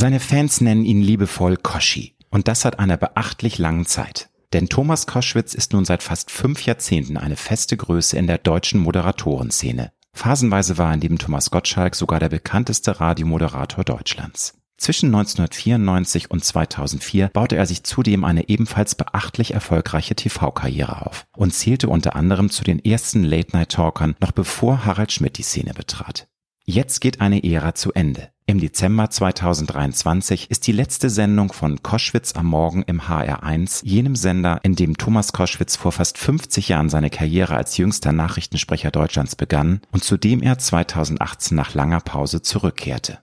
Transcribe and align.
Seine 0.00 0.18
Fans 0.18 0.62
nennen 0.62 0.86
ihn 0.86 1.02
liebevoll 1.02 1.58
Koschi. 1.58 2.14
Und 2.30 2.48
das 2.48 2.62
seit 2.62 2.78
einer 2.78 2.96
beachtlich 2.96 3.58
langen 3.58 3.84
Zeit. 3.84 4.30
Denn 4.54 4.70
Thomas 4.70 5.06
Koschwitz 5.06 5.52
ist 5.52 5.74
nun 5.74 5.84
seit 5.84 6.02
fast 6.02 6.30
fünf 6.30 6.64
Jahrzehnten 6.64 7.18
eine 7.18 7.36
feste 7.36 7.76
Größe 7.76 8.16
in 8.16 8.26
der 8.26 8.38
deutschen 8.38 8.80
Moderatorenszene. 8.80 9.92
Phasenweise 10.14 10.78
war 10.78 10.92
er 10.92 10.96
neben 10.96 11.18
Thomas 11.18 11.50
Gottschalk 11.50 11.94
sogar 11.94 12.18
der 12.18 12.30
bekannteste 12.30 12.98
Radiomoderator 12.98 13.84
Deutschlands. 13.84 14.54
Zwischen 14.78 15.14
1994 15.14 16.30
und 16.30 16.42
2004 16.42 17.28
baute 17.28 17.56
er 17.56 17.66
sich 17.66 17.84
zudem 17.84 18.24
eine 18.24 18.48
ebenfalls 18.48 18.94
beachtlich 18.94 19.52
erfolgreiche 19.52 20.14
TV-Karriere 20.14 21.04
auf 21.04 21.26
und 21.36 21.52
zählte 21.52 21.90
unter 21.90 22.16
anderem 22.16 22.48
zu 22.48 22.64
den 22.64 22.82
ersten 22.82 23.22
Late-Night-Talkern, 23.22 24.16
noch 24.18 24.32
bevor 24.32 24.86
Harald 24.86 25.12
Schmidt 25.12 25.36
die 25.36 25.42
Szene 25.42 25.74
betrat. 25.74 26.26
Jetzt 26.64 27.00
geht 27.00 27.20
eine 27.20 27.44
Ära 27.44 27.74
zu 27.74 27.92
Ende. 27.92 28.30
Im 28.50 28.58
Dezember 28.58 29.08
2023 29.08 30.50
ist 30.50 30.66
die 30.66 30.72
letzte 30.72 31.08
Sendung 31.08 31.52
von 31.52 31.84
Koschwitz 31.84 32.34
am 32.34 32.46
Morgen 32.46 32.82
im 32.82 33.02
HR1, 33.02 33.82
jenem 33.84 34.16
Sender, 34.16 34.58
in 34.64 34.74
dem 34.74 34.98
Thomas 34.98 35.32
Koschwitz 35.32 35.76
vor 35.76 35.92
fast 35.92 36.18
50 36.18 36.68
Jahren 36.68 36.88
seine 36.88 37.10
Karriere 37.10 37.54
als 37.54 37.76
jüngster 37.76 38.10
Nachrichtensprecher 38.10 38.90
Deutschlands 38.90 39.36
begann 39.36 39.82
und 39.92 40.02
zu 40.02 40.16
dem 40.16 40.42
er 40.42 40.58
2018 40.58 41.56
nach 41.56 41.74
langer 41.74 42.00
Pause 42.00 42.42
zurückkehrte. 42.42 43.20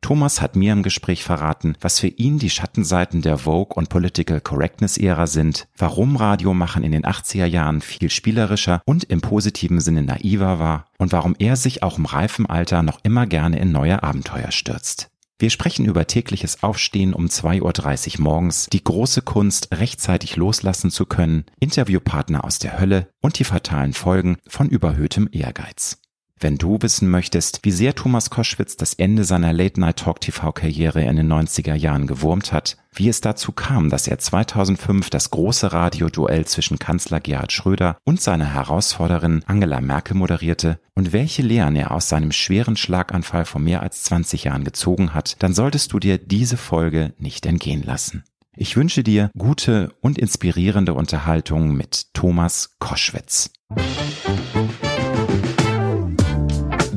Thomas 0.00 0.40
hat 0.40 0.56
mir 0.56 0.72
im 0.72 0.82
Gespräch 0.82 1.24
verraten, 1.24 1.76
was 1.80 2.00
für 2.00 2.08
ihn 2.08 2.38
die 2.38 2.50
Schattenseiten 2.50 3.20
der 3.20 3.38
Vogue 3.38 3.74
und 3.74 3.88
Political 3.88 4.40
Correctness 4.40 4.96
Ära 4.96 5.26
sind, 5.26 5.68
warum 5.76 6.16
Radiomachen 6.16 6.84
in 6.84 6.92
den 6.92 7.04
80er 7.04 7.46
Jahren 7.46 7.80
viel 7.80 8.08
spielerischer 8.08 8.80
und 8.86 9.04
im 9.04 9.20
positiven 9.20 9.80
Sinne 9.80 10.02
naiver 10.02 10.58
war 10.58 10.86
und 10.98 11.12
warum 11.12 11.34
er 11.38 11.56
sich 11.56 11.82
auch 11.82 11.98
im 11.98 12.06
reifen 12.06 12.46
Alter 12.46 12.82
noch 12.82 13.00
immer 13.02 13.26
gerne 13.26 13.58
in 13.58 13.72
neue 13.72 14.02
Abenteuer 14.02 14.50
stürzt. 14.50 15.10
Wir 15.40 15.50
sprechen 15.50 15.84
über 15.84 16.06
tägliches 16.06 16.64
Aufstehen 16.64 17.14
um 17.14 17.26
2.30 17.26 18.18
Uhr 18.18 18.24
morgens, 18.24 18.66
die 18.72 18.82
große 18.82 19.22
Kunst, 19.22 19.68
rechtzeitig 19.72 20.34
loslassen 20.34 20.90
zu 20.90 21.06
können, 21.06 21.44
Interviewpartner 21.60 22.44
aus 22.44 22.58
der 22.58 22.80
Hölle 22.80 23.08
und 23.20 23.38
die 23.38 23.44
fatalen 23.44 23.92
Folgen 23.92 24.38
von 24.48 24.68
überhöhtem 24.68 25.28
Ehrgeiz. 25.30 25.98
Wenn 26.40 26.56
du 26.56 26.78
wissen 26.80 27.10
möchtest, 27.10 27.60
wie 27.64 27.72
sehr 27.72 27.96
Thomas 27.96 28.30
Koschwitz 28.30 28.76
das 28.76 28.94
Ende 28.94 29.24
seiner 29.24 29.52
Late-Night-Talk-TV-Karriere 29.52 31.02
in 31.02 31.16
den 31.16 31.32
90er 31.32 31.74
Jahren 31.74 32.06
gewurmt 32.06 32.52
hat, 32.52 32.76
wie 32.92 33.08
es 33.08 33.20
dazu 33.20 33.50
kam, 33.50 33.90
dass 33.90 34.06
er 34.06 34.20
2005 34.20 35.10
das 35.10 35.30
große 35.30 35.72
Radioduell 35.72 36.44
zwischen 36.46 36.78
Kanzler 36.78 37.18
Gerhard 37.18 37.50
Schröder 37.50 37.96
und 38.04 38.20
seiner 38.20 38.54
Herausforderin 38.54 39.42
Angela 39.46 39.80
Merkel 39.80 40.16
moderierte 40.16 40.78
und 40.94 41.12
welche 41.12 41.42
Lehren 41.42 41.74
er 41.74 41.90
aus 41.90 42.08
seinem 42.08 42.30
schweren 42.30 42.76
Schlaganfall 42.76 43.44
vor 43.44 43.60
mehr 43.60 43.82
als 43.82 44.04
20 44.04 44.44
Jahren 44.44 44.62
gezogen 44.62 45.14
hat, 45.14 45.36
dann 45.40 45.54
solltest 45.54 45.92
du 45.92 45.98
dir 45.98 46.18
diese 46.18 46.56
Folge 46.56 47.14
nicht 47.18 47.46
entgehen 47.46 47.82
lassen. 47.82 48.22
Ich 48.56 48.76
wünsche 48.76 49.02
dir 49.02 49.30
gute 49.36 49.92
und 50.00 50.18
inspirierende 50.18 50.94
Unterhaltung 50.94 51.76
mit 51.76 52.14
Thomas 52.14 52.76
Koschwitz. 52.78 53.50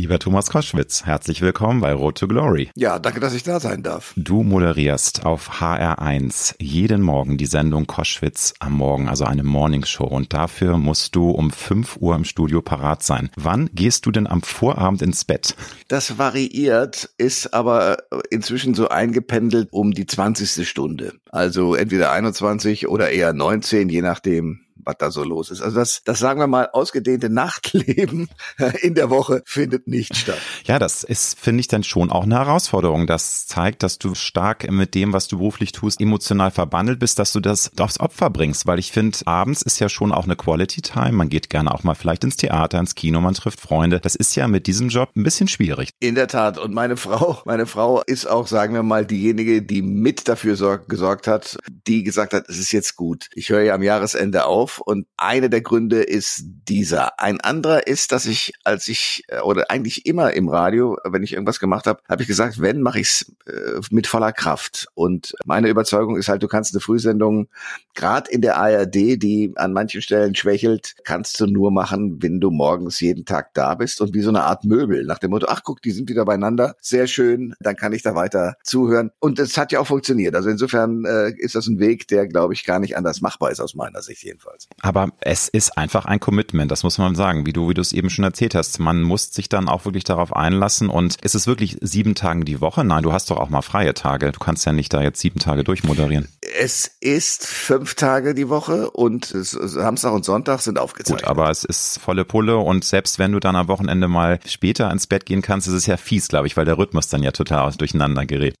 Lieber 0.00 0.18
Thomas 0.18 0.48
Koschwitz, 0.48 1.04
herzlich 1.04 1.42
willkommen 1.42 1.82
bei 1.82 1.92
Road 1.92 2.16
to 2.16 2.26
Glory. 2.26 2.70
Ja, 2.74 2.98
danke, 2.98 3.20
dass 3.20 3.34
ich 3.34 3.42
da 3.42 3.60
sein 3.60 3.82
darf. 3.82 4.14
Du 4.16 4.42
moderierst 4.42 5.26
auf 5.26 5.60
HR1 5.60 6.54
jeden 6.58 7.02
Morgen 7.02 7.36
die 7.36 7.44
Sendung 7.44 7.86
Koschwitz 7.86 8.54
am 8.60 8.72
Morgen, 8.72 9.10
also 9.10 9.26
eine 9.26 9.42
Morningshow. 9.42 10.06
Und 10.06 10.32
dafür 10.32 10.78
musst 10.78 11.16
du 11.16 11.28
um 11.28 11.50
5 11.50 11.98
Uhr 11.98 12.16
im 12.16 12.24
Studio 12.24 12.62
parat 12.62 13.02
sein. 13.02 13.28
Wann 13.36 13.68
gehst 13.74 14.06
du 14.06 14.10
denn 14.10 14.26
am 14.26 14.40
Vorabend 14.40 15.02
ins 15.02 15.26
Bett? 15.26 15.54
Das 15.88 16.16
variiert, 16.16 17.10
ist 17.18 17.52
aber 17.52 17.98
inzwischen 18.30 18.72
so 18.72 18.88
eingependelt 18.88 19.68
um 19.70 19.92
die 19.92 20.06
20. 20.06 20.66
Stunde. 20.66 21.12
Also 21.30 21.74
entweder 21.74 22.10
21 22.10 22.88
oder 22.88 23.10
eher 23.10 23.34
19, 23.34 23.90
je 23.90 24.00
nachdem, 24.00 24.60
was 24.84 24.96
da 24.98 25.10
so 25.10 25.24
los 25.24 25.50
ist. 25.50 25.60
Also 25.62 25.76
das, 25.76 26.02
das 26.04 26.18
sagen 26.18 26.40
wir 26.40 26.46
mal, 26.46 26.68
ausgedehnte 26.72 27.30
Nachtleben 27.30 28.28
in 28.82 28.94
der 28.94 29.10
Woche 29.10 29.42
findet 29.44 29.86
nicht 29.86 30.16
statt. 30.16 30.38
Ja, 30.64 30.78
das 30.78 31.04
ist, 31.04 31.38
finde 31.38 31.60
ich, 31.60 31.68
dann 31.68 31.84
schon 31.84 32.10
auch 32.10 32.24
eine 32.24 32.36
Herausforderung. 32.36 33.06
Das 33.06 33.46
zeigt, 33.46 33.82
dass 33.82 33.98
du 33.98 34.14
stark 34.14 34.70
mit 34.70 34.94
dem, 34.94 35.12
was 35.12 35.28
du 35.28 35.38
beruflich 35.38 35.72
tust, 35.72 36.00
emotional 36.00 36.50
verbandelt 36.50 36.98
bist, 36.98 37.18
dass 37.18 37.32
du 37.32 37.40
das 37.40 37.70
aufs 37.78 38.00
Opfer 38.00 38.30
bringst. 38.30 38.66
Weil 38.66 38.78
ich 38.78 38.92
finde, 38.92 39.18
abends 39.24 39.62
ist 39.62 39.80
ja 39.80 39.88
schon 39.88 40.12
auch 40.12 40.24
eine 40.24 40.36
Quality 40.36 40.82
Time. 40.82 41.12
Man 41.12 41.28
geht 41.28 41.50
gerne 41.50 41.74
auch 41.74 41.82
mal 41.82 41.94
vielleicht 41.94 42.24
ins 42.24 42.36
Theater, 42.36 42.78
ins 42.78 42.94
Kino, 42.94 43.20
man 43.20 43.34
trifft 43.34 43.60
Freunde. 43.60 44.00
Das 44.00 44.14
ist 44.14 44.34
ja 44.36 44.48
mit 44.48 44.66
diesem 44.66 44.88
Job 44.88 45.10
ein 45.16 45.22
bisschen 45.22 45.48
schwierig. 45.48 45.90
In 46.00 46.14
der 46.14 46.28
Tat. 46.28 46.58
Und 46.58 46.72
meine 46.72 46.96
Frau, 46.96 47.42
meine 47.44 47.66
Frau 47.66 48.02
ist 48.02 48.26
auch, 48.26 48.46
sagen 48.46 48.74
wir 48.74 48.82
mal, 48.82 49.06
diejenige, 49.06 49.62
die 49.62 49.82
mit 49.82 50.28
dafür 50.28 50.78
gesorgt 50.88 51.26
hat, 51.26 51.58
die 51.86 52.02
gesagt 52.02 52.32
hat, 52.32 52.48
es 52.48 52.58
ist 52.58 52.72
jetzt 52.72 52.96
gut. 52.96 53.28
Ich 53.34 53.48
höre 53.48 53.62
ja 53.62 53.74
am 53.74 53.82
Jahresende 53.82 54.44
auf 54.46 54.79
und 54.80 55.06
einer 55.16 55.48
der 55.48 55.60
Gründe 55.60 56.02
ist 56.02 56.42
dieser. 56.68 57.20
Ein 57.20 57.40
anderer 57.40 57.86
ist, 57.86 58.12
dass 58.12 58.26
ich, 58.26 58.52
als 58.64 58.88
ich, 58.88 59.22
äh, 59.28 59.40
oder 59.40 59.70
eigentlich 59.70 60.06
immer 60.06 60.32
im 60.32 60.48
Radio, 60.48 60.96
wenn 61.04 61.22
ich 61.22 61.32
irgendwas 61.32 61.60
gemacht 61.60 61.86
habe, 61.86 62.00
habe 62.08 62.22
ich 62.22 62.28
gesagt, 62.28 62.60
wenn, 62.60 62.80
mache 62.80 63.00
ich 63.00 63.08
es 63.08 63.32
äh, 63.46 63.80
mit 63.90 64.06
voller 64.06 64.32
Kraft. 64.32 64.88
Und 64.94 65.34
meine 65.44 65.68
Überzeugung 65.68 66.16
ist 66.16 66.28
halt, 66.28 66.42
du 66.42 66.48
kannst 66.48 66.74
eine 66.74 66.80
Frühsendung, 66.80 67.48
gerade 67.94 68.30
in 68.30 68.40
der 68.40 68.56
ARD, 68.56 68.94
die 68.94 69.52
an 69.56 69.72
manchen 69.72 70.02
Stellen 70.02 70.34
schwächelt, 70.34 70.94
kannst 71.04 71.38
du 71.40 71.46
nur 71.46 71.70
machen, 71.70 72.22
wenn 72.22 72.40
du 72.40 72.50
morgens 72.50 73.00
jeden 73.00 73.24
Tag 73.24 73.54
da 73.54 73.74
bist 73.74 74.00
und 74.00 74.14
wie 74.14 74.22
so 74.22 74.30
eine 74.30 74.44
Art 74.44 74.64
Möbel, 74.64 75.04
nach 75.04 75.18
dem 75.18 75.30
Motto, 75.30 75.46
ach 75.48 75.62
guck, 75.64 75.82
die 75.82 75.90
sind 75.90 76.08
wieder 76.08 76.24
beieinander, 76.24 76.76
sehr 76.80 77.06
schön, 77.06 77.54
dann 77.60 77.76
kann 77.76 77.92
ich 77.92 78.02
da 78.02 78.14
weiter 78.14 78.56
zuhören. 78.62 79.10
Und 79.20 79.38
es 79.38 79.56
hat 79.56 79.72
ja 79.72 79.80
auch 79.80 79.86
funktioniert. 79.86 80.34
Also 80.34 80.50
insofern 80.50 81.04
äh, 81.04 81.30
ist 81.36 81.54
das 81.54 81.66
ein 81.66 81.78
Weg, 81.78 82.08
der, 82.08 82.26
glaube 82.26 82.54
ich, 82.54 82.64
gar 82.64 82.78
nicht 82.78 82.96
anders 82.96 83.20
machbar 83.20 83.50
ist, 83.50 83.60
aus 83.60 83.74
meiner 83.74 84.02
Sicht 84.02 84.22
jedenfalls. 84.22 84.59
Aber 84.82 85.10
es 85.20 85.48
ist 85.48 85.76
einfach 85.76 86.06
ein 86.06 86.20
Commitment, 86.20 86.70
das 86.70 86.82
muss 86.82 86.98
man 86.98 87.14
sagen, 87.14 87.46
wie 87.46 87.52
du, 87.52 87.68
wie 87.68 87.74
du 87.74 87.80
es 87.80 87.92
eben 87.92 88.10
schon 88.10 88.24
erzählt 88.24 88.54
hast. 88.54 88.78
Man 88.78 89.02
muss 89.02 89.32
sich 89.32 89.48
dann 89.48 89.68
auch 89.68 89.84
wirklich 89.84 90.04
darauf 90.04 90.34
einlassen 90.34 90.88
und 90.88 91.16
ist 91.22 91.34
es 91.34 91.46
wirklich 91.46 91.76
sieben 91.80 92.14
Tage 92.14 92.44
die 92.44 92.60
Woche? 92.60 92.84
Nein, 92.84 93.02
du 93.02 93.12
hast 93.12 93.30
doch 93.30 93.36
auch 93.36 93.50
mal 93.50 93.62
freie 93.62 93.94
Tage. 93.94 94.32
Du 94.32 94.38
kannst 94.38 94.64
ja 94.64 94.72
nicht 94.72 94.92
da 94.92 95.02
jetzt 95.02 95.20
sieben 95.20 95.38
Tage 95.38 95.64
durchmoderieren. 95.64 96.28
Es 96.58 96.90
ist 97.00 97.46
fünf 97.46 97.94
Tage 97.94 98.34
die 98.34 98.48
Woche 98.48 98.90
und 98.90 99.26
Samstag 99.26 100.12
und 100.12 100.24
Sonntag 100.24 100.60
sind 100.60 100.78
aufgezeichnet. 100.78 101.22
Gut, 101.22 101.30
aber 101.30 101.50
es 101.50 101.64
ist 101.64 101.98
volle 101.98 102.24
Pulle 102.24 102.56
und 102.56 102.84
selbst 102.84 103.18
wenn 103.18 103.32
du 103.32 103.40
dann 103.40 103.56
am 103.56 103.68
Wochenende 103.68 104.08
mal 104.08 104.40
später 104.46 104.90
ins 104.90 105.06
Bett 105.06 105.26
gehen 105.26 105.42
kannst, 105.42 105.68
ist 105.68 105.74
es 105.74 105.86
ja 105.86 105.96
fies, 105.96 106.28
glaube 106.28 106.46
ich, 106.46 106.56
weil 106.56 106.64
der 106.64 106.78
Rhythmus 106.78 107.08
dann 107.08 107.22
ja 107.22 107.32
total 107.32 107.72
durcheinander 107.72 108.26
gerät. 108.26 108.54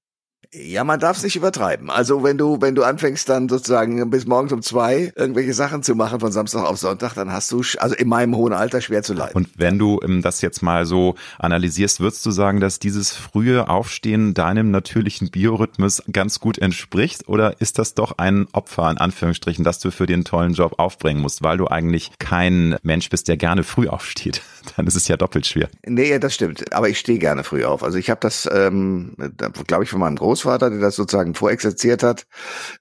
Ja, 0.52 0.82
man 0.82 0.98
darf 0.98 1.16
es 1.16 1.22
nicht 1.22 1.36
übertreiben. 1.36 1.90
Also 1.90 2.24
wenn 2.24 2.36
du, 2.36 2.60
wenn 2.60 2.74
du 2.74 2.82
anfängst 2.82 3.28
dann 3.28 3.48
sozusagen 3.48 4.10
bis 4.10 4.26
morgens 4.26 4.52
um 4.52 4.62
zwei 4.62 5.12
irgendwelche 5.14 5.54
Sachen 5.54 5.84
zu 5.84 5.94
machen 5.94 6.18
von 6.18 6.32
Samstag 6.32 6.64
auf 6.64 6.76
Sonntag, 6.76 7.14
dann 7.14 7.30
hast 7.30 7.52
du, 7.52 7.62
also 7.78 7.94
in 7.94 8.08
meinem 8.08 8.34
hohen 8.34 8.52
Alter 8.52 8.80
schwer 8.80 9.04
zu 9.04 9.14
leiden. 9.14 9.36
Und 9.36 9.48
wenn 9.56 9.78
du 9.78 10.00
ähm, 10.02 10.22
das 10.22 10.40
jetzt 10.40 10.60
mal 10.60 10.86
so 10.86 11.14
analysierst, 11.38 12.00
würdest 12.00 12.26
du 12.26 12.32
sagen, 12.32 12.58
dass 12.58 12.80
dieses 12.80 13.12
frühe 13.12 13.68
Aufstehen 13.68 14.34
deinem 14.34 14.72
natürlichen 14.72 15.30
Biorhythmus 15.30 16.02
ganz 16.10 16.40
gut 16.40 16.58
entspricht? 16.58 17.28
Oder 17.28 17.60
ist 17.60 17.78
das 17.78 17.94
doch 17.94 18.18
ein 18.18 18.48
Opfer, 18.50 18.90
in 18.90 18.98
Anführungsstrichen, 18.98 19.62
das 19.62 19.78
du 19.78 19.92
für 19.92 20.06
den 20.06 20.24
tollen 20.24 20.54
Job 20.54 20.80
aufbringen 20.80 21.22
musst, 21.22 21.44
weil 21.44 21.58
du 21.58 21.68
eigentlich 21.68 22.10
kein 22.18 22.76
Mensch 22.82 23.08
bist, 23.08 23.28
der 23.28 23.36
gerne 23.36 23.62
früh 23.62 23.86
aufsteht? 23.86 24.42
Dann 24.76 24.86
ist 24.86 24.96
es 24.96 25.08
ja 25.08 25.16
doppelt 25.16 25.46
schwer. 25.46 25.68
Nee, 25.86 26.18
das 26.18 26.34
stimmt. 26.34 26.72
Aber 26.72 26.88
ich 26.88 26.98
stehe 26.98 27.18
gerne 27.18 27.44
früh 27.44 27.64
auf. 27.64 27.82
Also 27.82 27.98
ich 27.98 28.10
habe 28.10 28.20
das, 28.20 28.48
ähm, 28.52 29.16
glaube 29.66 29.84
ich, 29.84 29.90
von 29.90 30.00
meinem 30.00 30.16
Groß 30.16 30.30
Großvater, 30.30 30.70
der 30.70 30.78
das 30.78 30.94
sozusagen 30.96 31.34
vorexerziert 31.34 32.02
hat. 32.02 32.26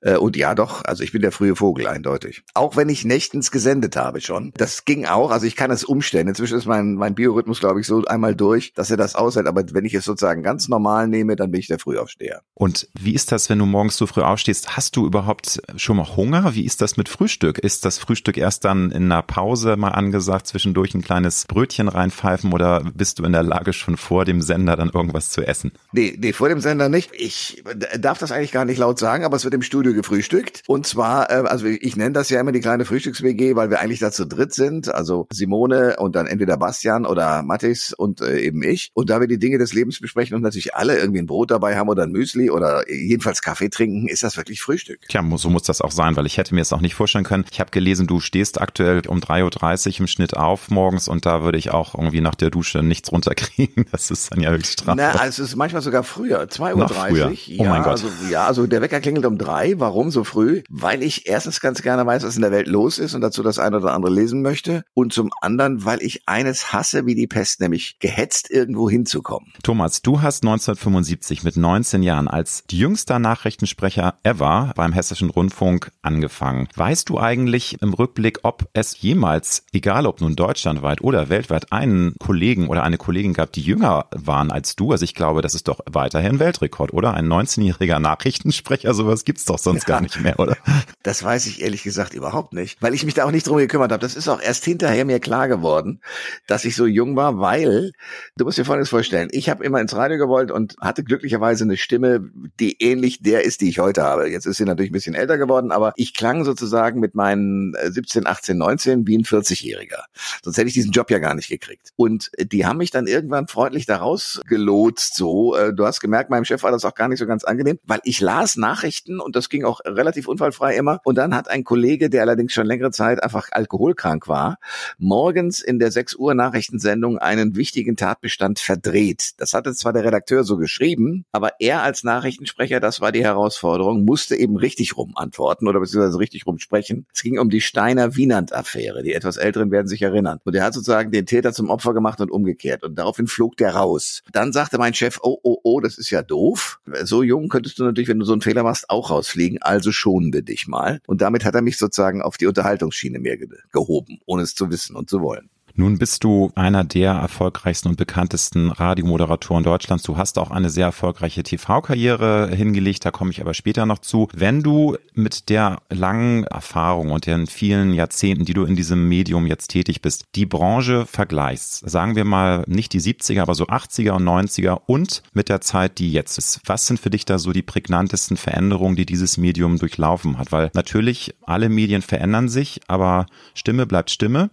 Äh, 0.02 0.18
und 0.18 0.38
ja, 0.38 0.54
doch, 0.54 0.86
also 0.86 1.04
ich 1.04 1.12
bin 1.12 1.22
der 1.22 1.32
frühe 1.32 1.56
Vogel 1.56 1.88
eindeutig. 1.88 2.44
Auch 2.54 2.76
wenn 2.76 2.90
ich 2.90 3.06
nächtens 3.06 3.50
gesendet 3.50 3.96
habe 3.96 4.22
schon. 4.22 4.52
Das 4.56 4.86
ging 4.86 5.06
auch, 5.06 5.32
also 5.32 5.48
ich 5.48 5.56
kann 5.56 5.72
es 5.72 5.84
umstellen. 5.84 6.28
Inzwischen 6.28 6.58
ist 6.58 6.68
mein, 6.68 6.94
mein 6.94 7.16
Biorhythmus, 7.16 7.60
glaube 7.60 7.82
ich, 7.82 7.88
so 7.88 8.06
einmal 8.06 8.36
durch, 8.36 8.74
dass 8.74 8.92
er 8.92 8.98
das 8.98 9.16
aushält. 9.16 9.48
Aber 9.48 9.64
wenn 9.72 9.84
ich 9.84 9.96
es 9.96 10.06
sozusagen 10.06 10.44
ganz 10.44 10.68
normal 10.68 11.08
nehme, 11.08 11.36
dann 11.36 11.52
bin 11.52 11.60
ich 11.60 11.68
der 11.68 11.80
Frühaufsteher. 11.80 12.42
Und 12.54 12.88
wie 12.94 13.14
ist 13.14 13.32
das, 13.32 13.50
wenn 13.50 13.60
du 13.60 13.66
morgens 13.66 13.98
so 13.98 14.06
früh 14.06 14.22
aufstehst? 14.22 14.78
Hast 14.78 14.96
du 14.96 15.06
überhaupt 15.06 15.62
schon 15.76 15.98
mal 15.98 16.16
Hunger? 16.16 16.54
Wie 16.54 16.66
ist 16.66 16.82
das 16.82 16.98
mit 16.98 17.10
Frühstück? 17.10 17.58
Ist 17.58 17.84
das 17.84 17.98
Frühstück 17.98 18.38
erst 18.38 18.64
dann 18.64 18.92
in 18.92 19.06
einer 19.06 19.24
Pause 19.24 19.76
mal 19.76 19.90
angesagt, 19.90 20.48
zwischendurch 20.48 20.94
ein 20.94 21.02
kleines 21.02 21.46
Brötchen? 21.48 21.69
Brötchen 21.70 21.88
reinpfeifen 21.88 22.52
oder 22.52 22.82
bist 22.96 23.20
du 23.20 23.24
in 23.24 23.32
der 23.32 23.44
Lage, 23.44 23.74
schon 23.74 23.96
vor 23.96 24.26
dem 24.26 24.42
Sender 24.42 24.76
dann 24.76 24.90
irgendwas 24.90 25.30
zu 25.30 25.46
essen? 25.46 25.72
Nee, 25.92 26.18
nee, 26.18 26.34
vor 26.34 26.50
dem 26.50 26.60
Sender 26.60 26.90
nicht. 26.90 27.12
Ich 27.14 27.64
darf 28.00 28.18
das 28.18 28.32
eigentlich 28.32 28.52
gar 28.52 28.66
nicht 28.66 28.80
laut 28.80 28.98
sagen, 28.98 29.24
aber 29.24 29.36
es 29.36 29.44
wird 29.44 29.54
im 29.54 29.62
Studio 29.62 29.94
gefrühstückt. 29.94 30.64
Und 30.68 30.88
zwar, 30.88 31.30
äh, 31.30 31.48
also 31.48 31.68
ich 31.68 31.96
nenne 31.96 32.14
das 32.14 32.30
ja 32.30 32.40
immer 32.40 32.52
die 32.52 32.60
kleine 32.60 32.86
Frühstücks-WG, 32.86 33.56
weil 33.56 33.70
wir 33.70 33.80
eigentlich 33.80 34.00
da 34.00 34.12
zu 34.12 34.26
dritt 34.26 34.54
sind. 34.54 34.94
Also 34.94 35.28
Simone 35.32 35.98
und 35.98 36.16
dann 36.16 36.26
entweder 36.26 36.58
Bastian 36.58 37.06
oder 37.06 37.44
Mattis 37.44 37.94
und 37.94 38.22
äh, 38.22 38.40
eben 38.40 38.64
ich. 38.64 38.90
Und 38.94 39.12
da 39.12 39.20
wir 39.20 39.28
die 39.28 39.40
Dinge 39.40 39.60
des 39.60 39.74
Lebens 39.74 40.00
besprechen 40.00 40.36
und 40.36 40.42
natürlich 40.42 40.74
alle 40.74 40.98
irgendwie 40.98 41.20
ein 41.20 41.28
Brot 41.28 41.52
dabei 41.52 41.78
haben 41.78 41.90
oder 41.90 42.04
ein 42.04 42.12
Müsli 42.12 42.50
oder 42.50 42.90
jedenfalls 42.90 43.42
Kaffee 43.42 43.70
trinken, 43.70 44.08
ist 44.08 44.24
das 44.24 44.38
wirklich 44.38 44.62
Frühstück. 44.62 45.02
Tja, 45.08 45.24
so 45.36 45.50
muss 45.50 45.64
das 45.64 45.82
auch 45.82 45.92
sein, 45.92 46.16
weil 46.16 46.26
ich 46.26 46.38
hätte 46.38 46.56
mir 46.56 46.62
es 46.62 46.74
auch 46.74 46.82
nicht 46.82 46.96
vorstellen 46.96 47.26
können. 47.26 47.46
Ich 47.52 47.60
habe 47.60 47.70
gelesen, 47.70 48.08
du 48.08 48.20
stehst 48.20 48.60
aktuell 48.60 49.02
um 49.08 49.20
3.30 49.20 49.94
Uhr 49.94 50.00
im 50.00 50.08
Schnitt 50.08 50.36
auf 50.36 50.70
morgens 50.70 51.08
und 51.08 51.26
da 51.26 51.44
würde 51.44 51.59
ich 51.60 51.72
auch 51.72 51.96
irgendwie 51.96 52.22
nach 52.22 52.36
der 52.36 52.50
Dusche 52.50 52.84
nichts 52.84 53.12
runterkriegen. 53.12 53.86
Das 53.92 54.12
ist 54.12 54.32
dann 54.32 54.42
ja 54.42 54.52
wirklich 54.52 54.72
straff. 54.72 54.96
Na, 54.98 55.12
also 55.12 55.44
es 55.44 55.50
ist 55.50 55.56
manchmal 55.56 55.82
sogar 55.82 56.04
früher, 56.04 56.44
2.30 56.44 56.76
Uhr. 56.76 56.90
Früher. 56.90 57.32
Oh 57.60 57.64
ja, 57.64 57.70
mein 57.70 57.84
Gott. 57.84 57.92
Also, 57.92 58.08
ja, 58.30 58.46
also 58.46 58.68
der 58.68 58.82
Wecker 58.82 59.00
klingelt 59.00 59.26
um 59.26 59.38
drei. 59.38 59.80
Warum 59.80 60.12
so 60.12 60.24
früh? 60.24 60.64
Weil 60.70 61.04
ich 61.04 61.28
erstens 61.28 61.60
ganz 61.60 61.82
gerne 61.82 62.06
weiß, 62.06 62.24
was 62.24 62.36
in 62.36 62.42
der 62.42 62.52
Welt 62.52 62.68
los 62.68 62.98
ist 62.98 63.14
und 63.16 63.22
dazu 63.22 63.44
das 63.44 63.60
eine 63.60 63.78
oder 63.78 63.94
andere 63.94 64.12
lesen 64.14 64.42
möchte. 64.42 64.84
Und 64.94 65.14
zum 65.14 65.32
anderen, 65.42 65.86
weil 65.86 66.02
ich 66.02 66.28
eines 66.28 66.74
hasse 66.74 67.06
wie 67.06 67.16
die 67.16 67.28
Pest, 67.28 67.62
nämlich 67.62 67.98
gehetzt 68.00 68.50
irgendwo 68.50 68.90
hinzukommen. 68.90 69.54
Thomas, 69.64 70.02
du 70.02 70.22
hast 70.22 70.44
1975 70.44 71.44
mit 71.44 71.58
19 71.58 72.04
Jahren 72.04 72.28
als 72.28 72.64
jüngster 72.72 73.20
Nachrichtensprecher 73.20 74.20
ever 74.24 74.72
beim 74.76 74.94
Hessischen 74.94 75.30
Rundfunk 75.30 75.92
angefangen. 76.02 76.68
Weißt 76.76 77.10
du 77.10 77.20
eigentlich 77.20 77.82
im 77.82 77.94
Rückblick, 77.94 78.40
ob 78.44 78.70
es 78.74 79.02
jemals, 79.02 79.66
egal 79.72 80.06
ob 80.06 80.22
nun 80.22 80.36
deutschlandweit 80.36 81.02
oder 81.02 81.30
weltweit, 81.30 81.49
einen 81.72 82.16
Kollegen 82.20 82.68
oder 82.68 82.84
eine 82.84 82.98
Kollegin 82.98 83.34
gab, 83.34 83.52
die 83.54 83.62
jünger 83.62 84.06
waren 84.12 84.52
als 84.52 84.76
du? 84.76 84.92
Also 84.92 85.04
ich 85.04 85.16
glaube, 85.16 85.42
das 85.42 85.56
ist 85.56 85.68
doch 85.68 85.80
weiterhin 85.90 86.40
Weltrekord, 86.40 86.94
oder? 86.94 87.14
Ein 87.14 87.28
19-jähriger 87.28 88.00
Nachrichtensprecher, 88.00 88.94
sowas 88.94 89.26
gibt's 89.26 89.46
doch 89.46 89.58
sonst 89.58 89.88
ja, 89.88 89.96
gar 89.96 90.02
nicht 90.02 90.20
mehr, 90.22 90.40
oder? 90.40 90.58
Das 91.04 91.24
weiß 91.24 91.48
ich 91.48 91.62
ehrlich 91.62 91.84
gesagt 91.84 92.14
überhaupt 92.14 92.54
nicht, 92.54 92.82
weil 92.82 92.94
ich 92.94 93.06
mich 93.06 93.14
da 93.14 93.26
auch 93.26 93.32
nicht 93.32 93.48
drum 93.48 93.58
gekümmert 93.58 93.92
habe. 93.92 94.02
Das 94.02 94.16
ist 94.16 94.28
auch 94.28 94.42
erst 94.42 94.66
hinterher 94.66 95.06
mir 95.06 95.20
klar 95.20 95.48
geworden, 95.48 96.02
dass 96.48 96.66
ich 96.66 96.76
so 96.76 96.86
jung 96.86 97.16
war, 97.16 97.40
weil 97.40 97.92
du 98.38 98.46
musst 98.46 98.58
dir 98.58 98.66
Folgendes 98.66 98.90
vorstellen. 98.90 99.30
Ich 99.32 99.50
habe 99.50 99.64
immer 99.64 99.80
ins 99.80 99.96
Radio 99.96 100.18
gewollt 100.18 100.52
und 100.52 100.76
hatte 100.80 101.04
glücklicherweise 101.04 101.64
eine 101.64 101.78
Stimme, 101.78 102.30
die 102.60 102.82
ähnlich 102.82 103.22
der 103.22 103.44
ist, 103.44 103.62
die 103.62 103.70
ich 103.70 103.80
heute 103.80 104.04
habe. 104.04 104.30
Jetzt 104.30 104.46
ist 104.46 104.58
sie 104.58 104.66
natürlich 104.66 104.92
ein 104.92 104.94
bisschen 104.94 105.16
älter 105.16 105.38
geworden, 105.38 105.72
aber 105.72 105.94
ich 105.96 106.14
klang 106.14 106.46
sozusagen 106.46 107.00
mit 107.00 107.16
meinen 107.16 107.74
17, 107.84 108.28
18, 108.28 108.58
19 108.58 109.08
wie 109.08 109.18
ein 109.18 109.24
40-Jähriger. 109.24 110.04
Sonst 110.44 110.58
hätte 110.58 110.68
ich 110.68 110.74
diesen 110.74 110.92
Job 110.92 111.10
ja 111.10 111.20
gar 111.20 111.34
nicht 111.34 111.39
gekriegt. 111.48 111.92
Und 111.96 112.32
die 112.40 112.66
haben 112.66 112.78
mich 112.78 112.92
dann 112.92 113.08
irgendwann 113.08 113.48
freundlich 113.48 113.86
daraus 113.86 114.42
gelotst, 114.48 115.16
so. 115.16 115.56
Äh, 115.56 115.74
du 115.74 115.86
hast 115.86 116.00
gemerkt, 116.00 116.30
meinem 116.30 116.46
Chef 116.46 116.64
war 116.64 116.72
das 116.72 116.86
auch 116.86 116.96
gar 116.96 117.08
nicht 117.08 117.20
so 117.20 117.26
ganz 117.26 117.44
angenehm, 117.44 117.80
weil 117.86 118.00
ich 118.04 118.22
las 118.22 118.58
Nachrichten 118.58 119.20
und 119.20 119.36
das 119.36 119.50
ging 119.50 119.64
auch 119.64 119.80
relativ 119.86 120.28
unfallfrei 120.28 120.76
immer. 120.76 121.00
Und 121.04 121.18
dann 121.18 121.36
hat 121.36 121.50
ein 121.50 121.64
Kollege, 121.64 122.10
der 122.10 122.22
allerdings 122.22 122.54
schon 122.54 122.66
längere 122.66 122.92
Zeit 122.92 123.24
einfach 123.24 123.50
alkoholkrank 123.52 124.28
war, 124.28 124.58
morgens 124.98 125.62
in 125.62 125.80
der 125.80 125.92
6 125.92 126.16
Uhr 126.16 126.34
Nachrichtensendung 126.34 127.18
einen 127.18 127.56
wichtigen 127.56 127.96
Tatbestand 127.96 128.60
verdreht. 128.60 129.32
Das 129.38 129.54
hatte 129.54 129.74
zwar 129.74 129.94
der 129.94 130.04
Redakteur 130.04 130.44
so 130.44 130.58
geschrieben, 130.58 131.26
aber 131.32 131.54
er 131.60 131.84
als 131.84 132.04
Nachrichtensprecher, 132.04 132.80
das 132.80 133.02
war 133.02 133.12
die 133.12 133.24
Herausforderung, 133.24 134.06
musste 134.06 134.36
eben 134.36 134.58
richtig 134.58 134.98
rum 134.98 135.14
antworten 135.16 135.68
oder 135.68 135.80
beziehungsweise 135.80 136.20
richtig 136.20 136.46
rum 136.46 136.60
sprechen. 136.60 137.06
Es 137.14 137.22
ging 137.22 137.40
um 137.40 137.50
die 137.50 137.62
Steiner 137.62 138.16
Wienand-Affäre. 138.16 139.04
Die 139.04 139.14
etwas 139.14 139.38
Älteren 139.38 139.72
werden 139.72 139.88
sich 139.88 140.02
erinnern. 140.02 140.40
Und 140.44 140.56
er 140.56 140.64
hat 140.64 140.74
sozusagen 140.74 141.12
den 141.12 141.26
Täter 141.30 141.54
zum 141.54 141.70
Opfer 141.70 141.94
gemacht 141.94 142.20
und 142.22 142.32
umgekehrt. 142.32 142.84
Und 142.84 142.96
daraufhin 142.96 143.28
flog 143.28 143.58
der 143.58 143.76
raus. 143.76 144.24
Dann 144.32 144.52
sagte 144.52 144.78
mein 144.78 144.94
Chef, 144.94 145.20
oh, 145.22 145.38
oh, 145.44 145.58
oh, 145.64 145.80
das 145.80 145.98
ist 145.98 146.10
ja 146.10 146.22
doof. 146.22 146.80
So 147.04 147.24
jung 147.24 147.50
könntest 147.50 147.80
du 147.80 147.84
natürlich, 147.84 148.10
wenn 148.10 148.20
du 148.20 148.26
so 148.26 148.34
einen 148.34 148.42
Fehler 148.42 148.64
machst, 148.64 148.90
auch 148.90 149.10
rausfliegen. 149.10 149.62
Also 149.62 149.92
schonen 149.92 150.34
wir 150.34 150.42
dich 150.42 150.68
mal. 150.68 151.02
Und 151.08 151.22
damit 151.22 151.46
hat 151.46 151.56
er 151.56 151.62
mich 151.62 151.78
sozusagen 151.78 152.22
auf 152.22 152.38
die 152.38 152.48
Unterhaltungsschiene 152.48 153.20
mehr 153.20 153.38
gehoben, 153.72 154.20
ohne 154.26 154.44
es 154.44 154.56
zu 154.56 154.70
wissen 154.70 154.96
und 154.96 155.10
zu 155.10 155.22
wollen. 155.22 155.50
Nun 155.80 155.98
bist 155.98 156.26
du 156.26 156.52
einer 156.56 156.84
der 156.84 157.14
erfolgreichsten 157.14 157.88
und 157.88 157.96
bekanntesten 157.96 158.70
Radiomoderatoren 158.70 159.64
Deutschlands. 159.64 160.04
Du 160.04 160.18
hast 160.18 160.38
auch 160.38 160.52
eine 160.52 160.70
sehr 160.70 160.88
erfolgreiche 160.88 161.42
TV-Karriere 161.42 162.54
hingelegt, 162.54 163.06
da 163.06 163.12
komme 163.12 163.32
ich 163.32 163.40
aber 163.40 163.54
später 163.54 163.86
noch 163.86 164.00
zu. 164.00 164.28
Wenn 164.34 164.62
du 164.62 164.98
mit 165.14 165.48
der 165.48 165.78
langen 165.90 166.44
Erfahrung 166.44 167.12
und 167.12 167.28
den 167.28 167.48
vielen 167.48 167.94
Jahrzehnten, 167.94 168.44
die 168.44 168.54
du 168.54 168.66
in 168.66 168.76
diesem 168.76 169.08
Medium 169.08 169.48
jetzt 169.48 169.70
tätig 169.70 170.02
bist, 170.02 170.26
die 170.36 170.46
Branche 170.46 171.06
vergleichst, 171.06 171.90
sagen 171.90 172.18
wir 172.18 172.26
mal 172.26 172.66
nicht 172.68 172.92
die 172.92 173.00
70er, 173.00 173.42
aber 173.42 173.56
so 173.56 173.68
80er 173.68 174.12
und 174.12 174.28
90er 174.28 174.82
und 174.86 175.24
mit 175.32 175.48
der 175.48 175.62
Zeit, 175.62 175.98
die 176.00 176.12
jetzt 176.12 176.38
ist. 176.38 176.60
Was 176.66 176.88
sind 176.88 177.00
für 177.00 177.10
dich 177.10 177.24
da 177.24 177.40
so 177.40 177.54
die 177.54 177.62
prägnantesten 177.62 178.36
Veränderungen, 178.36 178.98
die 178.98 179.06
dieses 179.06 179.38
Medium 179.38 179.80
durchlaufen 179.80 180.40
hat? 180.40 180.52
Weil 180.52 180.72
natürlich 180.74 181.36
alle 181.46 181.70
Medien 181.70 182.02
verändern 182.02 182.50
sich, 182.50 182.82
aber 182.90 183.28
Stimme 183.54 183.86
bleibt 183.86 184.12
Stimme. 184.12 184.50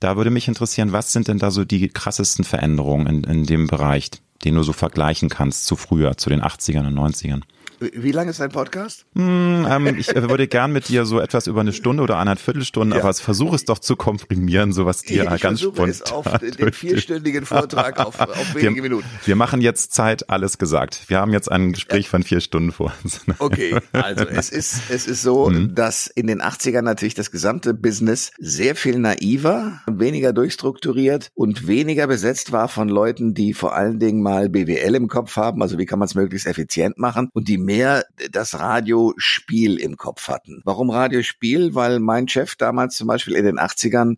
Da 0.00 0.16
würde 0.16 0.30
mich 0.30 0.48
interessieren, 0.48 0.92
was 0.92 1.12
sind 1.12 1.28
denn 1.28 1.38
da 1.38 1.50
so 1.50 1.64
die 1.64 1.88
krassesten 1.88 2.44
Veränderungen 2.44 3.06
in, 3.06 3.24
in 3.24 3.46
dem 3.46 3.66
Bereich, 3.66 4.10
den 4.44 4.54
du 4.54 4.62
so 4.62 4.72
vergleichen 4.72 5.28
kannst 5.28 5.66
zu 5.66 5.76
früher, 5.76 6.16
zu 6.16 6.30
den 6.30 6.42
80ern 6.42 6.86
und 6.86 6.98
90ern? 6.98 7.42
Wie 7.80 8.12
lang 8.12 8.28
ist 8.28 8.40
dein 8.40 8.50
Podcast? 8.50 9.06
Hm, 9.14 9.66
ähm, 9.68 9.96
ich 9.98 10.14
äh, 10.14 10.28
würde 10.28 10.46
gern 10.48 10.70
mit 10.70 10.88
dir 10.88 11.06
so 11.06 11.18
etwas 11.18 11.46
über 11.46 11.62
eine 11.62 11.72
Stunde 11.72 12.02
oder 12.02 12.16
eineinhalb 12.16 12.38
Viertelstunden, 12.38 12.94
ja. 12.94 13.02
aber 13.02 13.14
versuche 13.14 13.56
es 13.56 13.64
doch 13.64 13.78
zu 13.78 13.96
komprimieren, 13.96 14.74
so 14.74 14.84
was 14.84 15.00
dir 15.00 15.30
ich 15.32 15.40
ganz 15.40 15.60
spontan 15.60 15.88
es 15.88 16.02
auf 16.02 16.26
den 16.38 16.72
vierstündigen 16.72 17.46
Vortrag 17.46 17.98
auf, 17.98 18.20
auf 18.20 18.54
wenige 18.54 18.74
wir, 18.74 18.82
Minuten. 18.82 19.06
Wir 19.24 19.34
machen 19.34 19.62
jetzt 19.62 19.94
Zeit, 19.94 20.28
alles 20.28 20.58
gesagt. 20.58 21.04
Wir 21.08 21.20
haben 21.20 21.32
jetzt 21.32 21.50
ein 21.50 21.72
Gespräch 21.72 22.04
ja. 22.04 22.10
von 22.10 22.22
vier 22.22 22.40
Stunden 22.40 22.72
vor 22.72 22.92
uns. 23.02 23.20
Okay, 23.38 23.78
also 23.92 24.26
es 24.26 24.50
ist, 24.50 24.90
es 24.90 25.06
ist 25.06 25.22
so, 25.22 25.48
mhm. 25.48 25.74
dass 25.74 26.06
in 26.06 26.26
den 26.26 26.42
80ern 26.42 26.82
natürlich 26.82 27.14
das 27.14 27.30
gesamte 27.30 27.72
Business 27.72 28.32
sehr 28.38 28.76
viel 28.76 28.98
naiver, 28.98 29.80
weniger 29.86 30.34
durchstrukturiert 30.34 31.30
und 31.34 31.66
weniger 31.66 32.06
besetzt 32.06 32.52
war 32.52 32.68
von 32.68 32.88
Leuten, 32.88 33.32
die 33.32 33.54
vor 33.54 33.74
allen 33.74 33.98
Dingen 33.98 34.22
mal 34.22 34.50
BWL 34.50 34.94
im 34.94 35.08
Kopf 35.08 35.36
haben, 35.36 35.62
also 35.62 35.78
wie 35.78 35.86
kann 35.86 35.98
man 35.98 36.06
es 36.06 36.14
möglichst 36.14 36.46
effizient 36.46 36.98
machen 36.98 37.30
und 37.32 37.48
die 37.48 37.56
mehr 37.70 38.04
das 38.32 38.58
Radiospiel 38.58 39.78
im 39.78 39.96
Kopf 39.96 40.26
hatten. 40.26 40.60
Warum 40.64 40.90
Radiospiel? 40.90 41.76
Weil 41.76 42.00
mein 42.00 42.26
Chef 42.26 42.56
damals 42.56 42.96
zum 42.96 43.06
Beispiel 43.06 43.36
in 43.36 43.44
den 43.44 43.60
80ern 43.60 44.16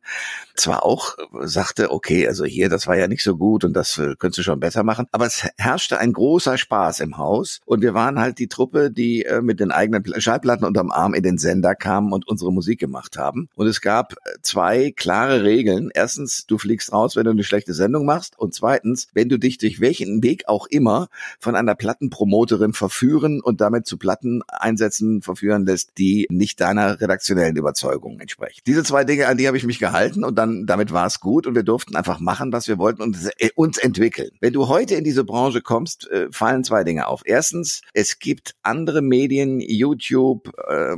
zwar 0.55 0.87
auch 0.87 1.17
sagte, 1.43 1.91
okay, 1.91 2.27
also 2.27 2.47
hier, 2.47 2.71
das 2.71 2.87
war 2.87 2.97
ja 2.97 3.09
nicht 3.09 3.23
so 3.23 3.37
gut 3.37 3.65
und 3.65 3.75
das 3.75 3.99
äh, 3.99 4.15
könntest 4.19 4.39
du 4.39 4.43
schon 4.43 4.61
besser 4.61 4.85
machen, 4.85 5.07
aber 5.13 5.27
es 5.27 5.47
herrschte 5.59 5.99
ein 5.99 6.15
großer 6.15 6.57
Spaß 6.57 7.01
im 7.01 7.19
Haus 7.19 7.61
und 7.67 7.83
wir 7.83 7.93
waren 7.93 8.19
halt 8.19 8.39
die 8.39 8.49
Truppe, 8.49 8.91
die 8.91 9.25
äh, 9.25 9.43
mit 9.43 9.61
den 9.61 9.71
eigenen 9.71 10.03
Schallplatten 10.19 10.65
unterm 10.65 10.91
Arm 10.91 11.13
in 11.13 11.23
den 11.23 11.37
Sender 11.37 11.75
kamen 11.75 12.13
und 12.13 12.29
unsere 12.29 12.53
Musik 12.53 12.81
gemacht 12.81 13.19
haben. 13.19 13.49
Und 13.55 13.67
es 13.67 13.83
gab 13.83 14.13
äh, 14.13 14.39
zwei 14.41 14.93
klare 14.93 15.43
Regeln. 15.43 15.91
Erstens, 15.93 16.47
du 16.47 16.57
fliegst 16.57 16.93
raus, 16.93 17.17
wenn 17.17 17.25
du 17.25 17.31
eine 17.31 17.45
schlechte 17.45 17.75
Sendung 17.75 18.07
machst 18.07 18.39
und 18.39 18.55
zweitens, 18.55 19.09
wenn 19.13 19.29
du 19.29 19.39
dich 19.39 19.59
durch 19.59 19.81
welchen 19.81 20.23
Weg 20.23 20.49
auch 20.49 20.67
immer 20.69 21.09
von 21.39 21.55
einer 21.55 21.75
Plattenpromoterin 21.75 22.73
verführen 22.73 23.42
und 23.43 23.61
damit 23.61 23.87
zu 23.87 23.99
Platteneinsätzen 23.99 25.23
verführen 25.23 25.67
lässt, 25.67 25.99
die 25.99 26.27
nicht 26.31 26.61
deiner 26.61 27.01
redaktionellen 27.01 27.57
Überzeugung 27.57 28.21
entsprechen. 28.21 28.63
Diese 28.67 28.83
zwei 28.85 29.05
Dinge, 29.05 29.27
an 29.27 29.37
die 29.37 29.47
habe 29.47 29.57
ich 29.57 29.65
mich 29.65 29.79
gehalten 29.79 30.25
und 30.25 30.37
dann 30.37 30.67
damit 30.67 30.93
war 30.93 31.07
es 31.07 31.21
gut 31.21 31.47
und 31.47 31.55
wir 31.55 31.63
durften 31.63 31.97
einfach 31.97 32.21
machen, 32.21 32.53
was 32.53 32.69
wir 32.69 32.79
wollten 32.79 33.03
und 33.03 33.17
äh, 33.39 33.51
uns 33.55 33.79
entwickeln. 33.79 34.31
Wenn 34.41 34.53
du 34.53 34.69
heute 34.69 34.95
in 34.95 35.05
diese 35.05 35.25
Branche 35.25 35.61
kommst, 35.61 36.11
äh, 36.11 36.29
fallen 36.31 36.65
zwei 36.65 36.85
Dinge 36.85 37.07
auf. 37.07 37.23
Erstens, 37.25 37.83
es 37.93 38.19
gibt 38.19 38.55
andere 38.63 39.03
Medien, 39.03 39.61
YouTube, 39.61 40.49
äh, 40.69 40.97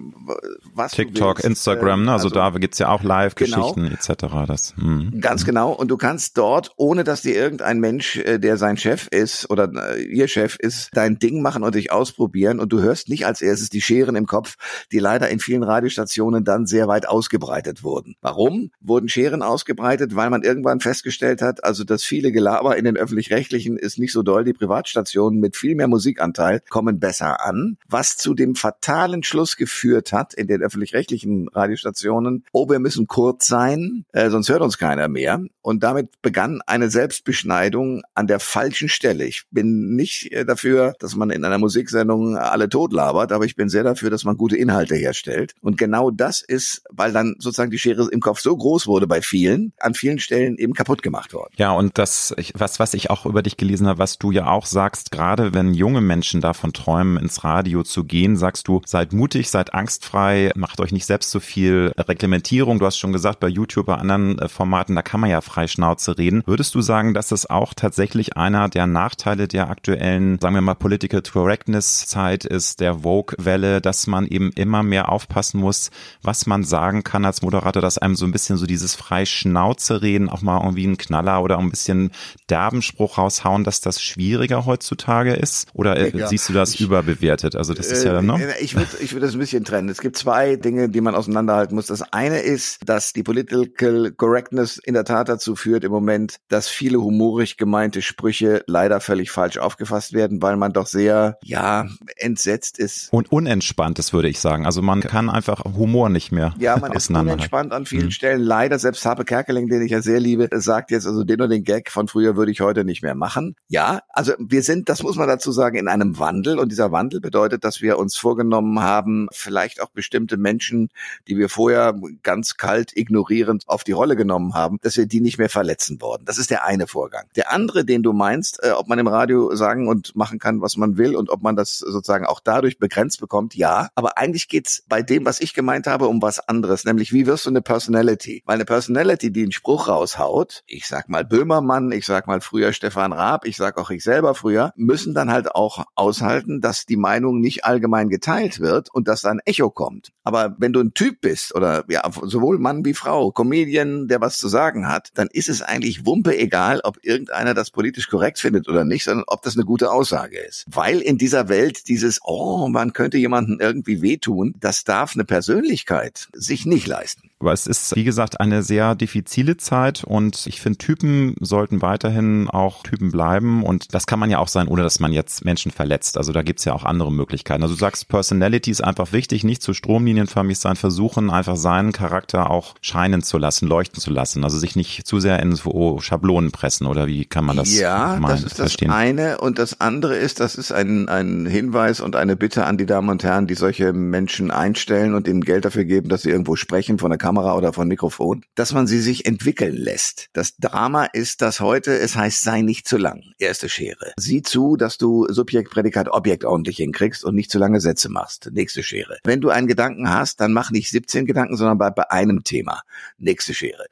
was 0.74 0.92
TikTok, 0.92 1.42
Instagram, 1.42 2.04
ne? 2.04 2.12
also, 2.12 2.28
also 2.28 2.34
da 2.34 2.50
gibt's 2.58 2.78
ja 2.78 2.88
auch 2.88 3.02
Live-Geschichten 3.02 3.84
genau, 3.84 3.94
etc. 3.94 4.46
Das, 4.46 4.74
mh. 4.76 5.20
Ganz 5.20 5.44
genau. 5.44 5.72
Und 5.72 5.88
du 5.88 5.96
kannst 5.96 6.38
dort, 6.38 6.72
ohne 6.76 7.04
dass 7.04 7.22
dir 7.22 7.34
irgendein 7.34 7.80
Mensch, 7.80 8.22
der 8.24 8.56
sein 8.56 8.76
Chef 8.76 9.08
ist 9.08 9.50
oder 9.50 9.96
ihr 9.96 10.28
Chef 10.28 10.56
ist, 10.56 10.90
dein 10.92 11.18
Ding 11.18 11.42
machen 11.42 11.62
und 11.62 11.74
dich 11.74 11.92
ausprobieren 11.92 12.33
ausprobieren 12.34 12.58
und 12.58 12.72
du 12.72 12.80
hörst 12.80 13.08
nicht 13.08 13.26
als 13.26 13.40
erstes 13.42 13.70
die 13.70 13.80
Scheren 13.80 14.16
im 14.16 14.26
Kopf, 14.26 14.56
die 14.90 14.98
leider 14.98 15.28
in 15.28 15.38
vielen 15.38 15.62
Radiostationen 15.62 16.44
dann 16.44 16.66
sehr 16.66 16.88
weit 16.88 17.06
ausgebreitet 17.08 17.82
wurden. 17.82 18.16
Warum 18.20 18.70
wurden 18.80 19.08
Scheren 19.08 19.42
ausgebreitet? 19.42 20.16
Weil 20.16 20.30
man 20.30 20.42
irgendwann 20.42 20.80
festgestellt 20.80 21.42
hat, 21.42 21.62
also 21.64 21.84
das 21.84 22.02
viele 22.02 22.32
Gelaber 22.32 22.76
in 22.76 22.84
den 22.84 22.96
öffentlich-rechtlichen 22.96 23.78
ist 23.78 23.98
nicht 23.98 24.12
so 24.12 24.22
doll. 24.22 24.44
Die 24.44 24.52
Privatstationen 24.52 25.38
mit 25.38 25.56
viel 25.56 25.74
mehr 25.76 25.88
Musikanteil 25.88 26.60
kommen 26.68 26.98
besser 26.98 27.44
an, 27.44 27.76
was 27.88 28.16
zu 28.16 28.34
dem 28.34 28.54
fatalen 28.56 29.22
Schluss 29.22 29.56
geführt 29.56 30.12
hat 30.12 30.34
in 30.34 30.48
den 30.48 30.62
öffentlich-rechtlichen 30.62 31.48
Radiostationen, 31.48 32.44
oh, 32.52 32.68
wir 32.68 32.80
müssen 32.80 33.06
kurz 33.06 33.46
sein, 33.46 34.04
äh, 34.12 34.30
sonst 34.30 34.48
hört 34.48 34.62
uns 34.62 34.78
keiner 34.78 35.08
mehr. 35.08 35.40
Und 35.62 35.82
damit 35.82 36.20
begann 36.20 36.60
eine 36.66 36.90
Selbstbeschneidung 36.90 38.02
an 38.14 38.26
der 38.26 38.40
falschen 38.40 38.88
Stelle. 38.88 39.24
Ich 39.24 39.44
bin 39.50 39.94
nicht 39.94 40.32
äh, 40.32 40.44
dafür, 40.44 40.94
dass 40.98 41.14
man 41.14 41.30
in 41.30 41.44
einer 41.44 41.58
Musiksendung 41.58 42.23
Sendung 42.24 42.36
alle 42.36 42.68
totlabert, 42.68 43.32
aber 43.32 43.44
ich 43.44 43.56
bin 43.56 43.68
sehr 43.68 43.82
dafür, 43.82 44.10
dass 44.10 44.24
man 44.24 44.36
gute 44.36 44.56
Inhalte 44.56 44.94
herstellt. 44.94 45.54
Und 45.60 45.78
genau 45.78 46.10
das 46.10 46.42
ist, 46.42 46.82
weil 46.90 47.12
dann 47.12 47.36
sozusagen 47.38 47.70
die 47.70 47.78
Schere 47.78 48.08
im 48.10 48.20
Kopf 48.20 48.40
so 48.40 48.56
groß 48.56 48.86
wurde 48.86 49.06
bei 49.06 49.22
vielen, 49.22 49.72
an 49.78 49.94
vielen 49.94 50.18
Stellen 50.18 50.56
eben 50.56 50.74
kaputt 50.74 51.02
gemacht 51.02 51.32
worden. 51.32 51.52
Ja, 51.56 51.72
und 51.72 51.98
das, 51.98 52.34
was, 52.54 52.80
was 52.80 52.94
ich 52.94 53.10
auch 53.10 53.26
über 53.26 53.42
dich 53.42 53.56
gelesen 53.56 53.86
habe, 53.86 53.98
was 53.98 54.18
du 54.18 54.30
ja 54.30 54.46
auch 54.48 54.66
sagst, 54.66 55.10
gerade 55.10 55.54
wenn 55.54 55.74
junge 55.74 56.00
Menschen 56.00 56.40
davon 56.40 56.72
träumen, 56.72 57.16
ins 57.16 57.44
Radio 57.44 57.82
zu 57.82 58.04
gehen, 58.04 58.36
sagst 58.36 58.68
du, 58.68 58.80
seid 58.84 59.12
mutig, 59.12 59.50
seid 59.50 59.74
angstfrei, 59.74 60.50
macht 60.54 60.80
euch 60.80 60.92
nicht 60.92 61.06
selbst 61.06 61.30
so 61.30 61.40
viel 61.40 61.92
Reglementierung. 61.96 62.78
Du 62.78 62.86
hast 62.86 62.98
schon 62.98 63.12
gesagt, 63.12 63.40
bei 63.40 63.48
YouTube, 63.48 63.86
bei 63.86 63.96
anderen 63.96 64.38
äh, 64.38 64.48
Formaten, 64.48 64.94
da 64.94 65.02
kann 65.02 65.20
man 65.20 65.30
ja 65.30 65.40
frei 65.40 65.66
Schnauze 65.66 66.18
reden. 66.18 66.42
Würdest 66.46 66.74
du 66.74 66.80
sagen, 66.80 67.14
dass 67.14 67.32
es 67.32 67.48
auch 67.48 67.74
tatsächlich 67.74 68.36
einer 68.36 68.68
der 68.68 68.86
Nachteile 68.86 69.48
der 69.48 69.68
aktuellen, 69.68 70.38
sagen 70.40 70.54
wir 70.54 70.62
mal, 70.62 70.74
Political 70.74 71.22
Correctness 71.22 72.03
Zeit 72.04 72.44
ist, 72.44 72.80
der 72.80 73.00
Vogue-Welle, 73.00 73.80
dass 73.80 74.06
man 74.06 74.26
eben 74.26 74.50
immer 74.52 74.82
mehr 74.82 75.10
aufpassen 75.10 75.60
muss, 75.60 75.90
was 76.22 76.46
man 76.46 76.64
sagen 76.64 77.02
kann 77.02 77.24
als 77.24 77.42
Moderator, 77.42 77.82
dass 77.82 77.98
einem 77.98 78.16
so 78.16 78.24
ein 78.24 78.32
bisschen 78.32 78.56
so 78.56 78.66
dieses 78.66 78.94
frei 78.94 79.24
Schnauze 79.24 80.02
reden, 80.02 80.28
auch 80.28 80.42
mal 80.42 80.60
irgendwie 80.62 80.86
einen 80.86 80.96
Knaller 80.96 81.42
oder 81.42 81.58
ein 81.58 81.70
bisschen 81.70 82.10
derben 82.48 82.82
Spruch 82.82 83.18
raushauen, 83.18 83.64
dass 83.64 83.80
das 83.80 84.02
schwieriger 84.02 84.66
heutzutage 84.66 85.34
ist? 85.34 85.68
Oder 85.74 85.96
äh, 85.96 86.16
ja, 86.16 86.28
siehst 86.28 86.48
du 86.48 86.52
das 86.52 86.74
ich, 86.74 86.80
überbewertet? 86.80 87.56
Also 87.56 87.74
das 87.74 87.90
ist 87.90 88.04
ja, 88.04 88.20
ne? 88.22 88.54
Ich 88.60 88.74
würde 88.74 88.88
ich 89.00 89.12
würde 89.12 89.26
das 89.26 89.34
ein 89.34 89.40
bisschen 89.40 89.64
trennen. 89.64 89.88
Es 89.88 90.00
gibt 90.00 90.16
zwei 90.16 90.56
Dinge, 90.56 90.88
die 90.88 91.00
man 91.00 91.14
auseinanderhalten 91.14 91.74
muss. 91.74 91.86
Das 91.86 92.02
eine 92.12 92.40
ist, 92.40 92.78
dass 92.84 93.12
die 93.12 93.22
Political 93.22 94.12
Correctness 94.12 94.78
in 94.78 94.94
der 94.94 95.04
Tat 95.04 95.28
dazu 95.28 95.56
führt 95.56 95.84
im 95.84 95.92
Moment, 95.92 96.36
dass 96.48 96.68
viele 96.68 97.00
humorig 97.00 97.56
gemeinte 97.56 98.02
Sprüche 98.02 98.62
leider 98.66 99.00
völlig 99.00 99.30
falsch 99.30 99.58
aufgefasst 99.58 100.12
werden, 100.12 100.42
weil 100.42 100.56
man 100.56 100.72
doch 100.72 100.86
sehr, 100.86 101.38
ja, 101.42 101.86
entsetzt 102.16 102.78
ist. 102.78 103.12
Und 103.12 103.32
unentspannt 103.32 103.98
ist, 103.98 104.12
würde 104.12 104.28
ich 104.28 104.40
sagen. 104.40 104.66
Also 104.66 104.82
man 104.82 105.00
kann 105.00 105.30
einfach 105.30 105.64
Humor 105.64 106.08
nicht 106.08 106.32
mehr 106.32 106.54
Ja, 106.58 106.76
man 106.76 106.92
ist 106.92 107.10
unentspannt 107.10 107.72
an 107.72 107.86
vielen 107.86 108.04
hm. 108.04 108.10
Stellen. 108.10 108.42
Leider, 108.42 108.78
selbst 108.78 109.04
Habe 109.04 109.24
Kerkeling, 109.24 109.68
den 109.68 109.82
ich 109.82 109.90
ja 109.90 110.02
sehr 110.02 110.20
liebe, 110.20 110.48
sagt 110.52 110.90
jetzt, 110.90 111.06
also 111.06 111.24
den 111.24 111.40
und 111.40 111.50
den 111.50 111.64
Gag 111.64 111.90
von 111.90 112.08
früher 112.08 112.36
würde 112.36 112.52
ich 112.52 112.60
heute 112.60 112.84
nicht 112.84 113.02
mehr 113.02 113.14
machen. 113.14 113.56
Ja, 113.68 114.00
also 114.08 114.32
wir 114.38 114.62
sind, 114.62 114.88
das 114.88 115.02
muss 115.02 115.16
man 115.16 115.28
dazu 115.28 115.52
sagen, 115.52 115.76
in 115.76 115.88
einem 115.88 116.18
Wandel 116.18 116.58
und 116.58 116.70
dieser 116.70 116.92
Wandel 116.92 117.20
bedeutet, 117.20 117.64
dass 117.64 117.80
wir 117.80 117.98
uns 117.98 118.16
vorgenommen 118.16 118.80
haben, 118.80 119.28
vielleicht 119.32 119.80
auch 119.80 119.90
bestimmte 119.90 120.36
Menschen, 120.36 120.88
die 121.28 121.36
wir 121.36 121.48
vorher 121.48 121.94
ganz 122.22 122.56
kalt 122.56 122.96
ignorierend 122.96 123.64
auf 123.68 123.84
die 123.84 123.92
Rolle 123.92 124.16
genommen 124.16 124.54
haben, 124.54 124.78
dass 124.82 124.96
wir 124.96 125.06
die 125.06 125.20
nicht 125.20 125.38
mehr 125.38 125.48
verletzen 125.48 126.00
worden. 126.00 126.24
Das 126.24 126.38
ist 126.38 126.50
der 126.50 126.64
eine 126.64 126.86
Vorgang. 126.86 127.26
Der 127.36 127.52
andere, 127.52 127.84
den 127.84 128.02
du 128.02 128.12
meinst, 128.12 128.62
äh, 128.62 128.70
ob 128.70 128.88
man 128.88 128.98
im 128.98 129.06
Radio 129.06 129.54
sagen 129.54 129.88
und 129.88 130.14
machen 130.16 130.38
kann, 130.38 130.60
was 130.60 130.76
man 130.76 130.96
will 130.96 131.16
und 131.16 131.30
ob 131.30 131.42
man 131.42 131.56
das 131.56 131.83
sozusagen 131.86 132.26
auch 132.26 132.40
dadurch 132.40 132.78
begrenzt 132.78 133.20
bekommt, 133.20 133.54
ja. 133.54 133.88
Aber 133.94 134.18
eigentlich 134.18 134.48
geht's 134.48 134.84
bei 134.88 135.02
dem, 135.02 135.24
was 135.24 135.40
ich 135.40 135.54
gemeint 135.54 135.86
habe, 135.86 136.08
um 136.08 136.22
was 136.22 136.38
anderes, 136.38 136.84
nämlich 136.84 137.12
wie 137.12 137.26
wirst 137.26 137.46
du 137.46 137.50
eine 137.50 137.62
Personality? 137.62 138.42
Weil 138.46 138.56
eine 138.56 138.64
Personality, 138.64 139.32
die 139.32 139.42
einen 139.42 139.52
Spruch 139.52 139.88
raushaut, 139.88 140.62
ich 140.66 140.86
sag 140.86 141.08
mal 141.08 141.24
Böhmermann, 141.24 141.92
ich 141.92 142.06
sag 142.06 142.26
mal 142.26 142.40
früher 142.40 142.72
Stefan 142.72 143.12
Raab, 143.12 143.46
ich 143.46 143.56
sag 143.56 143.78
auch 143.78 143.90
ich 143.90 144.02
selber 144.02 144.34
früher, 144.34 144.72
müssen 144.76 145.14
dann 145.14 145.30
halt 145.30 145.54
auch 145.54 145.84
aushalten, 145.94 146.60
dass 146.60 146.86
die 146.86 146.96
Meinung 146.96 147.40
nicht 147.40 147.64
allgemein 147.64 148.08
geteilt 148.08 148.60
wird 148.60 148.92
und 148.92 149.08
dass 149.08 149.22
da 149.22 149.30
ein 149.30 149.40
Echo 149.44 149.70
kommt. 149.70 150.12
Aber 150.22 150.56
wenn 150.58 150.72
du 150.72 150.80
ein 150.80 150.94
Typ 150.94 151.20
bist 151.20 151.54
oder 151.54 151.84
ja, 151.88 152.02
sowohl 152.22 152.58
Mann 152.58 152.84
wie 152.84 152.94
Frau, 152.94 153.30
Comedian, 153.30 154.08
der 154.08 154.20
was 154.20 154.38
zu 154.38 154.48
sagen 154.48 154.88
hat, 154.88 155.10
dann 155.14 155.28
ist 155.30 155.48
es 155.48 155.62
eigentlich 155.62 156.06
wumpe 156.06 156.36
egal, 156.36 156.80
ob 156.84 156.98
irgendeiner 157.02 157.54
das 157.54 157.70
politisch 157.70 158.08
korrekt 158.08 158.38
findet 158.38 158.68
oder 158.68 158.84
nicht, 158.84 159.04
sondern 159.04 159.24
ob 159.26 159.42
das 159.42 159.56
eine 159.56 159.64
gute 159.64 159.90
Aussage 159.90 160.38
ist. 160.38 160.64
Weil 160.68 161.00
in 161.00 161.18
dieser 161.18 161.48
Welt 161.48 161.73
dieses, 161.82 162.20
oh, 162.24 162.68
man 162.68 162.92
könnte 162.92 163.18
jemanden 163.18 163.58
irgendwie 163.60 164.02
wehtun, 164.02 164.54
das 164.60 164.84
darf 164.84 165.14
eine 165.14 165.24
Persönlichkeit 165.24 166.28
sich 166.32 166.66
nicht 166.66 166.86
leisten. 166.86 167.30
Aber 167.44 167.52
es 167.52 167.66
ist, 167.66 167.94
wie 167.94 168.04
gesagt, 168.04 168.40
eine 168.40 168.62
sehr 168.62 168.94
diffizile 168.94 169.58
Zeit 169.58 170.02
und 170.02 170.46
ich 170.46 170.62
finde, 170.62 170.78
Typen 170.78 171.34
sollten 171.40 171.82
weiterhin 171.82 172.48
auch 172.48 172.82
Typen 172.84 173.10
bleiben 173.10 173.62
und 173.62 173.94
das 173.94 174.06
kann 174.06 174.18
man 174.18 174.30
ja 174.30 174.38
auch 174.38 174.48
sein, 174.48 174.66
ohne 174.66 174.82
dass 174.82 174.98
man 174.98 175.12
jetzt 175.12 175.44
Menschen 175.44 175.70
verletzt. 175.70 176.16
Also 176.16 176.32
da 176.32 176.40
gibt's 176.40 176.64
ja 176.64 176.72
auch 176.72 176.84
andere 176.84 177.12
Möglichkeiten. 177.12 177.62
Also 177.62 177.74
du 177.74 177.80
sagst, 177.80 178.08
Personality 178.08 178.70
ist 178.70 178.82
einfach 178.82 179.12
wichtig, 179.12 179.44
nicht 179.44 179.60
zu 179.60 179.74
stromlinienförmig 179.74 180.58
sein, 180.58 180.76
versuchen 180.76 181.28
einfach 181.28 181.56
seinen 181.56 181.92
Charakter 181.92 182.50
auch 182.50 182.76
scheinen 182.80 183.22
zu 183.22 183.36
lassen, 183.36 183.68
leuchten 183.68 184.00
zu 184.00 184.10
lassen. 184.10 184.42
Also 184.42 184.56
sich 184.56 184.74
nicht 184.74 185.06
zu 185.06 185.20
sehr 185.20 185.38
in 185.40 185.54
so 185.54 185.98
Schablonen 186.00 186.50
pressen 186.50 186.86
oder 186.86 187.06
wie 187.08 187.26
kann 187.26 187.44
man 187.44 187.58
das 187.58 187.78
Ja, 187.78 188.18
das 188.20 188.42
ist 188.42 188.56
verstehen? 188.56 188.88
das 188.88 188.96
eine 188.96 189.36
und 189.36 189.58
das 189.58 189.82
andere 189.82 190.16
ist, 190.16 190.40
das 190.40 190.54
ist 190.54 190.72
ein, 190.72 191.10
ein 191.10 191.44
Hinweis 191.44 192.00
und 192.00 192.16
eine 192.16 192.36
Bitte 192.36 192.64
an 192.64 192.78
die 192.78 192.86
Damen 192.86 193.10
und 193.10 193.22
Herren, 193.22 193.46
die 193.46 193.54
solche 193.54 193.92
Menschen 193.92 194.50
einstellen 194.50 195.14
und 195.14 195.28
ihnen 195.28 195.42
Geld 195.42 195.66
dafür 195.66 195.84
geben, 195.84 196.08
dass 196.08 196.22
sie 196.22 196.30
irgendwo 196.30 196.56
sprechen 196.56 196.96
von 196.96 197.10
der 197.10 197.18
Kamera 197.18 197.33
Kamera 197.34 197.56
oder 197.56 197.72
von 197.72 197.88
Mikrofon, 197.88 198.44
dass 198.54 198.72
man 198.72 198.86
sie 198.86 199.00
sich 199.00 199.26
entwickeln 199.26 199.76
lässt. 199.76 200.28
Das 200.34 200.56
Drama 200.56 201.06
ist, 201.06 201.42
dass 201.42 201.58
heute 201.58 201.98
es 201.98 202.14
heißt, 202.14 202.42
sei 202.42 202.62
nicht 202.62 202.86
zu 202.86 202.96
lang. 202.96 203.22
Erste 203.38 203.68
Schere. 203.68 204.12
Sieh 204.16 204.42
zu, 204.42 204.76
dass 204.76 204.98
du 204.98 205.26
Subjekt, 205.28 205.72
Prädikat, 205.72 206.08
Objekt 206.08 206.44
ordentlich 206.44 206.76
hinkriegst 206.76 207.24
und 207.24 207.34
nicht 207.34 207.50
zu 207.50 207.58
lange 207.58 207.80
Sätze 207.80 208.08
machst. 208.08 208.50
Nächste 208.52 208.84
Schere. 208.84 209.18
Wenn 209.24 209.40
du 209.40 209.50
einen 209.50 209.66
Gedanken 209.66 210.10
hast, 210.10 210.40
dann 210.40 210.52
mach 210.52 210.70
nicht 210.70 210.90
17 210.90 211.26
Gedanken, 211.26 211.56
sondern 211.56 211.76
bleib 211.76 211.96
bei 211.96 212.08
einem 212.08 212.44
Thema. 212.44 212.82
Nächste 213.18 213.52
Schere. 213.52 213.86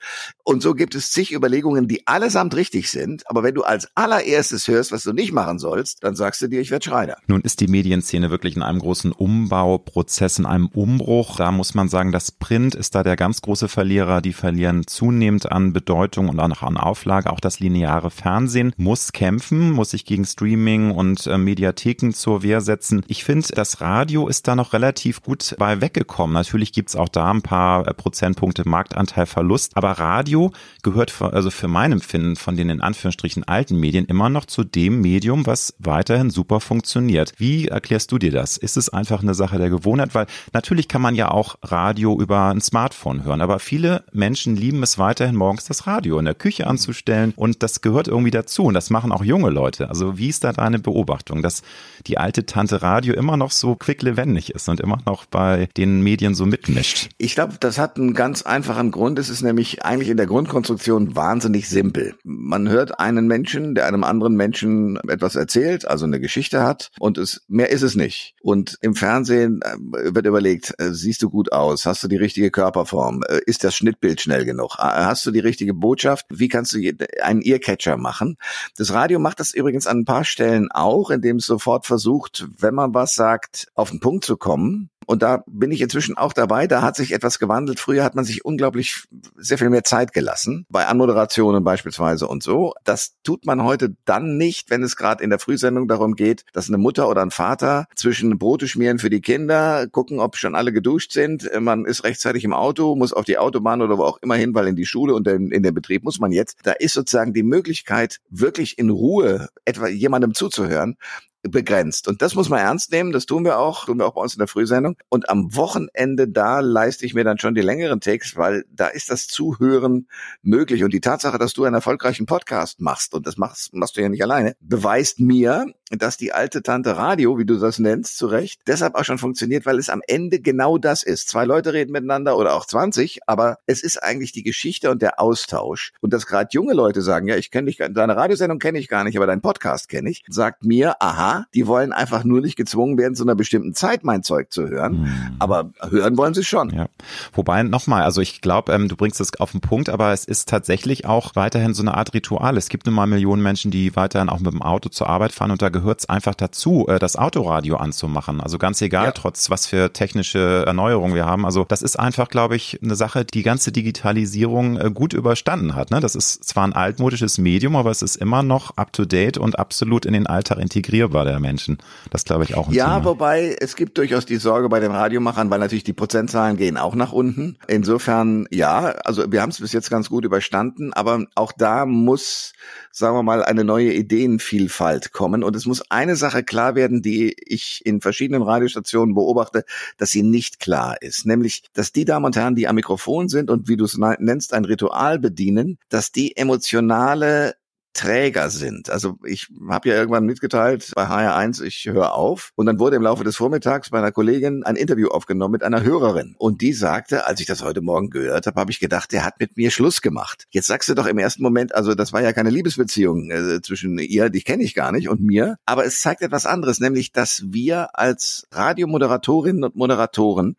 Und 0.44 0.62
so 0.62 0.74
gibt 0.74 0.94
es 0.94 1.10
zig 1.10 1.32
Überlegungen, 1.32 1.88
die 1.88 2.06
allesamt 2.06 2.54
richtig 2.54 2.92
sind. 2.92 3.28
Aber 3.28 3.42
wenn 3.42 3.56
du 3.56 3.64
als 3.64 3.88
allererstes 3.96 4.68
hörst, 4.68 4.92
was 4.92 5.02
du 5.02 5.12
nicht 5.12 5.32
machen 5.32 5.58
sollst, 5.58 6.04
dann 6.04 6.14
sagst 6.14 6.42
du 6.42 6.46
dir, 6.46 6.60
ich 6.60 6.70
werde 6.70 6.84
Schreiner. 6.84 7.16
Nun 7.26 7.40
ist 7.40 7.58
die 7.58 7.66
Medienszene 7.66 8.30
wirklich 8.30 8.54
in 8.54 8.62
einem 8.62 8.78
großen 8.78 9.10
Umbauprozess, 9.10 10.38
in 10.38 10.46
einem 10.46 10.68
Umbruch. 10.68 11.36
Da 11.36 11.50
muss 11.50 11.74
man 11.74 11.88
sagen, 11.88 12.12
das 12.12 12.30
Print 12.30 12.76
ist 12.76 12.94
da 12.94 13.02
der 13.02 13.16
ganz 13.16 13.31
große 13.40 13.68
Verlierer. 13.68 14.20
Die 14.20 14.32
verlieren 14.34 14.86
zunehmend 14.86 15.50
an 15.50 15.72
Bedeutung 15.72 16.28
und 16.28 16.40
auch 16.40 16.62
an 16.62 16.76
Auflage. 16.76 17.32
Auch 17.32 17.40
das 17.40 17.60
lineare 17.60 18.10
Fernsehen 18.10 18.74
muss 18.76 19.12
kämpfen, 19.12 19.70
muss 19.70 19.90
sich 19.90 20.04
gegen 20.04 20.24
Streaming 20.24 20.90
und 20.90 21.26
äh, 21.26 21.38
Mediatheken 21.38 22.12
zur 22.12 22.42
Wehr 22.42 22.60
setzen. 22.60 23.02
Ich 23.06 23.24
finde, 23.24 23.48
das 23.54 23.80
Radio 23.80 24.28
ist 24.28 24.48
da 24.48 24.56
noch 24.56 24.72
relativ 24.72 25.22
gut 25.22 25.54
bei 25.58 25.80
weggekommen. 25.80 26.34
Natürlich 26.34 26.72
gibt's 26.72 26.96
auch 26.96 27.08
da 27.08 27.30
ein 27.30 27.42
paar 27.42 27.86
äh, 27.86 27.94
Prozentpunkte 27.94 28.68
Marktanteilverlust, 28.68 29.76
aber 29.76 29.92
Radio 29.92 30.52
gehört 30.82 31.10
für, 31.10 31.32
also 31.32 31.50
für 31.50 31.68
mein 31.68 31.92
Empfinden 31.92 32.36
von 32.36 32.56
den 32.56 32.68
in 32.68 32.80
Anführungsstrichen 32.80 33.44
alten 33.44 33.78
Medien 33.78 34.06
immer 34.06 34.28
noch 34.28 34.44
zu 34.46 34.64
dem 34.64 35.00
Medium, 35.00 35.46
was 35.46 35.74
weiterhin 35.78 36.30
super 36.30 36.60
funktioniert. 36.60 37.32
Wie 37.36 37.68
erklärst 37.68 38.10
du 38.12 38.18
dir 38.18 38.32
das? 38.32 38.56
Ist 38.56 38.76
es 38.76 38.88
einfach 38.88 39.22
eine 39.22 39.34
Sache 39.34 39.58
der 39.58 39.70
Gewohnheit? 39.70 40.14
Weil 40.14 40.26
natürlich 40.52 40.88
kann 40.88 41.02
man 41.02 41.14
ja 41.14 41.30
auch 41.30 41.56
Radio 41.62 42.20
über 42.20 42.48
ein 42.48 42.60
Smartphone 42.60 43.11
Smartphone 43.12 43.24
hören. 43.24 43.40
Aber 43.40 43.58
viele 43.58 44.04
Menschen 44.12 44.56
lieben 44.56 44.82
es 44.82 44.98
weiterhin, 44.98 45.36
morgens 45.36 45.64
das 45.64 45.86
Radio 45.86 46.18
in 46.18 46.24
der 46.24 46.34
Küche 46.34 46.66
anzustellen. 46.66 47.32
Und 47.36 47.62
das 47.62 47.80
gehört 47.80 48.08
irgendwie 48.08 48.30
dazu. 48.30 48.64
Und 48.64 48.74
das 48.74 48.90
machen 48.90 49.12
auch 49.12 49.24
junge 49.24 49.50
Leute. 49.50 49.88
Also 49.88 50.18
wie 50.18 50.28
ist 50.28 50.44
da 50.44 50.52
deine 50.52 50.78
Beobachtung, 50.78 51.42
dass 51.42 51.62
die 52.06 52.18
alte 52.18 52.46
Tante 52.46 52.82
Radio 52.82 53.14
immer 53.14 53.36
noch 53.36 53.50
so 53.50 53.74
quicklebendig 53.74 54.54
ist 54.54 54.68
und 54.68 54.80
immer 54.80 54.98
noch 55.06 55.26
bei 55.26 55.68
den 55.76 56.02
Medien 56.02 56.34
so 56.34 56.46
mitmischt? 56.46 57.10
Ich 57.18 57.34
glaube, 57.34 57.54
das 57.60 57.78
hat 57.78 57.96
einen 57.96 58.14
ganz 58.14 58.42
einfachen 58.42 58.90
Grund. 58.90 59.18
Es 59.18 59.28
ist 59.28 59.42
nämlich 59.42 59.84
eigentlich 59.84 60.08
in 60.08 60.16
der 60.16 60.26
Grundkonstruktion 60.26 61.14
wahnsinnig 61.14 61.68
simpel. 61.68 62.14
Man 62.24 62.68
hört 62.68 62.98
einen 62.98 63.26
Menschen, 63.26 63.74
der 63.74 63.86
einem 63.86 64.04
anderen 64.04 64.34
Menschen 64.34 64.98
etwas 65.08 65.36
erzählt, 65.36 65.86
also 65.86 66.04
eine 66.04 66.20
Geschichte 66.20 66.62
hat. 66.62 66.90
Und 66.98 67.18
es, 67.18 67.42
mehr 67.48 67.70
ist 67.70 67.82
es 67.82 67.94
nicht. 67.94 68.34
Und 68.42 68.78
im 68.80 68.94
Fernsehen 68.94 69.60
äh, 69.62 70.14
wird 70.14 70.26
überlegt, 70.26 70.74
äh, 70.78 70.92
siehst 70.92 71.22
du 71.22 71.30
gut 71.30 71.52
aus? 71.52 71.86
Hast 71.86 72.02
du 72.02 72.08
die 72.08 72.16
richtige 72.16 72.50
Körperform? 72.50 73.01
Plattform? 73.02 73.22
Äh, 73.28 73.40
ist 73.46 73.64
das 73.64 73.74
Schnittbild 73.74 74.20
schnell 74.20 74.44
genug? 74.44 74.76
Äh, 74.78 74.82
hast 74.82 75.26
du 75.26 75.30
die 75.30 75.40
richtige 75.40 75.74
Botschaft? 75.74 76.26
Wie 76.30 76.48
kannst 76.48 76.72
du 76.72 76.78
einen 77.22 77.42
Earcatcher 77.42 77.96
machen? 77.96 78.36
Das 78.76 78.92
Radio 78.92 79.18
macht 79.18 79.40
das 79.40 79.54
übrigens 79.54 79.86
an 79.86 80.00
ein 80.00 80.04
paar 80.04 80.24
Stellen 80.24 80.70
auch, 80.70 81.10
indem 81.10 81.36
es 81.36 81.46
sofort 81.46 81.86
versucht, 81.86 82.46
wenn 82.58 82.74
man 82.74 82.94
was 82.94 83.14
sagt, 83.14 83.68
auf 83.74 83.90
den 83.90 84.00
Punkt 84.00 84.24
zu 84.24 84.36
kommen. 84.36 84.90
Und 85.06 85.22
da 85.22 85.42
bin 85.46 85.70
ich 85.70 85.80
inzwischen 85.80 86.16
auch 86.16 86.32
dabei. 86.32 86.66
Da 86.66 86.82
hat 86.82 86.96
sich 86.96 87.12
etwas 87.12 87.38
gewandelt. 87.38 87.80
Früher 87.80 88.04
hat 88.04 88.14
man 88.14 88.24
sich 88.24 88.44
unglaublich 88.44 89.04
sehr 89.36 89.58
viel 89.58 89.70
mehr 89.70 89.84
Zeit 89.84 90.12
gelassen, 90.12 90.66
bei 90.68 90.86
Anmoderationen 90.86 91.64
beispielsweise 91.64 92.26
und 92.26 92.42
so. 92.42 92.74
Das 92.84 93.14
tut 93.22 93.46
man 93.46 93.62
heute 93.64 93.96
dann 94.04 94.36
nicht, 94.36 94.70
wenn 94.70 94.82
es 94.82 94.96
gerade 94.96 95.22
in 95.22 95.30
der 95.30 95.38
Frühsendung 95.38 95.88
darum 95.88 96.14
geht, 96.14 96.44
dass 96.52 96.68
eine 96.68 96.78
Mutter 96.78 97.08
oder 97.08 97.22
ein 97.22 97.30
Vater 97.30 97.86
zwischen 97.94 98.38
Brote 98.38 98.68
schmieren 98.68 98.98
für 98.98 99.10
die 99.10 99.20
Kinder, 99.20 99.86
gucken, 99.88 100.20
ob 100.20 100.36
schon 100.36 100.54
alle 100.54 100.72
geduscht 100.72 101.12
sind. 101.12 101.48
Man 101.60 101.84
ist 101.84 102.04
rechtzeitig 102.04 102.44
im 102.44 102.52
Auto, 102.52 102.94
muss 102.96 103.12
auf 103.12 103.24
die 103.24 103.38
Autobahn 103.38 103.82
oder 103.82 103.98
wo 103.98 104.04
auch 104.04 104.18
immer 104.22 104.36
hin, 104.36 104.54
weil 104.54 104.66
in 104.68 104.76
die 104.76 104.86
Schule 104.86 105.14
und 105.14 105.26
in, 105.26 105.50
in 105.50 105.62
den 105.62 105.74
Betrieb 105.74 106.04
muss 106.04 106.18
man 106.18 106.32
jetzt. 106.32 106.58
Da 106.62 106.72
ist 106.72 106.94
sozusagen 106.94 107.32
die 107.32 107.42
Möglichkeit, 107.42 108.20
wirklich 108.30 108.78
in 108.78 108.90
Ruhe 108.90 109.48
etwa 109.64 109.88
jemandem 109.88 110.34
zuzuhören 110.34 110.96
begrenzt. 111.42 112.08
Und 112.08 112.22
das 112.22 112.34
muss 112.34 112.48
man 112.48 112.60
ernst 112.60 112.92
nehmen. 112.92 113.12
Das 113.12 113.26
tun 113.26 113.44
wir 113.44 113.58
auch, 113.58 113.86
tun 113.86 113.98
wir 113.98 114.06
auch 114.06 114.14
bei 114.14 114.20
uns 114.20 114.34
in 114.34 114.38
der 114.38 114.48
Frühsendung. 114.48 114.96
Und 115.08 115.28
am 115.28 115.54
Wochenende, 115.56 116.28
da 116.28 116.60
leiste 116.60 117.04
ich 117.04 117.14
mir 117.14 117.24
dann 117.24 117.38
schon 117.38 117.54
die 117.54 117.60
längeren 117.60 118.00
Takes, 118.00 118.36
weil 118.36 118.64
da 118.70 118.86
ist 118.88 119.10
das 119.10 119.26
Zuhören 119.26 120.06
möglich. 120.42 120.84
Und 120.84 120.92
die 120.92 121.00
Tatsache, 121.00 121.38
dass 121.38 121.52
du 121.52 121.64
einen 121.64 121.74
erfolgreichen 121.74 122.26
Podcast 122.26 122.80
machst, 122.80 123.14
und 123.14 123.26
das 123.26 123.36
machst, 123.36 123.74
machst 123.74 123.96
du 123.96 124.02
ja 124.02 124.08
nicht 124.08 124.22
alleine, 124.22 124.56
beweist 124.60 125.20
mir, 125.20 125.66
dass 125.98 126.16
die 126.16 126.32
alte 126.32 126.62
Tante 126.62 126.96
Radio, 126.96 127.38
wie 127.38 127.44
du 127.44 127.58
das 127.58 127.78
nennst, 127.78 128.16
zu 128.16 128.26
Recht, 128.26 128.62
deshalb 128.66 128.94
auch 128.94 129.04
schon 129.04 129.18
funktioniert, 129.18 129.66
weil 129.66 129.78
es 129.78 129.90
am 129.90 130.00
Ende 130.06 130.40
genau 130.40 130.78
das 130.78 131.02
ist. 131.02 131.28
Zwei 131.28 131.44
Leute 131.44 131.72
reden 131.72 131.92
miteinander 131.92 132.36
oder 132.36 132.54
auch 132.54 132.66
20, 132.66 133.20
aber 133.26 133.58
es 133.66 133.82
ist 133.82 134.02
eigentlich 134.02 134.32
die 134.32 134.42
Geschichte 134.42 134.90
und 134.90 135.02
der 135.02 135.20
Austausch. 135.20 135.92
Und 136.00 136.12
dass 136.12 136.26
gerade 136.26 136.48
junge 136.52 136.72
Leute 136.72 137.02
sagen, 137.02 137.28
ja, 137.28 137.36
ich 137.36 137.50
kenne 137.50 137.66
dich, 137.66 137.76
deine 137.76 138.16
Radiosendung 138.16 138.58
kenne 138.58 138.78
ich 138.78 138.88
gar 138.88 139.04
nicht, 139.04 139.16
aber 139.16 139.26
deinen 139.26 139.42
Podcast 139.42 139.88
kenne 139.88 140.10
ich, 140.10 140.24
sagt 140.28 140.64
mir, 140.64 140.96
aha, 141.00 141.46
die 141.54 141.66
wollen 141.66 141.92
einfach 141.92 142.24
nur 142.24 142.40
nicht 142.40 142.56
gezwungen 142.56 142.96
werden, 142.98 143.14
zu 143.14 143.24
einer 143.24 143.34
bestimmten 143.34 143.74
Zeit 143.74 144.04
mein 144.04 144.22
Zeug 144.22 144.52
zu 144.52 144.68
hören. 144.68 145.02
Mhm. 145.02 145.36
Aber 145.38 145.70
hören 145.90 146.16
wollen 146.16 146.34
sie 146.34 146.44
schon. 146.44 146.70
Ja. 146.70 146.86
Wobei 147.32 147.62
nochmal, 147.62 148.02
also 148.02 148.20
ich 148.20 148.40
glaube, 148.40 148.72
ähm, 148.72 148.88
du 148.88 148.96
bringst 148.96 149.20
es 149.20 149.38
auf 149.38 149.52
den 149.52 149.60
Punkt, 149.60 149.88
aber 149.88 150.12
es 150.12 150.24
ist 150.24 150.48
tatsächlich 150.48 151.04
auch 151.04 151.36
weiterhin 151.36 151.74
so 151.74 151.82
eine 151.82 151.94
Art 151.94 152.14
Ritual. 152.14 152.56
Es 152.56 152.68
gibt 152.68 152.86
nun 152.86 152.94
mal 152.94 153.06
Millionen 153.06 153.42
Menschen, 153.42 153.70
die 153.70 153.94
weiterhin 153.94 154.28
auch 154.28 154.40
mit 154.40 154.52
dem 154.52 154.62
Auto 154.62 154.88
zur 154.88 155.08
Arbeit 155.08 155.32
fahren 155.32 155.50
und 155.50 155.60
da 155.60 155.68
gehört 155.68 155.81
es 155.90 156.08
einfach 156.08 156.34
dazu, 156.34 156.86
äh, 156.88 156.98
das 156.98 157.16
Autoradio 157.16 157.76
anzumachen. 157.76 158.40
Also 158.40 158.58
ganz 158.58 158.80
egal, 158.80 159.06
ja. 159.06 159.12
trotz 159.12 159.50
was 159.50 159.66
für 159.66 159.92
technische 159.92 160.64
Erneuerungen 160.66 161.14
wir 161.14 161.26
haben. 161.26 161.44
Also 161.44 161.64
das 161.68 161.82
ist 161.82 161.98
einfach, 161.98 162.28
glaube 162.28 162.56
ich, 162.56 162.78
eine 162.82 162.94
Sache, 162.94 163.24
die 163.24 163.42
ganze 163.42 163.72
Digitalisierung 163.72 164.78
äh, 164.78 164.90
gut 164.92 165.12
überstanden 165.12 165.74
hat. 165.74 165.90
Ne? 165.90 166.00
Das 166.00 166.14
ist 166.14 166.44
zwar 166.44 166.64
ein 166.64 166.72
altmodisches 166.72 167.38
Medium, 167.38 167.76
aber 167.76 167.90
es 167.90 168.02
ist 168.02 168.16
immer 168.16 168.42
noch 168.42 168.76
up-to-date 168.76 169.38
und 169.38 169.58
absolut 169.58 170.06
in 170.06 170.12
den 170.12 170.26
Alltag 170.26 170.58
integrierbar 170.58 171.24
der 171.24 171.40
Menschen. 171.40 171.78
Das 172.10 172.24
glaube 172.24 172.44
ich 172.44 172.54
auch 172.54 172.68
ein 172.68 172.74
Ja, 172.74 172.98
Thema. 172.98 173.04
wobei 173.04 173.56
es 173.60 173.76
gibt 173.76 173.98
durchaus 173.98 174.26
die 174.26 174.36
Sorge 174.36 174.68
bei 174.68 174.80
den 174.80 174.92
Radiomachern, 174.92 175.50
weil 175.50 175.58
natürlich 175.58 175.84
die 175.84 175.92
Prozentzahlen 175.92 176.56
gehen 176.56 176.76
auch 176.76 176.94
nach 176.94 177.12
unten. 177.12 177.56
Insofern, 177.66 178.46
ja, 178.50 178.94
also 179.04 179.30
wir 179.32 179.42
haben 179.42 179.50
es 179.50 179.60
bis 179.60 179.72
jetzt 179.72 179.90
ganz 179.90 180.08
gut 180.08 180.24
überstanden, 180.24 180.92
aber 180.92 181.24
auch 181.34 181.52
da 181.52 181.86
muss, 181.86 182.52
sagen 182.90 183.16
wir 183.16 183.22
mal, 183.22 183.44
eine 183.44 183.64
neue 183.64 183.92
Ideenvielfalt 183.92 185.12
kommen. 185.12 185.42
Und 185.42 185.56
es 185.56 185.66
muss 185.66 185.71
eine 185.88 186.16
Sache 186.16 186.44
klar 186.44 186.74
werden, 186.74 187.02
die 187.02 187.34
ich 187.38 187.80
in 187.84 188.00
verschiedenen 188.00 188.42
Radiostationen 188.42 189.14
beobachte, 189.14 189.64
dass 189.96 190.10
sie 190.10 190.22
nicht 190.22 190.60
klar 190.60 191.00
ist. 191.00 191.24
Nämlich, 191.24 191.62
dass 191.72 191.92
die 191.92 192.04
Damen 192.04 192.26
und 192.26 192.36
Herren, 192.36 192.54
die 192.54 192.68
am 192.68 192.76
Mikrofon 192.76 193.28
sind 193.28 193.50
und 193.50 193.68
wie 193.68 193.76
du 193.76 193.84
es 193.84 193.96
nennst, 193.96 194.52
ein 194.52 194.64
Ritual 194.64 195.18
bedienen, 195.18 195.78
dass 195.88 196.12
die 196.12 196.36
emotionale 196.36 197.54
Träger 197.94 198.50
sind. 198.50 198.90
Also 198.90 199.18
ich 199.24 199.48
habe 199.68 199.90
ja 199.90 199.96
irgendwann 199.96 200.24
mitgeteilt 200.24 200.92
bei 200.94 201.06
HR1, 201.06 201.62
ich 201.62 201.86
höre 201.86 202.14
auf. 202.14 202.52
Und 202.54 202.66
dann 202.66 202.78
wurde 202.78 202.96
im 202.96 203.02
Laufe 203.02 203.24
des 203.24 203.36
Vormittags 203.36 203.90
bei 203.90 203.98
einer 203.98 204.12
Kollegin 204.12 204.62
ein 204.64 204.76
Interview 204.76 205.08
aufgenommen 205.08 205.52
mit 205.52 205.62
einer 205.62 205.82
Hörerin. 205.82 206.34
Und 206.38 206.60
die 206.62 206.72
sagte, 206.72 207.26
als 207.26 207.40
ich 207.40 207.46
das 207.46 207.62
heute 207.62 207.82
Morgen 207.82 208.10
gehört 208.10 208.46
habe, 208.46 208.60
habe 208.60 208.70
ich 208.70 208.80
gedacht, 208.80 209.12
der 209.12 209.24
hat 209.24 209.40
mit 209.40 209.56
mir 209.56 209.70
Schluss 209.70 210.00
gemacht. 210.00 210.46
Jetzt 210.50 210.68
sagst 210.68 210.88
du 210.88 210.94
doch 210.94 211.06
im 211.06 211.18
ersten 211.18 211.42
Moment, 211.42 211.74
also 211.74 211.94
das 211.94 212.12
war 212.12 212.22
ja 212.22 212.32
keine 212.32 212.50
Liebesbeziehung 212.50 213.30
äh, 213.30 213.60
zwischen 213.62 213.98
ihr, 213.98 214.30
die 214.30 214.42
kenne 214.42 214.62
ich 214.62 214.74
gar 214.74 214.92
nicht, 214.92 215.08
und 215.08 215.20
mir. 215.20 215.56
Aber 215.66 215.84
es 215.84 216.00
zeigt 216.00 216.22
etwas 216.22 216.46
anderes, 216.46 216.80
nämlich 216.80 217.12
dass 217.12 217.42
wir 217.46 217.98
als 217.98 218.46
Radiomoderatorinnen 218.52 219.64
und 219.64 219.76
Moderatoren 219.76 220.56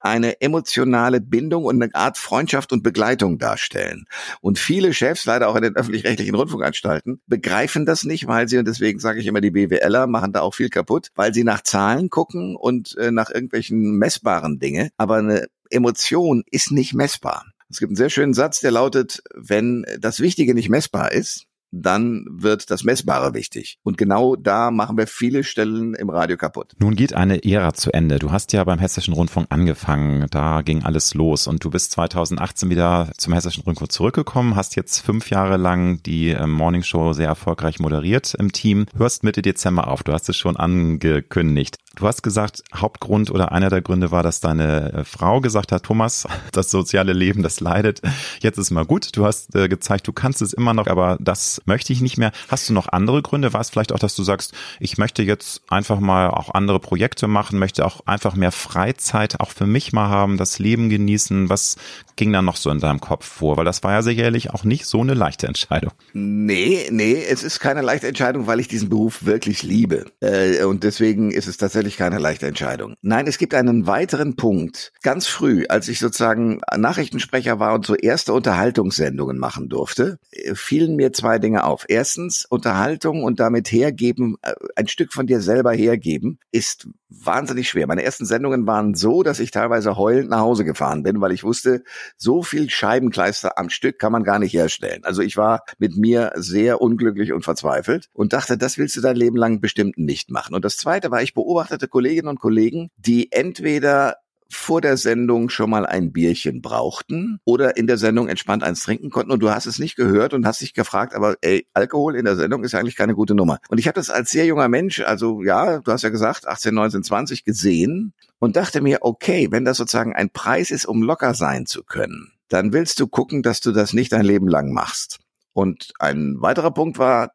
eine 0.00 0.40
emotionale 0.40 1.20
Bindung 1.20 1.64
und 1.64 1.82
eine 1.82 1.94
Art 1.94 2.18
Freundschaft 2.18 2.72
und 2.72 2.82
Begleitung 2.82 3.38
darstellen. 3.38 4.06
Und 4.40 4.58
viele 4.58 4.94
Chefs, 4.94 5.24
leider 5.24 5.48
auch 5.48 5.56
in 5.56 5.62
den 5.62 5.76
öffentlich-rechtlichen 5.76 6.34
Rundfunkanstalten, 6.34 7.20
begreifen 7.26 7.86
das 7.86 8.04
nicht, 8.04 8.26
weil 8.26 8.48
sie, 8.48 8.58
und 8.58 8.68
deswegen 8.68 8.98
sage 8.98 9.20
ich 9.20 9.26
immer, 9.26 9.40
die 9.40 9.50
BWLer 9.50 10.06
machen 10.06 10.32
da 10.32 10.40
auch 10.40 10.54
viel 10.54 10.68
kaputt, 10.70 11.08
weil 11.14 11.34
sie 11.34 11.44
nach 11.44 11.62
Zahlen 11.62 12.10
gucken 12.10 12.56
und 12.56 12.96
äh, 12.96 13.10
nach 13.10 13.30
irgendwelchen 13.30 13.98
messbaren 13.98 14.58
Dinge. 14.58 14.90
Aber 14.96 15.16
eine 15.16 15.46
Emotion 15.70 16.44
ist 16.50 16.70
nicht 16.70 16.94
messbar. 16.94 17.44
Es 17.70 17.78
gibt 17.78 17.90
einen 17.90 17.96
sehr 17.96 18.10
schönen 18.10 18.32
Satz, 18.32 18.60
der 18.60 18.70
lautet, 18.70 19.22
wenn 19.34 19.84
das 19.98 20.20
Wichtige 20.20 20.54
nicht 20.54 20.70
messbar 20.70 21.12
ist, 21.12 21.44
dann 21.70 22.24
wird 22.30 22.70
das 22.70 22.84
Messbare 22.84 23.34
wichtig. 23.34 23.78
Und 23.82 23.98
genau 23.98 24.36
da 24.36 24.70
machen 24.70 24.96
wir 24.96 25.06
viele 25.06 25.44
Stellen 25.44 25.94
im 25.94 26.10
Radio 26.10 26.36
kaputt. 26.36 26.74
Nun 26.78 26.94
geht 26.94 27.12
eine 27.12 27.44
Ära 27.44 27.74
zu 27.74 27.92
Ende. 27.92 28.18
Du 28.18 28.32
hast 28.32 28.52
ja 28.52 28.64
beim 28.64 28.78
Hessischen 28.78 29.14
Rundfunk 29.14 29.46
angefangen. 29.50 30.26
Da 30.30 30.62
ging 30.62 30.82
alles 30.82 31.14
los. 31.14 31.46
Und 31.46 31.64
du 31.64 31.70
bist 31.70 31.92
2018 31.92 32.70
wieder 32.70 33.10
zum 33.16 33.32
Hessischen 33.32 33.64
Rundfunk 33.64 33.92
zurückgekommen, 33.92 34.56
hast 34.56 34.76
jetzt 34.76 35.00
fünf 35.00 35.30
Jahre 35.30 35.56
lang 35.56 36.02
die 36.02 36.28
ähm, 36.28 36.52
Morning 36.52 36.82
sehr 36.82 37.26
erfolgreich 37.26 37.78
moderiert 37.80 38.34
im 38.38 38.52
Team. 38.52 38.86
Hörst 38.96 39.24
Mitte 39.24 39.42
Dezember 39.42 39.88
auf. 39.88 40.02
Du 40.02 40.12
hast 40.12 40.28
es 40.28 40.36
schon 40.36 40.56
angekündigt. 40.56 41.76
Du 41.98 42.06
hast 42.06 42.22
gesagt, 42.22 42.62
Hauptgrund 42.72 43.30
oder 43.30 43.50
einer 43.50 43.70
der 43.70 43.82
Gründe 43.82 44.12
war, 44.12 44.22
dass 44.22 44.40
deine 44.40 44.92
äh, 44.92 45.04
Frau 45.04 45.40
gesagt 45.40 45.72
hat, 45.72 45.82
Thomas, 45.82 46.28
das 46.52 46.70
soziale 46.70 47.12
Leben, 47.12 47.42
das 47.42 47.60
leidet. 47.60 48.00
Jetzt 48.40 48.58
ist 48.58 48.70
mal 48.70 48.84
gut. 48.84 49.16
Du 49.16 49.24
hast 49.24 49.54
äh, 49.56 49.68
gezeigt, 49.68 50.06
du 50.06 50.12
kannst 50.12 50.40
es 50.40 50.52
immer 50.52 50.74
noch, 50.74 50.86
aber 50.86 51.16
das 51.20 51.57
möchte 51.64 51.92
ich 51.92 52.00
nicht 52.00 52.18
mehr. 52.18 52.32
Hast 52.48 52.68
du 52.68 52.72
noch 52.72 52.88
andere 52.88 53.22
Gründe? 53.22 53.52
War 53.52 53.60
es 53.60 53.70
vielleicht 53.70 53.92
auch, 53.92 53.98
dass 53.98 54.14
du 54.14 54.22
sagst, 54.22 54.52
ich 54.80 54.98
möchte 54.98 55.22
jetzt 55.22 55.62
einfach 55.68 56.00
mal 56.00 56.30
auch 56.30 56.54
andere 56.54 56.80
Projekte 56.80 57.28
machen, 57.28 57.58
möchte 57.58 57.84
auch 57.84 58.00
einfach 58.06 58.34
mehr 58.34 58.52
Freizeit 58.52 59.40
auch 59.40 59.50
für 59.50 59.66
mich 59.66 59.92
mal 59.92 60.08
haben, 60.08 60.36
das 60.36 60.58
Leben 60.58 60.88
genießen? 60.88 61.48
Was 61.48 61.76
ging 62.16 62.32
da 62.32 62.42
noch 62.42 62.56
so 62.56 62.70
in 62.70 62.80
deinem 62.80 63.00
Kopf 63.00 63.26
vor? 63.26 63.56
Weil 63.56 63.64
das 63.64 63.82
war 63.82 63.92
ja 63.92 64.02
sicherlich 64.02 64.50
auch 64.50 64.64
nicht 64.64 64.86
so 64.86 65.00
eine 65.00 65.14
leichte 65.14 65.46
Entscheidung. 65.46 65.92
Nee, 66.12 66.88
nee, 66.90 67.22
es 67.28 67.42
ist 67.42 67.60
keine 67.60 67.82
leichte 67.82 68.08
Entscheidung, 68.08 68.46
weil 68.46 68.60
ich 68.60 68.68
diesen 68.68 68.88
Beruf 68.88 69.24
wirklich 69.24 69.62
liebe. 69.62 70.06
Äh, 70.20 70.64
und 70.64 70.84
deswegen 70.84 71.30
ist 71.30 71.46
es 71.46 71.56
tatsächlich 71.56 71.96
keine 71.96 72.18
leichte 72.18 72.46
Entscheidung. 72.46 72.94
Nein, 73.02 73.26
es 73.26 73.38
gibt 73.38 73.54
einen 73.54 73.86
weiteren 73.86 74.36
Punkt. 74.36 74.92
Ganz 75.02 75.26
früh, 75.26 75.64
als 75.68 75.88
ich 75.88 75.98
sozusagen 75.98 76.60
Nachrichtensprecher 76.76 77.58
war 77.58 77.74
und 77.74 77.86
so 77.86 77.94
erste 77.94 78.32
Unterhaltungssendungen 78.32 79.38
machen 79.38 79.68
durfte, 79.68 80.18
äh, 80.30 80.54
fielen 80.54 80.96
mir 80.96 81.12
zwei 81.12 81.38
Dinge 81.38 81.47
auf. 81.56 81.84
Erstens, 81.88 82.44
Unterhaltung 82.44 83.24
und 83.24 83.40
damit 83.40 83.72
hergeben, 83.72 84.36
äh, 84.42 84.54
ein 84.76 84.88
Stück 84.88 85.12
von 85.12 85.26
dir 85.26 85.40
selber 85.40 85.72
hergeben, 85.72 86.38
ist 86.52 86.88
wahnsinnig 87.08 87.68
schwer. 87.68 87.86
Meine 87.86 88.02
ersten 88.02 88.26
Sendungen 88.26 88.66
waren 88.66 88.94
so, 88.94 89.22
dass 89.22 89.40
ich 89.40 89.50
teilweise 89.50 89.96
heulend 89.96 90.30
nach 90.30 90.40
Hause 90.40 90.64
gefahren 90.64 91.02
bin, 91.02 91.20
weil 91.20 91.32
ich 91.32 91.44
wusste, 91.44 91.82
so 92.16 92.42
viel 92.42 92.68
Scheibenkleister 92.68 93.58
am 93.58 93.70
Stück 93.70 93.98
kann 93.98 94.12
man 94.12 94.24
gar 94.24 94.38
nicht 94.38 94.52
herstellen. 94.52 95.04
Also 95.04 95.22
ich 95.22 95.36
war 95.36 95.62
mit 95.78 95.96
mir 95.96 96.32
sehr 96.36 96.80
unglücklich 96.80 97.32
und 97.32 97.42
verzweifelt 97.42 98.08
und 98.12 98.32
dachte, 98.32 98.58
das 98.58 98.78
willst 98.78 98.96
du 98.96 99.00
dein 99.00 99.16
Leben 99.16 99.36
lang 99.36 99.60
bestimmt 99.60 99.96
nicht 99.98 100.30
machen. 100.30 100.54
Und 100.54 100.64
das 100.64 100.76
zweite 100.76 101.10
war, 101.10 101.22
ich 101.22 101.34
beobachtete 101.34 101.88
Kolleginnen 101.88 102.28
und 102.28 102.40
Kollegen, 102.40 102.90
die 102.96 103.32
entweder 103.32 104.16
vor 104.50 104.80
der 104.80 104.96
Sendung 104.96 105.50
schon 105.50 105.70
mal 105.70 105.86
ein 105.86 106.12
Bierchen 106.12 106.62
brauchten 106.62 107.40
oder 107.44 107.76
in 107.76 107.86
der 107.86 107.98
Sendung 107.98 108.28
entspannt 108.28 108.62
eins 108.62 108.82
trinken 108.82 109.10
konnten 109.10 109.30
und 109.30 109.40
du 109.40 109.50
hast 109.50 109.66
es 109.66 109.78
nicht 109.78 109.96
gehört 109.96 110.32
und 110.34 110.46
hast 110.46 110.60
dich 110.60 110.74
gefragt, 110.74 111.14
aber 111.14 111.36
ey, 111.42 111.66
Alkohol 111.74 112.16
in 112.16 112.24
der 112.24 112.36
Sendung 112.36 112.64
ist 112.64 112.72
ja 112.72 112.78
eigentlich 112.78 112.96
keine 112.96 113.14
gute 113.14 113.34
Nummer. 113.34 113.58
Und 113.68 113.78
ich 113.78 113.86
habe 113.86 113.96
das 113.96 114.10
als 114.10 114.30
sehr 114.30 114.46
junger 114.46 114.68
Mensch, 114.68 115.00
also 115.00 115.42
ja, 115.42 115.78
du 115.78 115.92
hast 115.92 116.02
ja 116.02 116.08
gesagt, 116.08 116.46
18, 116.46 116.74
19, 116.74 117.02
20 117.02 117.44
gesehen 117.44 118.14
und 118.38 118.56
dachte 118.56 118.80
mir, 118.80 118.98
okay, 119.02 119.48
wenn 119.50 119.64
das 119.64 119.76
sozusagen 119.76 120.14
ein 120.14 120.30
Preis 120.30 120.70
ist, 120.70 120.86
um 120.86 121.02
locker 121.02 121.34
sein 121.34 121.66
zu 121.66 121.82
können, 121.82 122.32
dann 122.48 122.72
willst 122.72 123.00
du 123.00 123.06
gucken, 123.06 123.42
dass 123.42 123.60
du 123.60 123.72
das 123.72 123.92
nicht 123.92 124.12
dein 124.12 124.24
Leben 124.24 124.48
lang 124.48 124.72
machst. 124.72 125.18
Und 125.52 125.92
ein 125.98 126.36
weiterer 126.38 126.70
Punkt 126.70 126.98
war, 126.98 127.32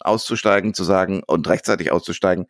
auszusteigen, 0.00 0.74
zu 0.74 0.84
sagen 0.84 1.22
und 1.26 1.48
rechtzeitig 1.48 1.90
auszusteigen. 1.90 2.46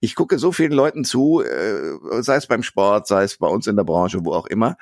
Ich 0.00 0.14
gucke 0.14 0.38
so 0.38 0.50
vielen 0.52 0.72
Leuten 0.72 1.04
zu, 1.04 1.42
äh, 1.42 2.22
sei 2.22 2.36
es 2.36 2.46
beim 2.46 2.62
Sport, 2.62 3.06
sei 3.06 3.22
es 3.22 3.38
bei 3.38 3.46
uns 3.46 3.66
in 3.66 3.76
der 3.76 3.84
Branche, 3.84 4.24
wo 4.24 4.32
auch 4.32 4.46
immer, 4.46 4.76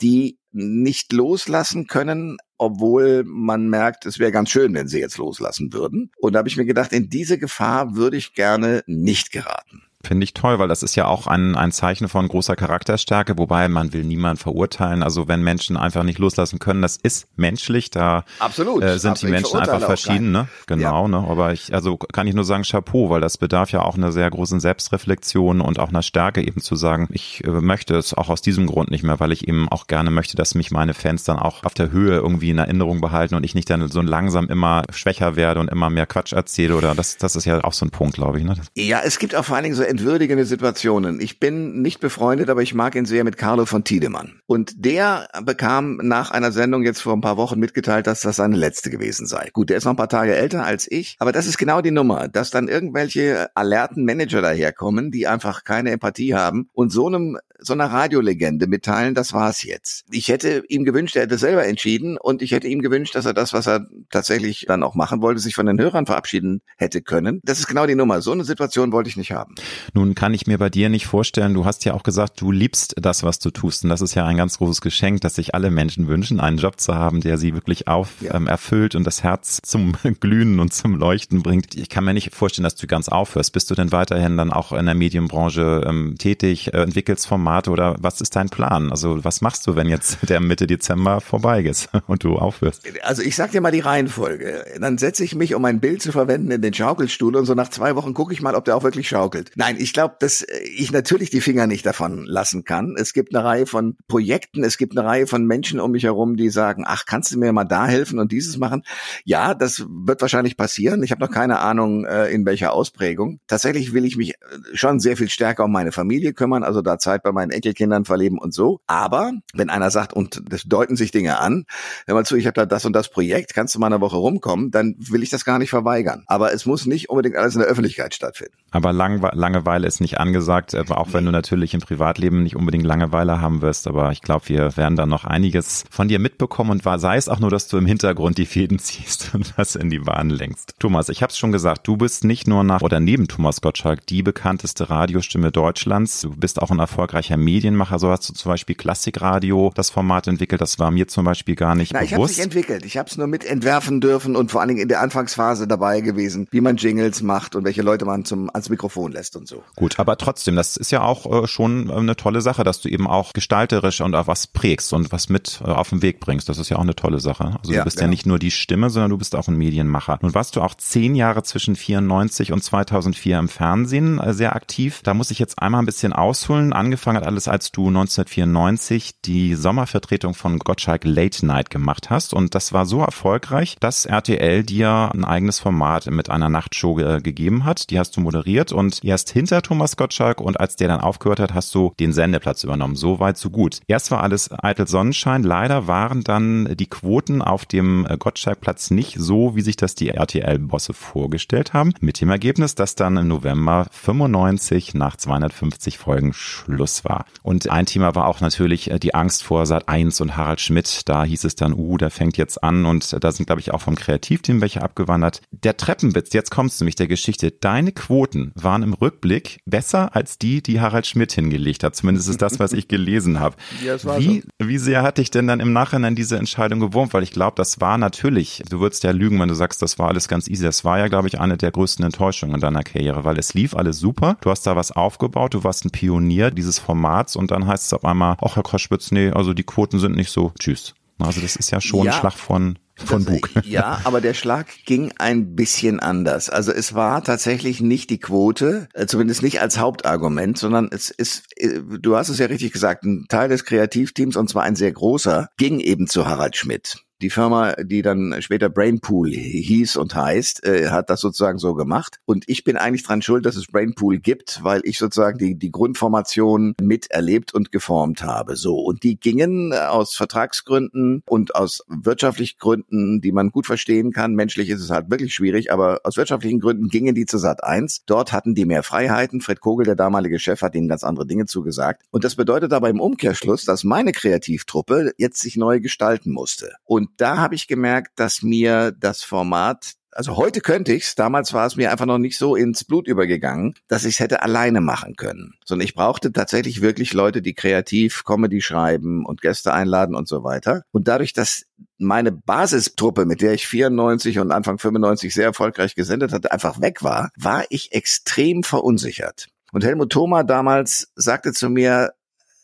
die 0.00 0.38
nicht 0.52 1.12
loslassen 1.12 1.86
können, 1.86 2.38
obwohl 2.58 3.24
man 3.26 3.68
merkt, 3.68 4.06
es 4.06 4.18
wäre 4.18 4.32
ganz 4.32 4.50
schön, 4.50 4.72
wenn 4.74 4.88
sie 4.88 5.00
jetzt 5.00 5.18
loslassen 5.18 5.72
würden. 5.72 6.12
Und 6.18 6.32
da 6.32 6.38
habe 6.38 6.48
ich 6.48 6.56
mir 6.56 6.64
gedacht, 6.64 6.92
in 6.92 7.10
diese 7.10 7.38
Gefahr 7.38 7.96
würde 7.96 8.16
ich 8.16 8.34
gerne 8.34 8.82
nicht 8.86 9.32
geraten. 9.32 9.82
Finde 10.04 10.24
ich 10.24 10.34
toll, 10.34 10.58
weil 10.58 10.68
das 10.68 10.82
ist 10.82 10.94
ja 10.96 11.06
auch 11.06 11.26
ein, 11.26 11.56
ein 11.56 11.72
Zeichen 11.72 12.08
von 12.08 12.28
großer 12.28 12.56
Charakterstärke, 12.56 13.38
wobei 13.38 13.68
man 13.68 13.92
will 13.92 14.04
niemand 14.04 14.38
verurteilen. 14.38 15.02
Also 15.02 15.28
wenn 15.28 15.42
Menschen 15.42 15.76
einfach 15.76 16.02
nicht 16.02 16.18
loslassen 16.18 16.58
können, 16.58 16.82
das 16.82 16.96
ist 16.96 17.26
menschlich, 17.36 17.90
da 17.90 18.24
Absolut. 18.38 18.82
Äh, 18.82 18.98
sind 18.98 19.20
die 19.22 19.26
Menschen 19.26 19.58
einfach 19.58 19.80
verschieden, 19.80 20.30
ne? 20.32 20.48
Genau, 20.66 21.02
ja. 21.02 21.08
ne? 21.08 21.26
Aber 21.28 21.52
ich, 21.52 21.74
also 21.74 21.96
kann 21.96 22.26
ich 22.26 22.34
nur 22.34 22.44
sagen, 22.44 22.64
Chapeau, 22.64 23.10
weil 23.10 23.20
das 23.20 23.38
bedarf 23.38 23.70
ja 23.70 23.82
auch 23.82 23.96
einer 23.96 24.12
sehr 24.12 24.30
großen 24.30 24.60
Selbstreflexion 24.60 25.60
und 25.60 25.78
auch 25.78 25.88
einer 25.88 26.02
Stärke 26.02 26.46
eben 26.46 26.60
zu 26.60 26.76
sagen, 26.76 27.08
ich 27.10 27.42
äh, 27.44 27.50
möchte 27.50 27.96
es 27.96 28.14
auch 28.14 28.28
aus 28.28 28.42
diesem 28.42 28.66
Grund 28.66 28.90
nicht 28.90 29.04
mehr, 29.04 29.20
weil 29.20 29.32
ich 29.32 29.48
eben 29.48 29.68
auch 29.68 29.86
gerne 29.86 30.10
möchte, 30.10 30.36
dass 30.36 30.54
mich 30.54 30.70
meine 30.70 30.94
Fans 30.94 31.24
dann 31.24 31.38
auch 31.38 31.64
auf 31.64 31.74
der 31.74 31.90
Höhe 31.90 32.16
irgendwie 32.16 32.50
in 32.50 32.58
Erinnerung 32.58 33.00
behalten 33.00 33.34
und 33.34 33.44
ich 33.44 33.54
nicht 33.54 33.70
dann 33.70 33.88
so 33.88 34.00
langsam 34.02 34.48
immer 34.48 34.82
schwächer 34.90 35.36
werde 35.36 35.60
und 35.60 35.70
immer 35.70 35.90
mehr 35.90 36.06
Quatsch 36.06 36.32
erzähle 36.32 36.76
oder 36.76 36.94
das, 36.94 37.16
das 37.16 37.36
ist 37.36 37.44
ja 37.44 37.62
auch 37.64 37.72
so 37.72 37.86
ein 37.86 37.90
Punkt, 37.90 38.14
glaube 38.14 38.38
ich, 38.38 38.44
ne? 38.44 38.56
Ja, 38.74 39.00
es 39.04 39.18
gibt 39.18 39.34
auch 39.34 39.44
vor 39.44 39.56
allen 39.56 39.64
Dingen 39.64 39.76
so 39.76 39.82
entwürdigende 39.94 40.44
Situationen. 40.44 41.20
Ich 41.20 41.38
bin 41.38 41.80
nicht 41.80 42.00
befreundet, 42.00 42.50
aber 42.50 42.62
ich 42.62 42.74
mag 42.74 42.96
ihn 42.96 43.04
sehr 43.04 43.22
mit 43.22 43.36
Carlo 43.36 43.64
von 43.64 43.84
Tiedemann. 43.84 44.40
Und 44.44 44.84
der 44.84 45.28
bekam 45.44 46.00
nach 46.02 46.32
einer 46.32 46.50
Sendung 46.50 46.82
jetzt 46.82 47.00
vor 47.00 47.12
ein 47.12 47.20
paar 47.20 47.36
Wochen 47.36 47.60
mitgeteilt, 47.60 48.08
dass 48.08 48.22
das 48.22 48.34
seine 48.36 48.56
letzte 48.56 48.90
gewesen 48.90 49.28
sei. 49.28 49.50
Gut, 49.52 49.70
der 49.70 49.76
ist 49.76 49.84
noch 49.84 49.92
ein 49.92 49.96
paar 49.96 50.08
Tage 50.08 50.34
älter 50.34 50.64
als 50.64 50.90
ich, 50.90 51.14
aber 51.20 51.30
das 51.30 51.46
ist 51.46 51.58
genau 51.58 51.80
die 51.80 51.92
Nummer, 51.92 52.26
dass 52.26 52.50
dann 52.50 52.66
irgendwelche 52.66 53.54
alerten 53.54 54.04
Manager 54.04 54.42
daherkommen, 54.42 55.12
die 55.12 55.28
einfach 55.28 55.62
keine 55.62 55.92
Empathie 55.92 56.34
haben 56.34 56.68
und 56.72 56.90
so 56.90 57.06
einem 57.06 57.38
so 57.58 57.72
einer 57.72 57.86
Radiolegende 57.86 58.66
mitteilen, 58.66 59.14
das 59.14 59.32
war's 59.32 59.62
jetzt. 59.62 60.04
Ich 60.10 60.28
hätte 60.28 60.64
ihm 60.68 60.84
gewünscht, 60.84 61.16
er 61.16 61.22
hätte 61.22 61.38
selber 61.38 61.66
entschieden 61.66 62.16
und 62.16 62.42
ich 62.42 62.52
hätte 62.52 62.68
ihm 62.68 62.80
gewünscht, 62.80 63.14
dass 63.14 63.26
er 63.26 63.34
das, 63.34 63.52
was 63.52 63.66
er 63.66 63.86
tatsächlich 64.10 64.64
dann 64.66 64.82
auch 64.82 64.94
machen 64.94 65.22
wollte, 65.22 65.40
sich 65.40 65.54
von 65.54 65.66
den 65.66 65.78
Hörern 65.78 66.06
verabschieden 66.06 66.62
hätte 66.76 67.02
können. 67.02 67.40
Das 67.44 67.58
ist 67.58 67.66
genau 67.66 67.86
die 67.86 67.94
Nummer. 67.94 68.20
So 68.22 68.32
eine 68.32 68.44
Situation 68.44 68.92
wollte 68.92 69.08
ich 69.08 69.16
nicht 69.16 69.32
haben. 69.32 69.54
Nun 69.92 70.14
kann 70.14 70.34
ich 70.34 70.46
mir 70.46 70.58
bei 70.58 70.70
dir 70.70 70.88
nicht 70.88 71.06
vorstellen, 71.06 71.54
du 71.54 71.64
hast 71.64 71.84
ja 71.84 71.94
auch 71.94 72.02
gesagt, 72.02 72.40
du 72.40 72.50
liebst 72.50 72.96
das, 73.00 73.22
was 73.22 73.38
du 73.38 73.50
tust 73.50 73.84
und 73.84 73.90
das 73.90 74.00
ist 74.00 74.14
ja 74.14 74.26
ein 74.26 74.36
ganz 74.36 74.58
großes 74.58 74.80
Geschenk, 74.80 75.20
dass 75.20 75.36
sich 75.36 75.54
alle 75.54 75.70
Menschen 75.70 76.08
wünschen, 76.08 76.40
einen 76.40 76.58
Job 76.58 76.80
zu 76.80 76.94
haben, 76.94 77.20
der 77.20 77.38
sie 77.38 77.54
wirklich 77.54 77.88
auf 77.88 78.10
ja. 78.20 78.34
ähm, 78.34 78.46
erfüllt 78.46 78.94
und 78.94 79.04
das 79.04 79.22
Herz 79.22 79.60
zum 79.62 79.94
Glühen 80.20 80.60
und 80.60 80.72
zum 80.72 80.96
Leuchten 80.96 81.42
bringt. 81.42 81.74
Ich 81.74 81.88
kann 81.88 82.04
mir 82.04 82.14
nicht 82.14 82.34
vorstellen, 82.34 82.64
dass 82.64 82.76
du 82.76 82.86
ganz 82.86 83.08
aufhörst. 83.08 83.52
Bist 83.52 83.70
du 83.70 83.74
denn 83.74 83.92
weiterhin 83.92 84.36
dann 84.36 84.52
auch 84.52 84.72
in 84.72 84.86
der 84.86 84.94
Medienbranche 84.94 85.84
ähm, 85.86 86.16
tätig, 86.18 86.72
äh, 86.74 86.82
entwickelst 86.82 87.26
Formate 87.44 87.70
oder 87.70 87.96
was 87.98 88.22
ist 88.22 88.36
dein 88.36 88.48
Plan? 88.48 88.90
Also 88.90 89.22
was 89.22 89.42
machst 89.42 89.66
du, 89.66 89.76
wenn 89.76 89.86
jetzt 89.86 90.18
der 90.30 90.40
Mitte 90.40 90.66
Dezember 90.66 91.20
vorbei 91.20 91.62
ist 91.62 91.90
und 92.06 92.24
du 92.24 92.36
aufhörst? 92.36 92.82
Also 93.02 93.20
ich 93.20 93.36
sag 93.36 93.50
dir 93.52 93.60
mal 93.60 93.70
die 93.70 93.80
Reihenfolge. 93.80 94.64
Dann 94.80 94.96
setze 94.96 95.24
ich 95.24 95.34
mich, 95.34 95.54
um 95.54 95.62
ein 95.66 95.78
Bild 95.78 96.00
zu 96.00 96.10
verwenden, 96.10 96.50
in 96.50 96.62
den 96.62 96.72
Schaukelstuhl 96.72 97.36
und 97.36 97.44
so 97.44 97.52
nach 97.54 97.68
zwei 97.68 97.96
Wochen 97.96 98.14
gucke 98.14 98.32
ich 98.32 98.40
mal, 98.40 98.54
ob 98.54 98.64
der 98.64 98.76
auch 98.76 98.82
wirklich 98.82 99.08
schaukelt. 99.08 99.50
Nein, 99.56 99.76
ich 99.78 99.92
glaube, 99.92 100.16
dass 100.20 100.46
ich 100.74 100.90
natürlich 100.90 101.28
die 101.28 101.42
Finger 101.42 101.66
nicht 101.66 101.84
davon 101.84 102.24
lassen 102.24 102.64
kann. 102.64 102.94
Es 102.98 103.12
gibt 103.12 103.34
eine 103.34 103.44
Reihe 103.44 103.66
von 103.66 103.98
Projekten, 104.08 104.64
es 104.64 104.78
gibt 104.78 104.96
eine 104.96 105.06
Reihe 105.06 105.26
von 105.26 105.44
Menschen 105.44 105.80
um 105.80 105.90
mich 105.90 106.04
herum, 106.04 106.36
die 106.36 106.48
sagen, 106.48 106.84
ach, 106.86 107.04
kannst 107.04 107.34
du 107.34 107.38
mir 107.38 107.52
mal 107.52 107.64
da 107.64 107.86
helfen 107.86 108.18
und 108.18 108.32
dieses 108.32 108.56
machen? 108.56 108.84
Ja, 109.24 109.52
das 109.52 109.84
wird 109.86 110.22
wahrscheinlich 110.22 110.56
passieren. 110.56 111.02
Ich 111.02 111.10
habe 111.10 111.20
noch 111.20 111.30
keine 111.30 111.58
Ahnung, 111.58 112.06
äh, 112.06 112.28
in 112.28 112.46
welcher 112.46 112.72
Ausprägung. 112.72 113.40
Tatsächlich 113.48 113.92
will 113.92 114.06
ich 114.06 114.16
mich 114.16 114.30
äh, 114.30 114.36
schon 114.72 114.98
sehr 114.98 115.18
viel 115.18 115.28
stärker 115.28 115.64
um 115.64 115.72
meine 115.72 115.92
Familie 115.92 116.32
kümmern, 116.32 116.64
also 116.64 116.80
da 116.80 116.98
Zeit 116.98 117.22
bei 117.22 117.33
meinen 117.34 117.50
Enkelkindern 117.50 118.04
verleben 118.04 118.38
und 118.38 118.54
so. 118.54 118.80
Aber 118.86 119.32
wenn 119.52 119.70
einer 119.70 119.90
sagt, 119.90 120.12
und 120.12 120.42
das 120.48 120.62
deuten 120.62 120.96
sich 120.96 121.10
Dinge 121.10 121.38
an, 121.38 121.64
wenn 122.06 122.14
man 122.14 122.24
zu, 122.24 122.36
ich 122.36 122.46
habe 122.46 122.54
da 122.54 122.66
das 122.66 122.84
und 122.84 122.94
das 122.94 123.10
Projekt, 123.10 123.54
kannst 123.54 123.74
du 123.74 123.78
mal 123.78 123.86
eine 123.86 124.00
Woche 124.00 124.16
rumkommen, 124.16 124.70
dann 124.70 124.94
will 124.98 125.22
ich 125.22 125.30
das 125.30 125.44
gar 125.44 125.58
nicht 125.58 125.70
verweigern. 125.70 126.24
Aber 126.26 126.52
es 126.52 126.66
muss 126.66 126.86
nicht 126.86 127.10
unbedingt 127.10 127.36
alles 127.36 127.54
in 127.54 127.60
der 127.60 127.68
Öffentlichkeit 127.68 128.14
stattfinden. 128.14 128.54
Aber 128.70 128.92
Lang 128.92 129.20
Langeweile 129.32 129.86
ist 129.86 130.00
nicht 130.00 130.18
angesagt, 130.18 130.74
auch 130.74 131.12
wenn 131.12 131.24
du 131.24 131.30
natürlich 131.30 131.74
im 131.74 131.80
Privatleben 131.80 132.42
nicht 132.42 132.56
unbedingt 132.56 132.84
Langeweile 132.84 133.40
haben 133.40 133.62
wirst. 133.62 133.86
Aber 133.86 134.10
ich 134.12 134.20
glaube, 134.20 134.48
wir 134.48 134.76
werden 134.76 134.96
da 134.96 135.06
noch 135.06 135.24
einiges 135.24 135.84
von 135.90 136.08
dir 136.08 136.18
mitbekommen 136.18 136.70
und 136.70 136.84
war, 136.84 136.98
sei 136.98 137.16
es 137.16 137.28
auch 137.28 137.40
nur, 137.40 137.50
dass 137.50 137.68
du 137.68 137.78
im 137.78 137.86
Hintergrund 137.86 138.38
die 138.38 138.46
Fäden 138.46 138.78
ziehst 138.80 139.34
und 139.34 139.56
was 139.56 139.76
in 139.76 139.90
die 139.90 140.00
Bahn 140.00 140.30
lenkst. 140.30 140.74
Thomas, 140.78 141.08
ich 141.08 141.22
habe 141.22 141.30
es 141.30 141.38
schon 141.38 141.52
gesagt, 141.52 141.86
du 141.86 141.96
bist 141.96 142.24
nicht 142.24 142.46
nur 142.46 142.64
nach 142.64 142.82
oder 142.82 143.00
neben 143.00 143.28
Thomas 143.28 143.60
Gottschalk 143.60 144.06
die 144.06 144.22
bekannteste 144.22 144.90
Radiostimme 144.90 145.52
Deutschlands. 145.52 146.20
Du 146.20 146.30
bist 146.30 146.60
auch 146.60 146.70
ein 146.70 146.78
erfolgreicher 146.78 147.23
Medienmacher. 147.30 147.98
So 147.98 148.10
hast 148.10 148.28
du 148.28 148.32
zum 148.32 148.50
Beispiel 148.50 148.76
Klassikradio 148.76 149.72
das 149.74 149.90
Format 149.90 150.26
entwickelt. 150.26 150.60
Das 150.60 150.78
war 150.78 150.90
mir 150.90 151.08
zum 151.08 151.24
Beispiel 151.24 151.56
gar 151.56 151.74
nicht 151.74 151.92
Na, 151.92 152.00
bewusst. 152.00 152.10
Ich 152.10 152.14
habe 152.14 152.24
es 152.24 152.36
nicht 152.36 152.44
entwickelt. 152.44 152.84
Ich 152.84 152.96
habe 152.96 153.08
es 153.08 153.16
nur 153.16 153.26
mit 153.26 153.44
entwerfen 153.44 154.00
dürfen 154.00 154.36
und 154.36 154.50
vor 154.50 154.60
allen 154.60 154.68
Dingen 154.68 154.80
in 154.80 154.88
der 154.88 155.00
Anfangsphase 155.00 155.66
dabei 155.66 156.00
gewesen, 156.00 156.46
wie 156.50 156.60
man 156.60 156.76
Jingles 156.76 157.22
macht 157.22 157.56
und 157.56 157.64
welche 157.64 157.82
Leute 157.82 158.04
man 158.04 158.24
zum 158.24 158.50
ans 158.50 158.68
Mikrofon 158.68 159.12
lässt 159.12 159.36
und 159.36 159.48
so. 159.48 159.62
Gut, 159.76 159.98
aber 159.98 160.16
trotzdem, 160.18 160.56
das 160.56 160.76
ist 160.76 160.90
ja 160.90 161.02
auch 161.02 161.44
äh, 161.44 161.46
schon 161.46 161.88
äh, 161.88 161.92
eine 161.94 162.16
tolle 162.16 162.40
Sache, 162.40 162.64
dass 162.64 162.80
du 162.80 162.88
eben 162.88 163.06
auch 163.06 163.32
gestalterisch 163.32 164.00
und 164.00 164.14
auch 164.14 164.26
was 164.26 164.46
prägst 164.46 164.92
und 164.92 165.12
was 165.12 165.28
mit 165.28 165.60
äh, 165.64 165.68
auf 165.68 165.90
den 165.90 166.02
Weg 166.02 166.20
bringst. 166.20 166.48
Das 166.48 166.58
ist 166.58 166.68
ja 166.68 166.76
auch 166.76 166.82
eine 166.82 166.94
tolle 166.94 167.20
Sache. 167.20 167.56
Also 167.60 167.72
ja, 167.72 167.80
du 167.80 167.84
bist 167.84 167.98
ja. 167.98 168.02
ja 168.02 168.08
nicht 168.08 168.26
nur 168.26 168.38
die 168.38 168.50
Stimme, 168.50 168.90
sondern 168.90 169.10
du 169.10 169.18
bist 169.18 169.34
auch 169.34 169.48
ein 169.48 169.56
Medienmacher. 169.56 170.18
Nun 170.22 170.34
warst 170.34 170.56
du 170.56 170.60
auch 170.60 170.74
zehn 170.74 171.14
Jahre 171.14 171.42
zwischen 171.42 171.76
94 171.76 172.52
und 172.52 172.62
2004 172.62 173.38
im 173.38 173.48
Fernsehen 173.48 174.20
sehr 174.32 174.54
aktiv. 174.56 175.00
Da 175.02 175.14
muss 175.14 175.30
ich 175.30 175.38
jetzt 175.38 175.60
einmal 175.60 175.82
ein 175.82 175.86
bisschen 175.86 176.12
ausholen. 176.12 176.72
Angefangen 176.72 177.13
hat 177.16 177.26
alles, 177.26 177.48
als 177.48 177.72
du 177.72 177.88
1994 177.88 179.20
die 179.24 179.54
Sommervertretung 179.54 180.34
von 180.34 180.58
Gottschalk 180.58 181.04
Late 181.04 181.44
Night 181.46 181.70
gemacht 181.70 182.10
hast. 182.10 182.34
Und 182.34 182.54
das 182.54 182.72
war 182.72 182.86
so 182.86 183.00
erfolgreich, 183.00 183.76
dass 183.80 184.06
RTL 184.06 184.62
dir 184.62 185.10
ein 185.12 185.24
eigenes 185.24 185.58
Format 185.58 186.06
mit 186.10 186.30
einer 186.30 186.48
Nachtshow 186.48 186.94
gegeben 186.94 187.64
hat. 187.64 187.90
Die 187.90 187.98
hast 187.98 188.16
du 188.16 188.20
moderiert 188.20 188.72
und 188.72 189.04
erst 189.04 189.30
hinter 189.30 189.62
Thomas 189.62 189.96
Gottschalk 189.96 190.40
und 190.40 190.58
als 190.60 190.76
der 190.76 190.88
dann 190.88 191.00
aufgehört 191.00 191.40
hat, 191.40 191.54
hast 191.54 191.74
du 191.74 191.92
den 191.98 192.12
Sendeplatz 192.12 192.64
übernommen. 192.64 192.96
So 192.96 193.20
weit, 193.20 193.38
so 193.38 193.50
gut. 193.50 193.80
Erst 193.86 194.10
war 194.10 194.22
alles 194.22 194.50
eitel 194.52 194.86
Sonnenschein. 194.86 195.42
Leider 195.42 195.86
waren 195.86 196.22
dann 196.22 196.76
die 196.76 196.86
Quoten 196.86 197.42
auf 197.42 197.66
dem 197.66 198.06
Gottschalkplatz 198.18 198.90
nicht 198.90 199.16
so, 199.18 199.56
wie 199.56 199.62
sich 199.62 199.76
das 199.76 199.94
die 199.94 200.10
RTL-Bosse 200.10 200.94
vorgestellt 200.94 201.72
haben. 201.72 201.92
Mit 202.00 202.20
dem 202.20 202.30
Ergebnis, 202.30 202.74
dass 202.74 202.94
dann 202.94 203.16
im 203.16 203.28
November 203.28 203.86
95 203.90 204.94
nach 204.94 205.16
250 205.16 205.98
Folgen 205.98 206.32
Schluss 206.32 207.03
war. 207.04 207.26
Und 207.42 207.68
ein 207.70 207.86
Thema 207.86 208.14
war 208.14 208.26
auch 208.26 208.40
natürlich 208.40 208.90
äh, 208.90 208.98
die 208.98 209.14
Angst 209.14 209.42
vor 209.42 209.66
Sat 209.66 209.88
1 209.88 210.20
und 210.20 210.36
Harald 210.36 210.60
Schmidt. 210.60 211.08
Da 211.08 211.24
hieß 211.24 211.44
es 211.44 211.56
dann, 211.56 211.72
uh, 211.72 211.96
der 211.96 212.10
fängt 212.10 212.36
jetzt 212.36 212.62
an 212.62 212.86
und 212.86 213.16
da 213.22 213.32
sind, 213.32 213.46
glaube 213.46 213.60
ich, 213.60 213.72
auch 213.72 213.80
vom 213.80 213.94
Kreativteam 213.94 214.60
welche 214.60 214.82
abgewandert. 214.82 215.42
Der 215.50 215.76
Treppenwitz, 215.76 216.32
jetzt 216.32 216.50
kommst 216.50 216.80
du 216.80 216.84
mich 216.84 216.94
der 216.94 217.06
Geschichte. 217.06 217.50
Deine 217.50 217.92
Quoten 217.92 218.52
waren 218.54 218.82
im 218.82 218.94
Rückblick 218.94 219.60
besser 219.66 220.14
als 220.14 220.38
die, 220.38 220.62
die 220.62 220.80
Harald 220.80 221.06
Schmidt 221.06 221.32
hingelegt 221.32 221.84
hat. 221.84 221.96
Zumindest 221.96 222.28
ist 222.28 222.42
das, 222.42 222.58
was 222.58 222.72
ich 222.72 222.88
gelesen 222.88 223.40
habe. 223.40 223.56
Ja, 223.84 223.96
wie, 224.18 224.40
so. 224.40 224.68
wie 224.68 224.78
sehr 224.78 225.02
hat 225.02 225.18
dich 225.18 225.30
denn 225.30 225.46
dann 225.46 225.60
im 225.60 225.72
Nachhinein 225.72 226.14
diese 226.14 226.38
Entscheidung 226.38 226.80
gewurmt? 226.80 227.12
Weil 227.12 227.22
ich 227.22 227.32
glaube, 227.32 227.54
das 227.56 227.80
war 227.80 227.98
natürlich, 227.98 228.62
du 228.70 228.80
würdest 228.80 229.04
ja 229.04 229.10
lügen, 229.10 229.38
wenn 229.40 229.48
du 229.48 229.54
sagst, 229.54 229.82
das 229.82 229.98
war 229.98 230.08
alles 230.08 230.28
ganz 230.28 230.48
easy. 230.48 230.62
Das 230.62 230.84
war 230.84 230.98
ja, 230.98 231.08
glaube 231.08 231.28
ich, 231.28 231.38
eine 231.38 231.58
der 231.58 231.70
größten 231.70 232.04
Enttäuschungen 232.04 232.54
in 232.54 232.60
deiner 232.60 232.82
Karriere, 232.82 233.24
weil 233.24 233.38
es 233.38 233.52
lief 233.52 233.74
alles 233.74 233.98
super. 233.98 234.38
Du 234.40 234.50
hast 234.50 234.66
da 234.66 234.76
was 234.76 234.92
aufgebaut, 234.92 235.54
du 235.54 235.64
warst 235.64 235.84
ein 235.84 235.90
Pionier 235.90 236.50
dieses 236.50 236.78
Formats 236.78 236.93
und 237.36 237.50
dann 237.50 237.66
heißt 237.66 237.86
es 237.86 237.92
auf 237.92 238.04
einmal, 238.04 238.36
ach 238.40 238.56
Herr 238.56 238.62
Koschwitz, 238.62 239.10
nee, 239.10 239.30
also 239.30 239.54
die 239.54 239.64
Quoten 239.64 239.98
sind 239.98 240.16
nicht 240.16 240.30
so, 240.30 240.52
tschüss. 240.58 240.94
Also 241.18 241.40
das 241.40 241.56
ist 241.56 241.70
ja 241.70 241.80
schon 241.80 242.06
ja. 242.06 242.12
ein 242.12 242.18
Schlag 242.18 242.34
von 242.34 242.78
von 242.96 243.24
Bug. 243.24 243.50
Ja, 243.64 244.00
aber 244.04 244.20
der 244.20 244.34
Schlag 244.34 244.68
ging 244.84 245.12
ein 245.18 245.56
bisschen 245.56 246.00
anders. 246.00 246.48
Also 246.48 246.72
es 246.72 246.94
war 246.94 247.24
tatsächlich 247.24 247.80
nicht 247.80 248.10
die 248.10 248.20
Quote, 248.20 248.88
äh, 248.94 249.06
zumindest 249.06 249.42
nicht 249.42 249.60
als 249.60 249.78
Hauptargument, 249.78 250.58
sondern 250.58 250.88
es 250.92 251.10
ist, 251.10 251.46
äh, 251.56 251.80
du 251.80 252.16
hast 252.16 252.28
es 252.28 252.38
ja 252.38 252.46
richtig 252.46 252.72
gesagt, 252.72 253.04
ein 253.04 253.26
Teil 253.28 253.48
des 253.48 253.64
Kreativteams, 253.64 254.36
und 254.36 254.48
zwar 254.48 254.62
ein 254.62 254.76
sehr 254.76 254.92
großer, 254.92 255.48
ging 255.56 255.80
eben 255.80 256.06
zu 256.06 256.26
Harald 256.26 256.56
Schmidt. 256.56 257.04
Die 257.24 257.30
Firma, 257.30 257.72
die 257.82 258.02
dann 258.02 258.36
später 258.42 258.68
Brainpool 258.68 259.30
hieß 259.30 259.96
und 259.96 260.14
heißt, 260.14 260.62
äh, 260.66 260.90
hat 260.90 261.08
das 261.08 261.22
sozusagen 261.22 261.56
so 261.56 261.72
gemacht. 261.72 262.20
Und 262.26 262.44
ich 262.48 262.64
bin 262.64 262.76
eigentlich 262.76 263.02
dran 263.02 263.22
schuld, 263.22 263.46
dass 263.46 263.56
es 263.56 263.66
Brainpool 263.66 264.18
gibt, 264.18 264.62
weil 264.62 264.82
ich 264.84 264.98
sozusagen 264.98 265.38
die, 265.38 265.54
die 265.54 265.70
Grundformation 265.70 266.74
miterlebt 266.82 267.54
und 267.54 267.72
geformt 267.72 268.22
habe. 268.22 268.56
So. 268.56 268.76
Und 268.76 269.04
die 269.04 269.18
gingen 269.18 269.72
aus 269.72 270.14
Vertragsgründen 270.16 271.22
und 271.24 271.54
aus 271.54 271.82
wirtschaftlichen 271.88 272.58
Gründen, 272.58 273.22
die 273.22 273.32
man 273.32 273.48
gut 273.48 273.64
verstehen 273.64 274.12
kann. 274.12 274.34
Menschlich 274.34 274.68
ist 274.68 274.82
es 274.82 274.90
halt 274.90 275.10
wirklich 275.10 275.34
schwierig, 275.34 275.72
aber 275.72 276.00
aus 276.04 276.18
wirtschaftlichen 276.18 276.60
Gründen 276.60 276.88
gingen 276.88 277.14
die 277.14 277.24
zu 277.24 277.38
Sat 277.38 277.64
1. 277.64 278.02
Dort 278.04 278.34
hatten 278.34 278.54
die 278.54 278.66
mehr 278.66 278.82
Freiheiten. 278.82 279.40
Fred 279.40 279.60
Kogel, 279.60 279.86
der 279.86 279.96
damalige 279.96 280.38
Chef, 280.38 280.60
hat 280.60 280.74
ihnen 280.74 280.88
ganz 280.88 281.04
andere 281.04 281.26
Dinge 281.26 281.46
zugesagt. 281.46 282.02
Und 282.10 282.22
das 282.22 282.34
bedeutet 282.34 282.74
aber 282.74 282.90
im 282.90 283.00
Umkehrschluss, 283.00 283.64
dass 283.64 283.82
meine 283.82 284.12
Kreativtruppe 284.12 285.12
jetzt 285.16 285.40
sich 285.40 285.56
neu 285.56 285.80
gestalten 285.80 286.30
musste. 286.30 286.74
Und 286.84 287.13
da 287.16 287.38
habe 287.38 287.54
ich 287.54 287.66
gemerkt, 287.66 288.12
dass 288.16 288.42
mir 288.42 288.92
das 288.92 289.22
Format 289.22 289.94
also 290.14 290.36
heute 290.36 290.60
könnte 290.60 290.92
ich's, 290.92 291.14
damals 291.14 291.52
war 291.52 291.66
es 291.66 291.76
mir 291.76 291.90
einfach 291.90 292.06
noch 292.06 292.18
nicht 292.18 292.38
so 292.38 292.54
ins 292.54 292.84
Blut 292.84 293.08
übergegangen, 293.08 293.74
dass 293.88 294.04
ich 294.04 294.14
es 294.14 294.20
hätte 294.20 294.42
alleine 294.42 294.80
machen 294.80 295.16
können. 295.16 295.54
Sondern 295.64 295.84
ich 295.84 295.94
brauchte 295.94 296.32
tatsächlich 296.32 296.80
wirklich 296.80 297.12
Leute, 297.12 297.42
die 297.42 297.54
kreativ 297.54 298.24
Comedy 298.24 298.60
schreiben 298.60 299.26
und 299.26 299.42
Gäste 299.42 299.72
einladen 299.72 300.14
und 300.14 300.28
so 300.28 300.44
weiter. 300.44 300.82
Und 300.92 301.08
dadurch, 301.08 301.32
dass 301.32 301.64
meine 301.98 302.32
Basistruppe, 302.32 303.24
mit 303.24 303.40
der 303.40 303.54
ich 303.54 303.66
94 303.66 304.38
und 304.38 304.52
Anfang 304.52 304.78
95 304.78 305.34
sehr 305.34 305.46
erfolgreich 305.46 305.94
gesendet 305.94 306.32
hatte, 306.32 306.52
einfach 306.52 306.80
weg 306.80 307.02
war, 307.02 307.30
war 307.36 307.64
ich 307.70 307.92
extrem 307.92 308.62
verunsichert. 308.62 309.48
Und 309.72 309.84
Helmut 309.84 310.12
Thoma 310.12 310.44
damals 310.44 311.12
sagte 311.16 311.52
zu 311.52 311.68
mir, 311.68 312.12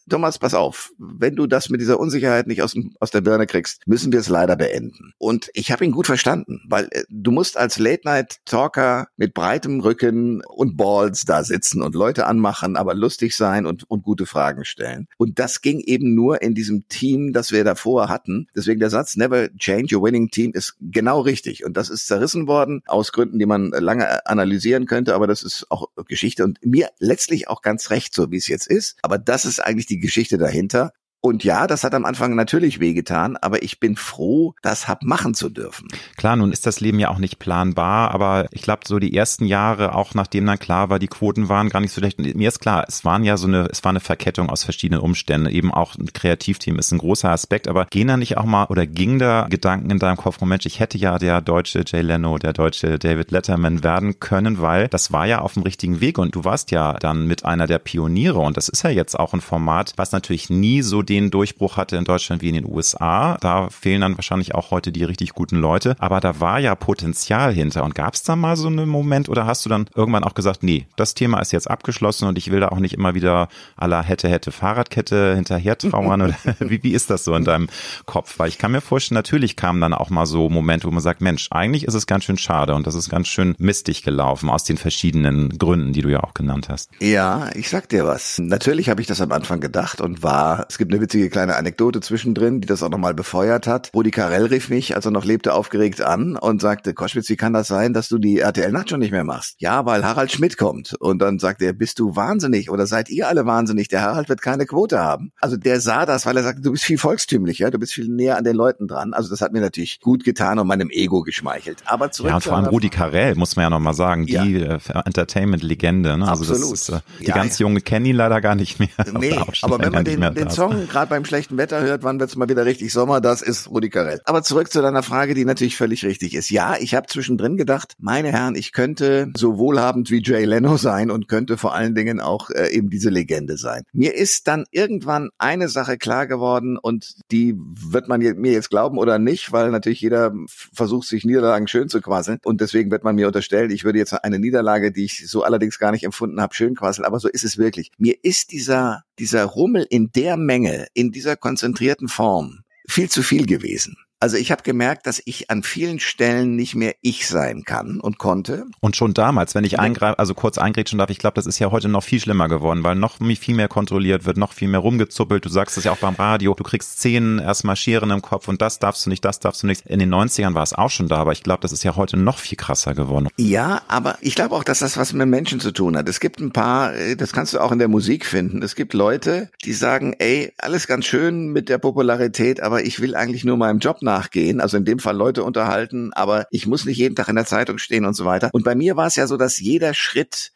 Thomas, 0.08 0.38
pass 0.38 0.54
auf, 0.54 0.90
wenn 0.98 1.36
du 1.36 1.46
das 1.46 1.70
mit 1.70 1.80
dieser 1.80 2.00
Unsicherheit 2.00 2.46
nicht 2.46 2.62
aus, 2.62 2.74
aus 2.98 3.10
der 3.10 3.20
Birne 3.20 3.46
kriegst, 3.46 3.86
müssen 3.86 4.12
wir 4.12 4.20
es 4.20 4.28
leider 4.28 4.56
beenden. 4.56 5.12
Und 5.18 5.50
ich 5.54 5.70
habe 5.70 5.84
ihn 5.84 5.92
gut 5.92 6.06
verstanden, 6.06 6.62
weil 6.68 6.88
äh, 6.90 7.04
du 7.08 7.30
musst 7.30 7.56
als 7.56 7.78
Late-Night-Talker 7.78 9.08
mit 9.16 9.34
breitem 9.34 9.80
Rücken 9.80 10.42
und 10.44 10.76
Balls 10.76 11.24
da 11.24 11.44
sitzen 11.44 11.82
und 11.82 11.94
Leute 11.94 12.26
anmachen, 12.26 12.76
aber 12.76 12.94
lustig 12.94 13.36
sein 13.36 13.66
und, 13.66 13.88
und 13.88 14.02
gute 14.02 14.26
Fragen 14.26 14.64
stellen. 14.64 15.06
Und 15.16 15.38
das 15.38 15.60
ging 15.60 15.80
eben 15.80 16.14
nur 16.14 16.42
in 16.42 16.54
diesem 16.54 16.88
Team, 16.88 17.32
das 17.32 17.52
wir 17.52 17.64
davor 17.64 18.08
hatten. 18.08 18.46
Deswegen 18.54 18.80
der 18.80 18.90
Satz, 18.90 19.16
never 19.16 19.48
change 19.56 19.96
your 19.96 20.02
winning 20.02 20.30
team, 20.30 20.52
ist 20.52 20.76
genau 20.80 21.20
richtig. 21.20 21.64
Und 21.64 21.76
das 21.76 21.90
ist 21.90 22.06
zerrissen 22.06 22.46
worden, 22.46 22.82
aus 22.86 23.12
Gründen, 23.12 23.38
die 23.38 23.46
man 23.46 23.70
lange 23.70 24.26
analysieren 24.26 24.86
könnte, 24.86 25.14
aber 25.14 25.26
das 25.26 25.42
ist 25.42 25.66
auch 25.70 25.88
Geschichte 26.06 26.44
und 26.44 26.58
mir 26.64 26.90
letztlich 26.98 27.48
auch 27.48 27.62
ganz 27.62 27.90
recht, 27.90 28.14
so 28.14 28.30
wie 28.30 28.36
es 28.36 28.48
jetzt 28.48 28.66
ist. 28.66 28.98
Aber 29.02 29.18
das 29.18 29.44
ist 29.44 29.60
eigentlich 29.60 29.86
die 29.90 29.98
Geschichte 29.98 30.38
dahinter. 30.38 30.92
Und 31.22 31.44
ja, 31.44 31.66
das 31.66 31.84
hat 31.84 31.94
am 31.94 32.06
Anfang 32.06 32.34
natürlich 32.34 32.80
wehgetan, 32.80 33.36
aber 33.36 33.62
ich 33.62 33.78
bin 33.78 33.96
froh, 33.96 34.54
das 34.62 34.88
hab 34.88 35.02
machen 35.02 35.34
zu 35.34 35.50
dürfen. 35.50 35.88
Klar, 36.16 36.36
nun 36.36 36.50
ist 36.50 36.66
das 36.66 36.80
Leben 36.80 36.98
ja 36.98 37.10
auch 37.10 37.18
nicht 37.18 37.38
planbar, 37.38 38.12
aber 38.12 38.46
ich 38.52 38.62
glaube, 38.62 38.82
so 38.86 38.98
die 38.98 39.14
ersten 39.14 39.44
Jahre, 39.44 39.94
auch 39.94 40.14
nachdem 40.14 40.46
dann 40.46 40.58
klar 40.58 40.88
war, 40.88 40.98
die 40.98 41.08
Quoten 41.08 41.50
waren 41.50 41.68
gar 41.68 41.80
nicht 41.80 41.92
so 41.92 42.00
schlecht. 42.00 42.18
Und 42.18 42.34
mir 42.34 42.48
ist 42.48 42.60
klar, 42.60 42.86
es 42.88 43.04
waren 43.04 43.24
ja 43.24 43.36
so 43.36 43.46
eine, 43.46 43.68
es 43.70 43.84
war 43.84 43.90
eine 43.90 44.00
Verkettung 44.00 44.48
aus 44.48 44.64
verschiedenen 44.64 45.02
Umständen. 45.02 45.48
Eben 45.48 45.74
auch 45.74 45.94
ein 45.96 46.10
Kreativteam 46.10 46.78
ist 46.78 46.90
ein 46.90 46.98
großer 46.98 47.28
Aspekt, 47.28 47.68
aber 47.68 47.84
gehen 47.84 48.08
da 48.08 48.16
nicht 48.16 48.38
auch 48.38 48.46
mal 48.46 48.64
oder 48.66 48.86
ging 48.86 49.18
da 49.18 49.46
Gedanken 49.50 49.90
in 49.90 49.98
deinem 49.98 50.16
Kopf, 50.16 50.38
oh 50.40 50.46
Mensch, 50.46 50.64
ich 50.64 50.80
hätte 50.80 50.96
ja 50.96 51.18
der 51.18 51.42
deutsche 51.42 51.84
Jay 51.86 52.00
Leno, 52.00 52.38
der 52.38 52.54
deutsche 52.54 52.98
David 52.98 53.30
Letterman 53.30 53.84
werden 53.84 54.20
können, 54.20 54.60
weil 54.60 54.88
das 54.88 55.12
war 55.12 55.26
ja 55.26 55.40
auf 55.40 55.52
dem 55.52 55.64
richtigen 55.64 56.00
Weg 56.00 56.16
und 56.18 56.34
du 56.34 56.44
warst 56.44 56.70
ja 56.70 56.94
dann 56.94 57.26
mit 57.26 57.44
einer 57.44 57.66
der 57.66 57.78
Pioniere 57.78 58.38
und 58.38 58.56
das 58.56 58.70
ist 58.70 58.84
ja 58.84 58.90
jetzt 58.90 59.18
auch 59.18 59.34
ein 59.34 59.42
Format, 59.42 59.92
was 59.96 60.12
natürlich 60.12 60.48
nie 60.48 60.80
so 60.80 61.02
den 61.10 61.30
Durchbruch 61.30 61.76
hatte 61.76 61.96
in 61.96 62.04
Deutschland 62.04 62.40
wie 62.40 62.48
in 62.48 62.54
den 62.54 62.66
USA. 62.66 63.36
Da 63.40 63.68
fehlen 63.68 64.00
dann 64.00 64.16
wahrscheinlich 64.16 64.54
auch 64.54 64.70
heute 64.70 64.92
die 64.92 65.02
richtig 65.02 65.32
guten 65.34 65.56
Leute. 65.56 65.96
Aber 65.98 66.20
da 66.20 66.38
war 66.38 66.60
ja 66.60 66.76
Potenzial 66.76 67.52
hinter. 67.52 67.82
Und 67.84 67.96
gab 67.96 68.14
es 68.14 68.22
da 68.22 68.36
mal 68.36 68.56
so 68.56 68.68
einen 68.68 68.88
Moment 68.88 69.28
oder 69.28 69.44
hast 69.44 69.64
du 69.64 69.68
dann 69.68 69.86
irgendwann 69.94 70.22
auch 70.22 70.34
gesagt, 70.34 70.62
nee, 70.62 70.86
das 70.94 71.14
Thema 71.14 71.40
ist 71.40 71.52
jetzt 71.52 71.68
abgeschlossen 71.68 72.28
und 72.28 72.38
ich 72.38 72.52
will 72.52 72.60
da 72.60 72.68
auch 72.68 72.78
nicht 72.78 72.94
immer 72.94 73.14
wieder 73.14 73.48
aller 73.76 74.02
hätte, 74.02 74.28
hätte 74.28 74.52
Fahrradkette 74.52 75.34
hinterher 75.34 75.76
trauern? 75.76 76.22
oder 76.22 76.36
wie, 76.60 76.82
wie 76.82 76.92
ist 76.92 77.10
das 77.10 77.24
so 77.24 77.34
in 77.34 77.44
deinem 77.44 77.68
Kopf? 78.06 78.38
Weil 78.38 78.48
ich 78.48 78.58
kann 78.58 78.70
mir 78.70 78.80
vorstellen, 78.80 79.16
natürlich 79.16 79.56
kamen 79.56 79.80
dann 79.80 79.92
auch 79.92 80.10
mal 80.10 80.26
so 80.26 80.48
Momente, 80.48 80.86
wo 80.86 80.92
man 80.92 81.02
sagt, 81.02 81.20
Mensch, 81.20 81.48
eigentlich 81.50 81.84
ist 81.84 81.94
es 81.94 82.06
ganz 82.06 82.24
schön 82.24 82.38
schade 82.38 82.74
und 82.74 82.86
das 82.86 82.94
ist 82.94 83.10
ganz 83.10 83.26
schön 83.26 83.56
mistig 83.58 84.04
gelaufen 84.04 84.48
aus 84.48 84.62
den 84.62 84.76
verschiedenen 84.76 85.58
Gründen, 85.58 85.92
die 85.92 86.02
du 86.02 86.08
ja 86.08 86.20
auch 86.22 86.34
genannt 86.34 86.68
hast. 86.68 86.90
Ja, 87.00 87.50
ich 87.54 87.68
sag 87.68 87.88
dir 87.88 88.06
was. 88.06 88.38
Natürlich 88.38 88.88
habe 88.88 89.00
ich 89.00 89.08
das 89.08 89.20
am 89.20 89.32
Anfang 89.32 89.60
gedacht 89.60 90.00
und 90.00 90.22
war, 90.22 90.66
es 90.68 90.78
gibt 90.78 90.92
eine 90.92 90.99
witzige 91.00 91.30
kleine 91.30 91.56
Anekdote 91.56 92.00
zwischendrin, 92.00 92.60
die 92.60 92.66
das 92.66 92.82
auch 92.82 92.90
nochmal 92.90 93.14
befeuert 93.14 93.66
hat. 93.66 93.90
Rudi 93.94 94.10
Carell 94.10 94.46
rief 94.46 94.68
mich, 94.68 94.94
als 94.94 95.04
er 95.04 95.10
noch 95.10 95.24
lebte, 95.24 95.54
aufgeregt 95.54 96.00
an 96.00 96.36
und 96.36 96.60
sagte, 96.60 96.94
Koschwitz, 96.94 97.28
wie 97.28 97.36
kann 97.36 97.52
das 97.52 97.68
sein, 97.68 97.92
dass 97.92 98.08
du 98.08 98.18
die 98.18 98.38
RTL-Nacht 98.38 98.90
schon 98.90 99.00
nicht 99.00 99.12
mehr 99.12 99.24
machst? 99.24 99.56
Ja, 99.58 99.86
weil 99.86 100.04
Harald 100.04 100.32
Schmidt 100.32 100.58
kommt. 100.58 100.94
Und 100.98 101.20
dann 101.20 101.38
sagte 101.38 101.64
er, 101.64 101.72
bist 101.72 101.98
du 101.98 102.16
wahnsinnig 102.16 102.70
oder 102.70 102.86
seid 102.86 103.10
ihr 103.10 103.28
alle 103.28 103.46
wahnsinnig? 103.46 103.88
Der 103.88 104.02
Harald 104.02 104.28
wird 104.28 104.42
keine 104.42 104.66
Quote 104.66 104.98
haben. 104.98 105.32
Also 105.40 105.56
der 105.56 105.80
sah 105.80 106.06
das, 106.06 106.26
weil 106.26 106.36
er 106.36 106.42
sagte, 106.42 106.62
du 106.62 106.72
bist 106.72 106.84
viel 106.84 106.98
volkstümlicher, 106.98 107.70
du 107.70 107.78
bist 107.78 107.92
viel 107.92 108.08
näher 108.08 108.36
an 108.36 108.44
den 108.44 108.56
Leuten 108.56 108.88
dran. 108.88 109.14
Also 109.14 109.30
das 109.30 109.40
hat 109.40 109.52
mir 109.52 109.60
natürlich 109.60 110.00
gut 110.00 110.24
getan 110.24 110.58
und 110.58 110.66
meinem 110.66 110.90
Ego 110.90 111.22
geschmeichelt. 111.22 111.78
Aber 111.86 112.10
zurück 112.10 112.30
Ja, 112.30 112.36
und 112.36 112.44
vor 112.44 112.56
allem 112.56 112.66
Rudi 112.66 112.88
Carell, 112.88 113.34
muss 113.34 113.56
man 113.56 113.64
ja 113.64 113.70
nochmal 113.70 113.94
sagen, 113.94 114.26
die 114.26 114.32
ja. 114.32 114.76
Äh, 114.76 114.78
Entertainment-Legende. 115.04 116.18
Ne? 116.18 116.28
Also 116.28 116.52
Absolut. 116.52 116.74
Ist, 116.74 116.88
äh, 116.90 117.00
die 117.20 117.26
ja, 117.26 117.34
ganz 117.34 117.58
ja. 117.58 117.66
junge 117.66 117.80
kennen 117.80 118.06
ihn 118.06 118.16
leider 118.16 118.40
gar 118.40 118.54
nicht 118.54 118.78
mehr. 118.78 118.88
Nee, 119.12 119.38
aber 119.62 119.78
wenn 119.78 119.92
man 119.92 120.04
den, 120.04 120.20
den 120.34 120.50
Song 120.50 120.88
gerade 120.90 121.08
beim 121.08 121.24
schlechten 121.24 121.56
Wetter 121.56 121.80
hört, 121.80 122.02
wann 122.02 122.20
wird's 122.20 122.36
mal 122.36 122.48
wieder 122.48 122.66
richtig 122.66 122.92
Sommer, 122.92 123.20
das 123.20 123.42
ist 123.42 123.70
Rudi 123.70 123.88
Carell. 123.88 124.20
Aber 124.24 124.42
zurück 124.42 124.70
zu 124.70 124.82
deiner 124.82 125.02
Frage, 125.02 125.34
die 125.34 125.44
natürlich 125.44 125.76
völlig 125.76 126.04
richtig 126.04 126.34
ist. 126.34 126.50
Ja, 126.50 126.76
ich 126.78 126.94
habe 126.94 127.06
zwischendrin 127.06 127.56
gedacht, 127.56 127.94
meine 127.98 128.32
Herren, 128.32 128.54
ich 128.54 128.72
könnte 128.72 129.30
so 129.36 129.58
wohlhabend 129.58 130.10
wie 130.10 130.22
Jay 130.22 130.44
Leno 130.44 130.76
sein 130.76 131.10
und 131.10 131.28
könnte 131.28 131.56
vor 131.56 131.74
allen 131.74 131.94
Dingen 131.94 132.20
auch 132.20 132.50
äh, 132.50 132.68
eben 132.72 132.90
diese 132.90 133.10
Legende 133.10 133.56
sein. 133.56 133.84
Mir 133.92 134.14
ist 134.14 134.48
dann 134.48 134.64
irgendwann 134.70 135.30
eine 135.38 135.68
Sache 135.68 135.96
klar 135.96 136.26
geworden 136.26 136.76
und 136.76 137.16
die 137.30 137.54
wird 137.56 138.08
man 138.08 138.20
mir 138.20 138.52
jetzt 138.52 138.70
glauben 138.70 138.98
oder 138.98 139.18
nicht, 139.18 139.52
weil 139.52 139.70
natürlich 139.70 140.00
jeder 140.00 140.32
versucht, 140.48 141.06
sich 141.08 141.24
Niederlagen 141.24 141.68
schön 141.68 141.88
zu 141.88 142.00
quasseln 142.00 142.38
und 142.44 142.60
deswegen 142.60 142.90
wird 142.90 143.04
man 143.04 143.14
mir 143.14 143.26
unterstellen, 143.26 143.70
ich 143.70 143.84
würde 143.84 143.98
jetzt 143.98 144.12
eine 144.12 144.38
Niederlage, 144.38 144.92
die 144.92 145.04
ich 145.04 145.28
so 145.28 145.42
allerdings 145.42 145.78
gar 145.78 145.92
nicht 145.92 146.04
empfunden 146.04 146.40
habe, 146.40 146.54
schön 146.54 146.74
quasseln, 146.74 147.04
aber 147.04 147.20
so 147.20 147.28
ist 147.28 147.44
es 147.44 147.58
wirklich. 147.58 147.90
Mir 147.98 148.16
ist 148.22 148.52
dieser, 148.52 149.04
dieser 149.20 149.44
Rummel 149.44 149.86
in 149.88 150.10
der 150.12 150.36
Menge, 150.36 150.86
in 150.94 151.12
dieser 151.12 151.36
konzentrierten 151.36 152.08
Form 152.08 152.64
viel 152.88 153.08
zu 153.10 153.22
viel 153.22 153.46
gewesen. 153.46 153.96
Also 154.22 154.36
ich 154.36 154.52
habe 154.52 154.62
gemerkt, 154.62 155.06
dass 155.06 155.22
ich 155.24 155.50
an 155.50 155.62
vielen 155.62 155.98
Stellen 155.98 156.54
nicht 156.54 156.74
mehr 156.74 156.94
ich 157.00 157.26
sein 157.26 157.64
kann 157.64 158.00
und 158.00 158.18
konnte. 158.18 158.66
Und 158.80 158.94
schon 158.94 159.14
damals, 159.14 159.54
wenn 159.54 159.64
ich 159.64 159.78
eingreife, 159.78 160.18
also 160.18 160.34
kurz 160.34 160.58
eingrätschen 160.58 160.98
darf, 160.98 161.08
ich 161.08 161.18
glaube, 161.18 161.36
das 161.36 161.46
ist 161.46 161.58
ja 161.58 161.70
heute 161.70 161.88
noch 161.88 162.02
viel 162.02 162.20
schlimmer 162.20 162.48
geworden, 162.48 162.84
weil 162.84 162.96
noch 162.96 163.16
viel 163.16 163.54
mehr 163.54 163.68
kontrolliert 163.68 164.26
wird, 164.26 164.36
noch 164.36 164.52
viel 164.52 164.68
mehr 164.68 164.80
rumgezuppelt. 164.80 165.46
Du 165.46 165.48
sagst 165.48 165.78
es 165.78 165.84
ja 165.84 165.92
auch 165.92 165.96
beim 165.96 166.16
Radio, 166.16 166.52
du 166.52 166.62
kriegst 166.62 166.98
Szenen 166.98 167.38
erstmal 167.38 167.76
Scheren 167.76 168.10
im 168.10 168.20
Kopf 168.20 168.46
und 168.48 168.60
das 168.60 168.78
darfst 168.78 169.06
du 169.06 169.10
nicht, 169.10 169.24
das 169.24 169.40
darfst 169.40 169.62
du 169.62 169.66
nicht. 169.66 169.86
In 169.86 169.98
den 169.98 170.12
90ern 170.12 170.52
war 170.52 170.64
es 170.64 170.74
auch 170.74 170.90
schon 170.90 171.08
da, 171.08 171.16
aber 171.16 171.32
ich 171.32 171.42
glaube, 171.42 171.62
das 171.62 171.72
ist 171.72 171.82
ja 171.82 171.96
heute 171.96 172.18
noch 172.18 172.38
viel 172.38 172.58
krasser 172.58 172.92
geworden. 172.92 173.28
Ja, 173.38 173.80
aber 173.88 174.18
ich 174.20 174.34
glaube 174.34 174.54
auch, 174.54 174.64
dass 174.64 174.80
das 174.80 174.98
was 174.98 175.14
mit 175.14 175.28
Menschen 175.28 175.60
zu 175.60 175.72
tun 175.72 175.96
hat. 175.96 176.06
Es 176.10 176.20
gibt 176.20 176.40
ein 176.40 176.52
paar, 176.52 176.94
äh, 176.94 177.16
das 177.16 177.32
kannst 177.32 177.54
du 177.54 177.60
auch 177.60 177.72
in 177.72 177.78
der 177.78 177.88
Musik 177.88 178.26
finden. 178.26 178.62
Es 178.62 178.74
gibt 178.74 178.92
Leute, 178.92 179.48
die 179.64 179.72
sagen, 179.72 180.14
ey, 180.18 180.52
alles 180.58 180.86
ganz 180.86 181.06
schön 181.06 181.48
mit 181.54 181.70
der 181.70 181.78
Popularität, 181.78 182.60
aber 182.60 182.84
ich 182.84 183.00
will 183.00 183.14
eigentlich 183.14 183.44
nur 183.44 183.56
meinem 183.56 183.78
Job 183.78 184.02
nachgehen, 184.10 184.60
also 184.60 184.76
in 184.76 184.84
dem 184.84 184.98
Fall 184.98 185.16
Leute 185.16 185.44
unterhalten, 185.44 186.12
aber 186.14 186.46
ich 186.50 186.66
muss 186.66 186.84
nicht 186.84 186.98
jeden 186.98 187.14
Tag 187.14 187.28
in 187.28 187.36
der 187.36 187.46
Zeitung 187.46 187.78
stehen 187.78 188.04
und 188.04 188.14
so 188.14 188.24
weiter. 188.24 188.50
Und 188.52 188.64
bei 188.64 188.74
mir 188.74 188.96
war 188.96 189.06
es 189.06 189.14
ja 189.14 189.28
so, 189.28 189.36
dass 189.36 189.60
jeder 189.60 189.94
Schritt 189.94 190.50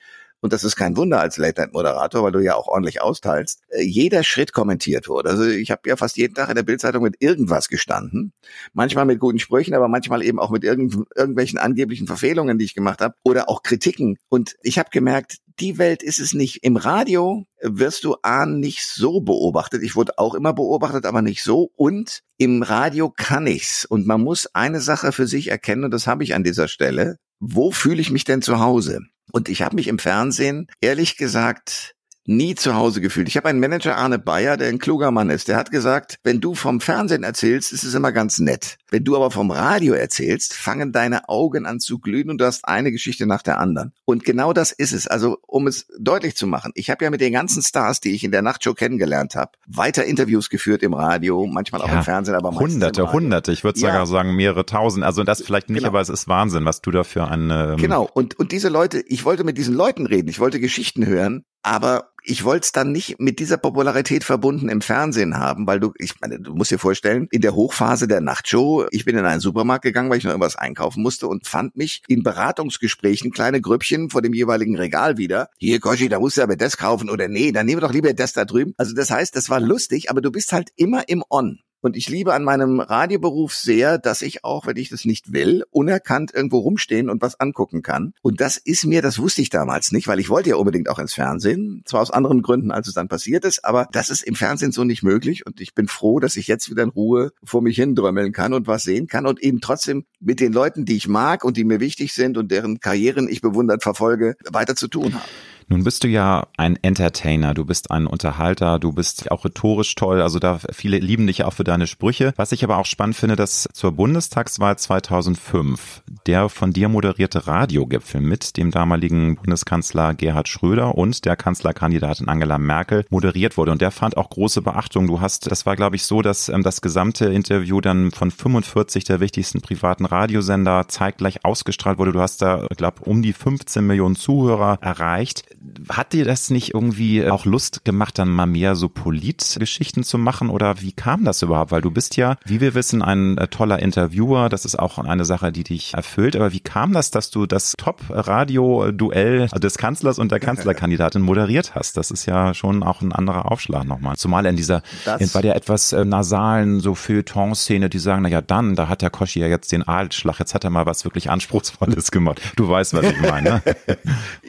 und 0.44 0.52
das 0.52 0.62
ist 0.62 0.76
kein 0.76 0.94
Wunder 0.98 1.20
als 1.20 1.38
Late-Night-Moderator, 1.38 2.22
weil 2.22 2.33
du 2.33 2.40
ja 2.40 2.54
auch 2.54 2.68
ordentlich 2.68 3.00
austeilst, 3.00 3.62
äh, 3.70 3.80
jeder 3.83 4.22
Schritt 4.22 4.52
kommentiert 4.52 5.09
wurde. 5.09 5.30
Also 5.30 5.44
ich 5.44 5.70
habe 5.70 5.88
ja 5.88 5.96
fast 5.96 6.18
jeden 6.18 6.35
Tag 6.35 6.50
in 6.50 6.54
der 6.54 6.64
Bildzeitung 6.64 7.02
mit 7.02 7.16
irgendwas 7.18 7.68
gestanden, 7.68 8.35
manchmal 8.74 9.07
mit 9.07 9.20
guten 9.20 9.38
Sprüchen, 9.38 9.72
aber 9.72 9.88
manchmal 9.88 10.22
eben 10.22 10.38
auch 10.38 10.50
mit 10.50 10.62
irgend, 10.62 10.98
irgendwelchen 11.16 11.59
angeblichen 11.59 12.07
Verfehlungen, 12.07 12.59
die 12.59 12.66
ich 12.66 12.74
gemacht 12.74 13.00
habe, 13.00 13.14
oder 13.24 13.48
auch 13.48 13.62
Kritiken. 13.62 14.18
Und 14.28 14.54
ich 14.61 14.78
habe 14.78 14.90
gemerkt, 14.92 15.38
die 15.61 15.78
Welt 15.78 16.02
ist 16.02 16.20
es 16.20 16.35
nicht. 16.35 16.62
Im 16.62 16.76
Radio 16.76 17.46
wirst 17.62 18.04
du 18.04 18.16
A 18.20 18.44
nicht 18.44 18.85
so 18.85 19.22
beobachtet. 19.22 19.83
Ich 19.83 19.96
wurde 19.96 20.18
auch 20.18 20.35
immer 20.35 20.52
beobachtet, 20.52 21.07
aber 21.07 21.22
nicht 21.22 21.42
so. 21.42 21.70
Und 21.74 22.20
im 22.37 22.62
Radio 22.62 23.09
kann 23.09 23.46
ich's. 23.46 23.87
Und 23.87 24.07
man 24.07 24.20
muss 24.20 24.46
eine 24.52 24.83
Sache 24.83 25.11
für 25.12 25.26
sich 25.26 25.50
erkennen, 25.50 25.85
und 25.85 25.90
das 25.92 26.07
habe 26.07 26.22
ich 26.22 26.35
an 26.35 26.44
dieser 26.44 26.68
Stelle. 26.68 27.16
Wo 27.40 27.70
fühle 27.70 28.02
ich 28.02 28.11
mich 28.11 28.24
denn 28.24 28.42
zu 28.42 28.61
Hause? 28.61 29.07
Und 29.32 29.48
ich 29.48 29.62
habe 29.62 29.76
mich 29.76 29.88
im 29.88 29.98
Fernsehen, 29.98 30.68
ehrlich 30.80 31.16
gesagt, 31.16 31.93
nie 32.26 32.54
zu 32.54 32.74
Hause 32.74 33.00
gefühlt. 33.00 33.28
Ich 33.28 33.37
habe 33.37 33.48
einen 33.48 33.60
Manager, 33.60 33.96
Arne 33.96 34.18
Bayer, 34.18 34.56
der 34.56 34.68
ein 34.68 34.78
kluger 34.78 35.10
Mann 35.10 35.30
ist. 35.30 35.48
Der 35.48 35.56
hat 35.56 35.70
gesagt, 35.70 36.18
wenn 36.22 36.40
du 36.40 36.54
vom 36.54 36.80
Fernsehen 36.80 37.22
erzählst, 37.22 37.72
ist 37.72 37.84
es 37.84 37.94
immer 37.94 38.12
ganz 38.12 38.38
nett. 38.38 38.78
Wenn 38.90 39.04
du 39.04 39.16
aber 39.16 39.30
vom 39.30 39.50
Radio 39.50 39.94
erzählst, 39.94 40.54
fangen 40.54 40.92
deine 40.92 41.28
Augen 41.28 41.66
an 41.66 41.80
zu 41.80 41.98
glühen 41.98 42.30
und 42.30 42.38
du 42.38 42.46
hast 42.46 42.66
eine 42.66 42.92
Geschichte 42.92 43.26
nach 43.26 43.42
der 43.42 43.58
anderen. 43.58 43.92
Und 44.04 44.24
genau 44.24 44.52
das 44.52 44.72
ist 44.72 44.92
es. 44.92 45.06
Also 45.06 45.38
um 45.46 45.66
es 45.66 45.87
deutlich 45.98 46.37
zu 46.37 46.46
machen, 46.46 46.72
ich 46.74 46.90
habe 46.90 47.04
ja 47.04 47.10
mit 47.10 47.20
den 47.20 47.32
ganzen 47.32 47.62
Stars, 47.62 48.00
die 48.00 48.14
ich 48.14 48.24
in 48.24 48.30
der 48.30 48.42
Nachtshow 48.42 48.74
kennengelernt 48.74 49.34
habe, 49.34 49.52
weiter 49.66 50.04
Interviews 50.04 50.48
geführt 50.48 50.82
im 50.82 50.94
Radio, 50.94 51.46
manchmal 51.46 51.82
auch 51.82 51.88
ja, 51.88 51.98
im 51.98 52.02
Fernsehen, 52.02 52.34
aber 52.34 52.52
meistens 52.52 52.74
Hunderte, 52.74 53.12
Hunderte. 53.12 53.52
Ich 53.52 53.64
würde 53.64 53.78
ja. 53.80 53.88
sogar 53.88 54.06
sagen 54.06 54.34
mehrere 54.34 54.64
Tausend. 54.64 55.04
Also 55.04 55.24
das 55.24 55.42
vielleicht 55.42 55.68
nicht, 55.68 55.78
genau. 55.78 55.88
aber 55.88 56.00
es 56.00 56.08
ist 56.08 56.28
Wahnsinn, 56.28 56.64
was 56.64 56.80
du 56.80 56.90
dafür 56.90 57.30
an. 57.30 57.50
Ähm 57.50 57.76
genau. 57.76 58.08
Und 58.12 58.38
und 58.38 58.52
diese 58.52 58.68
Leute, 58.68 59.00
ich 59.06 59.24
wollte 59.24 59.44
mit 59.44 59.58
diesen 59.58 59.74
Leuten 59.74 60.06
reden, 60.06 60.28
ich 60.28 60.40
wollte 60.40 60.60
Geschichten 60.60 61.06
hören, 61.06 61.44
aber 61.64 62.11
ich 62.27 62.44
wollte 62.44 62.64
es 62.64 62.72
dann 62.72 62.90
nicht 62.90 63.20
mit 63.20 63.38
dieser 63.38 63.59
Popularität 63.59 64.24
verbunden 64.24 64.68
im 64.68 64.81
Fernsehen 64.81 65.37
haben, 65.37 65.66
weil 65.66 65.79
du, 65.79 65.92
ich 65.98 66.20
meine, 66.20 66.40
du 66.40 66.55
musst 66.55 66.70
dir 66.70 66.79
vorstellen, 66.79 67.29
in 67.31 67.42
der 67.42 67.55
Hochphase 67.55 68.09
der 68.09 68.20
Nachtshow, 68.20 68.87
ich 68.90 69.05
bin 69.05 69.18
in 69.18 69.27
einen 69.27 69.40
Supermarkt 69.40 69.85
gegangen, 69.85 70.09
weil 70.09 70.18
ich 70.18 70.24
noch 70.24 70.31
irgendwas 70.31 70.57
einkaufen 70.57 71.03
musste 71.03 71.27
und 71.29 71.46
fand 71.46 71.77
mich 71.77 72.03
in 72.09 72.22
Beratungsgesprächen 72.22 73.31
kleine 73.31 73.61
Grüppchen 73.61 74.09
vor 74.09 74.22
dem 74.22 74.33
jeweiligen 74.33 74.77
Regal 74.77 75.18
wieder. 75.18 75.50
Hier, 75.59 75.81
Koschi, 75.81 76.09
da 76.09 76.18
musst 76.18 76.38
du 76.38 76.42
aber 76.42 76.57
das 76.57 76.79
kaufen 76.79 77.11
oder 77.11 77.29
nee, 77.29 77.53
dann 77.53 77.66
nehmen 77.66 77.83
wir 77.83 77.88
doch 77.88 77.94
lieber 77.94 78.14
das 78.14 78.33
da 78.33 78.44
drüben. 78.46 78.72
Also 78.79 78.94
das 78.94 79.11
heißt, 79.11 79.37
das 79.37 79.50
war 79.50 79.61
lustig, 79.61 80.11
aber 80.11 80.22
du 80.22 80.31
bist 80.31 80.53
halt 80.53 80.70
immer 80.77 81.09
im 81.09 81.22
On. 81.29 81.61
Und 81.85 81.99
ich 81.99 82.09
liebe 82.09 82.33
an 82.33 82.44
meinem 82.44 82.81
Radioberuf 82.81 83.55
sehr, 83.55 83.99
dass 83.99 84.23
ich 84.23 84.42
auch, 84.42 84.66
wenn 84.66 84.79
ich 84.79 84.88
das 84.88 85.05
nicht 85.05 85.35
will, 85.35 85.64
unerkannt 85.70 86.33
irgendwo 86.33 86.61
rumstehen 86.61 87.11
und 87.11 87.20
was 87.20 87.38
angucken 87.38 87.83
kann. 87.83 88.14
Und 88.23 88.40
das 88.40 88.57
ist 88.57 88.87
mir, 88.87 89.03
das 89.03 89.18
wusste 89.18 89.42
ich 89.42 89.51
damals 89.51 89.92
nicht, 89.92 90.09
weil 90.09 90.18
ich 90.18 90.31
wollte 90.31 90.49
ja 90.49 90.57
unbedingt 90.57 90.88
auch 90.88 90.99
ins 90.99 91.12
Fernsehen. 91.12 91.83
Zwar 91.85 92.01
aus 92.01 92.11
anderen 92.11 92.40
Gründen, 92.40 92.70
als 92.70 92.88
es 92.88 92.94
dann 92.94 93.09
passiert 93.09 93.44
ist, 93.44 93.66
aber 93.66 93.87
das 93.92 94.09
ist 94.09 94.23
im 94.23 94.35
Fernsehen 94.35 94.73
so 94.73 94.83
nicht 94.83 95.03
möglich. 95.03 95.44
Und 95.44 95.61
ich 95.61 95.75
bin 95.75 95.87
froh, 95.87 96.20
dass 96.20 96.37
ich 96.37 96.47
jetzt 96.47 96.70
wieder 96.70 96.85
in 96.85 96.88
Ruhe 96.88 97.33
vor 97.44 97.61
mich 97.61 97.77
hindrömmeln 97.77 98.33
kann 98.33 98.55
und 98.55 98.66
was 98.66 98.85
sehen 98.85 99.07
kann 99.07 99.27
und 99.27 99.42
eben 99.42 99.61
trotzdem 99.61 100.07
mit 100.20 100.40
den 100.40 100.55
Leuten, 100.55 100.87
die 100.87 100.97
ich 100.97 101.07
mag 101.07 101.44
und 101.44 101.59
die 101.59 101.64
mir 101.64 101.81
wichtig 101.81 102.14
sind 102.14 102.38
und 102.38 102.51
deren 102.51 102.81
Karrieren 102.81 103.29
ich 103.29 103.42
bewundert 103.42 103.83
verfolge, 103.83 104.37
weiter 104.51 104.75
zu 104.75 104.88
tun 104.88 105.12
habe. 105.12 105.25
Nun 105.68 105.85
bist 105.85 106.05
du 106.05 106.09
ja 106.09 106.46
ein 106.57 106.79
Entertainer, 106.83 107.55
du 107.55 107.64
bist 107.64 107.90
ein 107.90 108.07
Unterhalter, 108.07 108.79
du 108.79 108.92
bist 108.92 109.31
auch 109.31 109.44
rhetorisch 109.44 109.94
toll, 109.94 110.20
also 110.20 110.38
da 110.38 110.59
viele 110.72 110.98
lieben 110.98 111.27
dich 111.27 111.44
auch 111.44 111.55
für 111.55 111.64
deine 111.64 111.87
Sprüche. 111.87 112.35
Was 112.37 112.53
ich 112.53 112.64
aber 112.64 112.79
auch 112.79 112.87
spannend 112.87 113.16
finde, 113.16 113.37
dass 113.37 113.68
zur 113.72 113.92
Bundestagswahl 113.92 114.79
2005 114.79 116.03
der 116.27 116.48
von 116.48 116.72
dir 116.72 116.88
moderierte 116.88 117.46
Radiogipfel 117.46 118.20
mit 118.20 118.57
dem 118.57 118.70
damaligen 118.70 119.37
Bundeskanzler 119.37 120.14
Gerhard 120.14 120.48
Schröder 120.48 120.94
und 120.96 121.24
der 121.24 121.37
Kanzlerkandidatin 121.37 122.29
Angela 122.29 122.59
Merkel 122.59 123.05
moderiert 123.11 123.57
wurde 123.57 123.72
und 123.72 123.81
der 123.81 123.90
fand 123.90 124.16
auch 124.16 124.31
große 124.31 124.62
Beachtung. 124.62 125.07
Du 125.07 125.20
hast, 125.20 125.50
das 125.50 125.66
war 125.66 125.77
glaube 125.77 125.96
ich 125.96 126.05
so, 126.05 126.22
dass 126.22 126.48
ähm, 126.48 126.62
das 126.62 126.81
gesamte 126.81 127.27
Interview 127.27 127.81
dann 127.81 128.11
von 128.11 128.31
45 128.31 129.05
der 129.05 129.20
wichtigsten 129.20 129.61
privaten 129.61 130.05
Radiosender 130.05 130.88
zeitgleich 130.88 131.44
ausgestrahlt 131.44 131.98
wurde. 131.98 132.12
Du 132.12 132.20
hast 132.20 132.42
da, 132.42 132.66
glaube 132.77 133.03
um 133.05 133.22
die 133.22 133.33
15 133.33 133.87
Millionen 133.87 134.16
Zuhörer 134.16 134.79
erreicht 134.81 135.44
Hat 135.88 136.12
dir 136.12 136.24
das 136.24 136.50
nicht 136.50 136.74
irgendwie 136.74 137.29
auch 137.29 137.44
Lust 137.44 137.85
gemacht, 137.85 138.18
dann 138.18 138.29
mal 138.29 138.46
mehr 138.46 138.74
so 138.74 138.88
Politgeschichten 138.88 140.05
zu 140.05 140.18
machen 140.18 140.50
oder 140.50 140.81
wie 140.81 140.92
kam 140.92 141.24
das 141.24 141.42
überhaupt? 141.42 141.70
Weil 141.70 141.81
du 141.81 141.90
bist 141.90 142.16
ja, 142.16 142.37
wie 142.44 142.61
wir 142.61 142.74
wissen, 142.74 143.03
ein 143.03 143.38
äh, 143.38 143.48
toller 143.48 143.79
Interviewer. 143.79 144.48
Das 144.48 144.64
ist 144.64 144.79
auch 144.79 144.98
eine 144.98 145.24
Sache, 145.24 145.53
die 145.53 145.64
dich 145.64 145.94
erfüllt. 145.94 146.37
Aber 146.37 146.53
wie 146.53 146.61
kam 146.61 146.92
das, 146.92 147.11
dass 147.11 147.31
du 147.31 147.46
das 147.46 147.74
Top-Radio-Duell 147.79 149.48
des 149.48 149.79
Kanzlers 149.79 150.18
und 150.18 150.33
der 150.33 150.40
Kanzlerkandidatin 150.40 151.22
moderiert 151.22 151.74
hast? 151.74 151.96
Das 151.96 152.11
ist 152.11 152.27
ja 152.27 152.55
schon 152.55 152.83
auch 152.83 153.00
ein 153.00 153.12
anderer 153.12 153.50
Aufschlag 153.50 153.85
nochmal. 153.85 154.16
Zumal 154.16 154.46
in 154.46 154.57
dieser, 154.57 154.83
in, 155.18 155.31
bei 155.31 155.42
der 155.42 155.57
etwas 155.57 155.92
äh, 155.92 156.05
nasalen 156.05 156.81
so 156.81 156.94
Feuilleton-Szene, 156.94 157.88
die 157.88 157.98
sagen, 157.98 158.22
na 158.22 158.29
ja, 158.29 158.40
dann, 158.40 158.74
da 158.74 158.88
hat 158.88 159.03
der 159.03 159.11
Koschi 159.11 159.40
ja 159.40 159.46
jetzt 159.46 159.72
den 159.72 159.87
Aalschlag. 159.87 160.38
Jetzt 160.38 160.55
hat 160.55 160.64
er 160.64 160.70
mal 160.70 160.87
was 160.87 161.05
wirklich 161.05 161.31
Anspruchsvolles 161.31 162.11
gemacht. 162.11 162.40
Du 162.57 162.68
weißt, 162.68 162.94
was 162.94 163.05
ich 163.05 163.20
meine. 163.20 163.62
Ne? 163.64 163.77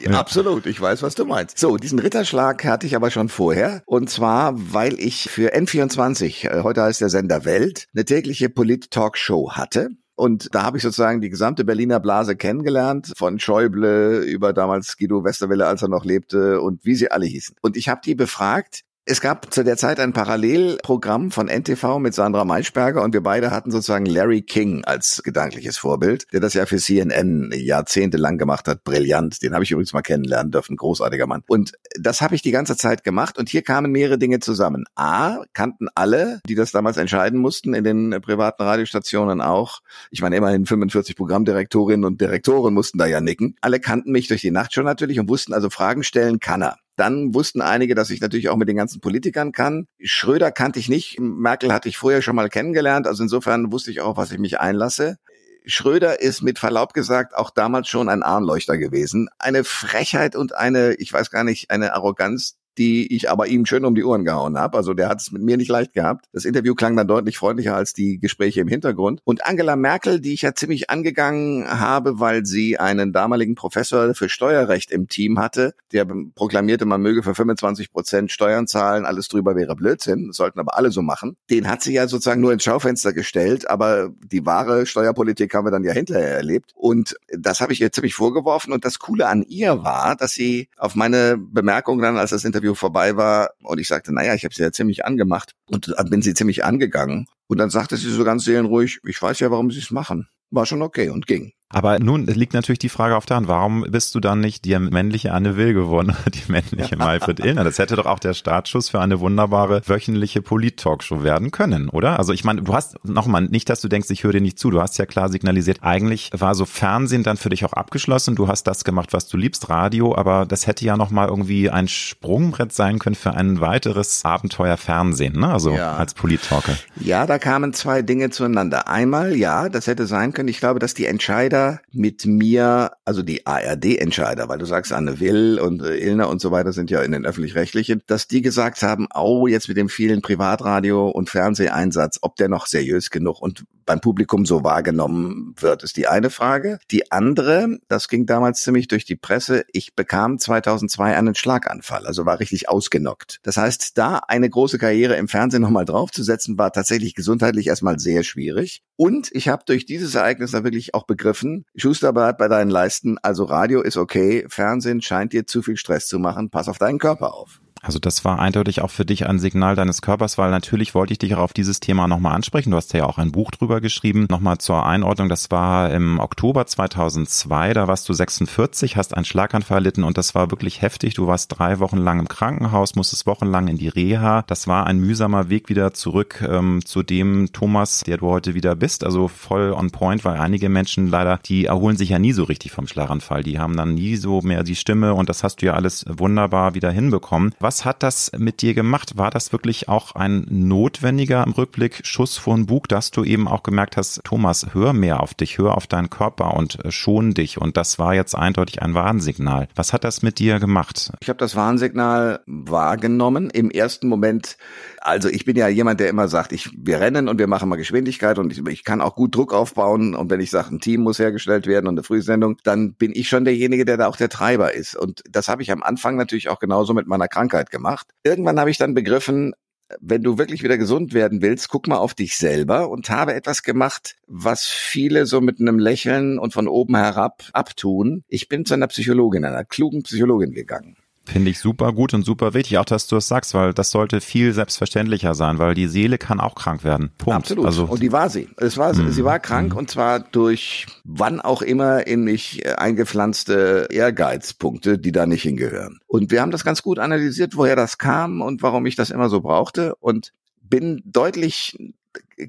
ja, 0.02 0.10
absolut. 0.18 0.66
Ich 0.66 0.80
weiß, 0.80 1.02
was 1.02 1.05
du 1.14 1.24
meinst. 1.24 1.58
So, 1.58 1.76
diesen 1.76 1.98
Ritterschlag 1.98 2.64
hatte 2.64 2.86
ich 2.86 2.96
aber 2.96 3.10
schon 3.10 3.28
vorher. 3.28 3.82
Und 3.86 4.10
zwar, 4.10 4.54
weil 4.72 4.98
ich 4.98 5.30
für 5.30 5.54
N24, 5.54 6.48
äh, 6.48 6.62
heute 6.62 6.82
heißt 6.82 7.00
der 7.00 7.08
Sender 7.08 7.44
Welt, 7.44 7.86
eine 7.94 8.04
tägliche 8.04 8.48
Polit-Talkshow 8.48 9.52
hatte. 9.52 9.90
Und 10.16 10.54
da 10.54 10.62
habe 10.62 10.78
ich 10.78 10.82
sozusagen 10.82 11.20
die 11.20 11.28
gesamte 11.28 11.64
Berliner 11.64 12.00
Blase 12.00 12.36
kennengelernt, 12.36 13.12
von 13.16 13.38
Schäuble 13.38 14.20
über 14.20 14.54
damals 14.54 14.96
Guido 14.96 15.24
Westerwelle, 15.24 15.66
als 15.66 15.82
er 15.82 15.88
noch 15.88 16.06
lebte 16.06 16.62
und 16.62 16.84
wie 16.84 16.94
sie 16.94 17.10
alle 17.10 17.26
hießen. 17.26 17.56
Und 17.60 17.76
ich 17.76 17.90
habe 17.90 18.00
die 18.02 18.14
befragt, 18.14 18.80
es 19.08 19.20
gab 19.20 19.54
zu 19.54 19.62
der 19.62 19.76
Zeit 19.76 20.00
ein 20.00 20.12
Parallelprogramm 20.12 21.30
von 21.30 21.46
NTV 21.46 22.00
mit 22.00 22.12
Sandra 22.12 22.44
Maischberger 22.44 23.04
und 23.04 23.14
wir 23.14 23.22
beide 23.22 23.52
hatten 23.52 23.70
sozusagen 23.70 24.04
Larry 24.04 24.42
King 24.42 24.84
als 24.84 25.22
gedankliches 25.22 25.78
Vorbild, 25.78 26.26
der 26.32 26.40
das 26.40 26.54
ja 26.54 26.66
für 26.66 26.78
CNN 26.78 27.52
jahrzehntelang 27.54 28.36
gemacht 28.36 28.66
hat. 28.66 28.82
Brillant. 28.82 29.40
Den 29.42 29.54
habe 29.54 29.62
ich 29.62 29.70
übrigens 29.70 29.92
mal 29.92 30.02
kennenlernen 30.02 30.50
dürfen. 30.50 30.76
Großartiger 30.76 31.28
Mann. 31.28 31.44
Und 31.46 31.74
das 31.96 32.20
habe 32.20 32.34
ich 32.34 32.42
die 32.42 32.50
ganze 32.50 32.76
Zeit 32.76 33.04
gemacht 33.04 33.38
und 33.38 33.48
hier 33.48 33.62
kamen 33.62 33.92
mehrere 33.92 34.18
Dinge 34.18 34.40
zusammen. 34.40 34.86
A, 34.96 35.44
kannten 35.52 35.86
alle, 35.94 36.40
die 36.48 36.56
das 36.56 36.72
damals 36.72 36.96
entscheiden 36.96 37.38
mussten, 37.38 37.74
in 37.74 37.84
den 37.84 38.20
privaten 38.20 38.64
Radiostationen 38.64 39.40
auch. 39.40 39.82
Ich 40.10 40.20
meine, 40.20 40.34
immerhin 40.34 40.66
45 40.66 41.14
Programmdirektorinnen 41.14 42.04
und 42.04 42.20
Direktoren 42.20 42.74
mussten 42.74 42.98
da 42.98 43.06
ja 43.06 43.20
nicken. 43.20 43.54
Alle 43.60 43.78
kannten 43.78 44.10
mich 44.10 44.26
durch 44.26 44.40
die 44.40 44.50
Nachtshow 44.50 44.82
natürlich 44.82 45.20
und 45.20 45.28
wussten 45.28 45.52
also 45.52 45.70
Fragen 45.70 46.02
stellen 46.02 46.40
kann 46.40 46.62
er. 46.62 46.76
Dann 46.96 47.34
wussten 47.34 47.60
einige, 47.60 47.94
dass 47.94 48.10
ich 48.10 48.20
natürlich 48.20 48.48
auch 48.48 48.56
mit 48.56 48.68
den 48.68 48.76
ganzen 48.76 49.00
Politikern 49.00 49.52
kann. 49.52 49.86
Schröder 50.00 50.50
kannte 50.50 50.78
ich 50.78 50.88
nicht. 50.88 51.20
Merkel 51.20 51.72
hatte 51.72 51.88
ich 51.88 51.98
vorher 51.98 52.22
schon 52.22 52.36
mal 52.36 52.48
kennengelernt. 52.48 53.06
Also 53.06 53.22
insofern 53.22 53.70
wusste 53.70 53.90
ich 53.90 54.00
auch, 54.00 54.16
was 54.16 54.32
ich 54.32 54.38
mich 54.38 54.58
einlasse. 54.60 55.18
Schröder 55.66 56.20
ist 56.20 56.42
mit 56.42 56.58
Verlaub 56.58 56.94
gesagt 56.94 57.34
auch 57.34 57.50
damals 57.50 57.88
schon 57.88 58.08
ein 58.08 58.22
Armleuchter 58.22 58.78
gewesen. 58.78 59.28
Eine 59.38 59.64
Frechheit 59.64 60.36
und 60.36 60.54
eine, 60.54 60.94
ich 60.94 61.12
weiß 61.12 61.30
gar 61.30 61.44
nicht, 61.44 61.70
eine 61.70 61.92
Arroganz, 61.92 62.56
die 62.78 63.14
ich 63.14 63.30
aber 63.30 63.46
ihm 63.46 63.66
schön 63.66 63.84
um 63.84 63.94
die 63.94 64.04
Ohren 64.04 64.24
gehauen 64.24 64.58
habe. 64.58 64.76
Also 64.76 64.94
der 64.94 65.08
hat 65.08 65.20
es 65.20 65.32
mit 65.32 65.42
mir 65.42 65.56
nicht 65.56 65.68
leicht 65.68 65.92
gehabt. 65.94 66.26
Das 66.32 66.44
Interview 66.44 66.74
klang 66.74 66.96
dann 66.96 67.08
deutlich 67.08 67.38
freundlicher 67.38 67.74
als 67.74 67.92
die 67.92 68.18
Gespräche 68.18 68.60
im 68.60 68.68
Hintergrund. 68.68 69.20
Und 69.24 69.44
Angela 69.46 69.76
Merkel, 69.76 70.20
die 70.20 70.34
ich 70.34 70.42
ja 70.42 70.54
ziemlich 70.54 70.90
angegangen 70.90 71.66
habe, 71.68 72.20
weil 72.20 72.44
sie 72.46 72.78
einen 72.78 73.12
damaligen 73.12 73.54
Professor 73.54 74.14
für 74.14 74.28
Steuerrecht 74.28 74.90
im 74.90 75.08
Team 75.08 75.38
hatte, 75.38 75.74
der 75.92 76.06
proklamierte, 76.34 76.84
man 76.84 77.00
möge 77.00 77.22
für 77.22 77.34
25 77.34 77.92
Prozent 77.92 78.32
Steuern 78.32 78.66
zahlen, 78.66 79.04
alles 79.04 79.28
drüber 79.28 79.56
wäre 79.56 79.76
Blödsinn, 79.76 80.32
sollten 80.32 80.60
aber 80.60 80.76
alle 80.76 80.90
so 80.90 81.02
machen. 81.02 81.36
Den 81.50 81.68
hat 81.68 81.82
sie 81.82 81.94
ja 81.94 82.08
sozusagen 82.08 82.40
nur 82.40 82.52
ins 82.52 82.64
Schaufenster 82.64 83.12
gestellt, 83.12 83.68
aber 83.70 84.10
die 84.24 84.44
wahre 84.44 84.86
Steuerpolitik 84.86 85.54
haben 85.54 85.66
wir 85.66 85.70
dann 85.70 85.84
ja 85.84 85.92
hinterher 85.92 86.36
erlebt. 86.36 86.72
Und 86.74 87.16
das 87.28 87.60
habe 87.60 87.72
ich 87.72 87.80
ihr 87.80 87.92
ziemlich 87.92 88.14
vorgeworfen. 88.14 88.72
Und 88.72 88.84
das 88.84 88.98
Coole 88.98 89.28
an 89.28 89.42
ihr 89.42 89.82
war, 89.84 90.16
dass 90.16 90.32
sie 90.32 90.68
auf 90.76 90.94
meine 90.94 91.38
Bemerkung 91.38 92.00
dann, 92.00 92.16
als 92.16 92.30
das 92.30 92.44
Interview 92.44 92.65
Interview 92.66 92.74
vorbei 92.74 93.16
war 93.16 93.50
und 93.62 93.78
ich 93.78 93.86
sagte, 93.86 94.12
naja, 94.12 94.34
ich 94.34 94.44
habe 94.44 94.54
sie 94.54 94.62
ja 94.62 94.72
ziemlich 94.72 95.04
angemacht 95.04 95.52
und 95.66 95.94
bin 96.10 96.22
sie 96.22 96.34
ziemlich 96.34 96.64
angegangen. 96.64 97.26
Und 97.46 97.58
dann 97.58 97.70
sagte 97.70 97.96
sie 97.96 98.10
so 98.10 98.24
ganz 98.24 98.44
seelenruhig, 98.44 98.98
ich 99.06 99.22
weiß 99.22 99.38
ja, 99.40 99.50
warum 99.50 99.70
sie 99.70 99.78
es 99.78 99.90
machen. 99.90 100.28
War 100.50 100.66
schon 100.66 100.82
okay 100.82 101.10
und 101.10 101.26
ging. 101.26 101.52
Aber 101.68 101.98
nun 101.98 102.26
liegt 102.26 102.54
natürlich 102.54 102.78
die 102.78 102.88
Frage 102.88 103.16
auf 103.16 103.26
der 103.26 103.38
Hand, 103.38 103.48
warum 103.48 103.84
bist 103.88 104.14
du 104.14 104.20
dann 104.20 104.38
nicht 104.38 104.64
die 104.64 104.78
männliche 104.78 105.32
Anne 105.32 105.56
Will 105.56 105.74
geworden, 105.74 106.16
die 106.32 106.50
männliche 106.50 106.96
Maifred 106.96 107.40
Illner? 107.40 107.64
Das 107.64 107.80
hätte 107.80 107.96
doch 107.96 108.06
auch 108.06 108.20
der 108.20 108.34
Startschuss 108.34 108.88
für 108.88 109.00
eine 109.00 109.18
wunderbare 109.18 109.82
wöchentliche 109.84 110.42
Polit-Talkshow 110.42 111.24
werden 111.24 111.50
können, 111.50 111.88
oder? 111.88 112.20
Also 112.20 112.32
ich 112.32 112.44
meine, 112.44 112.62
du 112.62 112.72
hast, 112.72 113.04
nochmal, 113.04 113.42
nicht, 113.42 113.68
dass 113.68 113.80
du 113.80 113.88
denkst, 113.88 114.08
ich 114.10 114.22
höre 114.22 114.32
dir 114.32 114.40
nicht 114.40 114.60
zu, 114.60 114.70
du 114.70 114.80
hast 114.80 114.96
ja 114.98 115.06
klar 115.06 115.28
signalisiert, 115.28 115.78
eigentlich 115.82 116.30
war 116.32 116.54
so 116.54 116.66
Fernsehen 116.66 117.24
dann 117.24 117.36
für 117.36 117.48
dich 117.48 117.64
auch 117.64 117.72
abgeschlossen, 117.72 118.36
du 118.36 118.46
hast 118.46 118.62
das 118.68 118.84
gemacht, 118.84 119.12
was 119.12 119.26
du 119.26 119.36
liebst, 119.36 119.68
Radio, 119.68 120.16
aber 120.16 120.46
das 120.46 120.68
hätte 120.68 120.84
ja 120.84 120.96
nochmal 120.96 121.28
irgendwie 121.28 121.68
ein 121.68 121.88
Sprungbrett 121.88 122.72
sein 122.72 123.00
können 123.00 123.16
für 123.16 123.34
ein 123.34 123.60
weiteres 123.60 124.24
Abenteuer 124.24 124.76
Fernsehen, 124.76 125.40
ne? 125.40 125.48
Also 125.48 125.72
ja. 125.72 125.96
als 125.96 126.14
Polit-Talker. 126.14 126.76
Ja, 127.00 127.26
da 127.26 127.40
kamen 127.40 127.72
zwei 127.72 128.02
Dinge 128.02 128.30
zueinander. 128.30 128.86
Einmal, 128.86 129.34
ja, 129.34 129.68
das 129.68 129.88
hätte 129.88 130.06
sein 130.06 130.32
können, 130.32 130.48
ich 130.48 130.60
glaube, 130.60 130.78
dass 130.78 130.94
die 130.94 131.06
Entscheider 131.06 131.55
Entscheider 131.56 131.80
mit 131.92 132.26
mir, 132.26 132.92
also 133.04 133.22
die 133.22 133.46
ARD-Entscheider, 133.46 134.48
weil 134.48 134.58
du 134.58 134.66
sagst, 134.66 134.92
Anne 134.92 135.20
Will 135.20 135.58
und 135.58 135.82
äh, 135.82 135.96
Ilner 135.96 136.28
und 136.28 136.40
so 136.40 136.50
weiter 136.50 136.72
sind 136.72 136.90
ja 136.90 137.02
in 137.02 137.12
den 137.12 137.24
öffentlich-rechtlichen, 137.24 138.02
dass 138.06 138.28
die 138.28 138.42
gesagt 138.42 138.82
haben, 138.82 139.06
oh, 139.14 139.46
jetzt 139.46 139.68
mit 139.68 139.76
dem 139.76 139.88
vielen 139.88 140.20
Privatradio- 140.20 141.08
und 141.08 141.30
Fernseheinsatz, 141.30 142.18
ob 142.22 142.36
der 142.36 142.48
noch 142.48 142.66
seriös 142.66 143.10
genug 143.10 143.40
und 143.40 143.64
beim 143.86 144.00
Publikum 144.00 144.44
so 144.44 144.64
wahrgenommen 144.64 145.54
wird, 145.58 145.82
ist 145.82 145.96
die 145.96 146.08
eine 146.08 146.30
Frage. 146.30 146.78
Die 146.90 147.10
andere, 147.12 147.78
das 147.88 148.08
ging 148.08 148.26
damals 148.26 148.62
ziemlich 148.62 148.88
durch 148.88 149.04
die 149.04 149.16
Presse, 149.16 149.64
ich 149.72 149.94
bekam 149.94 150.38
2002 150.38 151.16
einen 151.16 151.34
Schlaganfall, 151.34 152.06
also 152.06 152.26
war 152.26 152.40
richtig 152.40 152.68
ausgenockt. 152.68 153.38
Das 153.42 153.56
heißt, 153.56 153.96
da 153.96 154.18
eine 154.28 154.50
große 154.50 154.78
Karriere 154.78 155.16
im 155.16 155.28
Fernsehen 155.28 155.62
nochmal 155.62 155.84
draufzusetzen, 155.84 156.58
war 156.58 156.72
tatsächlich 156.72 157.14
gesundheitlich 157.14 157.68
erstmal 157.68 157.98
sehr 157.98 158.24
schwierig. 158.24 158.82
Und 158.96 159.30
ich 159.32 159.48
habe 159.48 159.62
durch 159.66 159.86
dieses 159.86 160.14
Ereignis 160.14 160.50
da 160.50 160.64
wirklich 160.64 160.94
auch 160.94 161.06
begriffen, 161.06 161.64
Schuster 161.76 162.12
bleibt 162.12 162.38
bei 162.38 162.48
deinen 162.48 162.70
Leisten, 162.70 163.18
also 163.22 163.44
Radio 163.44 163.82
ist 163.82 163.96
okay, 163.96 164.44
Fernsehen 164.48 165.00
scheint 165.00 165.32
dir 165.32 165.46
zu 165.46 165.62
viel 165.62 165.76
Stress 165.76 166.08
zu 166.08 166.18
machen, 166.18 166.50
pass 166.50 166.68
auf 166.68 166.78
deinen 166.78 166.98
Körper 166.98 167.34
auf. 167.34 167.60
Also 167.86 168.00
das 168.00 168.24
war 168.24 168.40
eindeutig 168.40 168.82
auch 168.82 168.90
für 168.90 169.04
dich 169.04 169.26
ein 169.26 169.38
Signal 169.38 169.76
deines 169.76 170.02
Körpers, 170.02 170.38
weil 170.38 170.50
natürlich 170.50 170.94
wollte 170.94 171.12
ich 171.12 171.18
dich 171.18 171.36
auch 171.36 171.40
auf 171.40 171.52
dieses 171.52 171.78
Thema 171.78 172.08
nochmal 172.08 172.34
ansprechen. 172.34 172.72
Du 172.72 172.76
hast 172.76 172.92
ja 172.92 173.04
auch 173.04 173.18
ein 173.18 173.30
Buch 173.30 173.52
drüber 173.52 173.80
geschrieben. 173.80 174.26
Nochmal 174.28 174.58
zur 174.58 174.84
Einordnung, 174.84 175.28
das 175.28 175.50
war 175.52 175.92
im 175.92 176.18
Oktober 176.18 176.66
2002, 176.66 177.74
da 177.74 177.86
warst 177.86 178.08
du 178.08 178.12
46, 178.12 178.96
hast 178.96 179.14
einen 179.14 179.24
Schlaganfall 179.24 179.76
erlitten 179.76 180.02
und 180.02 180.18
das 180.18 180.34
war 180.34 180.50
wirklich 180.50 180.82
heftig. 180.82 181.14
Du 181.14 181.28
warst 181.28 181.56
drei 181.56 181.78
Wochen 181.78 181.98
lang 181.98 182.18
im 182.18 182.26
Krankenhaus, 182.26 182.96
musstest 182.96 183.26
wochenlang 183.26 183.68
in 183.68 183.78
die 183.78 183.88
Reha. 183.88 184.42
Das 184.48 184.66
war 184.66 184.86
ein 184.86 184.98
mühsamer 184.98 185.48
Weg 185.48 185.68
wieder 185.68 185.94
zurück 185.94 186.44
ähm, 186.48 186.84
zu 186.84 187.04
dem 187.04 187.52
Thomas, 187.52 188.00
der 188.00 188.16
du 188.16 188.26
heute 188.26 188.54
wieder 188.54 188.74
bist. 188.74 189.04
Also 189.04 189.28
voll 189.28 189.72
on 189.72 189.90
point, 189.90 190.24
weil 190.24 190.40
einige 190.40 190.68
Menschen 190.68 191.06
leider, 191.06 191.38
die 191.44 191.66
erholen 191.66 191.96
sich 191.96 192.08
ja 192.08 192.18
nie 192.18 192.32
so 192.32 192.42
richtig 192.42 192.72
vom 192.72 192.88
Schlaganfall. 192.88 193.44
Die 193.44 193.60
haben 193.60 193.76
dann 193.76 193.94
nie 193.94 194.16
so 194.16 194.40
mehr 194.40 194.64
die 194.64 194.74
Stimme 194.74 195.14
und 195.14 195.28
das 195.28 195.44
hast 195.44 195.62
du 195.62 195.66
ja 195.66 195.74
alles 195.74 196.04
wunderbar 196.08 196.74
wieder 196.74 196.90
hinbekommen. 196.90 197.54
Was 197.60 197.75
was 197.76 197.84
hat 197.84 198.02
das 198.02 198.32
mit 198.38 198.62
dir 198.62 198.72
gemacht? 198.72 199.18
War 199.18 199.30
das 199.30 199.52
wirklich 199.52 199.86
auch 199.86 200.14
ein 200.14 200.46
notwendiger 200.48 201.44
im 201.44 201.52
Rückblick 201.52 202.00
Schuss 202.06 202.38
vor 202.38 202.56
den 202.56 202.64
Bug, 202.64 202.88
dass 202.88 203.10
du 203.10 203.22
eben 203.22 203.46
auch 203.46 203.62
gemerkt 203.62 203.98
hast, 203.98 204.24
Thomas, 204.24 204.68
hör 204.72 204.94
mehr 204.94 205.22
auf 205.22 205.34
dich, 205.34 205.58
hör 205.58 205.76
auf 205.76 205.86
deinen 205.86 206.08
Körper 206.08 206.54
und 206.54 206.82
äh, 206.86 206.90
schon 206.90 207.34
dich. 207.34 207.60
Und 207.60 207.76
das 207.76 207.98
war 207.98 208.14
jetzt 208.14 208.34
eindeutig 208.34 208.80
ein 208.80 208.94
Warnsignal. 208.94 209.68
Was 209.74 209.92
hat 209.92 210.04
das 210.04 210.22
mit 210.22 210.38
dir 210.38 210.58
gemacht? 210.58 211.12
Ich 211.20 211.28
habe 211.28 211.36
das 211.36 211.54
Warnsignal 211.54 212.40
wahrgenommen. 212.46 213.50
Im 213.50 213.70
ersten 213.70 214.08
Moment, 214.08 214.56
also 215.02 215.28
ich 215.28 215.44
bin 215.44 215.56
ja 215.56 215.68
jemand, 215.68 216.00
der 216.00 216.08
immer 216.08 216.28
sagt, 216.28 216.52
ich, 216.52 216.70
wir 216.78 216.98
rennen 216.98 217.28
und 217.28 217.38
wir 217.38 217.46
machen 217.46 217.68
mal 217.68 217.76
Geschwindigkeit 217.76 218.38
und 218.38 218.50
ich, 218.52 218.66
ich 218.66 218.84
kann 218.84 219.02
auch 219.02 219.14
gut 219.14 219.34
Druck 219.34 219.52
aufbauen. 219.52 220.14
Und 220.14 220.30
wenn 220.30 220.40
ich 220.40 220.50
sage, 220.50 220.74
ein 220.74 220.80
Team 220.80 221.02
muss 221.02 221.18
hergestellt 221.18 221.66
werden 221.66 221.88
und 221.88 221.96
eine 221.96 222.04
Frühsendung, 222.04 222.56
dann 222.64 222.94
bin 222.94 223.12
ich 223.14 223.28
schon 223.28 223.44
derjenige, 223.44 223.84
der 223.84 223.98
da 223.98 224.06
auch 224.06 224.16
der 224.16 224.30
Treiber 224.30 224.72
ist. 224.72 224.96
Und 224.96 225.22
das 225.30 225.48
habe 225.48 225.60
ich 225.60 225.70
am 225.70 225.82
Anfang 225.82 226.16
natürlich 226.16 226.48
auch 226.48 226.58
genauso 226.58 226.94
mit 226.94 227.06
meiner 227.06 227.28
Krankheit 227.28 227.55
Arbeit 227.56 227.70
gemacht. 227.70 228.08
Irgendwann 228.22 228.60
habe 228.60 228.70
ich 228.70 228.78
dann 228.78 228.94
begriffen, 228.94 229.54
wenn 230.00 230.22
du 230.22 230.36
wirklich 230.36 230.62
wieder 230.62 230.78
gesund 230.78 231.14
werden 231.14 231.42
willst, 231.42 231.68
guck 231.68 231.86
mal 231.86 231.98
auf 231.98 232.14
dich 232.14 232.36
selber 232.36 232.90
und 232.90 233.08
habe 233.08 233.34
etwas 233.34 233.62
gemacht, 233.62 234.16
was 234.26 234.64
viele 234.64 235.26
so 235.26 235.40
mit 235.40 235.60
einem 235.60 235.78
Lächeln 235.78 236.38
und 236.38 236.52
von 236.52 236.68
oben 236.68 236.96
herab 236.96 237.44
abtun. 237.52 238.24
Ich 238.28 238.48
bin 238.48 238.64
zu 238.64 238.74
einer 238.74 238.88
Psychologin, 238.88 239.44
einer 239.44 239.64
klugen 239.64 240.02
Psychologin 240.02 240.52
gegangen. 240.52 240.96
Finde 241.26 241.50
ich 241.50 241.58
super 241.58 241.92
gut 241.92 242.14
und 242.14 242.24
super 242.24 242.54
wichtig, 242.54 242.78
auch 242.78 242.84
dass 242.84 243.08
du 243.08 243.16
es 243.16 243.26
sagst, 243.26 243.52
weil 243.52 243.74
das 243.74 243.90
sollte 243.90 244.20
viel 244.20 244.52
selbstverständlicher 244.52 245.34
sein, 245.34 245.58
weil 245.58 245.74
die 245.74 245.88
Seele 245.88 246.18
kann 246.18 246.38
auch 246.38 246.54
krank 246.54 246.84
werden. 246.84 247.10
Punkt. 247.18 247.36
Absolut. 247.36 247.66
Also, 247.66 247.84
und 247.84 248.00
die 248.00 248.12
war 248.12 248.30
sie. 248.30 248.48
Es 248.56 248.76
war, 248.76 248.94
mm, 248.94 249.10
sie 249.10 249.24
war 249.24 249.40
krank 249.40 249.74
mm. 249.74 249.76
und 249.76 249.90
zwar 249.90 250.20
durch 250.20 250.86
wann 251.04 251.40
auch 251.40 251.62
immer 251.62 252.06
in 252.06 252.22
mich 252.22 252.64
äh, 252.64 252.74
eingepflanzte 252.74 253.88
Ehrgeizpunkte, 253.90 254.98
die 254.98 255.12
da 255.12 255.26
nicht 255.26 255.42
hingehören. 255.42 255.98
Und 256.06 256.30
wir 256.30 256.40
haben 256.40 256.52
das 256.52 256.64
ganz 256.64 256.82
gut 256.82 256.98
analysiert, 256.98 257.56
woher 257.56 257.76
das 257.76 257.98
kam 257.98 258.40
und 258.40 258.62
warum 258.62 258.86
ich 258.86 258.94
das 258.94 259.10
immer 259.10 259.28
so 259.28 259.40
brauchte 259.40 259.96
und 259.96 260.32
bin 260.62 261.02
deutlich 261.04 261.76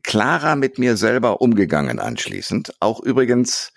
klarer 0.03 0.55
mit 0.55 0.79
mir 0.79 0.97
selber 0.97 1.41
umgegangen 1.41 1.99
anschließend. 1.99 2.73
Auch 2.79 3.01
übrigens 3.01 3.73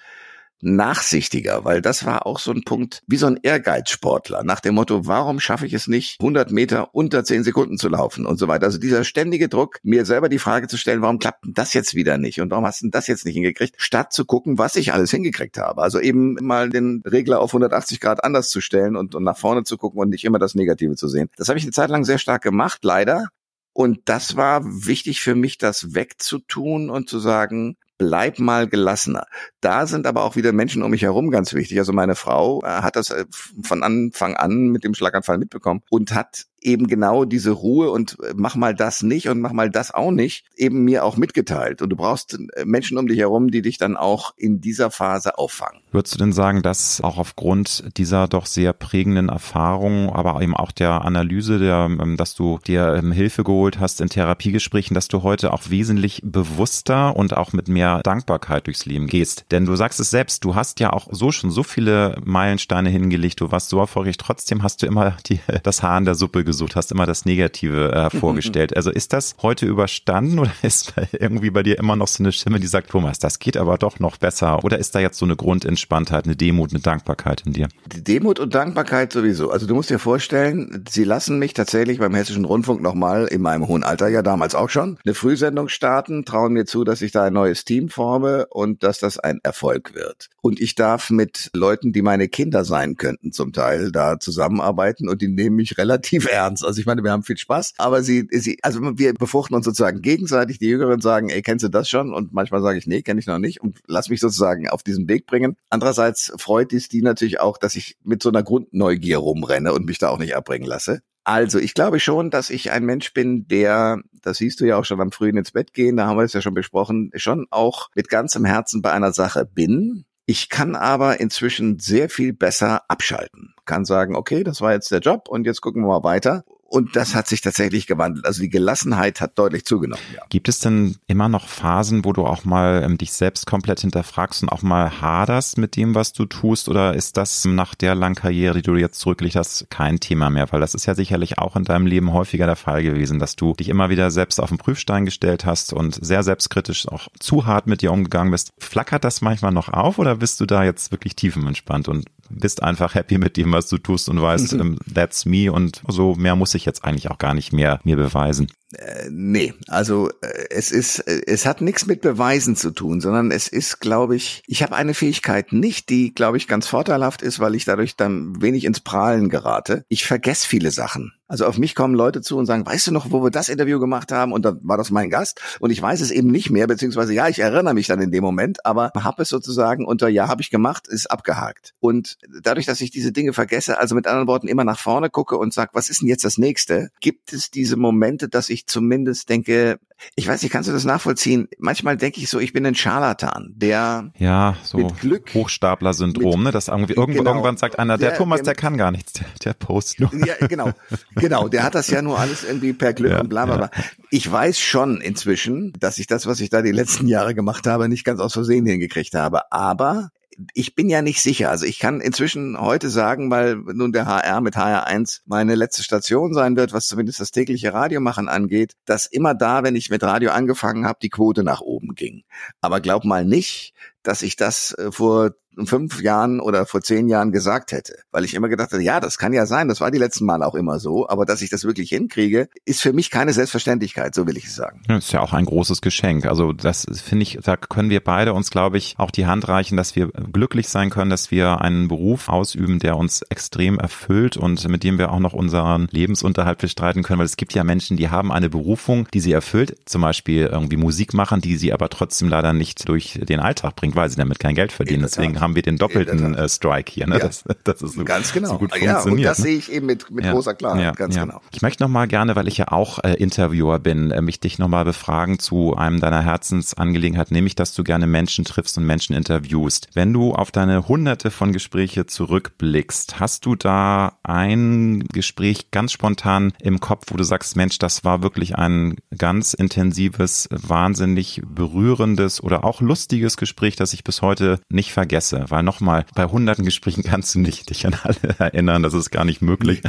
nachsichtiger, 0.60 1.64
weil 1.64 1.82
das 1.82 2.04
war 2.04 2.26
auch 2.26 2.38
so 2.38 2.52
ein 2.52 2.62
Punkt, 2.62 3.02
wie 3.06 3.16
so 3.16 3.26
ein 3.26 3.38
Ehrgeizsportler, 3.42 4.44
nach 4.44 4.60
dem 4.60 4.74
Motto, 4.74 5.06
warum 5.06 5.40
schaffe 5.40 5.66
ich 5.66 5.72
es 5.72 5.88
nicht, 5.88 6.20
100 6.20 6.50
Meter 6.50 6.94
unter 6.94 7.24
10 7.24 7.44
Sekunden 7.44 7.78
zu 7.78 7.88
laufen 7.88 8.26
und 8.26 8.38
so 8.38 8.48
weiter. 8.48 8.66
Also 8.66 8.78
dieser 8.78 9.04
ständige 9.04 9.48
Druck, 9.48 9.78
mir 9.82 10.04
selber 10.04 10.28
die 10.28 10.38
Frage 10.38 10.68
zu 10.68 10.76
stellen, 10.76 11.02
warum 11.02 11.18
klappt 11.18 11.44
denn 11.44 11.54
das 11.54 11.74
jetzt 11.74 11.94
wieder 11.94 12.18
nicht 12.18 12.40
und 12.40 12.50
warum 12.50 12.66
hast 12.66 12.82
du 12.82 12.88
das 12.90 13.06
jetzt 13.06 13.24
nicht 13.24 13.34
hingekriegt, 13.34 13.74
statt 13.78 14.12
zu 14.12 14.24
gucken, 14.24 14.58
was 14.58 14.76
ich 14.76 14.92
alles 14.92 15.10
hingekriegt 15.10 15.58
habe. 15.58 15.82
Also 15.82 16.00
eben 16.00 16.34
mal 16.40 16.70
den 16.70 17.02
Regler 17.06 17.40
auf 17.40 17.50
180 17.50 18.00
Grad 18.00 18.24
anders 18.24 18.48
zu 18.48 18.60
stellen 18.60 18.96
und, 18.96 19.14
und 19.14 19.24
nach 19.24 19.38
vorne 19.38 19.64
zu 19.64 19.76
gucken 19.76 20.00
und 20.00 20.10
nicht 20.10 20.24
immer 20.24 20.38
das 20.38 20.54
Negative 20.54 20.96
zu 20.96 21.08
sehen. 21.08 21.30
Das 21.36 21.48
habe 21.48 21.58
ich 21.58 21.64
eine 21.64 21.72
Zeit 21.72 21.90
lang 21.90 22.04
sehr 22.04 22.18
stark 22.18 22.42
gemacht, 22.42 22.80
leider. 22.84 23.28
Und 23.72 24.00
das 24.06 24.36
war 24.36 24.64
wichtig 24.64 25.20
für 25.20 25.34
mich, 25.34 25.56
das 25.56 25.94
wegzutun 25.94 26.90
und 26.90 27.08
zu 27.08 27.18
sagen, 27.18 27.76
bleib 28.00 28.38
mal 28.38 28.66
gelassener. 28.66 29.26
Da 29.60 29.86
sind 29.86 30.06
aber 30.06 30.24
auch 30.24 30.34
wieder 30.34 30.52
Menschen 30.52 30.82
um 30.82 30.90
mich 30.90 31.02
herum 31.02 31.30
ganz 31.30 31.52
wichtig. 31.52 31.78
Also 31.78 31.92
meine 31.92 32.14
Frau 32.14 32.62
äh, 32.62 32.66
hat 32.66 32.96
das 32.96 33.10
äh, 33.10 33.26
von 33.62 33.82
Anfang 33.82 34.36
an 34.36 34.68
mit 34.68 34.84
dem 34.84 34.94
Schlaganfall 34.94 35.36
mitbekommen 35.36 35.82
und 35.90 36.14
hat 36.14 36.46
eben 36.62 36.86
genau 36.86 37.24
diese 37.24 37.50
Ruhe 37.50 37.90
und 37.90 38.18
äh, 38.22 38.32
mach 38.34 38.56
mal 38.56 38.74
das 38.74 39.02
nicht 39.02 39.28
und 39.28 39.40
mach 39.40 39.52
mal 39.52 39.70
das 39.70 39.92
auch 39.92 40.10
nicht, 40.10 40.44
eben 40.56 40.84
mir 40.84 41.04
auch 41.04 41.16
mitgeteilt. 41.16 41.82
Und 41.82 41.90
du 41.90 41.96
brauchst 41.96 42.38
äh, 42.54 42.64
Menschen 42.64 42.98
um 42.98 43.06
dich 43.06 43.18
herum, 43.18 43.50
die 43.50 43.62
dich 43.62 43.78
dann 43.78 43.96
auch 43.96 44.34
in 44.36 44.60
dieser 44.60 44.90
Phase 44.90 45.38
auffangen. 45.38 45.80
Würdest 45.92 46.14
du 46.14 46.18
denn 46.18 46.32
sagen, 46.32 46.62
dass 46.62 47.00
auch 47.00 47.18
aufgrund 47.18 47.96
dieser 47.96 48.28
doch 48.28 48.46
sehr 48.46 48.72
prägenden 48.72 49.28
Erfahrung, 49.28 50.10
aber 50.10 50.40
eben 50.42 50.56
auch 50.56 50.72
der 50.72 51.04
Analyse, 51.04 51.58
der, 51.58 51.88
ähm, 51.88 52.16
dass 52.16 52.34
du 52.34 52.58
dir 52.66 52.94
ähm, 52.94 53.12
Hilfe 53.12 53.44
geholt 53.44 53.80
hast 53.80 54.00
in 54.00 54.08
Therapiegesprächen, 54.08 54.94
dass 54.94 55.08
du 55.08 55.22
heute 55.22 55.52
auch 55.52 55.70
wesentlich 55.70 56.20
bewusster 56.24 57.16
und 57.16 57.36
auch 57.36 57.52
mit 57.52 57.68
mehr 57.68 58.00
Dankbarkeit 58.02 58.66
durchs 58.66 58.86
Leben 58.86 59.06
gehst? 59.06 59.44
Denn 59.50 59.64
du 59.64 59.76
sagst 59.76 60.00
es 60.00 60.10
selbst, 60.10 60.44
du 60.44 60.54
hast 60.54 60.80
ja 60.80 60.92
auch 60.92 61.08
so 61.10 61.32
schon 61.32 61.50
so 61.50 61.62
viele 61.62 62.16
Meilensteine 62.24 62.90
hingelegt, 62.90 63.40
du 63.40 63.50
warst 63.50 63.68
so 63.68 63.78
erfolgreich, 63.78 64.16
trotzdem 64.16 64.62
hast 64.62 64.82
du 64.82 64.86
immer 64.86 65.16
die, 65.26 65.40
das 65.62 65.82
Haar 65.82 65.98
in 65.98 66.04
der 66.04 66.14
Suppe 66.14 66.44
gesucht, 66.50 66.76
hast 66.76 66.90
immer 66.90 67.06
das 67.06 67.24
Negative 67.24 67.92
äh, 67.92 68.10
vorgestellt. 68.10 68.76
Also 68.76 68.90
ist 68.90 69.12
das 69.12 69.36
heute 69.40 69.66
überstanden 69.66 70.38
oder 70.38 70.52
ist 70.62 70.94
irgendwie 71.12 71.50
bei 71.50 71.62
dir 71.62 71.78
immer 71.78 71.96
noch 71.96 72.08
so 72.08 72.22
eine 72.22 72.32
Stimme, 72.32 72.58
die 72.58 72.66
sagt, 72.66 72.90
Thomas, 72.90 73.18
das 73.18 73.38
geht 73.38 73.56
aber 73.56 73.78
doch 73.78 74.00
noch 74.00 74.16
besser? 74.16 74.64
Oder 74.64 74.78
ist 74.78 74.94
da 74.94 75.00
jetzt 75.00 75.18
so 75.18 75.24
eine 75.24 75.36
Grundentspanntheit, 75.36 76.24
eine 76.24 76.36
Demut, 76.36 76.72
eine 76.72 76.80
Dankbarkeit 76.80 77.42
in 77.46 77.52
dir? 77.52 77.68
Die 77.94 78.02
Demut 78.02 78.40
und 78.40 78.54
Dankbarkeit 78.54 79.12
sowieso. 79.12 79.50
Also 79.50 79.66
du 79.66 79.74
musst 79.74 79.90
dir 79.90 79.98
vorstellen, 79.98 80.84
sie 80.88 81.04
lassen 81.04 81.38
mich 81.38 81.54
tatsächlich 81.54 81.98
beim 81.98 82.14
Hessischen 82.14 82.44
Rundfunk 82.44 82.82
nochmal 82.82 83.26
in 83.26 83.42
meinem 83.42 83.68
hohen 83.68 83.84
Alter, 83.84 84.08
ja 84.08 84.22
damals 84.22 84.54
auch 84.54 84.70
schon, 84.70 84.98
eine 85.04 85.14
Frühsendung 85.14 85.68
starten, 85.68 86.24
trauen 86.24 86.52
mir 86.52 86.64
zu, 86.64 86.84
dass 86.84 87.02
ich 87.02 87.12
da 87.12 87.24
ein 87.24 87.32
neues 87.32 87.64
Team 87.64 87.88
forme 87.88 88.46
und 88.50 88.82
dass 88.82 88.98
das 88.98 89.18
ein 89.18 89.38
Erfolg 89.42 89.94
wird. 89.94 90.28
Und 90.42 90.60
ich 90.60 90.74
darf 90.74 91.10
mit 91.10 91.50
Leuten, 91.54 91.92
die 91.92 92.02
meine 92.02 92.28
Kinder 92.28 92.64
sein 92.64 92.96
könnten 92.96 93.32
zum 93.32 93.52
Teil, 93.52 93.92
da 93.92 94.18
zusammenarbeiten 94.18 95.08
und 95.08 95.22
die 95.22 95.28
nehmen 95.28 95.56
mich 95.56 95.78
relativ 95.78 96.28
ernst 96.30 96.39
ernst. 96.40 96.64
Also 96.64 96.80
ich 96.80 96.86
meine, 96.86 97.02
wir 97.02 97.12
haben 97.12 97.22
viel 97.22 97.38
Spaß, 97.38 97.74
aber 97.78 98.02
sie, 98.02 98.26
sie, 98.30 98.58
also 98.62 98.80
wir 98.98 99.14
befruchten 99.14 99.54
uns 99.54 99.64
sozusagen 99.64 100.00
gegenseitig. 100.00 100.58
Die 100.58 100.66
Jüngeren 100.66 101.00
sagen, 101.00 101.28
ey, 101.28 101.42
kennst 101.42 101.64
du 101.64 101.68
das 101.68 101.88
schon? 101.88 102.12
Und 102.12 102.32
manchmal 102.32 102.62
sage 102.62 102.78
ich, 102.78 102.86
nee, 102.86 103.02
kenne 103.02 103.20
ich 103.20 103.26
noch 103.26 103.38
nicht 103.38 103.60
und 103.60 103.78
lass 103.86 104.08
mich 104.08 104.20
sozusagen 104.20 104.68
auf 104.68 104.82
diesen 104.82 105.08
Weg 105.08 105.26
bringen. 105.26 105.56
Andererseits 105.68 106.32
freut 106.36 106.72
es 106.72 106.88
die 106.88 107.02
natürlich 107.02 107.40
auch, 107.40 107.58
dass 107.58 107.76
ich 107.76 107.96
mit 108.02 108.22
so 108.22 108.30
einer 108.30 108.42
Grundneugier 108.42 109.18
rumrenne 109.18 109.72
und 109.72 109.86
mich 109.86 109.98
da 109.98 110.08
auch 110.08 110.18
nicht 110.18 110.34
abbringen 110.34 110.66
lasse. 110.66 111.00
Also, 111.24 111.58
ich 111.58 111.74
glaube 111.74 112.00
schon, 112.00 112.30
dass 112.30 112.48
ich 112.48 112.70
ein 112.70 112.84
Mensch 112.84 113.12
bin, 113.12 113.46
der, 113.46 114.00
das 114.22 114.38
siehst 114.38 114.60
du 114.60 114.64
ja 114.64 114.78
auch 114.78 114.86
schon 114.86 115.00
am 115.00 115.12
frühen 115.12 115.36
ins 115.36 115.52
Bett 115.52 115.74
gehen, 115.74 115.96
da 115.96 116.06
haben 116.06 116.16
wir 116.16 116.24
es 116.24 116.32
ja 116.32 116.40
schon 116.40 116.54
besprochen, 116.54 117.10
schon 117.14 117.46
auch 117.50 117.88
mit 117.94 118.08
ganzem 118.08 118.44
Herzen 118.46 118.80
bei 118.80 118.90
einer 118.92 119.12
Sache 119.12 119.44
bin. 119.44 120.06
Ich 120.24 120.48
kann 120.48 120.76
aber 120.76 121.20
inzwischen 121.20 121.78
sehr 121.78 122.08
viel 122.08 122.32
besser 122.32 122.82
abschalten 122.88 123.54
kann 123.70 123.84
sagen, 123.84 124.16
okay, 124.16 124.42
das 124.42 124.60
war 124.60 124.72
jetzt 124.72 124.90
der 124.90 124.98
Job 124.98 125.28
und 125.28 125.46
jetzt 125.46 125.60
gucken 125.60 125.82
wir 125.82 125.88
mal 125.88 126.02
weiter. 126.02 126.44
Und 126.72 126.94
das 126.94 127.16
hat 127.16 127.26
sich 127.26 127.40
tatsächlich 127.40 127.88
gewandelt. 127.88 128.24
Also 128.24 128.42
die 128.42 128.48
Gelassenheit 128.48 129.20
hat 129.20 129.36
deutlich 129.36 129.64
zugenommen. 129.64 130.02
Ja. 130.14 130.22
Gibt 130.28 130.48
es 130.48 130.60
denn 130.60 130.94
immer 131.08 131.28
noch 131.28 131.48
Phasen, 131.48 132.04
wo 132.04 132.12
du 132.12 132.24
auch 132.24 132.44
mal 132.44 132.84
ähm, 132.84 132.96
dich 132.96 133.12
selbst 133.12 133.44
komplett 133.44 133.80
hinterfragst 133.80 134.44
und 134.44 134.50
auch 134.50 134.62
mal 134.62 135.00
haderst 135.00 135.58
mit 135.58 135.74
dem, 135.74 135.96
was 135.96 136.12
du 136.12 136.26
tust? 136.26 136.68
Oder 136.68 136.94
ist 136.94 137.16
das 137.16 137.44
nach 137.44 137.74
der 137.74 137.96
langen 137.96 138.14
Karriere, 138.14 138.54
die 138.54 138.62
du 138.62 138.76
jetzt 138.76 139.00
zurücklegst 139.00 139.36
hast, 139.36 139.66
kein 139.68 139.98
Thema 139.98 140.30
mehr? 140.30 140.46
Weil 140.52 140.60
das 140.60 140.74
ist 140.74 140.86
ja 140.86 140.94
sicherlich 140.94 141.38
auch 141.38 141.56
in 141.56 141.64
deinem 141.64 141.86
Leben 141.86 142.12
häufiger 142.12 142.46
der 142.46 142.54
Fall 142.54 142.84
gewesen, 142.84 143.18
dass 143.18 143.34
du 143.34 143.52
dich 143.54 143.68
immer 143.68 143.90
wieder 143.90 144.12
selbst 144.12 144.40
auf 144.40 144.50
den 144.50 144.58
Prüfstein 144.58 145.04
gestellt 145.04 145.44
hast 145.44 145.72
und 145.72 145.98
sehr 146.00 146.22
selbstkritisch 146.22 146.86
auch 146.86 147.08
zu 147.18 147.46
hart 147.46 147.66
mit 147.66 147.82
dir 147.82 147.90
umgegangen 147.90 148.30
bist. 148.30 148.52
Flackert 148.58 149.02
das 149.02 149.22
manchmal 149.22 149.50
noch 149.50 149.70
auf 149.70 149.98
oder 149.98 150.14
bist 150.14 150.40
du 150.40 150.46
da 150.46 150.62
jetzt 150.62 150.92
wirklich 150.92 151.16
tiefenentspannt 151.16 151.88
und 151.88 152.04
bist 152.30 152.62
einfach 152.62 152.94
happy 152.94 153.18
mit 153.18 153.36
dem, 153.36 153.52
was 153.52 153.68
du 153.68 153.78
tust 153.78 154.08
und 154.08 154.20
weißt, 154.20 154.52
ähm, 154.54 154.78
that's 154.92 155.26
me 155.26 155.52
und 155.52 155.82
so 155.88 156.14
mehr 156.14 156.36
muss 156.36 156.54
ich 156.54 156.64
jetzt 156.64 156.84
eigentlich 156.84 157.10
auch 157.10 157.18
gar 157.18 157.34
nicht 157.34 157.52
mehr 157.52 157.80
mir 157.84 157.96
beweisen. 157.96 158.48
Äh, 158.76 159.08
nee, 159.10 159.54
also 159.66 160.10
äh, 160.20 160.46
es 160.50 160.70
ist, 160.70 161.00
äh, 161.00 161.22
es 161.26 161.46
hat 161.46 161.60
nichts 161.60 161.86
mit 161.86 162.00
Beweisen 162.00 162.54
zu 162.54 162.70
tun, 162.70 163.00
sondern 163.00 163.30
es 163.30 163.48
ist, 163.48 163.80
glaube 163.80 164.14
ich, 164.16 164.42
ich 164.46 164.62
habe 164.62 164.76
eine 164.76 164.94
Fähigkeit 164.94 165.52
nicht, 165.52 165.88
die, 165.88 166.14
glaube 166.14 166.36
ich, 166.36 166.46
ganz 166.46 166.68
vorteilhaft 166.68 167.22
ist, 167.22 167.40
weil 167.40 167.54
ich 167.54 167.64
dadurch 167.64 167.96
dann 167.96 168.40
wenig 168.40 168.64
ins 168.64 168.80
Prahlen 168.80 169.28
gerate. 169.28 169.84
Ich 169.88 170.04
vergesse 170.04 170.46
viele 170.46 170.70
Sachen. 170.70 171.12
Also 171.30 171.46
auf 171.46 171.58
mich 171.58 171.76
kommen 171.76 171.94
Leute 171.94 172.22
zu 172.22 172.36
und 172.36 172.46
sagen, 172.46 172.66
weißt 172.66 172.88
du 172.88 172.90
noch, 172.90 173.12
wo 173.12 173.22
wir 173.22 173.30
das 173.30 173.48
Interview 173.48 173.78
gemacht 173.78 174.10
haben? 174.10 174.32
Und 174.32 174.44
dann 174.44 174.58
war 174.64 174.76
das 174.76 174.90
mein 174.90 175.10
Gast. 175.10 175.40
Und 175.60 175.70
ich 175.70 175.80
weiß 175.80 176.00
es 176.00 176.10
eben 176.10 176.28
nicht 176.28 176.50
mehr, 176.50 176.66
beziehungsweise 176.66 177.14
ja, 177.14 177.28
ich 177.28 177.38
erinnere 177.38 177.72
mich 177.72 177.86
dann 177.86 178.00
in 178.00 178.10
dem 178.10 178.24
Moment, 178.24 178.66
aber 178.66 178.90
habe 178.96 179.22
es 179.22 179.28
sozusagen 179.28 179.84
unter 179.84 180.08
ja, 180.08 180.26
habe 180.26 180.42
ich 180.42 180.50
gemacht, 180.50 180.88
ist 180.88 181.08
abgehakt. 181.08 181.72
Und 181.78 182.18
dadurch, 182.42 182.66
dass 182.66 182.80
ich 182.80 182.90
diese 182.90 183.12
Dinge 183.12 183.32
vergesse, 183.32 183.78
also 183.78 183.94
mit 183.94 184.08
anderen 184.08 184.26
Worten 184.26 184.48
immer 184.48 184.64
nach 184.64 184.80
vorne 184.80 185.08
gucke 185.08 185.38
und 185.38 185.54
sage, 185.54 185.70
was 185.72 185.88
ist 185.88 186.00
denn 186.00 186.08
jetzt 186.08 186.24
das 186.24 186.36
nächste, 186.36 186.90
gibt 187.00 187.32
es 187.32 187.52
diese 187.52 187.76
Momente, 187.76 188.28
dass 188.28 188.48
ich 188.48 188.59
zumindest 188.66 189.28
denke, 189.28 189.78
ich 190.14 190.26
weiß 190.26 190.42
nicht, 190.42 190.50
kannst 190.50 190.68
du 190.68 190.72
das 190.72 190.84
nachvollziehen? 190.84 191.48
Manchmal 191.58 191.96
denke 191.96 192.20
ich 192.20 192.30
so, 192.30 192.38
ich 192.38 192.52
bin 192.52 192.64
ein 192.64 192.74
Scharlatan, 192.74 193.52
der 193.56 194.12
ja 194.18 194.56
so 194.62 194.78
mit 194.78 194.98
Glück 195.00 195.34
Hochstapler-Syndrom, 195.34 196.42
ne? 196.42 196.52
Das 196.52 196.68
irgendwie 196.68 196.94
irgendwann, 196.94 197.16
genau, 197.16 197.30
irgendwann 197.32 197.56
sagt 197.56 197.78
einer, 197.78 197.98
der, 197.98 198.10
der 198.10 198.18
Thomas, 198.18 198.42
der, 198.42 198.54
kann 198.54 198.76
gar 198.76 198.90
nichts, 198.90 199.12
der, 199.14 199.26
der 199.44 199.52
post 199.52 200.00
nur. 200.00 200.10
Ja, 200.26 200.34
genau, 200.46 200.70
genau. 201.14 201.48
Der 201.48 201.62
hat 201.62 201.74
das 201.74 201.88
ja 201.88 202.02
nur 202.02 202.18
alles 202.18 202.44
irgendwie 202.44 202.72
per 202.72 202.92
Glück 202.92 203.12
ja, 203.12 203.20
und 203.20 203.28
bla 203.28 203.46
bla 203.46 203.56
bla. 203.56 203.70
Ja. 203.74 203.84
Ich 204.10 204.30
weiß 204.30 204.58
schon 204.58 205.00
inzwischen, 205.00 205.72
dass 205.78 205.98
ich 205.98 206.06
das, 206.06 206.26
was 206.26 206.40
ich 206.40 206.50
da 206.50 206.62
die 206.62 206.72
letzten 206.72 207.06
Jahre 207.06 207.34
gemacht 207.34 207.66
habe, 207.66 207.88
nicht 207.88 208.04
ganz 208.04 208.20
aus 208.20 208.32
Versehen 208.32 208.66
hingekriegt 208.66 209.14
habe. 209.14 209.52
Aber 209.52 210.10
ich 210.54 210.74
bin 210.74 210.88
ja 210.88 211.02
nicht 211.02 211.22
sicher. 211.22 211.50
Also 211.50 211.66
ich 211.66 211.78
kann 211.78 212.00
inzwischen 212.00 212.58
heute 212.58 212.88
sagen, 212.88 213.30
weil 213.30 213.56
nun 213.56 213.92
der 213.92 214.06
HR 214.06 214.40
mit 214.40 214.56
HR1 214.56 215.20
meine 215.26 215.54
letzte 215.54 215.82
Station 215.82 216.34
sein 216.34 216.56
wird, 216.56 216.72
was 216.72 216.86
zumindest 216.86 217.20
das 217.20 217.30
tägliche 217.30 217.72
Radiomachen 217.72 218.28
angeht, 218.28 218.74
dass 218.84 219.06
immer 219.06 219.34
da, 219.34 219.62
wenn 219.62 219.76
ich 219.76 219.90
mit 219.90 220.02
Radio 220.02 220.30
angefangen 220.30 220.86
habe, 220.86 220.98
die 221.02 221.10
Quote 221.10 221.42
nach 221.42 221.60
oben 221.60 221.94
ging. 221.94 222.22
Aber 222.60 222.80
glaub 222.80 223.04
mal 223.04 223.24
nicht, 223.24 223.74
dass 224.02 224.22
ich 224.22 224.36
das 224.36 224.72
äh, 224.78 224.92
vor 224.92 225.32
fünf 225.66 226.00
Jahren 226.00 226.40
oder 226.40 226.66
vor 226.66 226.80
zehn 226.80 227.08
Jahren 227.08 227.32
gesagt 227.32 227.72
hätte. 227.72 227.94
Weil 228.10 228.24
ich 228.24 228.34
immer 228.34 228.48
gedacht 228.48 228.72
habe, 228.72 228.82
ja, 228.82 229.00
das 229.00 229.18
kann 229.18 229.32
ja 229.32 229.46
sein, 229.46 229.68
das 229.68 229.80
war 229.80 229.90
die 229.90 229.98
letzten 229.98 230.24
Mal 230.24 230.42
auch 230.42 230.54
immer 230.54 230.78
so, 230.78 231.08
aber 231.08 231.26
dass 231.26 231.42
ich 231.42 231.50
das 231.50 231.64
wirklich 231.64 231.90
hinkriege, 231.90 232.48
ist 232.64 232.80
für 232.80 232.92
mich 232.92 233.10
keine 233.10 233.32
Selbstverständlichkeit, 233.32 234.14
so 234.14 234.26
will 234.26 234.36
ich 234.36 234.46
es 234.46 234.54
sagen. 234.54 234.82
Das 234.86 235.06
ist 235.06 235.12
ja 235.12 235.20
auch 235.20 235.32
ein 235.32 235.44
großes 235.44 235.80
Geschenk. 235.80 236.26
Also 236.26 236.52
das 236.52 236.86
finde 237.04 237.24
ich, 237.24 237.38
da 237.42 237.56
können 237.56 237.90
wir 237.90 238.02
beide 238.02 238.32
uns, 238.32 238.50
glaube 238.50 238.78
ich, 238.78 238.94
auch 238.98 239.10
die 239.10 239.26
Hand 239.26 239.48
reichen, 239.48 239.76
dass 239.76 239.96
wir 239.96 240.08
glücklich 240.08 240.68
sein 240.68 240.90
können, 240.90 241.10
dass 241.10 241.30
wir 241.30 241.60
einen 241.60 241.88
Beruf 241.88 242.28
ausüben, 242.28 242.78
der 242.78 242.96
uns 242.96 243.22
extrem 243.22 243.78
erfüllt 243.78 244.36
und 244.36 244.66
mit 244.68 244.84
dem 244.84 244.98
wir 244.98 245.12
auch 245.12 245.18
noch 245.18 245.32
unseren 245.32 245.88
Lebensunterhalt 245.90 246.58
bestreiten 246.58 247.02
können, 247.02 247.18
weil 247.18 247.26
es 247.26 247.36
gibt 247.36 247.54
ja 247.54 247.64
Menschen, 247.64 247.96
die 247.96 248.08
haben 248.08 248.32
eine 248.32 248.48
Berufung, 248.48 249.08
die 249.12 249.20
sie 249.20 249.32
erfüllt, 249.32 249.76
zum 249.86 250.02
Beispiel 250.02 250.46
irgendwie 250.46 250.76
Musik 250.76 251.12
machen, 251.14 251.40
die 251.40 251.56
sie 251.56 251.72
aber 251.72 251.88
trotzdem 251.88 252.28
leider 252.28 252.52
nicht 252.52 252.88
durch 252.88 253.20
den 253.22 253.40
Alltag 253.40 253.76
bringt, 253.90 253.96
weil 253.96 254.10
sie 254.10 254.16
damit 254.16 254.38
kein 254.38 254.54
Geld 254.54 254.72
verdienen. 254.72 255.02
Deswegen 255.02 255.40
haben 255.40 255.54
wir 255.54 255.62
den 255.62 255.76
doppelten 255.76 256.34
äh, 256.34 256.48
Strike 256.48 256.90
hier. 256.90 257.06
Ne? 257.06 257.18
Ja. 257.18 257.26
Das, 257.26 257.44
das 257.64 257.82
ist 257.82 257.94
so, 257.94 258.04
ganz 258.04 258.32
genau. 258.32 258.50
so 258.50 258.58
gut 258.58 258.70
ja, 258.76 258.94
funktioniert. 258.94 259.18
Und 259.18 259.22
das 259.22 259.38
ne? 259.38 259.44
sehe 259.44 259.58
ich 259.58 259.72
eben 259.72 259.86
mit, 259.86 260.10
mit 260.10 260.24
ja. 260.24 260.32
großer 260.32 260.54
Klarheit, 260.54 260.82
ja. 260.82 260.92
ganz 260.92 261.16
genau. 261.16 261.40
Ich 261.52 261.62
möchte 261.62 261.82
noch 261.82 261.90
mal 261.90 262.06
gerne, 262.06 262.36
weil 262.36 262.48
ich 262.48 262.58
ja 262.58 262.68
auch 262.68 263.02
äh, 263.02 263.14
Interviewer 263.14 263.78
bin, 263.78 264.10
äh, 264.10 264.22
mich 264.22 264.40
dich 264.40 264.58
noch 264.58 264.68
mal 264.68 264.84
befragen 264.84 265.38
zu 265.38 265.76
einem 265.76 266.00
deiner 266.00 266.22
Herzensangelegenheiten, 266.22 267.34
nämlich, 267.34 267.54
dass 267.54 267.74
du 267.74 267.84
gerne 267.84 268.06
Menschen 268.06 268.44
triffst 268.44 268.78
und 268.78 268.86
Menschen 268.86 269.14
interviewst. 269.14 269.88
Wenn 269.94 270.12
du 270.12 270.32
auf 270.32 270.50
deine 270.50 270.88
hunderte 270.88 271.30
von 271.30 271.52
Gespräche 271.52 272.06
zurückblickst, 272.06 273.20
hast 273.20 273.46
du 273.46 273.54
da 273.54 274.18
ein 274.22 275.04
Gespräch 275.12 275.70
ganz 275.70 275.92
spontan 275.92 276.52
im 276.60 276.80
Kopf, 276.80 277.06
wo 277.08 277.16
du 277.16 277.24
sagst, 277.24 277.56
Mensch, 277.56 277.78
das 277.78 278.04
war 278.04 278.22
wirklich 278.22 278.56
ein 278.56 278.96
ganz 279.16 279.54
intensives, 279.54 280.48
wahnsinnig 280.50 281.42
berührendes 281.46 282.42
oder 282.42 282.64
auch 282.64 282.80
lustiges 282.80 283.36
Gespräch, 283.36 283.76
das 283.80 283.92
ich 283.92 284.04
bis 284.04 284.22
heute 284.22 284.60
nicht 284.68 284.92
vergesse? 284.92 285.44
Weil 285.48 285.62
nochmal, 285.62 286.04
bei 286.14 286.24
hunderten 286.24 286.64
Gesprächen 286.64 287.02
kannst 287.02 287.34
du 287.34 287.40
nicht 287.40 287.70
dich 287.70 287.86
an 287.86 287.96
alle 288.02 288.16
erinnern, 288.38 288.82
das 288.82 288.94
ist 288.94 289.10
gar 289.10 289.24
nicht 289.24 289.42
möglich. 289.42 289.82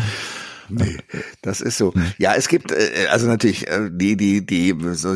Nee, 0.70 0.98
das 1.42 1.62
ist 1.62 1.78
so. 1.78 1.94
Ja, 2.18 2.34
es 2.36 2.48
gibt 2.48 2.72
äh, 2.72 3.08
also 3.10 3.28
natürlich 3.28 3.68
äh, 3.68 3.90
die 3.92 4.16
die 4.18 4.46
die 4.46 4.78
wie 4.78 4.96
soll 4.96 5.16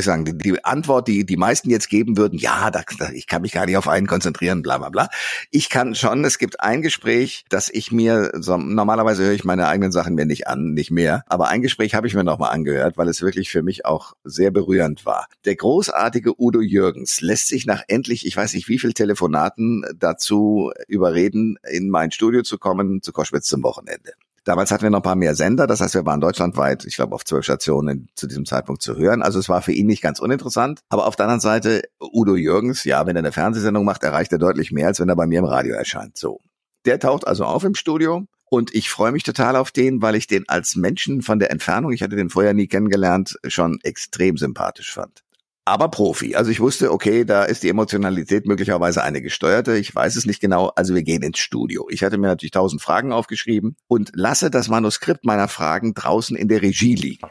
ich 0.00 0.04
sagen 0.04 0.24
die, 0.24 0.36
die 0.36 0.64
Antwort, 0.64 1.08
die 1.08 1.24
die 1.24 1.36
meisten 1.36 1.70
jetzt 1.70 1.88
geben 1.88 2.16
würden, 2.16 2.38
ja, 2.38 2.70
da, 2.70 2.82
da, 2.98 3.10
ich 3.10 3.26
kann 3.26 3.42
mich 3.42 3.52
gar 3.52 3.66
nicht 3.66 3.76
auf 3.76 3.88
einen 3.88 4.06
konzentrieren, 4.06 4.62
bla 4.62 4.78
bla 4.78 4.88
bla. 4.88 5.08
Ich 5.50 5.68
kann 5.70 5.94
schon. 5.94 6.24
Es 6.24 6.38
gibt 6.38 6.60
ein 6.60 6.82
Gespräch, 6.82 7.44
das 7.48 7.68
ich 7.68 7.92
mir 7.92 8.32
so, 8.34 8.56
normalerweise 8.56 9.24
höre 9.24 9.32
ich 9.32 9.44
meine 9.44 9.68
eigenen 9.68 9.92
Sachen 9.92 10.14
mir 10.14 10.26
nicht 10.26 10.48
an, 10.48 10.74
nicht 10.74 10.90
mehr, 10.90 11.24
aber 11.26 11.48
ein 11.48 11.62
Gespräch 11.62 11.94
habe 11.94 12.06
ich 12.06 12.14
mir 12.14 12.24
noch 12.24 12.38
mal 12.38 12.50
angehört, 12.50 12.96
weil 12.96 13.08
es 13.08 13.22
wirklich 13.22 13.50
für 13.50 13.62
mich 13.62 13.84
auch 13.84 14.14
sehr 14.24 14.50
berührend 14.50 15.06
war. 15.06 15.26
Der 15.44 15.56
großartige 15.56 16.40
Udo 16.40 16.60
Jürgens 16.60 17.20
lässt 17.20 17.48
sich 17.48 17.66
nach 17.66 17.82
endlich, 17.88 18.26
ich 18.26 18.36
weiß 18.36 18.54
nicht 18.54 18.68
wie 18.68 18.78
viel 18.78 18.92
Telefonaten 18.92 19.84
dazu 19.96 20.72
überreden, 20.88 21.58
in 21.68 21.88
mein 21.88 22.10
Studio 22.10 22.42
zu 22.42 22.58
kommen 22.58 23.02
zu 23.02 23.12
Koschwitz 23.12 23.46
zum 23.46 23.62
Wochenende. 23.62 24.12
Damals 24.46 24.70
hatten 24.70 24.84
wir 24.84 24.90
noch 24.90 25.00
ein 25.00 25.02
paar 25.02 25.16
mehr 25.16 25.34
Sender, 25.34 25.66
das 25.66 25.80
heißt, 25.80 25.94
wir 25.94 26.06
waren 26.06 26.20
deutschlandweit, 26.20 26.84
ich 26.84 26.94
glaube, 26.94 27.16
auf 27.16 27.24
zwölf 27.24 27.44
Stationen 27.44 28.08
zu 28.14 28.28
diesem 28.28 28.46
Zeitpunkt 28.46 28.80
zu 28.80 28.96
hören. 28.96 29.20
Also 29.20 29.40
es 29.40 29.48
war 29.48 29.60
für 29.60 29.72
ihn 29.72 29.88
nicht 29.88 30.02
ganz 30.02 30.20
uninteressant. 30.20 30.82
Aber 30.88 31.08
auf 31.08 31.16
der 31.16 31.24
anderen 31.24 31.40
Seite, 31.40 31.82
Udo 32.00 32.36
Jürgens, 32.36 32.84
ja, 32.84 33.04
wenn 33.06 33.16
er 33.16 33.22
eine 33.22 33.32
Fernsehsendung 33.32 33.84
macht, 33.84 34.04
erreicht 34.04 34.30
er 34.30 34.38
deutlich 34.38 34.70
mehr, 34.70 34.86
als 34.86 35.00
wenn 35.00 35.08
er 35.08 35.16
bei 35.16 35.26
mir 35.26 35.40
im 35.40 35.46
Radio 35.46 35.74
erscheint. 35.74 36.16
So. 36.16 36.38
Der 36.84 37.00
taucht 37.00 37.26
also 37.26 37.44
auf 37.44 37.64
im 37.64 37.74
Studio. 37.74 38.24
Und 38.48 38.72
ich 38.72 38.88
freue 38.88 39.10
mich 39.10 39.24
total 39.24 39.56
auf 39.56 39.72
den, 39.72 40.00
weil 40.00 40.14
ich 40.14 40.28
den 40.28 40.48
als 40.48 40.76
Menschen 40.76 41.22
von 41.22 41.40
der 41.40 41.50
Entfernung, 41.50 41.90
ich 41.90 42.04
hatte 42.04 42.14
den 42.14 42.30
vorher 42.30 42.54
nie 42.54 42.68
kennengelernt, 42.68 43.36
schon 43.48 43.80
extrem 43.82 44.36
sympathisch 44.36 44.94
fand 44.94 45.25
aber 45.66 45.88
Profi. 45.88 46.36
Also 46.36 46.50
ich 46.50 46.60
wusste, 46.60 46.92
okay, 46.92 47.24
da 47.24 47.42
ist 47.42 47.64
die 47.64 47.68
Emotionalität 47.68 48.46
möglicherweise 48.46 49.02
eine 49.02 49.20
gesteuerte. 49.20 49.76
Ich 49.76 49.92
weiß 49.92 50.14
es 50.14 50.24
nicht 50.24 50.40
genau. 50.40 50.68
Also 50.76 50.94
wir 50.94 51.02
gehen 51.02 51.22
ins 51.22 51.38
Studio. 51.38 51.88
Ich 51.90 52.04
hatte 52.04 52.18
mir 52.18 52.28
natürlich 52.28 52.52
tausend 52.52 52.80
Fragen 52.80 53.12
aufgeschrieben 53.12 53.76
und 53.88 54.12
lasse 54.14 54.48
das 54.48 54.68
Manuskript 54.68 55.24
meiner 55.24 55.48
Fragen 55.48 55.92
draußen 55.92 56.36
in 56.36 56.46
der 56.46 56.62
Regie 56.62 56.94
liegen. 56.94 57.26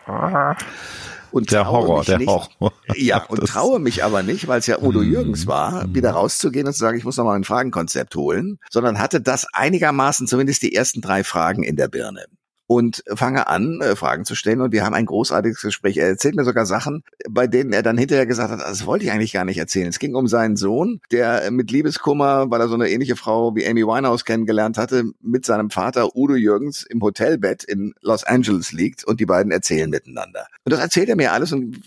Und 1.32 1.52
der 1.52 1.70
Horror, 1.70 2.04
der 2.04 2.18
nicht, 2.18 2.28
Horror. 2.28 2.74
Ja, 2.96 3.24
und 3.26 3.46
traue 3.46 3.80
mich 3.80 4.04
aber 4.04 4.22
nicht, 4.22 4.48
weil 4.48 4.60
es 4.60 4.68
ja 4.68 4.80
Udo 4.82 5.00
Mhm. 5.00 5.12
Jürgens 5.12 5.48
war, 5.48 5.94
wieder 5.94 6.12
rauszugehen 6.12 6.68
und 6.68 6.74
zu 6.74 6.80
sagen, 6.80 6.98
ich 6.98 7.06
muss 7.06 7.18
noch 7.18 7.26
mal 7.26 7.36
ein 7.36 7.44
Fragenkonzept 7.46 8.16
holen, 8.16 8.60
sondern 8.70 9.00
hatte 9.00 9.22
das 9.22 9.46
einigermaßen 9.54 10.28
zumindest 10.28 10.62
die 10.62 10.76
ersten 10.76 11.02
drei 11.02 11.24
Fragen 11.24 11.64
in 11.64 11.78
der 11.78 11.88
Birne 11.88 12.26
und 12.68 13.04
fange 13.08 13.48
an, 13.48 13.80
äh, 13.82 13.96
Fragen 13.96 14.26
zu 14.26 14.36
stellen. 14.36 14.62
Und 14.62 14.72
wir 14.72 14.84
haben 14.84 14.94
ein 14.94 15.06
großartiges 15.06 15.62
Gespräch. 15.62 15.98
Er 15.98 16.08
erzählt 16.08 16.36
mir 16.36 16.44
sogar 16.44 16.66
Sachen, 16.66 17.04
bei 17.30 17.48
denen 17.48 17.74
er 17.74 17.84
dann 17.84 17.98
hinterher 17.98 18.26
gesagt 18.26 18.52
hat, 18.52 18.60
das 18.60 18.86
wollte 18.86 19.06
ich 19.06 19.12
eigentlich 19.12 19.34
gar 19.34 19.46
nicht 19.46 19.58
erzählen. 19.58 19.88
Es 19.88 20.00
ging 20.00 20.16
um 20.16 20.28
seinen 20.28 20.56
Sohn, 20.56 21.02
der 21.12 21.52
mit 21.52 21.72
Liebeskummer, 21.72 22.50
weil 22.50 22.62
er 22.62 22.68
so 22.68 22.76
eine 22.76 22.90
ähnliche 22.90 23.16
Frau 23.16 23.56
wie 23.56 23.68
Amy 23.68 23.84
Winehouse 23.84 24.26
kennengelernt 24.26 24.78
hatte, 24.78 25.04
mit 25.22 25.46
seinem 25.46 25.70
Vater 25.70 26.16
Udo 26.16 26.36
Jürgens 26.36 26.84
im 26.84 27.02
Hotelbett 27.02 27.64
in 27.64 27.94
Los 28.02 28.24
Angeles 28.24 28.72
liegt 28.72 29.04
und 29.04 29.20
die 29.20 29.26
beiden 29.26 29.52
erzählen 29.52 29.90
miteinander. 29.90 30.48
Und 30.64 30.72
das 30.72 30.80
erzählt 30.80 31.10
er 31.10 31.16
mir 31.16 31.34
alles 31.34 31.52
und 31.52 31.82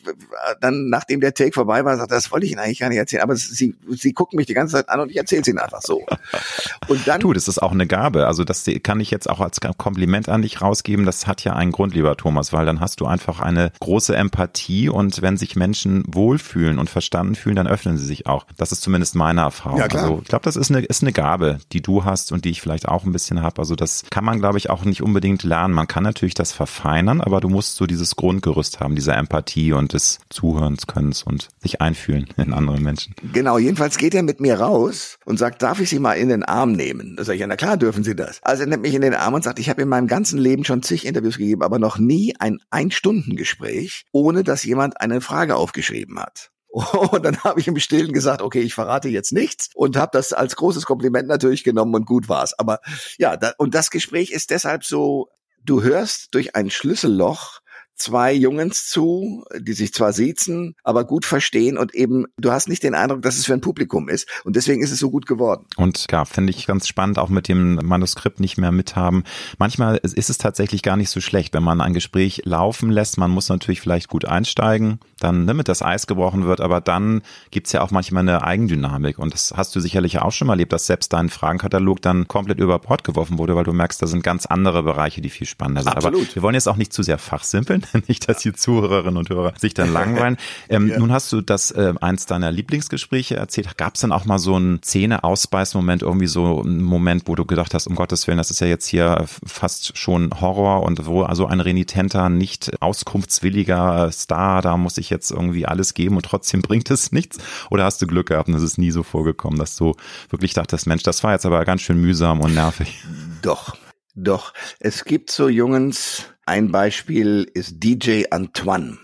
dann, 0.61 0.89
nachdem 0.89 1.21
der 1.21 1.35
Take 1.35 1.53
vorbei 1.53 1.85
war, 1.85 1.97
sagt 1.97 2.13
er, 2.13 2.17
das 2.17 2.31
wollte 2.31 2.47
ich 2.47 2.53
Ihnen 2.53 2.61
eigentlich 2.61 2.79
gar 2.79 2.89
nicht 2.89 2.99
erzählen, 2.99 3.23
aber 3.23 3.37
sie, 3.37 3.75
sie 3.91 4.13
gucken 4.13 4.37
mich 4.37 4.47
die 4.47 4.55
ganze 4.55 4.77
Zeit 4.77 4.89
an 4.89 5.01
und 5.01 5.11
ich 5.11 5.17
erzähle 5.17 5.43
es 5.43 5.49
ihnen 5.49 5.59
einfach 5.59 5.83
so. 5.83 6.05
Und 6.89 7.07
dann 7.07 7.21
Du, 7.21 7.33
das 7.33 7.49
ist 7.49 7.61
auch 7.63 7.73
eine 7.73 7.87
Gabe. 7.87 8.27
Also 8.27 8.45
das 8.45 8.65
kann 8.83 9.01
ich 9.01 9.11
jetzt 9.11 9.29
auch 9.29 9.41
als 9.41 9.61
Kompliment 9.77 10.29
an 10.29 10.43
dich 10.43 10.61
rausgeben. 10.69 11.07
Das 11.07 11.27
hat 11.27 11.45
ja 11.45 11.55
einen 11.55 11.73
Grund, 11.73 11.95
lieber 11.95 12.17
Thomas, 12.17 12.53
weil 12.53 12.67
dann 12.67 12.81
hast 12.81 13.01
du 13.01 13.07
einfach 13.07 13.41
eine 13.41 13.73
große 13.81 14.15
Empathie 14.15 14.89
und 14.89 15.23
wenn 15.23 15.37
sich 15.37 15.57
Menschen 15.57 16.05
wohlfühlen 16.07 16.79
und 16.79 16.91
verstanden 16.91 17.35
fühlen, 17.35 17.57
dann 17.57 17.67
öffnen 17.67 17.97
sie 17.97 18.05
sich 18.05 18.27
auch. 18.27 18.47
Das 18.57 18.73
ist 18.73 18.83
zumindest 18.83 19.15
meine 19.15 19.41
Erfahrung. 19.43 19.79
Ja, 19.79 19.89
klar. 19.89 20.03
Also 20.05 20.21
ich 20.23 20.29
glaube, 20.29 20.45
das 20.45 20.57
ist 20.57 20.71
eine, 20.71 20.85
ist 20.85 21.03
eine 21.03 21.13
Gabe, 21.13 21.59
die 21.73 21.81
du 21.81 22.05
hast 22.05 22.33
und 22.33 22.45
die 22.45 22.51
ich 22.51 22.61
vielleicht 22.61 22.89
auch 22.89 23.05
ein 23.05 23.13
bisschen 23.13 23.43
habe. 23.43 23.59
Also 23.61 23.75
das 23.75 24.05
kann 24.11 24.25
man, 24.25 24.39
glaube 24.39 24.59
ich, 24.59 24.71
auch 24.71 24.85
nicht 24.85 25.03
unbedingt 25.03 25.43
lernen. 25.43 25.75
Man 25.75 25.89
kann 25.89 26.03
natürlich 26.03 26.35
das 26.35 26.53
verfeinern, 26.53 27.21
aber 27.21 27.41
du 27.41 27.49
musst 27.49 27.77
so 27.77 27.87
dieses 27.87 28.17
Grundgerüst 28.17 28.81
haben, 28.81 28.95
diese 28.95 29.13
Empathie 29.13 29.73
und 29.73 29.93
des 29.93 30.19
Zuhörens 30.29 30.87
Könnens 30.87 31.23
und 31.23 31.49
sich 31.61 31.81
einfühlen 31.81 32.29
in 32.37 32.53
andere 32.53 32.81
Menschen. 32.81 33.15
Genau, 33.33 33.59
jedenfalls 33.59 33.97
geht 33.97 34.15
er 34.15 34.23
mit 34.23 34.41
mir 34.41 34.61
raus 34.61 35.19
und 35.25 35.39
sagt, 35.39 35.63
darf 35.63 35.81
ich 35.81 35.89
Sie 35.89 35.99
mal 35.99 36.15
in 36.15 36.29
den 36.29 36.43
Arm 36.43 36.73
nehmen? 36.73 37.17
Da 37.17 37.25
sage 37.25 37.37
ich, 37.37 37.41
ja, 37.41 37.47
na 37.47 37.57
klar 37.57 37.77
dürfen 37.77 38.05
Sie 38.05 38.15
das. 38.15 38.41
Also 38.43 38.65
er 38.65 38.69
nimmt 38.69 38.83
mich 38.83 38.95
in 38.95 39.03
den 39.03 39.15
Arm 39.15 39.35
und 39.35 39.45
sagt, 39.45 39.59
ich 39.59 39.69
habe 39.71 39.83
in 39.83 39.89
meinem 39.89 40.09
ganzen 40.09 40.39
Leben 40.39 40.58
schon 40.65 40.83
zig 40.83 41.07
Interviews 41.07 41.39
gegeben, 41.39 41.63
aber 41.63 41.79
noch 41.79 41.99
nie 41.99 42.35
ein 42.39 42.61
Ein-Stunden-Gespräch, 42.71 44.05
ohne 44.13 44.45
dass 44.45 44.65
jemand 44.65 45.01
eine 45.01 45.21
Frage 45.21 45.57
aufgeschrieben 45.57 46.19
hat. 46.19 46.51
Und 46.69 47.25
dann 47.25 47.43
habe 47.45 47.61
ich 47.61 47.69
im 47.69 47.79
Stillen 47.79 48.13
gesagt, 48.13 48.43
okay, 48.43 48.61
ich 48.61 48.75
verrate 48.75 49.09
jetzt 49.09 49.33
nichts 49.33 49.71
und 49.75 49.97
habe 49.97 50.11
das 50.13 50.33
als 50.35 50.55
großes 50.55 50.85
Kompliment 50.85 51.27
natürlich 51.27 51.65
genommen 51.65 51.95
und 51.95 52.05
gut 52.05 52.29
war's. 52.29 52.59
Aber 52.59 52.81
ja, 53.17 53.39
da, 53.39 53.53
und 53.57 53.75
das 53.75 53.91
Gespräch 53.91 54.31
ist 54.31 54.51
deshalb 54.51 54.85
so, 54.85 55.29
du 55.65 55.83
hörst 55.83 56.35
durch 56.35 56.55
ein 56.55 56.71
Schlüsselloch 56.71 57.61
zwei 57.99 58.33
Jungens 58.33 58.89
zu, 58.89 59.45
die 59.59 59.73
sich 59.73 59.93
zwar 59.93 60.13
siezen, 60.13 60.75
aber 60.83 61.05
gut 61.05 61.25
verstehen 61.25 61.77
und 61.77 61.95
eben, 61.95 62.27
du 62.39 62.53
hast 62.53 62.69
nicht 62.69 62.83
den 62.83 62.95
Eindruck, 62.95 63.23
dass 63.23 63.37
es 63.37 63.47
für 63.47 63.55
ein 63.55 63.61
Publikum 63.61 64.09
ist. 64.09 64.29
Und 64.45 64.57
deswegen 64.57 64.83
ist 64.83 64.93
es 64.93 64.99
so 64.99 65.11
gut 65.11 65.27
geworden. 65.27 65.67
Und 65.77 66.07
ja, 66.11 66.25
finde 66.25 66.51
ich 66.51 66.67
ganz 66.67 66.87
spannend, 66.87 67.19
auch 67.19 67.29
mit 67.29 67.49
dem 67.49 67.75
Manuskript 67.77 68.41
nicht 68.41 68.59
mehr 68.59 68.73
mithaben. 68.73 69.25
Manchmal 69.59 69.97
ist 69.97 70.31
es 70.31 70.39
tatsächlich 70.39 70.83
gar 70.83 70.97
nicht 70.97 71.11
so 71.11 71.21
schlecht, 71.21 71.55
wenn 71.55 71.63
man 71.63 71.81
ein 71.81 71.93
Gespräch 71.93 72.43
laufen 72.45 72.91
lässt. 72.91 73.19
Man 73.19 73.31
muss 73.31 73.49
natürlich 73.49 73.81
vielleicht 73.81 74.09
gut 74.09 74.25
einsteigen, 74.25 75.01
dann 75.21 75.47
damit 75.47 75.69
das 75.69 75.83
Eis 75.83 76.07
gebrochen 76.07 76.47
wird, 76.47 76.61
aber 76.61 76.81
dann 76.81 77.23
gibt's 77.51 77.73
ja 77.73 77.83
auch 77.83 77.91
manchmal 77.91 78.23
eine 78.23 78.45
Eigendynamik. 78.45 79.19
Und 79.19 79.35
das 79.35 79.53
hast 79.57 79.75
du 79.75 79.81
sicherlich 79.81 80.19
auch 80.21 80.33
schon 80.33 80.47
mal 80.47 80.55
erlebt, 80.55 80.73
dass 80.73 80.87
selbst 80.87 81.13
dein 81.13 81.29
Fragenkatalog 81.29 82.01
dann 82.03 82.29
komplett 82.29 82.61
über 82.61 82.79
Bord 82.79 83.05
geworfen 83.05 83.39
wurde, 83.39 83.57
weil 83.57 83.65
du 83.65 83.73
merkst, 83.73 84.01
da 84.01 84.07
sind 84.07 84.23
ganz 84.23 84.47
andere 84.47 84.83
Bereiche, 84.83 85.21
die 85.21 85.31
viel 85.31 85.47
spannender 85.47 85.83
sind. 85.83 85.97
Absolut. 85.97 86.23
Aber 86.23 86.35
wir 86.35 86.43
wollen 86.43 86.55
jetzt 86.55 86.69
auch 86.69 86.77
nicht 86.77 86.93
zu 86.93 87.03
sehr 87.03 87.19
fachsimpeln, 87.19 87.85
nicht, 88.09 88.29
dass 88.29 88.39
die 88.39 88.53
Zuhörerinnen 88.53 89.17
und 89.17 89.31
Hörer 89.31 89.53
sich 89.59 89.75
dann 89.75 89.93
langweilen. 89.93 90.37
Ähm, 90.69 90.89
Ja. 90.89 90.99
Nun 90.99 91.13
hast 91.13 91.33
du 91.33 91.41
das 91.41 91.71
äh, 91.71 91.95
eins 92.01 92.27
deiner 92.27 92.51
Lieblingsgespräche 92.51 93.37
erzählt. 93.37 93.77
Gab 93.77 93.95
es 93.95 94.01
dann 94.01 94.13
auch 94.13 94.25
mal 94.25 94.39
so 94.39 94.55
einen 94.55 94.83
Zähne-Ausbeiß-Moment, 94.83 96.03
irgendwie 96.03 96.27
so 96.27 96.63
einen 96.63 96.83
Moment, 96.83 97.25
wo 97.27 97.35
du 97.35 97.45
gedacht 97.45 97.75
hast, 97.75 97.87
um 97.87 97.95
Gottes 97.95 98.27
Willen, 98.27 98.39
das 98.39 98.51
ist 98.51 98.61
ja 98.61 98.67
jetzt 98.67 98.87
hier 98.87 99.25
fast 99.47 99.97
schon 99.97 100.31
Horror 100.41 100.83
und 100.83 101.07
wo 101.07 101.23
also 101.23 101.47
ein 101.47 101.61
renitenter, 101.61 102.29
nicht 102.29 102.83
auskunftswilliger 102.83 104.11
Star, 104.13 104.63
da 104.63 104.77
muss 104.77 104.99
ich 104.99 105.11
jetzt 105.11 105.31
irgendwie 105.31 105.67
alles 105.67 105.95
geben 105.95 106.17
und 106.17 106.25
trotzdem 106.25 106.63
bringt 106.69 106.91
es 106.91 107.13
nichts? 107.13 107.39
Oder 107.71 107.85
hast 107.85 108.01
du 108.03 108.07
Glück 108.07 108.29
gehabt 108.29 108.49
und 108.49 108.55
es 108.55 108.63
ist 108.63 108.79
nie 108.79 108.91
so 108.91 109.03
vorgekommen, 109.03 109.59
dass 109.59 109.77
du 109.77 109.95
wirklich 110.31 110.55
dachtest, 110.55 110.87
Mensch, 110.87 111.03
das 111.03 111.23
war 111.25 111.33
jetzt 111.33 111.47
aber 111.47 111.65
ganz 111.65 111.83
schön 111.83 112.01
mühsam 112.01 112.41
und 112.41 112.55
nervig. 112.55 113.03
Doch, 113.43 113.77
doch. 114.19 114.53
Es 114.81 115.05
gibt 115.05 115.31
so 115.31 115.49
Jungens, 115.49 116.25
ein 116.47 116.71
Beispiel 116.71 117.51
ist 117.55 117.83
DJ 117.83 118.25
Antoine. 118.31 118.99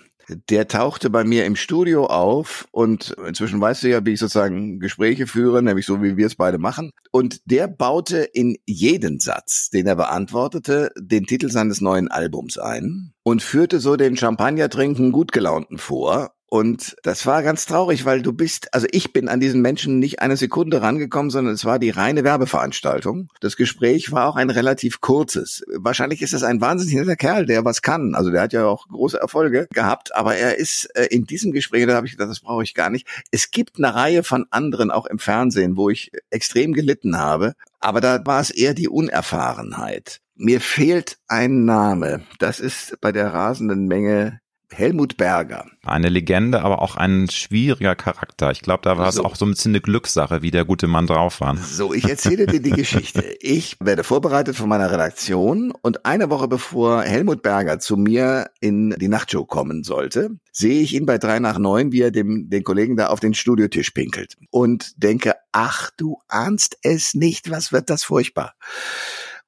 Der 0.48 0.68
tauchte 0.68 1.10
bei 1.10 1.22
mir 1.22 1.44
im 1.44 1.54
Studio 1.54 2.06
auf 2.06 2.66
und 2.70 3.14
inzwischen 3.26 3.60
weißt 3.60 3.82
du 3.82 3.90
ja, 3.90 4.06
wie 4.06 4.14
ich 4.14 4.20
sozusagen 4.20 4.80
Gespräche 4.80 5.26
führe, 5.26 5.62
nämlich 5.62 5.84
so 5.84 6.02
wie 6.02 6.16
wir 6.16 6.26
es 6.26 6.36
beide 6.36 6.56
machen. 6.56 6.90
Und 7.10 7.42
der 7.44 7.68
baute 7.68 8.18
in 8.18 8.56
jeden 8.64 9.20
Satz, 9.20 9.68
den 9.68 9.86
er 9.86 9.96
beantwortete, 9.96 10.92
den 10.98 11.26
Titel 11.26 11.50
seines 11.50 11.82
neuen 11.82 12.08
Albums 12.08 12.56
ein 12.56 13.12
und 13.22 13.42
führte 13.42 13.80
so 13.80 13.96
den 13.96 14.16
Champagner-trinken 14.16 15.12
Gutgelaunten 15.12 15.76
vor. 15.76 16.33
Und 16.54 16.94
das 17.02 17.26
war 17.26 17.42
ganz 17.42 17.66
traurig, 17.66 18.04
weil 18.04 18.22
du 18.22 18.32
bist, 18.32 18.72
also 18.72 18.86
ich 18.92 19.12
bin 19.12 19.28
an 19.28 19.40
diesen 19.40 19.60
Menschen 19.60 19.98
nicht 19.98 20.20
eine 20.20 20.36
Sekunde 20.36 20.80
rangekommen, 20.82 21.28
sondern 21.28 21.52
es 21.52 21.64
war 21.64 21.80
die 21.80 21.90
reine 21.90 22.22
Werbeveranstaltung. 22.22 23.26
Das 23.40 23.56
Gespräch 23.56 24.12
war 24.12 24.28
auch 24.28 24.36
ein 24.36 24.50
relativ 24.50 25.00
kurzes. 25.00 25.64
Wahrscheinlich 25.74 26.22
ist 26.22 26.32
es 26.32 26.44
ein 26.44 26.60
wahnsinnig 26.60 26.94
netter 26.94 27.16
Kerl, 27.16 27.46
der 27.46 27.64
was 27.64 27.82
kann. 27.82 28.14
Also 28.14 28.30
der 28.30 28.42
hat 28.42 28.52
ja 28.52 28.66
auch 28.66 28.86
große 28.86 29.18
Erfolge 29.18 29.66
gehabt, 29.74 30.14
aber 30.14 30.36
er 30.36 30.56
ist 30.56 30.84
äh, 30.94 31.06
in 31.06 31.24
diesem 31.24 31.50
Gespräch, 31.50 31.88
da 31.88 31.96
habe 31.96 32.06
ich 32.06 32.12
gedacht, 32.12 32.30
das 32.30 32.38
brauche 32.38 32.62
ich 32.62 32.74
gar 32.74 32.88
nicht. 32.88 33.08
Es 33.32 33.50
gibt 33.50 33.78
eine 33.78 33.92
Reihe 33.92 34.22
von 34.22 34.46
anderen, 34.50 34.92
auch 34.92 35.06
im 35.06 35.18
Fernsehen, 35.18 35.76
wo 35.76 35.90
ich 35.90 36.12
extrem 36.30 36.72
gelitten 36.72 37.18
habe, 37.18 37.54
aber 37.80 38.00
da 38.00 38.24
war 38.24 38.40
es 38.40 38.52
eher 38.52 38.74
die 38.74 38.88
Unerfahrenheit. 38.88 40.20
Mir 40.36 40.60
fehlt 40.60 41.18
ein 41.26 41.64
Name. 41.64 42.22
Das 42.38 42.60
ist 42.60 42.96
bei 43.00 43.10
der 43.10 43.34
rasenden 43.34 43.88
Menge 43.88 44.40
Helmut 44.74 45.16
Berger. 45.16 45.66
Eine 45.84 46.08
Legende, 46.08 46.62
aber 46.62 46.82
auch 46.82 46.96
ein 46.96 47.28
schwieriger 47.30 47.94
Charakter. 47.94 48.50
Ich 48.50 48.60
glaube, 48.62 48.82
da 48.82 48.98
war 48.98 49.08
es 49.08 49.14
So. 49.16 49.24
auch 49.24 49.36
so 49.36 49.46
ein 49.46 49.50
bisschen 49.50 49.70
eine 49.72 49.80
Glückssache, 49.80 50.42
wie 50.42 50.50
der 50.50 50.64
gute 50.64 50.86
Mann 50.86 51.06
drauf 51.06 51.40
war. 51.40 51.56
So, 51.56 51.94
ich 51.94 52.08
erzähle 52.08 52.46
dir 52.46 52.60
die 52.60 52.70
Geschichte. 52.82 53.22
Ich 53.40 53.76
werde 53.80 54.02
vorbereitet 54.04 54.56
von 54.56 54.68
meiner 54.68 54.90
Redaktion 54.90 55.70
und 55.70 56.04
eine 56.06 56.30
Woche 56.30 56.48
bevor 56.48 57.02
Helmut 57.02 57.42
Berger 57.42 57.78
zu 57.78 57.96
mir 57.96 58.50
in 58.60 58.90
die 58.98 59.08
Nachtshow 59.08 59.44
kommen 59.44 59.84
sollte, 59.84 60.30
sehe 60.52 60.80
ich 60.80 60.94
ihn 60.94 61.06
bei 61.06 61.18
drei 61.18 61.38
nach 61.38 61.58
neun, 61.58 61.92
wie 61.92 62.00
er 62.00 62.10
dem, 62.10 62.48
den 62.50 62.64
Kollegen 62.64 62.96
da 62.96 63.08
auf 63.08 63.20
den 63.20 63.34
Studiotisch 63.34 63.90
pinkelt 63.90 64.36
und 64.50 64.92
denke, 65.02 65.34
ach, 65.52 65.90
du 65.96 66.18
ahnst 66.28 66.78
es 66.82 67.14
nicht, 67.14 67.50
was 67.50 67.72
wird 67.72 67.90
das 67.90 68.04
furchtbar. 68.04 68.54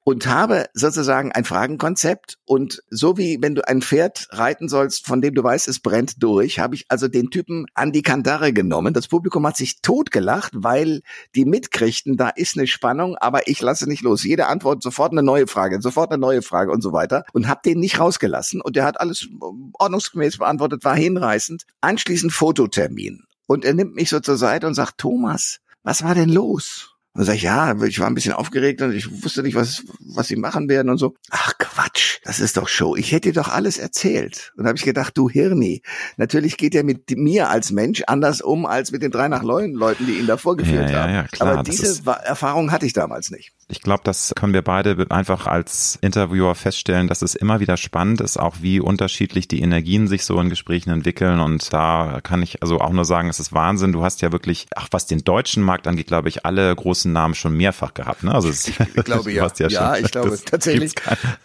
Und 0.07 0.25
habe 0.25 0.69
sozusagen 0.73 1.33
ein 1.33 1.43
Fragenkonzept 1.43 2.37
und 2.45 2.81
so 2.89 3.17
wie 3.17 3.39
wenn 3.41 3.55
du 3.55 3.67
ein 3.67 3.81
Pferd 3.81 4.29
reiten 4.31 4.69
sollst, 4.69 5.05
von 5.05 5.19
dem 5.19 5.33
du 5.33 5.43
weißt, 5.43 5.67
es 5.67 5.81
brennt 5.81 6.23
durch, 6.23 6.59
habe 6.59 6.75
ich 6.75 6.85
also 6.87 7.09
den 7.09 7.29
Typen 7.29 7.65
an 7.73 7.91
die 7.91 8.03
Kandare 8.03 8.53
genommen. 8.53 8.93
Das 8.93 9.09
Publikum 9.09 9.45
hat 9.45 9.57
sich 9.57 9.81
totgelacht, 9.81 10.53
weil 10.55 11.01
die 11.35 11.43
mitkriegten, 11.43 12.15
da 12.15 12.29
ist 12.29 12.57
eine 12.57 12.67
Spannung, 12.67 13.17
aber 13.17 13.49
ich 13.49 13.61
lasse 13.61 13.85
nicht 13.85 14.01
los. 14.01 14.23
Jede 14.23 14.47
Antwort 14.47 14.81
sofort 14.81 15.11
eine 15.11 15.23
neue 15.23 15.45
Frage, 15.45 15.81
sofort 15.81 16.09
eine 16.09 16.21
neue 16.21 16.41
Frage 16.41 16.71
und 16.71 16.81
so 16.81 16.93
weiter 16.93 17.25
und 17.33 17.49
habe 17.49 17.59
den 17.65 17.81
nicht 17.81 17.99
rausgelassen 17.99 18.61
und 18.61 18.77
der 18.77 18.85
hat 18.85 19.01
alles 19.01 19.27
ordnungsgemäß 19.73 20.37
beantwortet, 20.37 20.85
war 20.85 20.95
hinreißend. 20.95 21.63
Anschließend 21.81 22.31
Fototermin 22.31 23.25
und 23.45 23.65
er 23.65 23.73
nimmt 23.73 23.95
mich 23.95 24.07
so 24.07 24.21
zur 24.21 24.37
Seite 24.37 24.67
und 24.67 24.73
sagt, 24.73 24.99
Thomas, 24.99 25.57
was 25.83 26.01
war 26.01 26.15
denn 26.15 26.29
los? 26.29 26.96
Und 27.17 27.25
sag 27.25 27.33
ich, 27.33 27.41
ja, 27.41 27.75
ich 27.83 27.99
war 27.99 28.05
ein 28.05 28.13
bisschen 28.13 28.33
aufgeregt 28.33 28.79
und 28.83 28.93
ich 28.93 29.23
wusste 29.23 29.41
nicht, 29.41 29.55
was, 29.55 29.83
was 29.99 30.27
sie 30.27 30.35
machen 30.35 30.69
werden 30.69 30.91
und 30.91 30.99
so. 30.99 31.15
Ach 31.31 31.57
Quatsch, 31.57 32.19
das 32.23 32.39
ist 32.39 32.57
doch 32.57 32.67
Show. 32.67 32.95
Ich 32.95 33.11
hätte 33.11 33.29
dir 33.29 33.41
doch 33.41 33.47
alles 33.47 33.79
erzählt. 33.79 34.53
Und 34.55 34.65
da 34.65 34.67
habe 34.67 34.77
ich 34.77 34.85
gedacht, 34.85 35.17
du 35.17 35.27
Hirni, 35.27 35.81
natürlich 36.17 36.57
geht 36.57 36.75
er 36.75 36.83
mit 36.83 37.09
mir 37.17 37.49
als 37.49 37.71
Mensch 37.71 38.03
anders 38.05 38.41
um 38.41 38.67
als 38.67 38.91
mit 38.91 39.01
den 39.01 39.09
drei 39.09 39.29
nach 39.29 39.41
neun 39.41 39.73
Leuten, 39.73 40.05
die 40.05 40.19
ihn 40.19 40.27
da 40.27 40.37
vorgeführt 40.37 40.91
ja, 40.91 40.99
haben. 40.99 41.09
Ja, 41.09 41.21
ja, 41.23 41.27
klar, 41.27 41.53
Aber 41.53 41.63
diese 41.63 42.05
Erfahrung 42.23 42.71
hatte 42.71 42.85
ich 42.85 42.93
damals 42.93 43.31
nicht. 43.31 43.51
Ich 43.69 43.81
glaube, 43.81 44.01
das 44.05 44.31
können 44.33 44.53
wir 44.53 44.61
beide 44.61 45.07
einfach 45.09 45.45
als 45.45 45.99
Interviewer 45.99 46.55
feststellen, 46.55 47.09
dass 47.09 47.21
es 47.21 47.35
immer 47.35 47.59
wieder 47.59 47.75
spannend 47.75 48.21
ist, 48.21 48.37
auch 48.37 48.57
wie 48.61 48.79
unterschiedlich 48.79 49.49
die 49.49 49.59
Energien 49.59 50.07
sich 50.07 50.23
so 50.23 50.39
in 50.39 50.49
Gesprächen 50.49 50.89
entwickeln. 50.89 51.41
Und 51.41 51.73
da 51.73 52.21
kann 52.23 52.41
ich 52.41 52.61
also 52.61 52.79
auch 52.79 52.93
nur 52.93 53.03
sagen, 53.03 53.27
es 53.27 53.41
ist 53.41 53.51
Wahnsinn. 53.51 53.91
Du 53.91 54.03
hast 54.03 54.21
ja 54.21 54.31
wirklich, 54.31 54.67
ach, 54.73 54.87
was 54.91 55.05
den 55.05 55.25
deutschen 55.25 55.63
Markt 55.63 55.85
angeht, 55.85 56.07
glaube 56.07 56.29
ich, 56.29 56.45
alle 56.45 56.73
großen 56.73 57.11
Namen 57.11 57.35
schon 57.35 57.57
mehrfach 57.57 57.93
gehabt. 57.93 58.23
Ne? 58.23 58.33
Also 58.33 58.47
es, 58.47 58.69
ich 58.69 58.77
glaube 59.03 59.31
ja. 59.33 59.51
ja, 59.57 59.67
ja 59.67 59.95
schon, 59.95 60.05
ich 60.05 60.11
glaube 60.13 60.39
tatsächlich. 60.45 60.95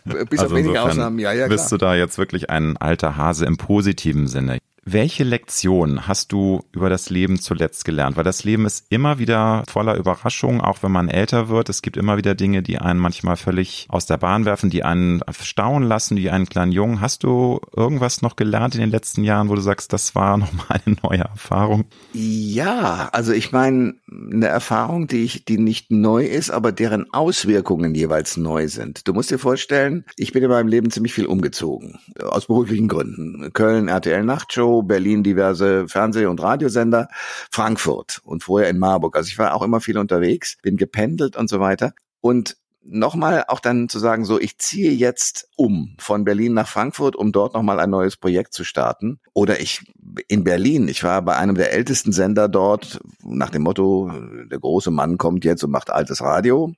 Bis 0.04 0.38
also 0.38 0.46
auf 0.46 0.52
wenige 0.54 0.80
Ausnahmen, 0.80 1.18
ja, 1.18 1.32
ja. 1.32 1.46
Klar. 1.46 1.48
Bist 1.48 1.72
du 1.72 1.76
da 1.76 1.96
jetzt 1.96 2.18
wirklich 2.18 2.50
ein 2.50 2.76
alter 2.76 3.16
Hase 3.16 3.46
im 3.46 3.56
positiven 3.56 4.28
Sinne? 4.28 4.58
Welche 4.84 5.22
Lektion 5.22 6.08
hast 6.08 6.32
du 6.32 6.64
über 6.72 6.90
das 6.90 7.08
Leben 7.08 7.38
zuletzt 7.38 7.84
gelernt? 7.84 8.16
Weil 8.16 8.24
das 8.24 8.42
Leben 8.42 8.66
ist 8.66 8.86
immer 8.88 9.20
wieder 9.20 9.62
voller 9.68 9.94
Überraschungen, 9.94 10.60
auch 10.60 10.82
wenn 10.82 10.90
man 10.90 11.08
älter 11.08 11.48
wird. 11.48 11.68
Es 11.68 11.82
gibt 11.82 11.96
immer 11.96 12.16
wieder 12.16 12.34
Dinge, 12.34 12.64
die 12.64 12.78
einen 12.78 12.98
manchmal 12.98 13.36
völlig 13.36 13.86
aus 13.90 14.06
der 14.06 14.16
Bahn 14.16 14.44
werfen, 14.44 14.70
die 14.70 14.82
einen 14.82 15.22
staunen 15.40 15.88
lassen, 15.88 16.16
wie 16.16 16.30
einen 16.30 16.48
kleinen 16.48 16.72
Jungen. 16.72 17.00
Hast 17.00 17.22
du 17.22 17.60
irgendwas 17.76 18.22
noch 18.22 18.34
gelernt 18.34 18.74
in 18.74 18.80
den 18.80 18.90
letzten 18.90 19.22
Jahren, 19.22 19.48
wo 19.48 19.54
du 19.54 19.60
sagst, 19.60 19.92
das 19.92 20.16
war 20.16 20.36
nochmal 20.38 20.80
eine 20.84 20.96
neue 21.00 21.20
Erfahrung? 21.20 21.84
Ja, 22.12 23.08
also 23.12 23.32
ich 23.32 23.52
meine, 23.52 23.94
eine 24.10 24.48
Erfahrung, 24.48 25.06
die 25.06 25.22
ich, 25.22 25.44
die 25.44 25.58
nicht 25.58 25.92
neu 25.92 26.26
ist, 26.26 26.50
aber 26.50 26.72
deren 26.72 27.08
Auswirkungen 27.14 27.94
jeweils 27.94 28.36
neu 28.36 28.66
sind. 28.66 29.06
Du 29.06 29.12
musst 29.12 29.30
dir 29.30 29.38
vorstellen, 29.38 30.04
ich 30.16 30.32
bin 30.32 30.42
in 30.42 30.50
meinem 30.50 30.66
Leben 30.66 30.90
ziemlich 30.90 31.14
viel 31.14 31.26
umgezogen. 31.26 32.00
Aus 32.20 32.46
beruflichen 32.46 32.88
Gründen. 32.88 33.52
Köln, 33.52 33.86
RTL 33.86 34.24
Nachtshow, 34.24 34.71
Berlin 34.80 35.22
diverse 35.22 35.86
Fernseh- 35.88 36.24
und 36.26 36.40
Radiosender, 36.40 37.08
Frankfurt 37.50 38.22
und 38.24 38.42
vorher 38.42 38.70
in 38.70 38.78
Marburg. 38.78 39.16
Also 39.16 39.28
ich 39.28 39.38
war 39.38 39.54
auch 39.54 39.62
immer 39.62 39.82
viel 39.82 39.98
unterwegs, 39.98 40.56
bin 40.62 40.78
gependelt 40.78 41.36
und 41.36 41.50
so 41.50 41.60
weiter. 41.60 41.92
Und 42.22 42.56
nochmal 42.84 43.44
auch 43.48 43.60
dann 43.60 43.88
zu 43.88 43.98
sagen, 43.98 44.24
so, 44.24 44.40
ich 44.40 44.58
ziehe 44.58 44.92
jetzt 44.92 45.48
um 45.56 45.94
von 45.98 46.24
Berlin 46.24 46.54
nach 46.54 46.68
Frankfurt, 46.68 47.16
um 47.16 47.32
dort 47.32 47.54
nochmal 47.54 47.80
ein 47.80 47.90
neues 47.90 48.16
Projekt 48.16 48.54
zu 48.54 48.64
starten. 48.64 49.20
Oder 49.34 49.60
ich 49.60 49.84
in 50.28 50.44
Berlin, 50.44 50.88
ich 50.88 51.04
war 51.04 51.22
bei 51.22 51.36
einem 51.36 51.54
der 51.54 51.72
ältesten 51.72 52.12
Sender 52.12 52.48
dort, 52.48 53.00
nach 53.22 53.50
dem 53.50 53.62
Motto, 53.62 54.10
der 54.50 54.58
große 54.58 54.90
Mann 54.90 55.18
kommt 55.18 55.44
jetzt 55.44 55.62
und 55.62 55.70
macht 55.70 55.90
altes 55.90 56.20
Radio. 56.20 56.74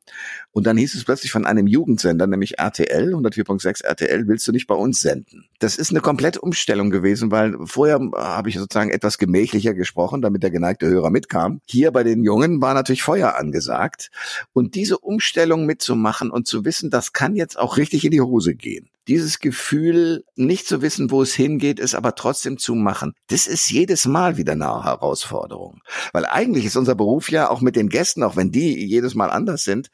Und 0.55 0.69
dann 0.69 0.77
hieß 0.77 0.95
es 0.95 1.05
plötzlich 1.05 1.33
von 1.33 1.47
einem 1.47 1.67
Jugendsender, 1.67 2.29
nämlich 2.29 2.61
RTL, 2.61 3.13
104.6 3.13 3.85
RTL, 3.85 4.29
willst 4.29 4.47
du 4.47 4.53
nicht 4.53 4.69
bei 4.69 4.77
uns 4.77 5.01
senden? 5.01 5.47
Das 5.59 5.77
ist 5.77 5.91
eine 5.91 6.01
komplette 6.01 6.41
Umstellung 6.41 6.91
gewesen, 6.91 7.33
weil 7.33 7.57
vorher 7.65 7.99
habe 8.15 8.49
ich 8.49 8.55
sozusagen 8.55 8.91
etwas 8.91 9.19
gemächlicher 9.19 9.75
gesprochen, 9.75 10.23
damit 10.23 10.45
der 10.45 10.53
geneigte 10.53 10.87
Hörer 10.87 11.11
mitkam. 11.11 11.61
Hier 11.67 11.91
bei 11.91 12.05
den 12.05 12.23
Jungen 12.23 12.63
war 12.63 12.73
natürlich 12.73 13.03
Feuer 13.03 13.35
angesagt. 13.35 14.13
Und 14.53 14.77
diese 14.77 14.99
Umstellung 14.99 15.67
mitzumachen 15.67 16.31
und 16.31 16.47
zu 16.47 16.65
wissen, 16.65 16.89
das 16.89 17.13
kann 17.13 17.35
jetzt 17.35 17.59
auch 17.59 17.77
richtig 17.77 18.05
in 18.05 18.13
die 18.13 18.21
Hose 18.21 18.55
gehen 18.55 18.89
dieses 19.07 19.39
Gefühl, 19.39 20.25
nicht 20.35 20.67
zu 20.67 20.81
wissen, 20.81 21.11
wo 21.11 21.23
es 21.23 21.35
hingeht, 21.35 21.79
ist 21.79 21.95
aber 21.95 22.15
trotzdem 22.15 22.59
zu 22.59 22.75
machen. 22.75 23.13
Das 23.27 23.47
ist 23.47 23.71
jedes 23.71 24.07
Mal 24.07 24.37
wieder 24.37 24.53
eine 24.53 24.85
Herausforderung. 24.85 25.83
Weil 26.13 26.27
eigentlich 26.27 26.65
ist 26.65 26.77
unser 26.77 26.95
Beruf 26.95 27.31
ja 27.31 27.51
auch 27.51 27.61
mit 27.61 27.77
den 27.77 27.89
Gästen, 27.89 28.23
auch 28.23 28.37
wenn 28.37 28.51
die 28.51 28.85
jedes 28.87 29.15
Mal 29.15 29.31
anders 29.31 29.65
sind, 29.65 29.91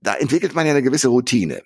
da 0.00 0.14
entwickelt 0.14 0.54
man 0.54 0.66
ja 0.66 0.72
eine 0.72 0.82
gewisse 0.82 1.08
Routine. 1.08 1.62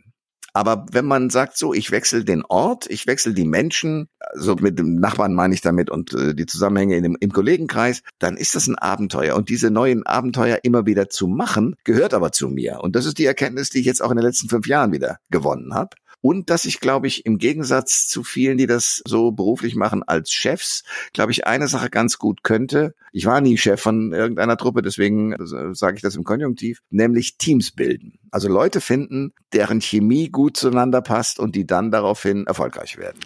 Aber 0.55 0.85
wenn 0.93 1.07
man 1.07 1.31
sagt, 1.31 1.57
so, 1.57 1.73
ich 1.73 1.91
wechsle 1.91 2.25
den 2.25 2.45
Ort, 2.45 2.87
ich 2.91 3.07
wechsle 3.07 3.33
die 3.33 3.47
Menschen, 3.47 4.09
so 4.35 4.55
mit 4.57 4.79
dem 4.79 4.97
Nachbarn 4.97 5.33
meine 5.33 5.55
ich 5.55 5.63
damit 5.63 5.89
und 5.89 6.13
äh, 6.13 6.35
die 6.35 6.45
Zusammenhänge 6.45 6.97
in 6.97 7.03
dem, 7.03 7.17
im 7.19 7.33
Kollegenkreis, 7.33 8.03
dann 8.19 8.37
ist 8.37 8.55
das 8.55 8.67
ein 8.67 8.77
Abenteuer. 8.77 9.35
Und 9.37 9.49
diese 9.49 9.71
neuen 9.71 10.05
Abenteuer 10.05 10.59
immer 10.63 10.85
wieder 10.85 11.09
zu 11.09 11.27
machen, 11.27 11.77
gehört 11.85 12.13
aber 12.13 12.33
zu 12.33 12.49
mir. 12.49 12.81
Und 12.83 12.97
das 12.97 13.07
ist 13.07 13.19
die 13.19 13.25
Erkenntnis, 13.25 13.71
die 13.71 13.81
ich 13.81 13.87
jetzt 13.87 14.03
auch 14.03 14.11
in 14.11 14.19
den 14.19 14.27
letzten 14.27 14.51
fünf 14.51 14.67
Jahren 14.67 14.93
wieder 14.93 15.19
gewonnen 15.31 15.75
habe. 15.75 15.97
Und 16.23 16.51
dass 16.51 16.65
ich, 16.65 16.81
glaube 16.81 17.09
ich, 17.09 17.27
im 17.27 17.37
Gegensatz 17.37 18.07
zu 18.09 18.23
vielen, 18.23 18.57
die 18.57 18.67
das 18.67 19.03
so 19.05 19.33
beruflich 19.33 19.75
machen 19.75 20.05
als 20.05 20.33
Chefs, 20.33 20.85
glaube 21.13 21.33
ich, 21.33 21.47
eine 21.47 21.67
Sache 21.69 21.91
ganz 21.91 22.17
gut 22.17 22.45
könnte. 22.45 22.95
Ich 23.13 23.27
war 23.27 23.41
nie 23.41 23.59
Chef 23.59 23.81
von 23.81 24.13
irgendeiner 24.13 24.57
Truppe, 24.57 24.83
deswegen 24.83 25.33
äh, 25.33 25.75
sage 25.75 25.97
ich 25.97 26.03
das 26.03 26.17
im 26.17 26.25
Konjunktiv, 26.25 26.81
nämlich 26.91 27.37
Teams 27.39 27.73
bilden. 27.73 28.21
Also 28.31 28.49
Leute 28.49 28.81
finden, 28.81 29.35
deren 29.53 29.81
Chemie 29.81 30.31
gut 30.31 30.57
zueinander 30.57 31.03
passt 31.03 31.39
und 31.39 31.57
die 31.57 31.67
dann 31.67 31.91
daraufhin 31.91 32.47
erfolgreich 32.47 32.97
werden. 32.97 33.19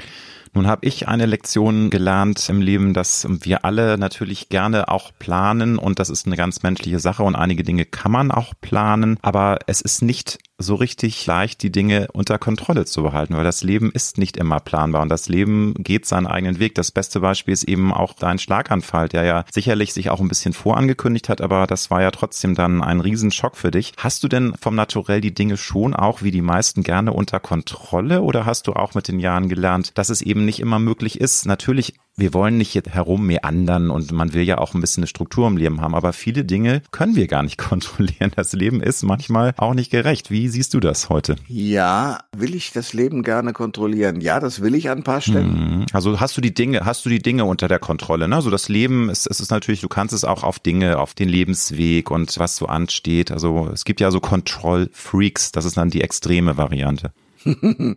Nun 0.56 0.66
habe 0.66 0.86
ich 0.86 1.06
eine 1.06 1.26
Lektion 1.26 1.90
gelernt 1.90 2.48
im 2.48 2.62
Leben, 2.62 2.94
dass 2.94 3.26
wir 3.28 3.66
alle 3.66 3.98
natürlich 3.98 4.48
gerne 4.48 4.88
auch 4.88 5.12
planen 5.18 5.76
und 5.76 5.98
das 5.98 6.08
ist 6.08 6.24
eine 6.24 6.36
ganz 6.36 6.62
menschliche 6.62 6.98
Sache 6.98 7.24
und 7.24 7.36
einige 7.36 7.62
Dinge 7.62 7.84
kann 7.84 8.10
man 8.10 8.30
auch 8.30 8.54
planen, 8.62 9.18
aber 9.20 9.58
es 9.66 9.82
ist 9.82 10.00
nicht 10.00 10.38
so 10.58 10.74
richtig 10.74 11.24
leicht, 11.26 11.62
die 11.62 11.70
Dinge 11.70 12.08
unter 12.12 12.38
Kontrolle 12.38 12.86
zu 12.86 13.02
behalten, 13.02 13.36
weil 13.36 13.44
das 13.44 13.62
Leben 13.62 13.90
ist 13.92 14.18
nicht 14.18 14.36
immer 14.36 14.60
planbar 14.60 15.02
und 15.02 15.08
das 15.08 15.28
Leben 15.28 15.74
geht 15.74 16.06
seinen 16.06 16.26
eigenen 16.26 16.58
Weg. 16.58 16.74
Das 16.74 16.90
beste 16.90 17.20
Beispiel 17.20 17.52
ist 17.52 17.64
eben 17.64 17.92
auch 17.92 18.14
dein 18.14 18.38
Schlaganfall, 18.38 19.08
der 19.08 19.24
ja 19.24 19.44
sicherlich 19.52 19.92
sich 19.92 20.10
auch 20.10 20.20
ein 20.20 20.28
bisschen 20.28 20.54
vorangekündigt 20.54 21.28
hat, 21.28 21.40
aber 21.40 21.66
das 21.66 21.90
war 21.90 22.00
ja 22.00 22.10
trotzdem 22.10 22.54
dann 22.54 22.82
ein 22.82 23.00
Riesenschock 23.00 23.56
für 23.56 23.70
dich. 23.70 23.92
Hast 23.98 24.22
du 24.22 24.28
denn 24.28 24.54
vom 24.58 24.74
Naturell 24.74 25.20
die 25.20 25.34
Dinge 25.34 25.56
schon 25.56 25.94
auch 25.94 26.22
wie 26.22 26.30
die 26.30 26.42
meisten 26.42 26.82
gerne 26.82 27.12
unter 27.12 27.40
Kontrolle 27.40 28.22
oder 28.22 28.46
hast 28.46 28.66
du 28.66 28.72
auch 28.72 28.94
mit 28.94 29.08
den 29.08 29.20
Jahren 29.20 29.48
gelernt, 29.48 29.92
dass 29.98 30.08
es 30.08 30.22
eben 30.22 30.44
nicht 30.44 30.60
immer 30.60 30.78
möglich 30.78 31.20
ist? 31.20 31.46
Natürlich 31.46 31.94
wir 32.16 32.32
wollen 32.32 32.56
nicht 32.56 32.74
herum 32.74 33.26
meandern 33.26 33.90
und 33.90 34.10
man 34.12 34.32
will 34.32 34.42
ja 34.42 34.58
auch 34.58 34.74
ein 34.74 34.80
bisschen 34.80 35.02
eine 35.02 35.08
Struktur 35.08 35.46
im 35.46 35.58
Leben 35.58 35.82
haben, 35.82 35.94
aber 35.94 36.14
viele 36.14 36.44
Dinge 36.44 36.82
können 36.90 37.14
wir 37.14 37.26
gar 37.26 37.42
nicht 37.42 37.58
kontrollieren. 37.58 38.32
Das 38.34 38.52
Leben 38.52 38.80
ist 38.80 39.02
manchmal 39.02 39.52
auch 39.58 39.74
nicht 39.74 39.90
gerecht. 39.90 40.30
Wie 40.30 40.48
siehst 40.48 40.72
du 40.74 40.80
das 40.80 41.10
heute? 41.10 41.36
Ja, 41.46 42.20
will 42.36 42.54
ich 42.54 42.72
das 42.72 42.94
Leben 42.94 43.22
gerne 43.22 43.52
kontrollieren? 43.52 44.20
Ja, 44.20 44.40
das 44.40 44.62
will 44.62 44.74
ich 44.74 44.88
an 44.88 44.98
ein 44.98 45.04
paar 45.04 45.20
Stellen. 45.20 45.80
Mhm. 45.80 45.86
Also 45.92 46.18
hast 46.18 46.36
du 46.36 46.40
die 46.40 46.54
Dinge, 46.54 46.84
hast 46.84 47.04
du 47.04 47.10
die 47.10 47.20
Dinge 47.20 47.44
unter 47.44 47.68
der 47.68 47.78
Kontrolle? 47.78 48.28
Ne? 48.28 48.36
Also 48.36 48.50
das 48.50 48.68
Leben 48.68 49.10
ist, 49.10 49.26
es 49.26 49.40
ist 49.40 49.50
natürlich, 49.50 49.82
du 49.82 49.88
kannst 49.88 50.14
es 50.14 50.24
auch 50.24 50.42
auf 50.42 50.58
Dinge, 50.58 50.98
auf 50.98 51.14
den 51.14 51.28
Lebensweg 51.28 52.10
und 52.10 52.38
was 52.38 52.56
so 52.56 52.66
ansteht. 52.66 53.30
Also 53.30 53.68
es 53.72 53.84
gibt 53.84 54.00
ja 54.00 54.10
so 54.10 54.20
Control 54.20 54.88
Freaks. 54.92 55.52
Das 55.52 55.66
ist 55.66 55.76
dann 55.76 55.90
die 55.90 56.00
extreme 56.00 56.56
Variante. 56.56 57.12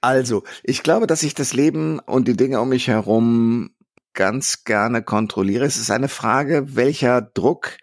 also, 0.00 0.42
ich 0.62 0.82
glaube, 0.82 1.06
dass 1.06 1.22
ich 1.22 1.34
das 1.34 1.54
Leben 1.54 1.98
und 2.00 2.28
die 2.28 2.36
Dinge 2.36 2.60
um 2.60 2.68
mich 2.68 2.88
herum 2.88 3.70
ganz 4.12 4.64
gerne 4.64 5.02
kontrolliere. 5.02 5.64
Es 5.64 5.76
ist 5.76 5.90
eine 5.90 6.08
Frage, 6.08 6.74
welcher 6.74 7.22
Druck 7.22 7.78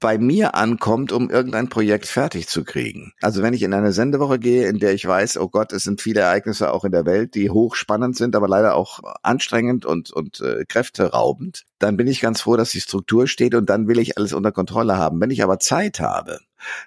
bei 0.00 0.18
mir 0.18 0.54
ankommt, 0.54 1.12
um 1.12 1.30
irgendein 1.30 1.68
Projekt 1.68 2.06
fertig 2.06 2.48
zu 2.48 2.64
kriegen. 2.64 3.12
Also 3.22 3.42
wenn 3.42 3.54
ich 3.54 3.62
in 3.62 3.72
eine 3.72 3.92
Sendewoche 3.92 4.38
gehe, 4.38 4.68
in 4.68 4.78
der 4.78 4.92
ich 4.92 5.06
weiß, 5.06 5.38
oh 5.38 5.48
Gott, 5.48 5.72
es 5.72 5.84
sind 5.84 6.02
viele 6.02 6.20
Ereignisse 6.20 6.72
auch 6.72 6.84
in 6.84 6.92
der 6.92 7.06
Welt, 7.06 7.34
die 7.34 7.48
hochspannend 7.48 8.16
sind, 8.16 8.36
aber 8.36 8.48
leider 8.48 8.74
auch 8.74 9.00
anstrengend 9.22 9.86
und, 9.86 10.10
und 10.10 10.40
äh, 10.40 10.64
kräfteraubend, 10.68 11.64
dann 11.78 11.96
bin 11.96 12.06
ich 12.06 12.20
ganz 12.20 12.42
froh, 12.42 12.56
dass 12.56 12.72
die 12.72 12.80
Struktur 12.80 13.26
steht 13.28 13.54
und 13.54 13.70
dann 13.70 13.88
will 13.88 13.98
ich 13.98 14.18
alles 14.18 14.32
unter 14.32 14.52
Kontrolle 14.52 14.98
haben. 14.98 15.20
Wenn 15.20 15.30
ich 15.30 15.42
aber 15.42 15.58
Zeit 15.58 16.00
habe, 16.00 16.40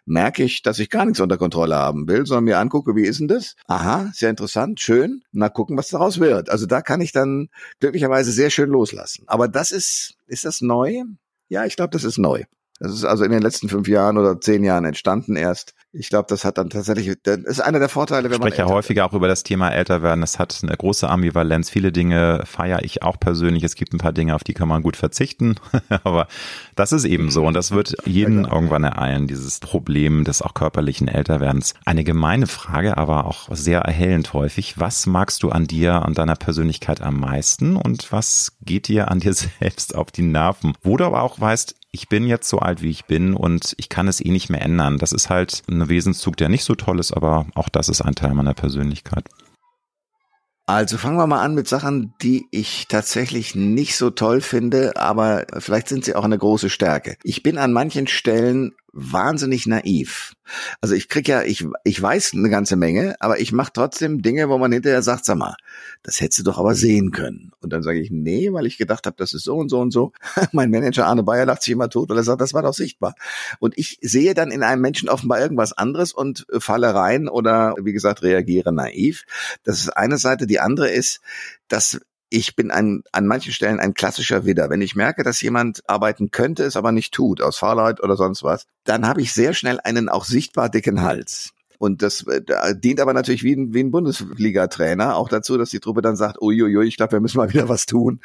merke 0.06 0.44
ich, 0.44 0.62
dass 0.62 0.80
ich 0.80 0.90
gar 0.90 1.06
nichts 1.06 1.20
unter 1.20 1.38
Kontrolle 1.38 1.76
haben 1.76 2.08
will, 2.08 2.26
sondern 2.26 2.46
mir 2.46 2.60
angucke, 2.60 2.96
wie 2.96 3.06
ist 3.06 3.20
denn 3.20 3.28
das? 3.28 3.56
Aha, 3.68 4.10
sehr 4.14 4.30
interessant, 4.30 4.80
schön. 4.80 5.24
Na 5.32 5.50
gucken, 5.50 5.78
was 5.78 5.90
daraus 5.90 6.20
wird. 6.20 6.50
Also 6.50 6.66
da 6.66 6.82
kann 6.82 7.02
ich 7.02 7.12
dann 7.12 7.50
glücklicherweise 7.80 8.32
sehr 8.32 8.50
schön 8.50 8.70
loslassen. 8.70 9.24
Aber 9.28 9.48
das 9.48 9.72
ist, 9.72 10.16
ist 10.28 10.46
das 10.46 10.62
neu? 10.62 11.04
Ja, 11.50 11.66
ich 11.66 11.76
glaube, 11.76 11.92
das 11.92 12.04
ist 12.04 12.18
neu. 12.18 12.44
Das 12.80 12.94
ist 12.94 13.06
also 13.06 13.24
in 13.24 13.32
den 13.32 13.42
letzten 13.42 13.70
fünf 13.70 13.88
Jahren 13.88 14.18
oder 14.18 14.40
zehn 14.40 14.64
Jahren 14.64 14.86
entstanden 14.86 15.36
erst. 15.36 15.74
Ich 16.00 16.10
glaube, 16.10 16.28
das 16.30 16.46
hat 16.46 16.60
dann 16.60 16.70
tatsächlich, 16.70 17.18
das 17.24 17.38
ist 17.40 17.60
einer 17.60 17.80
der 17.80 17.90
Vorteile, 17.90 18.30
wenn 18.30 18.38
man. 18.38 18.50
Ich 18.50 18.54
spreche 18.54 18.70
ja 18.70 18.74
häufiger 18.74 19.06
auch 19.06 19.14
über 19.14 19.28
das 19.28 19.42
Thema 19.42 19.70
älter 19.70 20.04
werden. 20.04 20.22
Es 20.22 20.38
hat 20.38 20.60
eine 20.62 20.78
große 20.78 21.10
Ambivalenz. 21.10 21.72
Viele 21.72 21.92
Dinge 21.92 22.44
feiere 22.46 22.84
ich 22.84 23.02
auch 23.02 23.20
persönlich. 23.20 23.64
Es 23.64 23.74
gibt 23.74 23.94
ein 23.94 23.98
paar 23.98 24.14
Dinge, 24.14 24.36
auf 24.36 24.44
die 24.44 24.54
kann 24.54 24.68
man 24.68 24.84
gut 24.84 24.96
verzichten. 24.96 25.56
Aber 26.04 26.28
das 26.76 26.92
ist 26.92 27.06
eben 27.06 27.32
so. 27.32 27.46
Und 27.46 27.56
das 27.56 27.72
wird 27.72 27.96
jeden 28.06 28.44
ja, 28.44 28.54
irgendwann 28.54 28.84
ereilen, 28.84 29.26
dieses 29.26 29.60
Problem 29.60 30.24
des 30.24 30.44
auch 30.44 30.54
körperlichen 30.54 31.08
Älterwerdens. 31.08 31.74
Eine 31.86 32.04
gemeine 32.04 32.46
Frage, 32.46 32.98
aber 32.98 33.26
auch 33.26 33.50
sehr 33.52 33.82
erhellend 33.82 34.34
häufig. 34.34 34.80
Was 34.80 35.08
magst 35.08 35.42
du 35.42 35.50
an 35.50 35.66
dir, 35.66 36.06
an 36.06 36.14
deiner 36.14 36.36
Persönlichkeit 36.36 37.02
am 37.02 37.20
meisten? 37.20 37.76
Und 37.76 38.12
was 38.12 38.54
geht 38.62 38.88
dir 38.88 39.10
an 39.10 39.20
dir 39.20 39.34
selbst 39.60 39.96
auf 39.96 40.12
die 40.12 40.22
Nerven? 40.22 40.74
Wo 40.84 40.98
du 40.98 41.06
aber 41.06 41.24
auch 41.24 41.40
weißt, 41.40 41.76
ich 41.92 42.10
bin 42.10 42.28
jetzt 42.28 42.48
so 42.48 42.60
alt, 42.60 42.82
wie 42.82 42.90
ich 42.90 43.06
bin 43.06 43.34
und 43.34 43.74
ich 43.78 43.90
kann 43.90 44.08
es 44.08 44.24
eh 44.24 44.30
nicht 44.30 44.50
mehr 44.50 44.62
ändern. 44.62 45.00
Das 45.00 45.14
ist 45.14 45.30
halt 45.30 45.64
Wesenszug, 45.90 46.38
der 46.38 46.50
nicht 46.50 46.64
so 46.64 46.76
toll 46.76 47.00
ist, 47.00 47.12
aber 47.12 47.46
auch 47.56 47.70
das 47.70 47.90
ist 47.90 48.02
ein 48.02 48.16
Teil 48.16 48.34
meiner 48.34 48.54
Persönlichkeit. 48.54 49.28
Also 50.70 50.98
fangen 50.98 51.18
wir 51.18 51.28
mal 51.28 51.42
an 51.42 51.56
mit 51.56 51.70
Sachen, 51.70 52.14
die 52.22 52.46
ich 52.52 52.88
tatsächlich 52.90 53.56
nicht 53.56 53.96
so 53.96 54.10
toll 54.10 54.42
finde, 54.42 54.98
aber 54.98 55.46
vielleicht 55.60 55.88
sind 55.88 56.04
sie 56.04 56.14
auch 56.14 56.26
eine 56.26 56.38
große 56.38 56.70
Stärke. 56.70 57.16
Ich 57.24 57.42
bin 57.42 57.58
an 57.58 57.72
manchen 57.72 58.06
Stellen 58.08 58.74
wahnsinnig 58.94 59.68
naiv. 59.68 60.34
Also 60.82 60.96
ich 60.96 61.10
krieg 61.10 61.28
ja, 61.28 61.44
ich, 61.44 61.66
ich 61.84 62.02
weiß 62.02 62.34
eine 62.34 62.50
ganze 62.50 62.76
Menge, 62.76 63.16
aber 63.20 63.40
ich 63.40 63.52
mache 63.52 63.72
trotzdem 63.74 64.22
Dinge, 64.22 64.50
wo 64.50 64.58
man 64.58 64.72
hinterher 64.72 65.02
sagt, 65.02 65.26
sag 65.26 65.38
mal, 65.38 65.56
das 66.04 66.22
hättest 66.22 66.40
du 66.40 66.44
doch 66.44 66.58
aber 66.58 66.74
sehen 66.74 67.12
können. 67.12 67.52
Und 67.60 67.74
dann 67.74 67.84
sage 67.84 68.00
ich, 68.00 68.12
nee, 68.12 68.52
weil 68.54 68.66
ich 68.66 68.78
gedacht 68.78 69.06
habe, 69.06 69.18
das 69.18 69.34
ist 69.34 69.44
so 69.44 69.56
und 69.58 69.70
so 69.70 69.80
und 69.80 69.92
so. 69.92 70.14
mein 70.52 70.72
Manager 70.72 71.06
Arne 71.06 71.24
Bayer 71.24 71.46
lacht 71.46 71.64
sich 71.64 71.74
immer 71.74 71.90
tot, 71.90 72.10
weil 72.10 72.18
er 72.18 72.24
sagt, 72.24 72.42
das 72.42 72.54
war 72.54 72.64
doch 72.64 72.74
sichtbar. 72.74 73.16
Und 73.60 73.78
ich 73.78 74.00
sehe 74.02 74.34
dann 74.34 74.52
in 74.52 74.64
einem 74.64 74.82
Menschen 74.82 75.10
offenbar 75.10 75.40
irgendwas 75.40 75.74
anderes 75.74 76.14
und 76.14 76.46
falle 76.58 76.94
rein 76.94 77.28
oder, 77.28 77.76
wie 77.82 77.94
gesagt, 77.94 78.24
reagiere 78.24 78.74
naiv. 78.74 79.24
Das 79.64 79.80
ist 79.80 79.90
eine 79.90 80.18
Seite. 80.18 80.48
Die 80.48 80.60
andere 80.60 80.90
ist, 80.90 81.20
dass 81.68 82.00
ich 82.30 82.56
bin 82.56 82.72
ein, 82.72 83.04
an 83.12 83.28
manchen 83.28 83.54
Stellen 83.54 83.80
ein 83.80 83.94
klassischer 83.94 84.46
Widder. 84.46 84.70
Wenn 84.70 84.82
ich 84.82 84.96
merke, 84.96 85.24
dass 85.24 85.42
jemand 85.42 85.82
arbeiten 85.90 86.32
könnte, 86.32 86.64
es 86.64 86.76
aber 86.76 86.92
nicht 86.92 87.14
tut, 87.14 87.42
aus 87.42 87.58
Fahrleid 87.58 88.02
oder 88.04 88.16
sonst 88.16 88.44
was, 88.44 88.66
dann 88.84 89.08
habe 89.08 89.22
ich 89.22 89.34
sehr 89.34 89.54
schnell 89.54 89.80
einen 89.84 90.10
auch 90.10 90.26
sichtbar 90.26 90.70
dicken 90.70 91.02
Hals. 91.02 91.52
Und 91.78 92.02
das 92.02 92.26
äh, 92.28 92.42
dient 92.76 93.00
aber 93.00 93.14
natürlich 93.14 93.44
wie 93.44 93.54
ein, 93.54 93.74
wie 93.74 93.82
ein 93.82 93.92
Bundesliga-Trainer 93.92 95.16
auch 95.16 95.30
dazu, 95.30 95.58
dass 95.58 95.70
die 95.70 95.80
Truppe 95.80 96.02
dann 96.02 96.16
sagt, 96.16 96.42
uiuiui, 96.42 96.88
ich 96.88 96.98
glaube, 96.98 97.14
wir 97.14 97.20
müssen 97.20 97.38
mal 97.38 97.54
wieder 97.54 97.70
was 97.70 97.86
tun. 97.86 98.22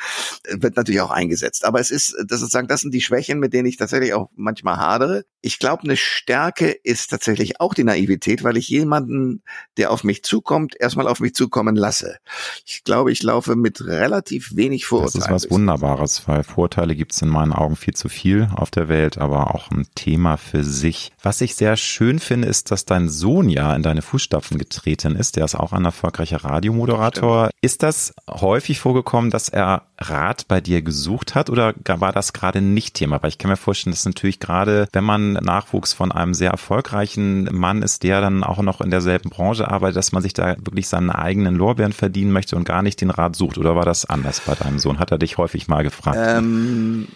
Wird 0.51 0.77
natürlich 0.77 1.01
auch 1.01 1.11
eingesetzt. 1.11 1.65
Aber 1.65 1.81
es 1.81 1.91
ist, 1.91 2.17
das 2.27 2.41
sozusagen, 2.41 2.69
das 2.69 2.81
sind 2.81 2.95
die 2.95 3.01
Schwächen, 3.01 3.39
mit 3.39 3.53
denen 3.53 3.67
ich 3.67 3.77
tatsächlich 3.77 4.15
auch 4.15 4.31
manchmal 4.35 4.79
hadere. 4.79 5.25
Ich 5.41 5.59
glaube, 5.59 5.83
eine 5.85 5.97
Stärke 5.97 6.71
ist 6.71 7.11
tatsächlich 7.11 7.61
auch 7.61 7.75
die 7.75 7.85
Naivität, 7.85 8.45
weil 8.45 8.57
ich 8.57 8.69
jemanden, 8.69 9.43
der 9.77 9.91
auf 9.91 10.05
mich 10.05 10.23
zukommt, 10.23 10.75
erstmal 10.79 11.09
auf 11.09 11.21
mich 11.21 11.35
zukommen 11.35 11.77
lasse. 11.77 12.19
Ich 12.65 12.85
glaube, 12.85 13.13
ich 13.13 13.23
laufe 13.23 13.57
mit 13.57 13.85
relativ 13.85 14.55
wenig 14.55 14.87
Vorurteilen. 14.87 15.21
Das 15.21 15.43
ist 15.43 15.47
was 15.47 15.51
Wunderbares, 15.51 16.29
weil 16.29 16.45
Vorurteile 16.45 16.95
gibt 16.95 17.13
es 17.13 17.23
in 17.23 17.29
meinen 17.29 17.53
Augen 17.53 17.77
viel 17.77 17.95
zu 17.95 18.09
viel 18.09 18.49
auf 18.55 18.71
der 18.71 18.89
Welt, 18.89 19.19
aber 19.19 19.55
auch 19.55 19.71
ein 19.71 19.87
Thema 19.95 20.37
für 20.37 20.65
sich. 20.65 21.13
Was 21.23 21.41
ich 21.41 21.55
sehr 21.55 21.77
schön 21.77 22.19
finde, 22.19 22.49
ist, 22.49 22.71
dass 22.71 22.85
dein 22.85 23.09
Sohn 23.09 23.42
Ja 23.49 23.75
in 23.75 23.83
deine 23.83 24.03
Fußstapfen 24.03 24.59
getreten 24.59 25.17
ist. 25.17 25.37
Der 25.37 25.45
ist 25.45 25.55
auch 25.55 25.73
ein 25.73 25.85
erfolgreicher 25.85 26.45
Radiomoderator. 26.45 27.47
Stimmt. 27.47 27.59
Ist 27.63 27.83
das 27.83 28.15
häufig 28.29 28.81
vorgekommen, 28.81 29.31
dass 29.31 29.49
er 29.49 29.83
Rat 29.99 30.49
bei 30.49 30.61
dir 30.61 30.83
gesucht 30.83 31.35
hat 31.35 31.51
oder 31.51 31.75
war 31.87 32.13
das 32.13 32.33
gerade 32.33 32.61
nicht 32.61 32.95
Thema? 32.95 33.23
Weil 33.23 33.31
ich 33.31 33.39
kann 33.39 33.51
mir 33.51 33.57
vorstellen, 33.57 33.93
dass 33.93 34.05
natürlich 34.05 34.41
gerade, 34.41 34.89
wenn 34.93 35.05
man 35.05 35.35
Nachwuchs 35.35 35.93
von 35.93 36.13
einem 36.13 36.35
sehr 36.35 36.51
erfolgreichen 36.51 37.45
Mann 37.53 37.83
ist, 37.83 38.03
der 38.03 38.21
dann 38.21 38.43
auch 38.45 38.61
noch 38.63 38.81
in 38.81 38.91
derselben 38.91 39.31
Branche 39.31 39.71
arbeitet, 39.71 39.97
dass 39.97 40.13
man 40.13 40.23
sich 40.23 40.33
da 40.33 40.57
wirklich 40.59 40.89
seine 40.89 41.17
eigenen 41.17 41.55
Lorbeeren 41.55 41.93
verdienen 41.93 42.33
möchte 42.33 42.57
und 42.57 42.65
gar 42.65 42.83
nicht 42.83 43.01
den 43.01 43.11
Rat 43.11 43.37
sucht. 43.37 43.59
Oder 43.59 43.77
war 43.77 43.85
das 43.85 44.05
anders 44.05 44.41
bei 44.41 44.55
deinem 44.55 44.79
Sohn? 44.79 44.99
Hat 44.99 45.11
er 45.11 45.19
dich 45.19 45.39
häufig 45.39 45.69
mal 45.69 45.83
gefragt? 45.83 46.19
Ähm 46.19 47.09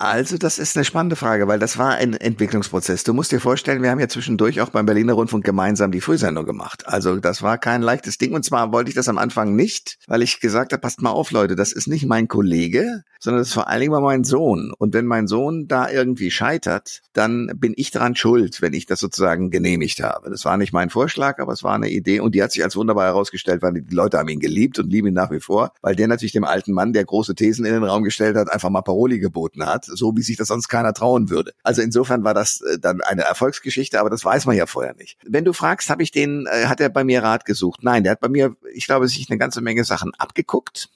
also, 0.00 0.38
das 0.38 0.60
ist 0.60 0.76
eine 0.76 0.84
spannende 0.84 1.16
Frage, 1.16 1.48
weil 1.48 1.58
das 1.58 1.76
war 1.76 1.96
ein 1.96 2.14
Entwicklungsprozess. 2.14 3.02
Du 3.02 3.12
musst 3.14 3.32
dir 3.32 3.40
vorstellen, 3.40 3.82
wir 3.82 3.90
haben 3.90 3.98
ja 3.98 4.08
zwischendurch 4.08 4.60
auch 4.60 4.68
beim 4.68 4.86
Berliner 4.86 5.14
Rundfunk 5.14 5.44
gemeinsam 5.44 5.90
die 5.90 6.00
Frühsendung 6.00 6.46
gemacht. 6.46 6.86
Also, 6.86 7.16
das 7.16 7.42
war 7.42 7.58
kein 7.58 7.82
leichtes 7.82 8.16
Ding. 8.16 8.32
Und 8.32 8.44
zwar 8.44 8.72
wollte 8.72 8.90
ich 8.90 8.94
das 8.94 9.08
am 9.08 9.18
Anfang 9.18 9.56
nicht, 9.56 9.98
weil 10.06 10.22
ich 10.22 10.38
gesagt 10.38 10.72
habe, 10.72 10.80
passt 10.80 11.02
mal 11.02 11.10
auf, 11.10 11.32
Leute, 11.32 11.56
das 11.56 11.72
ist 11.72 11.88
nicht 11.88 12.06
mein 12.06 12.28
Kollege, 12.28 13.02
sondern 13.18 13.40
das 13.40 13.48
ist 13.48 13.54
vor 13.54 13.68
allen 13.68 13.80
Dingen 13.80 13.92
mal 13.92 14.00
mein 14.00 14.24
Sohn. 14.24 14.72
Und 14.78 14.94
wenn 14.94 15.06
mein 15.06 15.26
Sohn 15.26 15.68
da 15.68 15.90
irgendwie 15.90 16.30
scheitert, 16.30 17.02
dann 17.12 17.50
bin 17.56 17.74
ich 17.76 17.90
daran 17.90 18.16
schuld, 18.16 18.62
wenn 18.62 18.72
ich 18.72 18.86
das 18.86 19.00
sozusagen 19.00 19.50
genehmigt 19.50 20.02
habe. 20.02 20.30
Das 20.30 20.44
war 20.44 20.56
nicht 20.56 20.72
mein 20.72 20.90
Vorschlag, 20.90 21.38
aber 21.38 21.52
es 21.52 21.62
war 21.62 21.74
eine 21.74 21.90
Idee 21.90 22.20
und 22.20 22.34
die 22.34 22.42
hat 22.42 22.52
sich 22.52 22.62
als 22.62 22.76
wunderbar 22.76 23.06
herausgestellt, 23.06 23.62
weil 23.62 23.74
die 23.74 23.94
Leute 23.94 24.18
haben 24.18 24.28
ihn 24.28 24.40
geliebt 24.40 24.78
und 24.78 24.90
lieben 24.90 25.08
ihn 25.08 25.14
nach 25.14 25.30
wie 25.30 25.40
vor, 25.40 25.72
weil 25.82 25.96
der 25.96 26.08
natürlich 26.08 26.32
dem 26.32 26.44
alten 26.44 26.72
Mann, 26.72 26.92
der 26.92 27.04
große 27.04 27.34
Thesen 27.34 27.64
in 27.64 27.72
den 27.72 27.84
Raum 27.84 28.04
gestellt 28.04 28.36
hat, 28.36 28.50
einfach 28.50 28.70
mal 28.70 28.82
Paroli 28.82 29.18
geboten 29.18 29.66
hat 29.66 29.88
so 29.98 30.16
wie 30.16 30.22
sich 30.22 30.36
das 30.36 30.48
sonst 30.48 30.68
keiner 30.68 30.94
trauen 30.94 31.30
würde. 31.30 31.52
Also 31.62 31.82
insofern 31.82 32.24
war 32.24 32.34
das 32.34 32.60
äh, 32.60 32.78
dann 32.78 33.00
eine 33.00 33.22
Erfolgsgeschichte, 33.22 34.00
aber 34.00 34.10
das 34.10 34.24
weiß 34.24 34.46
man 34.46 34.56
ja 34.56 34.66
vorher 34.66 34.94
nicht. 34.94 35.18
Wenn 35.26 35.44
du 35.44 35.52
fragst, 35.52 35.90
habe 35.90 36.02
ich 36.02 36.10
den, 36.10 36.46
äh, 36.46 36.66
hat 36.66 36.80
er 36.80 36.88
bei 36.88 37.04
mir 37.04 37.22
Rat 37.22 37.44
gesucht? 37.44 37.80
Nein, 37.82 38.04
der 38.04 38.12
hat 38.12 38.20
bei 38.20 38.28
mir, 38.28 38.56
ich 38.72 38.86
glaube, 38.86 39.08
sich 39.08 39.28
eine 39.28 39.38
ganze 39.38 39.60
Menge 39.60 39.84
Sachen 39.84 40.12
abgeguckt 40.16 40.88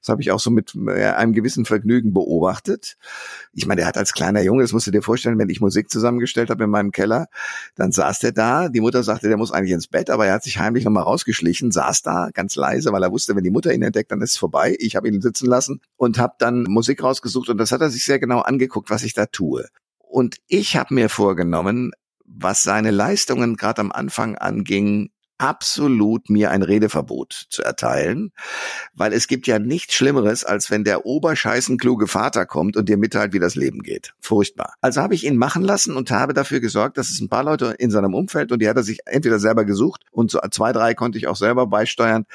das 0.00 0.08
habe 0.08 0.22
ich 0.22 0.30
auch 0.30 0.40
so 0.40 0.50
mit 0.50 0.74
äh, 0.74 1.04
einem 1.10 1.32
gewissen 1.32 1.64
Vergnügen 1.64 2.12
beobachtet. 2.12 2.96
Ich 3.52 3.66
meine, 3.66 3.80
der 3.80 3.88
hat 3.88 3.96
als 3.96 4.12
kleiner 4.12 4.42
Junge, 4.42 4.62
das 4.62 4.72
musst 4.72 4.86
du 4.86 4.90
dir 4.90 5.02
vorstellen, 5.02 5.38
wenn 5.38 5.48
ich 5.48 5.60
Musik 5.60 5.90
zusammengestellt 5.90 6.50
habe 6.50 6.64
in 6.64 6.70
meinem 6.70 6.92
Keller, 6.92 7.26
dann 7.74 7.92
saß 7.92 8.20
der 8.20 8.32
da. 8.32 8.68
Die 8.68 8.80
Mutter 8.80 9.02
sagte, 9.02 9.28
der 9.28 9.36
muss 9.36 9.52
eigentlich 9.52 9.72
ins 9.72 9.88
Bett, 9.88 10.10
aber 10.10 10.26
er 10.26 10.34
hat 10.34 10.44
sich 10.44 10.58
heimlich 10.58 10.84
nochmal 10.84 11.04
rausgeschlichen, 11.04 11.72
saß 11.72 12.02
da 12.02 12.30
ganz 12.32 12.56
leise, 12.56 12.92
weil 12.92 13.02
er 13.02 13.12
wusste, 13.12 13.36
wenn 13.36 13.44
die 13.44 13.50
Mutter 13.50 13.72
ihn 13.72 13.82
entdeckt, 13.82 14.12
dann 14.12 14.22
ist 14.22 14.32
es 14.32 14.36
vorbei. 14.36 14.76
Ich 14.78 14.96
habe 14.96 15.08
ihn 15.08 15.20
sitzen 15.20 15.46
lassen 15.46 15.80
und 15.96 16.18
habe 16.18 16.34
dann 16.38 16.64
Musik 16.64 17.02
rausgesucht 17.02 17.48
und 17.48 17.58
das 17.58 17.72
hat 17.72 17.80
er 17.80 17.90
sich 17.90 18.04
sehr 18.04 18.18
genau 18.18 18.40
angeguckt, 18.40 18.90
was 18.90 19.02
ich 19.02 19.14
da 19.14 19.26
tue. 19.26 19.68
Und 19.98 20.36
ich 20.46 20.76
habe 20.76 20.94
mir 20.94 21.08
vorgenommen, 21.08 21.92
was 22.24 22.62
seine 22.62 22.90
Leistungen 22.90 23.56
gerade 23.56 23.80
am 23.80 23.92
Anfang 23.92 24.36
anging, 24.36 25.10
absolut 25.38 26.30
mir 26.30 26.50
ein 26.50 26.62
Redeverbot 26.62 27.46
zu 27.50 27.62
erteilen, 27.62 28.32
weil 28.94 29.12
es 29.12 29.28
gibt 29.28 29.46
ja 29.46 29.58
nichts 29.58 29.94
Schlimmeres, 29.94 30.44
als 30.44 30.70
wenn 30.70 30.84
der 30.84 31.06
oberscheißenkluge 31.06 32.06
Vater 32.06 32.46
kommt 32.46 32.76
und 32.76 32.88
dir 32.88 32.96
mitteilt, 32.96 33.32
wie 33.32 33.38
das 33.38 33.54
Leben 33.54 33.82
geht. 33.82 34.14
Furchtbar. 34.20 34.74
Also 34.80 35.00
habe 35.00 35.14
ich 35.14 35.24
ihn 35.24 35.36
machen 35.36 35.62
lassen 35.62 35.96
und 35.96 36.10
habe 36.10 36.34
dafür 36.34 36.60
gesorgt, 36.60 36.98
dass 36.98 37.10
es 37.10 37.20
ein 37.20 37.28
paar 37.28 37.44
Leute 37.44 37.74
in 37.78 37.90
seinem 37.90 38.14
Umfeld 38.14 38.52
und 38.52 38.60
die 38.60 38.68
hat 38.68 38.76
er 38.76 38.82
sich 38.82 39.00
entweder 39.06 39.38
selber 39.38 39.64
gesucht 39.64 40.02
und 40.10 40.30
so 40.30 40.40
zwei, 40.50 40.72
drei 40.72 40.94
konnte 40.94 41.18
ich 41.18 41.26
auch 41.26 41.36
selber 41.36 41.66
beisteuern, 41.66 42.26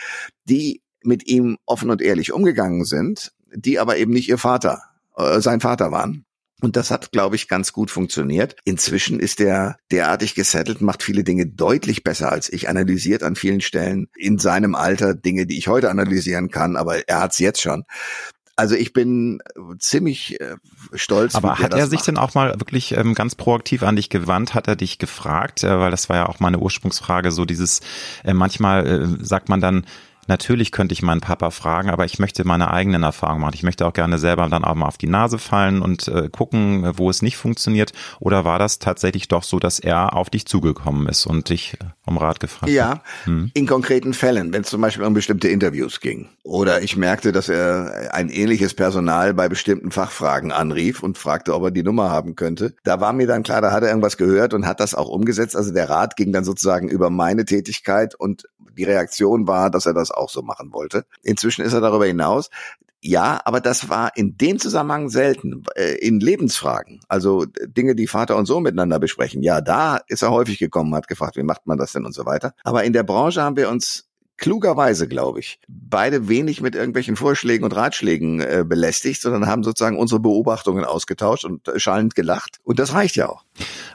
die 0.45 0.81
mit 1.03 1.27
ihm 1.27 1.57
offen 1.65 1.89
und 1.89 2.01
ehrlich 2.01 2.31
umgegangen 2.31 2.85
sind, 2.85 3.33
die 3.53 3.79
aber 3.79 3.97
eben 3.97 4.11
nicht 4.11 4.29
ihr 4.29 4.37
Vater, 4.37 4.81
äh, 5.15 5.39
sein 5.41 5.59
Vater 5.59 5.91
waren. 5.91 6.25
Und 6.61 6.75
das 6.75 6.91
hat, 6.91 7.11
glaube 7.11 7.35
ich, 7.35 7.47
ganz 7.47 7.73
gut 7.73 7.91
funktioniert. 7.91 8.55
Inzwischen 8.63 9.19
ist 9.19 9.41
er 9.41 9.77
derartig 9.91 10.35
gesettelt, 10.35 10.79
macht 10.81 11.03
viele 11.03 11.23
Dinge 11.23 11.47
deutlich 11.47 12.03
besser 12.03 12.31
als 12.31 12.51
ich, 12.53 12.69
analysiert 12.69 13.23
an 13.23 13.35
vielen 13.35 13.61
Stellen 13.61 14.07
in 14.15 14.37
seinem 14.37 14.75
Alter 14.75 15.15
Dinge, 15.15 15.47
die 15.47 15.57
ich 15.57 15.67
heute 15.67 15.89
analysieren 15.89 16.49
kann, 16.49 16.75
aber 16.75 17.07
er 17.09 17.21
hat's 17.21 17.39
jetzt 17.39 17.61
schon. 17.61 17.83
Also 18.55 18.75
ich 18.75 18.93
bin 18.93 19.41
ziemlich 19.79 20.39
äh, 20.39 20.55
stolz. 20.93 21.33
Aber 21.33 21.57
hat 21.57 21.73
er 21.73 21.87
sich 21.87 21.99
macht. 21.99 22.07
denn 22.09 22.17
auch 22.17 22.35
mal 22.35 22.59
wirklich 22.59 22.95
ähm, 22.95 23.15
ganz 23.15 23.33
proaktiv 23.33 23.81
an 23.81 23.95
dich 23.95 24.09
gewandt? 24.09 24.53
Hat 24.53 24.67
er 24.67 24.75
dich 24.75 24.99
gefragt? 24.99 25.63
Äh, 25.63 25.79
weil 25.79 25.89
das 25.89 26.09
war 26.09 26.17
ja 26.17 26.25
auch 26.27 26.39
meine 26.39 26.59
Ursprungsfrage, 26.59 27.31
so 27.31 27.45
dieses, 27.45 27.79
äh, 28.23 28.33
manchmal 28.33 28.85
äh, 28.85 29.25
sagt 29.25 29.49
man 29.49 29.61
dann, 29.61 29.85
Natürlich 30.31 30.71
könnte 30.71 30.93
ich 30.93 31.01
meinen 31.01 31.19
Papa 31.19 31.51
fragen, 31.51 31.89
aber 31.89 32.05
ich 32.05 32.17
möchte 32.17 32.47
meine 32.47 32.71
eigenen 32.71 33.03
Erfahrungen 33.03 33.41
machen. 33.41 33.55
Ich 33.55 33.63
möchte 33.63 33.85
auch 33.85 33.91
gerne 33.91 34.17
selber 34.17 34.47
dann 34.47 34.63
auch 34.63 34.75
mal 34.75 34.85
auf 34.85 34.97
die 34.97 35.09
Nase 35.09 35.37
fallen 35.37 35.81
und 35.81 36.07
äh, 36.07 36.29
gucken, 36.29 36.89
wo 36.95 37.09
es 37.09 37.21
nicht 37.21 37.35
funktioniert. 37.35 37.91
Oder 38.21 38.45
war 38.45 38.57
das 38.57 38.79
tatsächlich 38.79 39.27
doch 39.27 39.43
so, 39.43 39.59
dass 39.59 39.77
er 39.77 40.15
auf 40.15 40.29
dich 40.29 40.45
zugekommen 40.45 41.09
ist 41.09 41.25
und 41.25 41.49
dich 41.49 41.73
äh, 41.81 41.85
um 42.05 42.17
Rat 42.17 42.39
gefragt 42.39 42.71
ja, 42.71 42.91
hat? 42.91 42.97
Ja, 42.99 43.25
hm. 43.25 43.51
in 43.53 43.67
konkreten 43.67 44.13
Fällen, 44.13 44.53
wenn 44.53 44.61
es 44.61 44.69
zum 44.69 44.79
Beispiel 44.79 45.03
um 45.03 45.13
bestimmte 45.13 45.49
Interviews 45.49 45.99
ging. 45.99 46.29
Oder 46.45 46.81
ich 46.81 46.95
merkte, 46.95 47.33
dass 47.33 47.49
er 47.49 48.11
ein 48.13 48.29
ähnliches 48.29 48.73
Personal 48.73 49.33
bei 49.33 49.49
bestimmten 49.49 49.91
Fachfragen 49.91 50.53
anrief 50.53 51.03
und 51.03 51.17
fragte, 51.17 51.53
ob 51.53 51.63
er 51.63 51.71
die 51.71 51.83
Nummer 51.83 52.09
haben 52.09 52.37
könnte. 52.37 52.73
Da 52.85 53.01
war 53.01 53.11
mir 53.11 53.27
dann 53.27 53.43
klar, 53.43 53.59
da 53.59 53.73
hat 53.73 53.83
er 53.83 53.89
irgendwas 53.89 54.15
gehört 54.15 54.53
und 54.53 54.65
hat 54.65 54.79
das 54.79 54.95
auch 54.95 55.09
umgesetzt. 55.09 55.57
Also 55.57 55.73
der 55.73 55.89
Rat 55.89 56.15
ging 56.15 56.31
dann 56.31 56.45
sozusagen 56.45 56.87
über 56.87 57.09
meine 57.09 57.43
Tätigkeit 57.43 58.15
und 58.15 58.45
die 58.77 58.83
Reaktion 58.83 59.47
war, 59.47 59.69
dass 59.69 59.85
er 59.85 59.93
das 59.93 60.11
auch 60.11 60.20
so 60.29 60.41
machen 60.41 60.73
wollte. 60.73 61.05
Inzwischen 61.23 61.63
ist 61.63 61.73
er 61.73 61.81
darüber 61.81 62.05
hinaus. 62.05 62.49
Ja, 63.03 63.41
aber 63.45 63.61
das 63.61 63.89
war 63.89 64.15
in 64.15 64.37
dem 64.37 64.59
Zusammenhang 64.59 65.09
selten. 65.09 65.63
Äh, 65.75 65.95
in 65.95 66.19
Lebensfragen, 66.19 66.99
also 67.07 67.45
Dinge, 67.45 67.95
die 67.95 68.05
Vater 68.05 68.37
und 68.37 68.45
Sohn 68.45 68.61
miteinander 68.61 68.99
besprechen. 68.99 69.41
Ja, 69.41 69.59
da 69.59 69.99
ist 70.07 70.21
er 70.21 70.29
häufig 70.29 70.59
gekommen, 70.59 70.93
hat 70.93 71.07
gefragt, 71.07 71.35
wie 71.35 71.43
macht 71.43 71.65
man 71.65 71.79
das 71.79 71.93
denn 71.93 72.05
und 72.05 72.13
so 72.13 72.25
weiter. 72.27 72.53
Aber 72.63 72.83
in 72.83 72.93
der 72.93 73.03
Branche 73.03 73.41
haben 73.41 73.57
wir 73.57 73.69
uns 73.69 74.10
klugerweise, 74.41 75.07
glaube 75.07 75.39
ich, 75.39 75.59
beide 75.69 76.27
wenig 76.27 76.59
mit 76.59 76.75
irgendwelchen 76.75 77.15
Vorschlägen 77.15 77.63
und 77.63 77.73
Ratschlägen 77.73 78.41
äh, 78.41 78.65
belästigt, 78.67 79.21
sondern 79.21 79.47
haben 79.47 79.63
sozusagen 79.63 79.97
unsere 79.97 80.19
Beobachtungen 80.19 80.83
ausgetauscht 80.83 81.45
und 81.45 81.67
äh, 81.69 81.79
schallend 81.79 82.15
gelacht. 82.15 82.57
Und 82.63 82.79
das 82.79 82.93
reicht 82.93 83.15
ja 83.15 83.29
auch. 83.29 83.45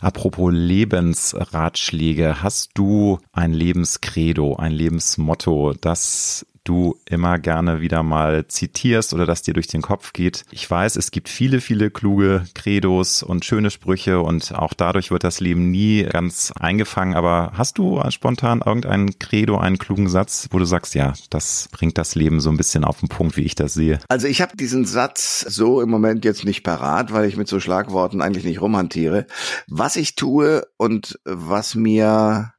Apropos 0.01 0.51
Lebensratschläge, 0.55 2.43
hast 2.43 2.71
du 2.75 3.19
ein 3.33 3.53
Lebenskredo, 3.53 4.57
ein 4.57 4.73
Lebensmotto, 4.73 5.75
das 5.81 6.47
du 6.69 6.99
immer 7.07 7.39
gerne 7.39 7.81
wieder 7.81 8.03
mal 8.03 8.47
zitierst 8.49 9.15
oder 9.15 9.27
das 9.27 9.43
dir 9.43 9.55
durch 9.55 9.67
den 9.67 9.83
Kopf 9.83 10.13
geht. 10.13 10.45
Ich 10.51 10.71
weiß, 10.71 10.97
es 10.97 11.11
gibt 11.11 11.29
viele, 11.29 11.61
viele 11.61 11.91
kluge 11.91 12.45
Credos 12.55 13.23
und 13.23 13.45
schöne 13.45 13.71
Sprüche 13.71 14.21
und 14.21 14.55
auch 14.55 14.75
dadurch 14.75 15.11
wird 15.11 15.25
das 15.25 15.41
Leben 15.41 15.71
nie 15.71 16.03
ganz 16.05 16.53
eingefangen. 16.59 17.15
Aber 17.15 17.53
hast 17.55 17.79
du 17.79 18.03
spontan 18.11 18.63
irgendein 18.65 19.19
Credo, 19.19 19.59
einen 19.59 19.79
klugen 19.79 20.09
Satz, 20.09 20.49
wo 20.51 20.59
du 20.59 20.65
sagst, 20.65 20.95
ja, 20.95 21.15
das 21.31 21.69
bringt 21.73 21.99
das 21.99 22.15
Leben 22.15 22.41
so 22.41 22.51
ein 22.51 22.57
bisschen 22.57 22.85
auf 22.85 23.01
den 23.01 23.09
Punkt, 23.09 23.37
wie 23.37 23.43
ich 23.43 23.55
das 23.55 23.75
sehe? 23.75 24.01
Also 24.09 24.27
ich 24.27 24.43
habe 24.43 24.57
diesen 24.57 24.85
Satz 24.85 25.41
so 25.41 25.81
im 25.81 25.89
Moment 25.89 26.25
jetzt 26.25 26.45
nicht 26.45 26.63
parat, 26.63 27.13
weil 27.13 27.29
ich 27.29 27.37
mit 27.37 27.49
so 27.49 27.61
Schlagworten 27.61 28.21
eigentlich 28.21 28.45
nicht 28.45 28.61
rumhantiere. 28.61 29.27
Was 29.69 29.97
ich 29.97 30.17
tue 30.17 30.67
und 30.77 31.19
was 31.25 31.75
mir 31.75 32.53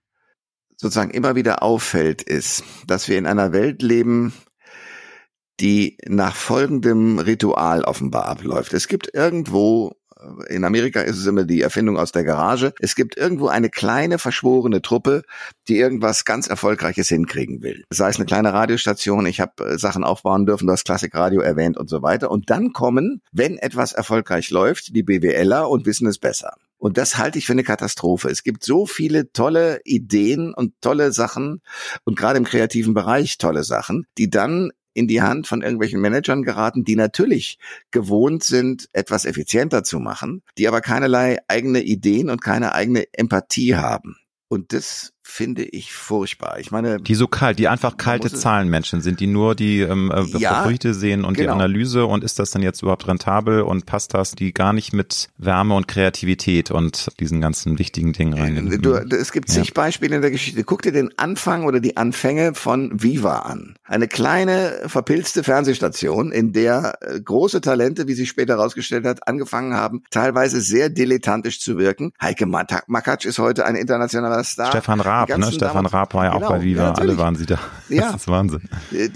sozusagen 0.77 1.11
immer 1.11 1.35
wieder 1.35 1.63
auffällt, 1.63 2.21
ist, 2.21 2.63
dass 2.85 3.07
wir 3.09 3.17
in 3.17 3.25
einer 3.25 3.51
Welt 3.51 3.81
leben, 3.81 4.33
die 5.59 5.97
nach 6.07 6.35
folgendem 6.35 7.19
Ritual 7.19 7.83
offenbar 7.83 8.25
abläuft. 8.25 8.73
Es 8.73 8.87
gibt 8.87 9.13
irgendwo 9.13 9.97
äh, 10.19 10.53
in 10.53 10.63
Amerika 10.63 11.01
ist 11.01 11.17
es 11.17 11.25
immer 11.25 11.45
die 11.45 11.61
Erfindung 11.61 11.97
aus 11.97 12.11
der 12.11 12.23
Garage. 12.23 12.73
Es 12.79 12.95
gibt 12.95 13.17
irgendwo 13.17 13.47
eine 13.47 13.69
kleine 13.69 14.19
verschworene 14.19 14.81
Truppe, 14.81 15.23
die 15.67 15.77
irgendwas 15.79 16.25
ganz 16.25 16.47
Erfolgreiches 16.47 17.09
hinkriegen 17.09 17.63
will. 17.63 17.85
Sei 17.89 18.09
es 18.09 18.17
eine 18.17 18.25
kleine 18.25 18.53
Radiostation, 18.53 19.25
ich 19.25 19.39
habe 19.39 19.65
äh, 19.65 19.77
Sachen 19.79 20.03
aufbauen 20.03 20.45
dürfen, 20.45 20.67
du 20.67 20.73
hast 20.73 20.85
Klassikradio 20.85 21.41
erwähnt 21.41 21.77
und 21.77 21.89
so 21.89 22.01
weiter. 22.03 22.29
Und 22.29 22.49
dann 22.51 22.71
kommen, 22.73 23.21
wenn 23.31 23.57
etwas 23.57 23.93
erfolgreich 23.93 24.51
läuft, 24.51 24.95
die 24.95 25.03
BWLer 25.03 25.69
und 25.69 25.87
wissen 25.87 26.07
es 26.07 26.19
besser. 26.19 26.53
Und 26.77 26.97
das 26.97 27.17
halte 27.17 27.39
ich 27.39 27.45
für 27.45 27.53
eine 27.53 27.63
Katastrophe. 27.63 28.29
Es 28.29 28.43
gibt 28.43 28.63
so 28.63 28.85
viele 28.85 29.31
tolle 29.31 29.81
Ideen 29.83 30.53
und 30.53 30.73
tolle 30.81 31.11
Sachen 31.11 31.61
und 32.03 32.17
gerade 32.17 32.37
im 32.37 32.45
kreativen 32.45 32.93
Bereich 32.93 33.37
tolle 33.37 33.63
Sachen, 33.63 34.05
die 34.17 34.29
dann 34.29 34.71
in 34.93 35.07
die 35.07 35.21
Hand 35.21 35.45
von 35.45 35.61
irgendwelchen 35.61 36.01
Managern 36.01 36.41
geraten, 36.41 36.83
die 36.83 36.95
natürlich 36.95 37.59
gewohnt 37.91 38.43
sind, 38.43 38.89
etwas 38.93 39.25
effizienter 39.25 39.83
zu 39.83 39.99
machen, 39.99 40.41
die 40.57 40.67
aber 40.67 40.81
keinerlei 40.81 41.37
eigene 41.47 41.83
Ideen 41.83 42.31
und 42.31 42.41
keine 42.41 42.73
eigene 42.73 43.05
Empathie 43.13 43.75
haben. 43.75 44.17
Und 44.47 44.73
das 44.73 45.13
finde 45.27 45.63
ich 45.63 45.93
furchtbar. 45.93 46.57
Ich 46.59 46.71
meine, 46.71 46.99
die 46.99 47.13
so 47.13 47.27
kalt, 47.27 47.59
die 47.59 47.67
einfach 47.67 47.97
kalte 47.97 48.31
Zahlenmenschen 48.31 49.01
sind, 49.01 49.19
die 49.19 49.27
nur 49.27 49.55
die 49.55 49.81
ähm, 49.81 50.11
äh, 50.11 50.23
ja, 50.39 50.63
Früchte 50.63 50.93
sehen 50.93 51.25
und 51.25 51.35
genau. 51.35 51.53
die 51.53 51.53
Analyse 51.53 52.05
und 52.05 52.23
ist 52.23 52.39
das 52.39 52.51
dann 52.51 52.63
jetzt 52.63 52.81
überhaupt 52.81 53.07
rentabel 53.07 53.61
und 53.61 53.85
passt 53.85 54.13
das, 54.13 54.31
die 54.31 54.53
gar 54.53 54.73
nicht 54.73 54.93
mit 54.93 55.29
Wärme 55.37 55.75
und 55.75 55.87
Kreativität 55.87 56.71
und 56.71 57.09
diesen 57.19 57.41
ganzen 57.41 57.77
wichtigen 57.77 58.13
Dingen 58.13 58.33
reingehen. 58.33 58.71
Äh, 58.71 58.79
du, 58.79 58.93
es 58.93 59.31
gibt 59.31 59.49
zig 59.49 59.67
ja. 59.67 59.73
Beispiele 59.75 60.15
in 60.15 60.21
der 60.21 60.31
Geschichte. 60.31 60.63
Guck 60.63 60.81
dir 60.81 60.91
den 60.91 61.15
Anfang 61.19 61.65
oder 61.65 61.81
die 61.81 61.97
Anfänge 61.97 62.55
von 62.55 63.03
Viva 63.03 63.39
an. 63.39 63.75
Eine 63.83 64.07
kleine 64.07 64.83
verpilzte 64.87 65.43
Fernsehstation, 65.43 66.31
in 66.31 66.53
der 66.53 66.97
äh, 67.01 67.19
große 67.19 67.61
Talente, 67.61 68.07
wie 68.07 68.13
sich 68.13 68.29
später 68.29 68.57
herausgestellt 68.57 69.05
hat, 69.05 69.27
angefangen 69.27 69.75
haben, 69.75 70.03
teilweise 70.09 70.61
sehr 70.61 70.89
dilettantisch 70.89 71.59
zu 71.59 71.77
wirken. 71.77 72.13
Heike 72.19 72.45
Makatsch 72.47 73.25
ist 73.25 73.39
heute 73.39 73.65
ein 73.65 73.75
internationaler 73.75 74.43
Star. 74.43 74.69
Stefan 74.69 75.01
Raab 75.01 75.16
Raab, 75.19 75.37
ne? 75.37 75.51
Stefan 75.51 75.85
Raab 75.85 76.13
war 76.13 76.25
ja 76.25 76.33
genau, 76.33 76.45
auch 76.45 76.49
bei 76.51 76.61
Viva, 76.61 76.83
ja, 76.83 76.91
alle 76.93 77.17
waren 77.17 77.35
sie 77.35 77.45
da. 77.45 77.59
Ja. 77.89 78.11
Das 78.17 78.21
ist 78.21 78.27
Wahnsinn. 78.27 78.61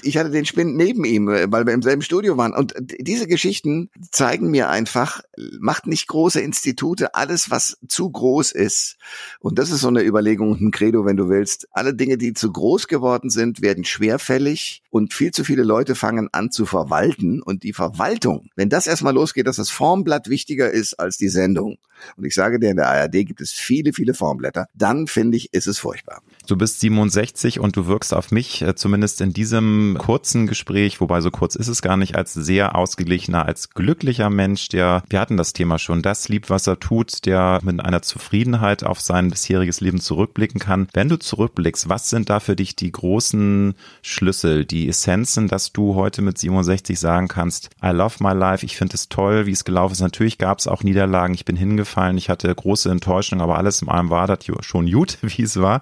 Ich 0.01 0.17
hatte 0.17 0.29
den 0.31 0.45
Spind 0.45 0.75
neben 0.75 1.05
ihm, 1.05 1.27
weil 1.27 1.65
wir 1.65 1.73
im 1.73 1.81
selben 1.81 2.01
Studio 2.01 2.37
waren. 2.37 2.53
Und 2.53 2.73
diese 2.99 3.27
Geschichten 3.27 3.89
zeigen 4.11 4.49
mir 4.49 4.69
einfach, 4.69 5.21
macht 5.59 5.87
nicht 5.87 6.07
große 6.07 6.39
Institute 6.39 7.15
alles, 7.15 7.51
was 7.51 7.77
zu 7.87 8.09
groß 8.09 8.51
ist. 8.51 8.97
Und 9.39 9.59
das 9.59 9.71
ist 9.71 9.81
so 9.81 9.87
eine 9.87 10.03
Überlegung 10.03 10.51
und 10.51 10.61
ein 10.61 10.71
Credo, 10.71 11.05
wenn 11.05 11.17
du 11.17 11.29
willst. 11.29 11.67
Alle 11.71 11.93
Dinge, 11.93 12.17
die 12.17 12.33
zu 12.33 12.51
groß 12.51 12.87
geworden 12.87 13.29
sind, 13.29 13.61
werden 13.61 13.83
schwerfällig 13.83 14.83
und 14.89 15.13
viel 15.13 15.31
zu 15.31 15.43
viele 15.43 15.63
Leute 15.63 15.95
fangen 15.95 16.29
an 16.31 16.51
zu 16.51 16.65
verwalten. 16.65 17.41
Und 17.41 17.63
die 17.63 17.73
Verwaltung, 17.73 18.49
wenn 18.55 18.69
das 18.69 18.87
erstmal 18.87 19.13
losgeht, 19.13 19.47
dass 19.47 19.57
das 19.57 19.69
Formblatt 19.69 20.29
wichtiger 20.29 20.69
ist 20.71 20.95
als 20.95 21.17
die 21.17 21.29
Sendung. 21.29 21.77
Und 22.17 22.25
ich 22.25 22.35
sage 22.35 22.59
dir, 22.59 22.71
in 22.71 22.77
der 22.77 22.89
ARD 22.89 23.25
gibt 23.25 23.41
es 23.41 23.51
viele, 23.51 23.93
viele 23.93 24.13
Formblätter. 24.13 24.67
Dann 24.73 25.07
finde 25.07 25.37
ich, 25.37 25.53
ist 25.53 25.67
es 25.67 25.79
furchtbar. 25.91 26.21
Du 26.47 26.57
bist 26.57 26.79
67 26.79 27.59
und 27.59 27.77
du 27.77 27.85
wirkst 27.85 28.13
auf 28.13 28.31
mich, 28.31 28.61
äh, 28.61 28.75
zumindest 28.75 29.21
in 29.21 29.31
diesem 29.31 29.95
kurzen 29.99 30.47
Gespräch, 30.47 30.99
wobei 30.99 31.21
so 31.21 31.29
kurz 31.29 31.55
ist 31.55 31.67
es 31.67 31.81
gar 31.81 31.97
nicht, 31.97 32.15
als 32.15 32.33
sehr 32.33 32.75
ausgeglichener, 32.75 33.45
als 33.45 33.69
glücklicher 33.69 34.29
Mensch, 34.29 34.69
der, 34.69 35.03
wir 35.09 35.19
hatten 35.19 35.37
das 35.37 35.53
Thema 35.53 35.77
schon, 35.77 36.01
das 36.01 36.29
liebt, 36.29 36.49
was 36.49 36.67
er 36.67 36.79
tut, 36.79 37.25
der 37.25 37.59
mit 37.63 37.79
einer 37.79 38.01
Zufriedenheit 38.01 38.83
auf 38.83 38.99
sein 38.99 39.29
bisheriges 39.29 39.81
Leben 39.81 40.01
zurückblicken 40.01 40.59
kann. 40.59 40.87
Wenn 40.93 41.09
du 41.09 41.17
zurückblickst, 41.17 41.89
was 41.89 42.09
sind 42.09 42.29
da 42.29 42.39
für 42.39 42.55
dich 42.55 42.75
die 42.75 42.91
großen 42.91 43.75
Schlüssel, 44.01 44.65
die 44.65 44.89
Essenzen, 44.89 45.47
dass 45.47 45.71
du 45.71 45.95
heute 45.95 46.21
mit 46.21 46.37
67 46.37 46.99
sagen 46.99 47.27
kannst, 47.27 47.69
I 47.83 47.89
love 47.89 48.15
my 48.19 48.33
life, 48.33 48.65
ich 48.65 48.77
finde 48.77 48.95
es 48.95 49.09
toll, 49.09 49.45
wie 49.45 49.51
es 49.51 49.63
gelaufen 49.63 49.93
ist. 49.93 50.01
Natürlich 50.01 50.37
gab 50.37 50.59
es 50.59 50.67
auch 50.67 50.83
Niederlagen, 50.83 51.35
ich 51.35 51.45
bin 51.45 51.55
hingefallen, 51.55 52.17
ich 52.17 52.29
hatte 52.29 52.53
große 52.53 52.89
Enttäuschung, 52.89 53.41
aber 53.41 53.57
alles 53.57 53.81
in 53.81 53.89
allem 53.89 54.09
war 54.09 54.27
das 54.27 54.39
schon 54.61 54.91
gut, 54.91 55.19
wie 55.21 55.43
es 55.43 55.59
war. 55.59 55.81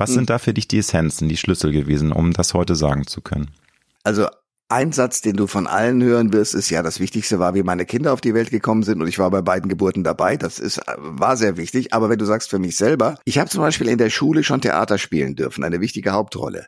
Was 0.00 0.14
sind 0.14 0.30
da 0.30 0.38
für 0.38 0.54
dich 0.54 0.66
die 0.66 0.78
Essenzen, 0.78 1.28
die 1.28 1.36
Schlüssel 1.36 1.72
gewesen, 1.72 2.10
um 2.10 2.32
das 2.32 2.54
heute 2.54 2.74
sagen 2.74 3.06
zu 3.06 3.20
können? 3.20 3.50
Also 4.02 4.28
ein 4.70 4.92
Satz, 4.92 5.20
den 5.20 5.34
du 5.34 5.48
von 5.48 5.66
allen 5.66 6.00
hören 6.00 6.32
wirst, 6.32 6.54
ist 6.54 6.70
ja, 6.70 6.82
das 6.82 7.00
Wichtigste 7.00 7.40
war, 7.40 7.54
wie 7.54 7.64
meine 7.64 7.84
Kinder 7.84 8.12
auf 8.12 8.20
die 8.20 8.34
Welt 8.34 8.50
gekommen 8.50 8.84
sind 8.84 9.02
und 9.02 9.08
ich 9.08 9.18
war 9.18 9.28
bei 9.28 9.42
beiden 9.42 9.68
Geburten 9.68 10.04
dabei. 10.04 10.36
Das 10.36 10.60
ist, 10.60 10.80
war 10.96 11.36
sehr 11.36 11.56
wichtig. 11.56 11.92
Aber 11.92 12.08
wenn 12.08 12.20
du 12.20 12.24
sagst 12.24 12.50
für 12.50 12.60
mich 12.60 12.76
selber, 12.76 13.18
ich 13.24 13.38
habe 13.38 13.50
zum 13.50 13.62
Beispiel 13.62 13.88
in 13.88 13.98
der 13.98 14.10
Schule 14.10 14.44
schon 14.44 14.60
Theater 14.60 14.96
spielen 14.96 15.34
dürfen, 15.34 15.64
eine 15.64 15.80
wichtige 15.80 16.12
Hauptrolle. 16.12 16.66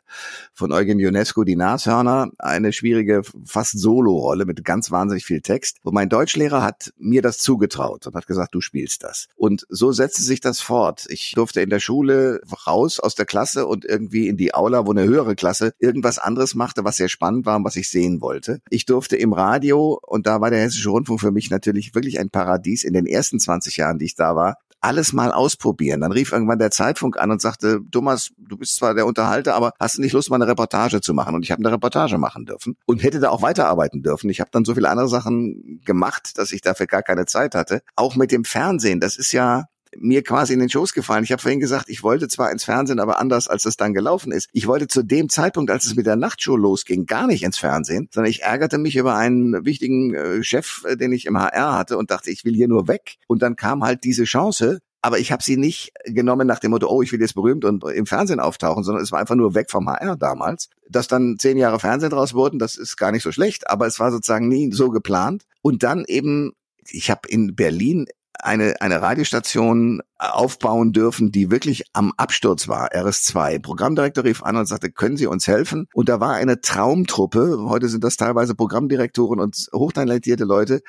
Von 0.53 0.73
Eugen 0.73 0.99
Ionesco, 0.99 1.45
die 1.45 1.55
Nashörner, 1.55 2.29
eine 2.39 2.73
schwierige, 2.73 3.21
fast 3.45 3.79
Solo-Rolle 3.79 4.43
mit 4.45 4.65
ganz 4.65 4.91
wahnsinnig 4.91 5.23
viel 5.23 5.39
Text. 5.39 5.77
Und 5.83 5.93
mein 5.93 6.09
Deutschlehrer 6.09 6.61
hat 6.61 6.91
mir 6.97 7.21
das 7.21 7.37
zugetraut 7.37 8.05
und 8.05 8.15
hat 8.15 8.27
gesagt, 8.27 8.53
du 8.53 8.59
spielst 8.59 9.03
das. 9.03 9.27
Und 9.37 9.65
so 9.69 9.93
setzte 9.93 10.23
sich 10.23 10.41
das 10.41 10.59
fort. 10.59 11.05
Ich 11.07 11.31
durfte 11.35 11.61
in 11.61 11.69
der 11.69 11.79
Schule 11.79 12.41
raus 12.67 12.99
aus 12.99 13.15
der 13.15 13.25
Klasse 13.25 13.65
und 13.65 13.85
irgendwie 13.85 14.27
in 14.27 14.35
die 14.35 14.53
Aula, 14.53 14.85
wo 14.85 14.91
eine 14.91 15.05
höhere 15.05 15.35
Klasse 15.35 15.73
irgendwas 15.79 16.19
anderes 16.19 16.53
machte, 16.53 16.83
was 16.83 16.97
sehr 16.97 17.07
spannend 17.07 17.45
war 17.45 17.55
und 17.55 17.63
was 17.63 17.77
ich 17.77 17.92
sehen 17.93 18.19
wollte. 18.19 18.59
Ich 18.69 18.85
durfte 18.85 19.15
im 19.15 19.31
Radio, 19.31 19.97
und 20.05 20.27
da 20.27 20.41
war 20.41 20.49
der 20.49 20.59
Hessische 20.59 20.89
Rundfunk 20.89 21.21
für 21.21 21.31
mich 21.31 21.49
natürlich 21.49 21.95
wirklich 21.95 22.19
ein 22.19 22.29
Paradies 22.29 22.83
in 22.83 22.91
den 22.91 23.05
ersten 23.05 23.39
20 23.39 23.77
Jahren, 23.77 23.99
die 23.99 24.05
ich 24.05 24.15
da 24.15 24.35
war, 24.35 24.57
alles 24.83 25.13
mal 25.13 25.31
ausprobieren. 25.31 26.01
Dann 26.01 26.11
rief 26.11 26.31
irgendwann 26.31 26.59
der 26.59 26.69
Zeitfunk 26.69 27.17
an 27.17 27.31
und 27.31 27.41
sagte, 27.41 27.79
Thomas, 27.89 28.31
du 28.37 28.57
bist 28.57 28.75
zwar 28.75 28.93
der 28.93 29.05
Unterhalter, 29.05 29.55
aber 29.55 29.71
hast 29.79 29.97
du 29.97 30.01
nicht 30.01 30.11
Lust, 30.11 30.29
mal 30.29 30.35
eine 30.35 30.47
Reportage 30.47 30.99
zu 30.99 31.13
machen? 31.13 31.35
Und 31.35 31.43
ich 31.43 31.51
habe 31.51 31.61
eine 31.61 31.71
Reportage 31.71 32.17
machen 32.17 32.45
dürfen 32.45 32.75
und 32.85 33.01
hätte 33.01 33.19
da 33.19 33.29
auch 33.29 33.41
weiterarbeiten 33.41 34.03
dürfen. 34.03 34.29
Ich 34.29 34.41
habe 34.41 34.49
dann 34.51 34.65
so 34.65 34.75
viele 34.75 34.89
andere 34.89 35.07
Sachen 35.07 35.81
gemacht, 35.85 36.37
dass 36.37 36.51
ich 36.51 36.61
dafür 36.61 36.87
gar 36.87 37.01
keine 37.01 37.25
Zeit 37.25 37.55
hatte. 37.55 37.81
Auch 37.95 38.15
mit 38.15 38.31
dem 38.31 38.43
Fernsehen, 38.43 38.99
das 38.99 39.15
ist 39.15 39.31
ja 39.31 39.65
mir 39.97 40.23
quasi 40.23 40.53
in 40.53 40.59
den 40.59 40.69
Schoß 40.69 40.93
gefallen. 40.93 41.23
Ich 41.23 41.31
habe 41.31 41.41
vorhin 41.41 41.59
gesagt, 41.59 41.89
ich 41.89 42.03
wollte 42.03 42.27
zwar 42.27 42.51
ins 42.51 42.63
Fernsehen, 42.63 42.99
aber 42.99 43.19
anders, 43.19 43.47
als 43.47 43.65
es 43.65 43.77
dann 43.77 43.93
gelaufen 43.93 44.31
ist. 44.31 44.49
Ich 44.51 44.67
wollte 44.67 44.87
zu 44.87 45.03
dem 45.03 45.29
Zeitpunkt, 45.29 45.71
als 45.71 45.85
es 45.85 45.95
mit 45.95 46.05
der 46.05 46.15
Nachtshow 46.15 46.55
losging, 46.55 47.05
gar 47.05 47.27
nicht 47.27 47.43
ins 47.43 47.57
Fernsehen, 47.57 48.09
sondern 48.11 48.29
ich 48.29 48.43
ärgerte 48.43 48.77
mich 48.77 48.95
über 48.95 49.15
einen 49.15 49.65
wichtigen 49.65 50.13
äh, 50.13 50.43
Chef, 50.43 50.83
äh, 50.85 50.97
den 50.97 51.11
ich 51.11 51.25
im 51.25 51.37
HR 51.37 51.77
hatte 51.77 51.97
und 51.97 52.11
dachte, 52.11 52.31
ich 52.31 52.45
will 52.45 52.53
hier 52.53 52.67
nur 52.67 52.87
weg. 52.87 53.15
Und 53.27 53.41
dann 53.41 53.55
kam 53.55 53.83
halt 53.83 54.03
diese 54.03 54.23
Chance, 54.23 54.79
aber 55.05 55.19
ich 55.19 55.33
habe 55.33 55.43
sie 55.43 55.57
nicht 55.57 55.91
genommen 56.05 56.47
nach 56.47 56.59
dem 56.59 56.71
Motto, 56.71 56.87
oh, 56.89 57.01
ich 57.01 57.11
will 57.11 57.19
jetzt 57.19 57.35
berühmt 57.35 57.65
und 57.65 57.83
im 57.83 58.05
Fernsehen 58.05 58.39
auftauchen, 58.39 58.85
sondern 58.85 59.03
es 59.03 59.11
war 59.11 59.19
einfach 59.19 59.35
nur 59.35 59.53
weg 59.53 59.69
vom 59.69 59.89
HR 59.89 60.15
damals. 60.15 60.69
Dass 60.87 61.09
dann 61.09 61.35
zehn 61.37 61.57
Jahre 61.57 61.77
Fernsehen 61.77 62.09
draus 62.09 62.33
wurden, 62.33 62.57
das 62.57 62.77
ist 62.77 62.95
gar 62.95 63.11
nicht 63.11 63.23
so 63.23 63.33
schlecht, 63.33 63.69
aber 63.69 63.85
es 63.85 63.99
war 63.99 64.11
sozusagen 64.11 64.47
nie 64.47 64.71
so 64.71 64.91
geplant. 64.91 65.43
Und 65.61 65.83
dann 65.83 66.05
eben, 66.07 66.53
ich 66.89 67.11
habe 67.11 67.27
in 67.27 67.53
Berlin 67.53 68.05
eine, 68.43 68.75
eine 68.81 69.01
Radiostation 69.01 70.01
aufbauen 70.31 70.93
dürfen, 70.93 71.31
die 71.31 71.51
wirklich 71.51 71.83
am 71.93 72.13
Absturz 72.17 72.67
war. 72.67 72.91
RS2. 72.93 73.61
Programmdirektor 73.61 74.23
rief 74.23 74.43
an 74.43 74.57
und 74.57 74.67
sagte, 74.67 74.91
können 74.91 75.17
Sie 75.17 75.27
uns 75.27 75.47
helfen? 75.47 75.87
Und 75.93 76.09
da 76.09 76.19
war 76.19 76.33
eine 76.33 76.61
Traumtruppe. 76.61 77.57
Heute 77.67 77.89
sind 77.89 78.03
das 78.03 78.17
teilweise 78.17 78.55
Programmdirektoren 78.55 79.39
und 79.39 79.67
hochtalentierte 79.73 80.45
Leute, 80.45 80.81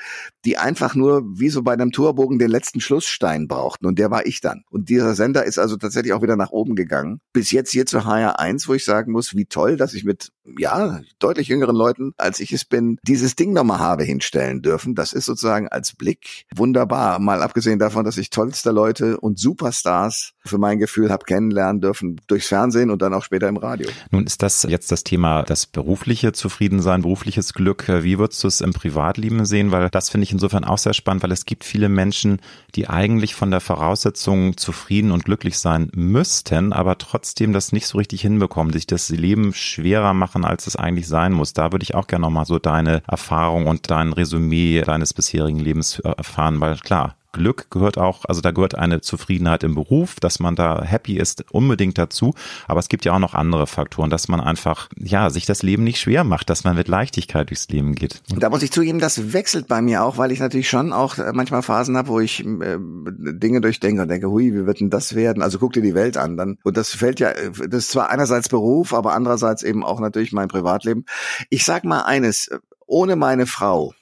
die 0.45 0.57
einfach 0.57 0.95
nur 0.95 1.23
wie 1.39 1.49
so 1.49 1.63
bei 1.63 1.73
einem 1.73 1.93
Torbogen 1.93 2.39
den 2.39 2.51
letzten 2.51 2.81
Schlussstein 2.81 3.49
brauchten. 3.49 3.87
Und 3.87 3.99
der 3.99 4.11
war 4.11 4.27
ich 4.27 4.41
dann. 4.41 4.63
Und 4.71 4.89
dieser 4.89 5.15
Sender 5.15 5.45
ist 5.45 5.59
also 5.59 5.77
tatsächlich 5.77 6.13
auch 6.13 6.23
wieder 6.23 6.37
nach 6.37 6.51
oben 6.51 6.77
gegangen. 6.77 7.21
Bis 7.33 7.51
jetzt 7.51 7.71
hier 7.71 7.87
zu 7.87 8.01
HR1, 8.01 8.69
wo 8.69 8.75
ich 8.75 8.85
sagen 8.85 9.13
muss, 9.13 9.35
wie 9.35 9.47
toll, 9.47 9.77
dass 9.77 9.95
ich 9.95 10.05
mit, 10.05 10.31
ja, 10.59 11.01
deutlich 11.19 11.49
jüngeren 11.49 11.77
Leuten, 11.77 12.13
als 12.17 12.41
ich 12.41 12.53
es 12.53 12.65
bin, 12.65 12.99
dieses 13.03 13.37
Ding 13.37 13.53
nochmal 13.53 13.79
habe 13.79 14.05
hinstellen 14.05 14.63
dürfen. 14.63 14.95
Das 14.95 15.13
ist 15.13 15.27
sozusagen 15.27 15.69
als 15.69 15.95
Blick 15.95 16.45
wunderbar. 16.55 17.19
Mal 17.19 17.43
abgesehen 17.43 17.79
davon, 17.79 18.05
dass 18.05 18.19
ich 18.19 18.31
tollster 18.31 18.73
Leute 18.73 19.19
und 19.25 19.39
Superstars 19.39 20.33
für 20.45 20.59
mein 20.59 20.79
Gefühl 20.79 21.11
habe 21.11 21.25
kennenlernen 21.25 21.81
dürfen 21.81 22.21
durchs 22.27 22.49
Fernsehen 22.49 22.91
und 22.91 23.01
dann 23.01 23.15
auch 23.15 23.25
später 23.25 23.49
im 23.49 23.57
Radio. 23.57 23.89
Nun 24.11 24.27
ist 24.27 24.43
das 24.43 24.65
jetzt 24.65 24.93
das 24.93 25.03
Thema 25.03 25.43
das 25.45 25.65
berufliche 25.65 26.33
Zufriedensein, 26.33 27.01
berufliches 27.01 27.55
Glück. 27.55 27.87
Wie 27.89 28.19
würdest 28.19 28.45
du 28.45 28.49
es 28.49 28.61
im 28.61 28.75
Privatleben 28.75 29.47
sehen? 29.47 29.73
Weil 29.73 29.89
das 29.89 30.11
finde 30.11 30.25
ich 30.25 30.33
insofern 30.33 30.65
auch 30.65 30.77
sehr 30.77 30.93
spannend, 30.93 31.23
weil 31.23 31.33
es 31.33 31.47
gibt 31.47 31.65
viele 31.65 31.89
Menschen, 31.89 32.39
die 32.75 32.87
eigentlich 32.87 33.35
von 33.35 33.51
der 33.51 33.61
Voraussetzung 33.61 34.59
zufrieden 34.59 35.11
und 35.11 35.25
glücklich 35.25 35.59
sein 35.59 35.91
müssten, 35.95 36.75
aber 36.75 36.99
trotzdem 36.99 37.55
das 37.55 37.73
nicht 37.73 37.87
so 37.87 37.97
richtig 37.97 38.21
hinbekommen, 38.21 38.75
sich 38.75 38.87
das 38.87 39.09
Leben 39.09 39.55
schwerer 39.55 40.13
machen, 40.13 40.45
als 40.45 40.67
es 40.67 40.77
eigentlich 40.77 41.09
sein 41.09 41.33
muss. 41.33 41.55
Da 41.55 41.73
würde 41.73 41.85
ich 41.85 41.95
auch 41.95 42.09
gerne 42.09 42.27
nochmal 42.27 42.45
so 42.45 42.59
deine 42.59 43.03
Erfahrung 43.07 43.69
und 43.69 43.91
dein 43.91 44.13
Resümee 44.13 44.83
deines 44.83 45.15
bisherigen 45.15 45.61
Lebens 45.61 45.99
erfahren, 46.01 46.61
weil 46.61 46.77
klar, 46.77 47.17
Glück 47.35 47.71
gehört 47.71 47.99
auch, 47.99 48.25
also 48.25 48.41
da 48.41 48.53
gehört 48.53 48.75
eine 48.75 49.03
Zufriedenheit 49.03 49.63
im 49.63 49.75
Beruf, 49.75 50.19
dass 50.21 50.39
man 50.39 50.57
da 50.57 50.83
happy 50.83 51.19
ist, 51.19 51.45
unbedingt 51.51 51.99
dazu. 51.99 52.35
Aber 52.67 52.81
es 52.81 52.89
gibt 52.89 53.05
ja 53.05 53.13
auch 53.13 53.19
noch 53.19 53.35
andere 53.35 53.67
Faktoren, 53.67 54.09
dass 54.09 54.29
man 54.29 54.41
einfach, 54.41 54.89
ja, 54.97 55.29
sich 55.29 55.45
das 55.45 55.63
Leben 55.63 55.85
nicht 55.85 56.01
schwer 56.01 56.25
macht, 56.25 56.49
dass 56.49 56.65
man 56.65 56.77
mit 56.77 56.89
Leichtigkeit 56.89 57.51
durchs 57.51 57.69
Leben 57.69 57.95
geht. 57.95 58.23
Da 58.39 58.49
muss 58.49 58.63
ich 58.63 58.73
zugeben, 58.73 59.01
das 59.01 59.35
wechselt 59.35 59.69
bei 59.69 59.83
mir 59.83 60.05
auch, 60.05 60.17
weil 60.17 60.33
ich 60.33 60.41
natürlich 60.41 60.69
schon 60.69 60.93
auch 60.93 61.19
äh, 61.19 61.33
manchmal 61.35 61.63
Phasen 61.63 61.97
habe, 61.97 62.09
wo 62.09 62.21
ich 62.21 62.41
äh, 62.41 62.79
Dinge 62.79 63.61
durchdenke 63.61 64.03
und 64.03 64.09
denke, 64.09 64.31
hui, 64.31 64.55
wie 64.55 64.65
wird 64.65 64.81
denn 64.81 64.91
das 64.91 65.15
werden? 65.15 65.43
Also 65.43 65.59
guck 65.59 65.75
dir 65.75 65.83
die 65.83 65.95
Welt 65.95 66.17
an. 66.17 66.37
Dann, 66.37 66.59
und 66.63 66.77
das 66.77 66.91
fällt 66.91 67.21
ja, 67.21 67.33
das 67.33 67.85
ist 67.85 67.91
zwar 67.91 68.09
einerseits 68.09 68.49
Beruf, 68.49 68.95
aber 68.95 69.13
andererseits 69.13 69.63
eben 69.63 69.85
auch 69.85 70.01
natürlich 70.01 70.33
mein 70.33 70.49
Privatleben. 70.49 71.05
Ich 71.51 71.65
sag 71.65 71.85
mal 71.85 72.03
eines, 72.03 72.51
ohne 72.87 73.17
meine 73.17 73.47
Frau, 73.47 73.93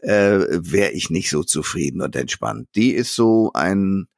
äh, 0.00 0.46
wäre 0.50 0.92
ich 0.92 1.10
nicht 1.10 1.30
so 1.30 1.42
zufrieden 1.42 2.02
und 2.02 2.16
entspannt. 2.16 2.68
Die 2.74 2.92
ist 2.92 3.14
so 3.14 3.50
ein 3.54 4.08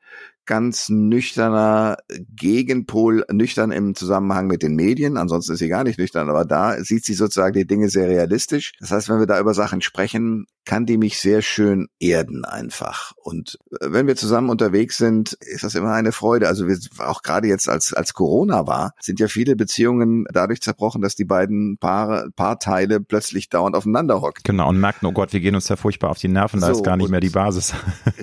ganz 0.46 0.88
nüchterner 0.88 1.98
Gegenpol, 2.34 3.24
nüchtern 3.30 3.70
im 3.70 3.94
Zusammenhang 3.94 4.46
mit 4.46 4.62
den 4.62 4.74
Medien. 4.74 5.16
Ansonsten 5.16 5.52
ist 5.52 5.58
sie 5.58 5.68
gar 5.68 5.84
nicht 5.84 5.98
nüchtern, 5.98 6.28
aber 6.28 6.44
da 6.44 6.82
sieht 6.82 7.04
sie 7.04 7.14
sozusagen 7.14 7.54
die 7.54 7.66
Dinge 7.66 7.88
sehr 7.88 8.08
realistisch. 8.08 8.72
Das 8.80 8.90
heißt, 8.90 9.08
wenn 9.08 9.20
wir 9.20 9.26
da 9.26 9.38
über 9.38 9.54
Sachen 9.54 9.80
sprechen, 9.80 10.46
kann 10.64 10.86
die 10.86 10.98
mich 10.98 11.18
sehr 11.18 11.42
schön 11.42 11.88
erden 11.98 12.44
einfach. 12.44 13.12
Und 13.16 13.58
äh, 13.72 13.86
wenn 13.88 14.06
wir 14.06 14.16
zusammen 14.16 14.50
unterwegs 14.50 14.98
sind, 14.98 15.32
ist 15.40 15.64
das 15.64 15.74
immer 15.74 15.92
eine 15.92 16.12
Freude. 16.12 16.48
Also 16.48 16.68
wir, 16.68 16.78
auch 16.98 17.22
gerade 17.22 17.48
jetzt 17.48 17.68
als, 17.68 17.92
als 17.92 18.12
Corona 18.14 18.66
war, 18.66 18.92
sind 19.00 19.20
ja 19.20 19.28
viele 19.28 19.56
Beziehungen 19.56 20.26
dadurch 20.32 20.60
zerbrochen, 20.60 21.02
dass 21.02 21.16
die 21.16 21.24
beiden 21.24 21.78
Paare, 21.78 22.30
Paarteile 22.36 23.00
plötzlich 23.00 23.48
dauernd 23.48 23.74
aufeinander 23.74 24.20
hocken. 24.20 24.42
Genau, 24.44 24.68
und 24.68 24.78
merken, 24.78 25.06
oh 25.06 25.12
Gott, 25.12 25.32
wir 25.32 25.40
gehen 25.40 25.54
uns 25.54 25.68
ja 25.68 25.76
furchtbar 25.76 26.10
auf 26.10 26.18
die 26.18 26.28
Nerven, 26.28 26.60
da 26.60 26.68
so, 26.68 26.72
ist 26.74 26.84
gar 26.84 26.96
nicht 26.96 27.10
mehr 27.10 27.20
die 27.20 27.30
Basis. 27.30 27.74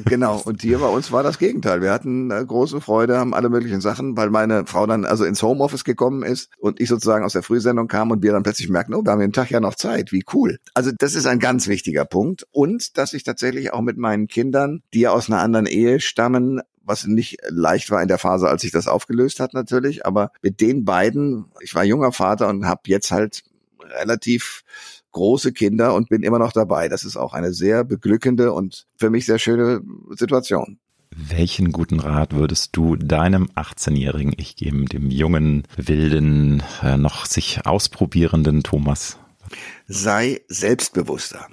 Genau, 0.06 0.42
und 0.46 0.62
hier 0.62 0.80
bei 0.80 0.88
uns 0.88 1.12
war 1.12 1.24
das 1.24 1.40
Gegenteil. 1.40 1.82
Wir 1.82 1.92
hatten 1.92 2.07
äh, 2.32 2.46
große 2.46 2.82
Freude, 2.82 3.18
haben 3.18 3.34
alle 3.34 3.50
möglichen 3.50 3.82
Sachen, 3.82 4.18
weil 4.18 4.30
meine 4.30 4.66
Frau 4.66 4.86
dann 4.86 5.06
also 5.06 5.26
ins 5.26 5.42
Homeoffice 5.42 5.84
gekommen 5.84 6.24
ist 6.24 6.50
und 6.60 6.80
ich 6.80 6.90
sozusagen 6.90 7.24
aus 7.24 7.34
der 7.34 7.44
Frühsendung 7.44 7.88
kam 7.88 8.12
und 8.12 8.22
wir 8.22 8.32
dann 8.32 8.44
plötzlich 8.44 8.70
merken, 8.70 8.94
oh, 8.94 9.04
wir 9.04 9.12
haben 9.12 9.20
den 9.20 9.34
Tag 9.34 9.50
ja 9.50 9.60
noch 9.60 9.76
Zeit, 9.76 10.12
wie 10.12 10.24
cool. 10.34 10.60
Also 10.74 10.92
das 10.98 11.16
ist 11.16 11.26
ein 11.26 11.40
ganz 11.40 11.68
wichtiger 11.68 12.06
Punkt. 12.06 12.18
Punkt 12.18 12.48
und 12.52 12.98
dass 12.98 13.14
ich 13.14 13.24
tatsächlich 13.24 13.74
auch 13.74 13.82
mit 13.82 13.98
meinen 13.98 14.28
Kindern, 14.28 14.82
die 14.92 15.02
ja 15.02 15.12
aus 15.12 15.30
einer 15.30 15.40
anderen 15.40 15.68
Ehe 15.68 16.00
stammen, 16.00 16.62
was 16.84 17.06
nicht 17.06 17.38
leicht 17.48 17.92
war 17.92 18.02
in 18.02 18.08
der 18.08 18.18
Phase, 18.18 18.50
als 18.50 18.64
sich 18.64 18.72
das 18.72 18.88
aufgelöst 18.88 19.40
hat 19.40 19.54
natürlich, 19.54 20.04
aber 20.04 20.32
mit 20.42 20.60
den 20.60 20.84
beiden, 20.84 21.46
ich 21.62 21.76
war 21.76 21.84
junger 21.84 22.12
Vater 22.12 22.48
und 22.48 22.66
habe 22.66 22.82
jetzt 22.88 23.12
halt 23.12 23.44
relativ 23.82 24.64
große 25.12 25.54
Kinder 25.54 25.94
und 25.94 26.10
bin 26.10 26.24
immer 26.24 26.40
noch 26.40 26.54
dabei. 26.54 26.90
Das 26.90 27.04
ist 27.04 27.18
auch 27.18 27.34
eine 27.34 27.54
sehr 27.54 27.84
beglückende 27.84 28.52
und 28.52 28.88
für 28.98 29.12
mich 29.12 29.28
sehr 29.28 29.38
schöne 29.38 29.82
Situation. 30.10 30.80
Welchen 31.10 31.72
guten 31.72 32.00
Rat 32.00 32.34
würdest 32.34 32.76
du 32.76 32.96
deinem 32.96 33.48
18-jährigen 33.56 34.34
Ich 34.38 34.56
geben, 34.56 34.86
dem 34.86 35.10
jungen, 35.10 35.64
wilden, 35.76 36.64
äh, 36.82 36.98
noch 36.98 37.26
sich 37.26 37.66
ausprobierenden 37.66 38.64
Thomas? 38.64 39.18
Sei 39.88 40.42
selbstbewusster. 40.48 41.48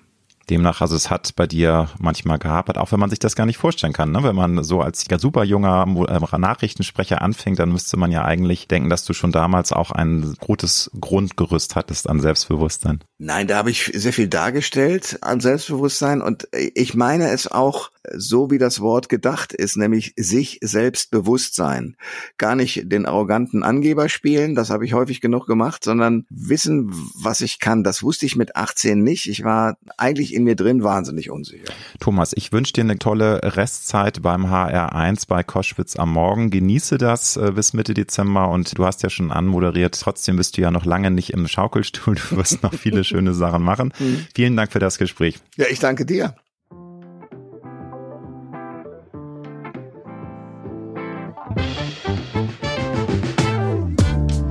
Demnach, 0.47 0.81
also 0.81 0.97
es 0.97 1.11
hat 1.11 1.35
bei 1.37 1.47
dir 1.47 1.89
manchmal 1.99 2.39
gehapert, 2.39 2.79
auch 2.79 2.93
wenn 2.93 3.01
man 3.01 3.11
sich 3.11 3.19
das 3.19 3.37
gar 3.37 3.47
nicht 3.47 3.59
vorstellen 3.59 3.93
kann. 3.93 4.13
Ne? 4.13 4.23
Wenn 4.23 4.37
man 4.37 4.63
so 4.65 4.81
als 4.81 5.05
super 5.19 5.45
junger 5.45 5.87
äh, 6.09 6.39
Nachrichtensprecher 6.39 7.23
anfängt, 7.23 7.59
dann 7.59 7.73
müsste 7.73 7.97
man 7.97 8.11
ja 8.13 8.25
eigentlich 8.25 8.69
denken, 8.69 8.91
dass 8.91 9.05
du 9.05 9.13
schon 9.13 9.33
damals 9.33 9.73
auch 9.73 9.91
ein 9.91 10.37
gutes 10.41 10.91
Grundgerüst 11.01 11.77
hattest 11.77 12.09
an 12.09 12.21
Selbstbewusstsein. 12.21 13.01
Nein, 13.19 13.47
da 13.47 13.57
habe 13.57 13.71
ich 13.71 13.91
sehr 13.95 14.13
viel 14.13 14.29
dargestellt 14.29 15.19
an 15.23 15.41
Selbstbewusstsein 15.41 16.21
und 16.21 16.49
ich 16.53 16.95
meine 16.95 17.31
es 17.31 17.51
auch 17.51 17.91
so, 18.13 18.51
wie 18.51 18.59
das 18.59 18.81
Wort 18.81 19.09
gedacht 19.09 19.53
ist, 19.53 19.77
nämlich 19.77 20.13
sich 20.17 20.59
selbst 20.63 21.11
sein. 21.55 21.97
Gar 22.37 22.55
nicht 22.55 22.93
den 22.93 23.07
arroganten 23.07 23.63
Angeber 23.63 24.09
spielen, 24.09 24.55
das 24.55 24.71
habe 24.71 24.85
ich 24.85 24.93
häufig 24.93 25.21
genug 25.21 25.47
gemacht, 25.47 25.85
sondern 25.85 26.27
wissen, 26.29 26.93
was 27.21 27.41
ich 27.41 27.61
kann. 27.61 27.85
Das 27.85 28.03
wusste 28.03 28.27
ich 28.27 28.37
mit 28.37 28.57
18 28.57 29.03
nicht. 29.03 29.29
Ich 29.29 29.45
war 29.45 29.77
eigentlich 29.97 30.34
in 30.35 30.45
mir 30.45 30.57
drin 30.57 30.83
wahnsinnig 30.83 31.31
unsicher. 31.31 31.73
Thomas, 32.01 32.33
ich 32.35 32.53
wünsche 32.53 32.73
dir 32.73 32.83
eine 32.83 32.99
tolle 32.99 33.41
Restzeit 33.43 34.23
beim 34.23 34.47
HR1 34.47 35.27
bei 35.29 35.43
Koschwitz 35.43 35.97
am 35.97 36.13
Morgen. 36.13 36.51
Genieße 36.51 36.99
das 36.99 37.37
äh, 37.37 37.53
bis 37.55 37.73
Mitte 37.73 37.95
Dezember 37.95 38.51
und 38.51 38.77
du 38.79 38.85
hast 38.85 39.03
ja 39.03 39.11
schon 39.11 39.31
anmoderiert. 39.31 39.99
Trotzdem 40.01 40.37
bist 40.37 40.57
du 40.57 40.63
ja 40.63 40.71
noch 40.71 40.85
lange 40.85 41.11
nicht 41.11 41.31
im 41.31 41.47
Schaukelstuhl. 41.49 42.17
Du 42.31 42.37
wirst 42.37 42.63
noch 42.63 42.75
viele 42.75 43.05
schöne 43.05 43.35
Sachen 43.35 43.63
machen. 43.63 43.93
Mhm. 43.99 44.27
Vielen 44.35 44.57
Dank 44.57 44.73
für 44.73 44.79
das 44.79 44.99
Gespräch. 44.99 45.39
Ja, 45.57 45.67
ich 45.71 45.79
danke 45.79 46.07
dir. 46.07 46.35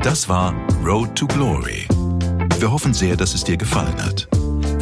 Das 0.01 0.27
war 0.29 0.53
Road 0.85 1.15
to 1.15 1.25
Glory. 1.27 1.87
Wir 2.59 2.71
hoffen 2.71 2.93
sehr, 2.93 3.15
dass 3.15 3.33
es 3.33 3.43
dir 3.43 3.57
gefallen 3.57 4.01
hat. 4.03 4.27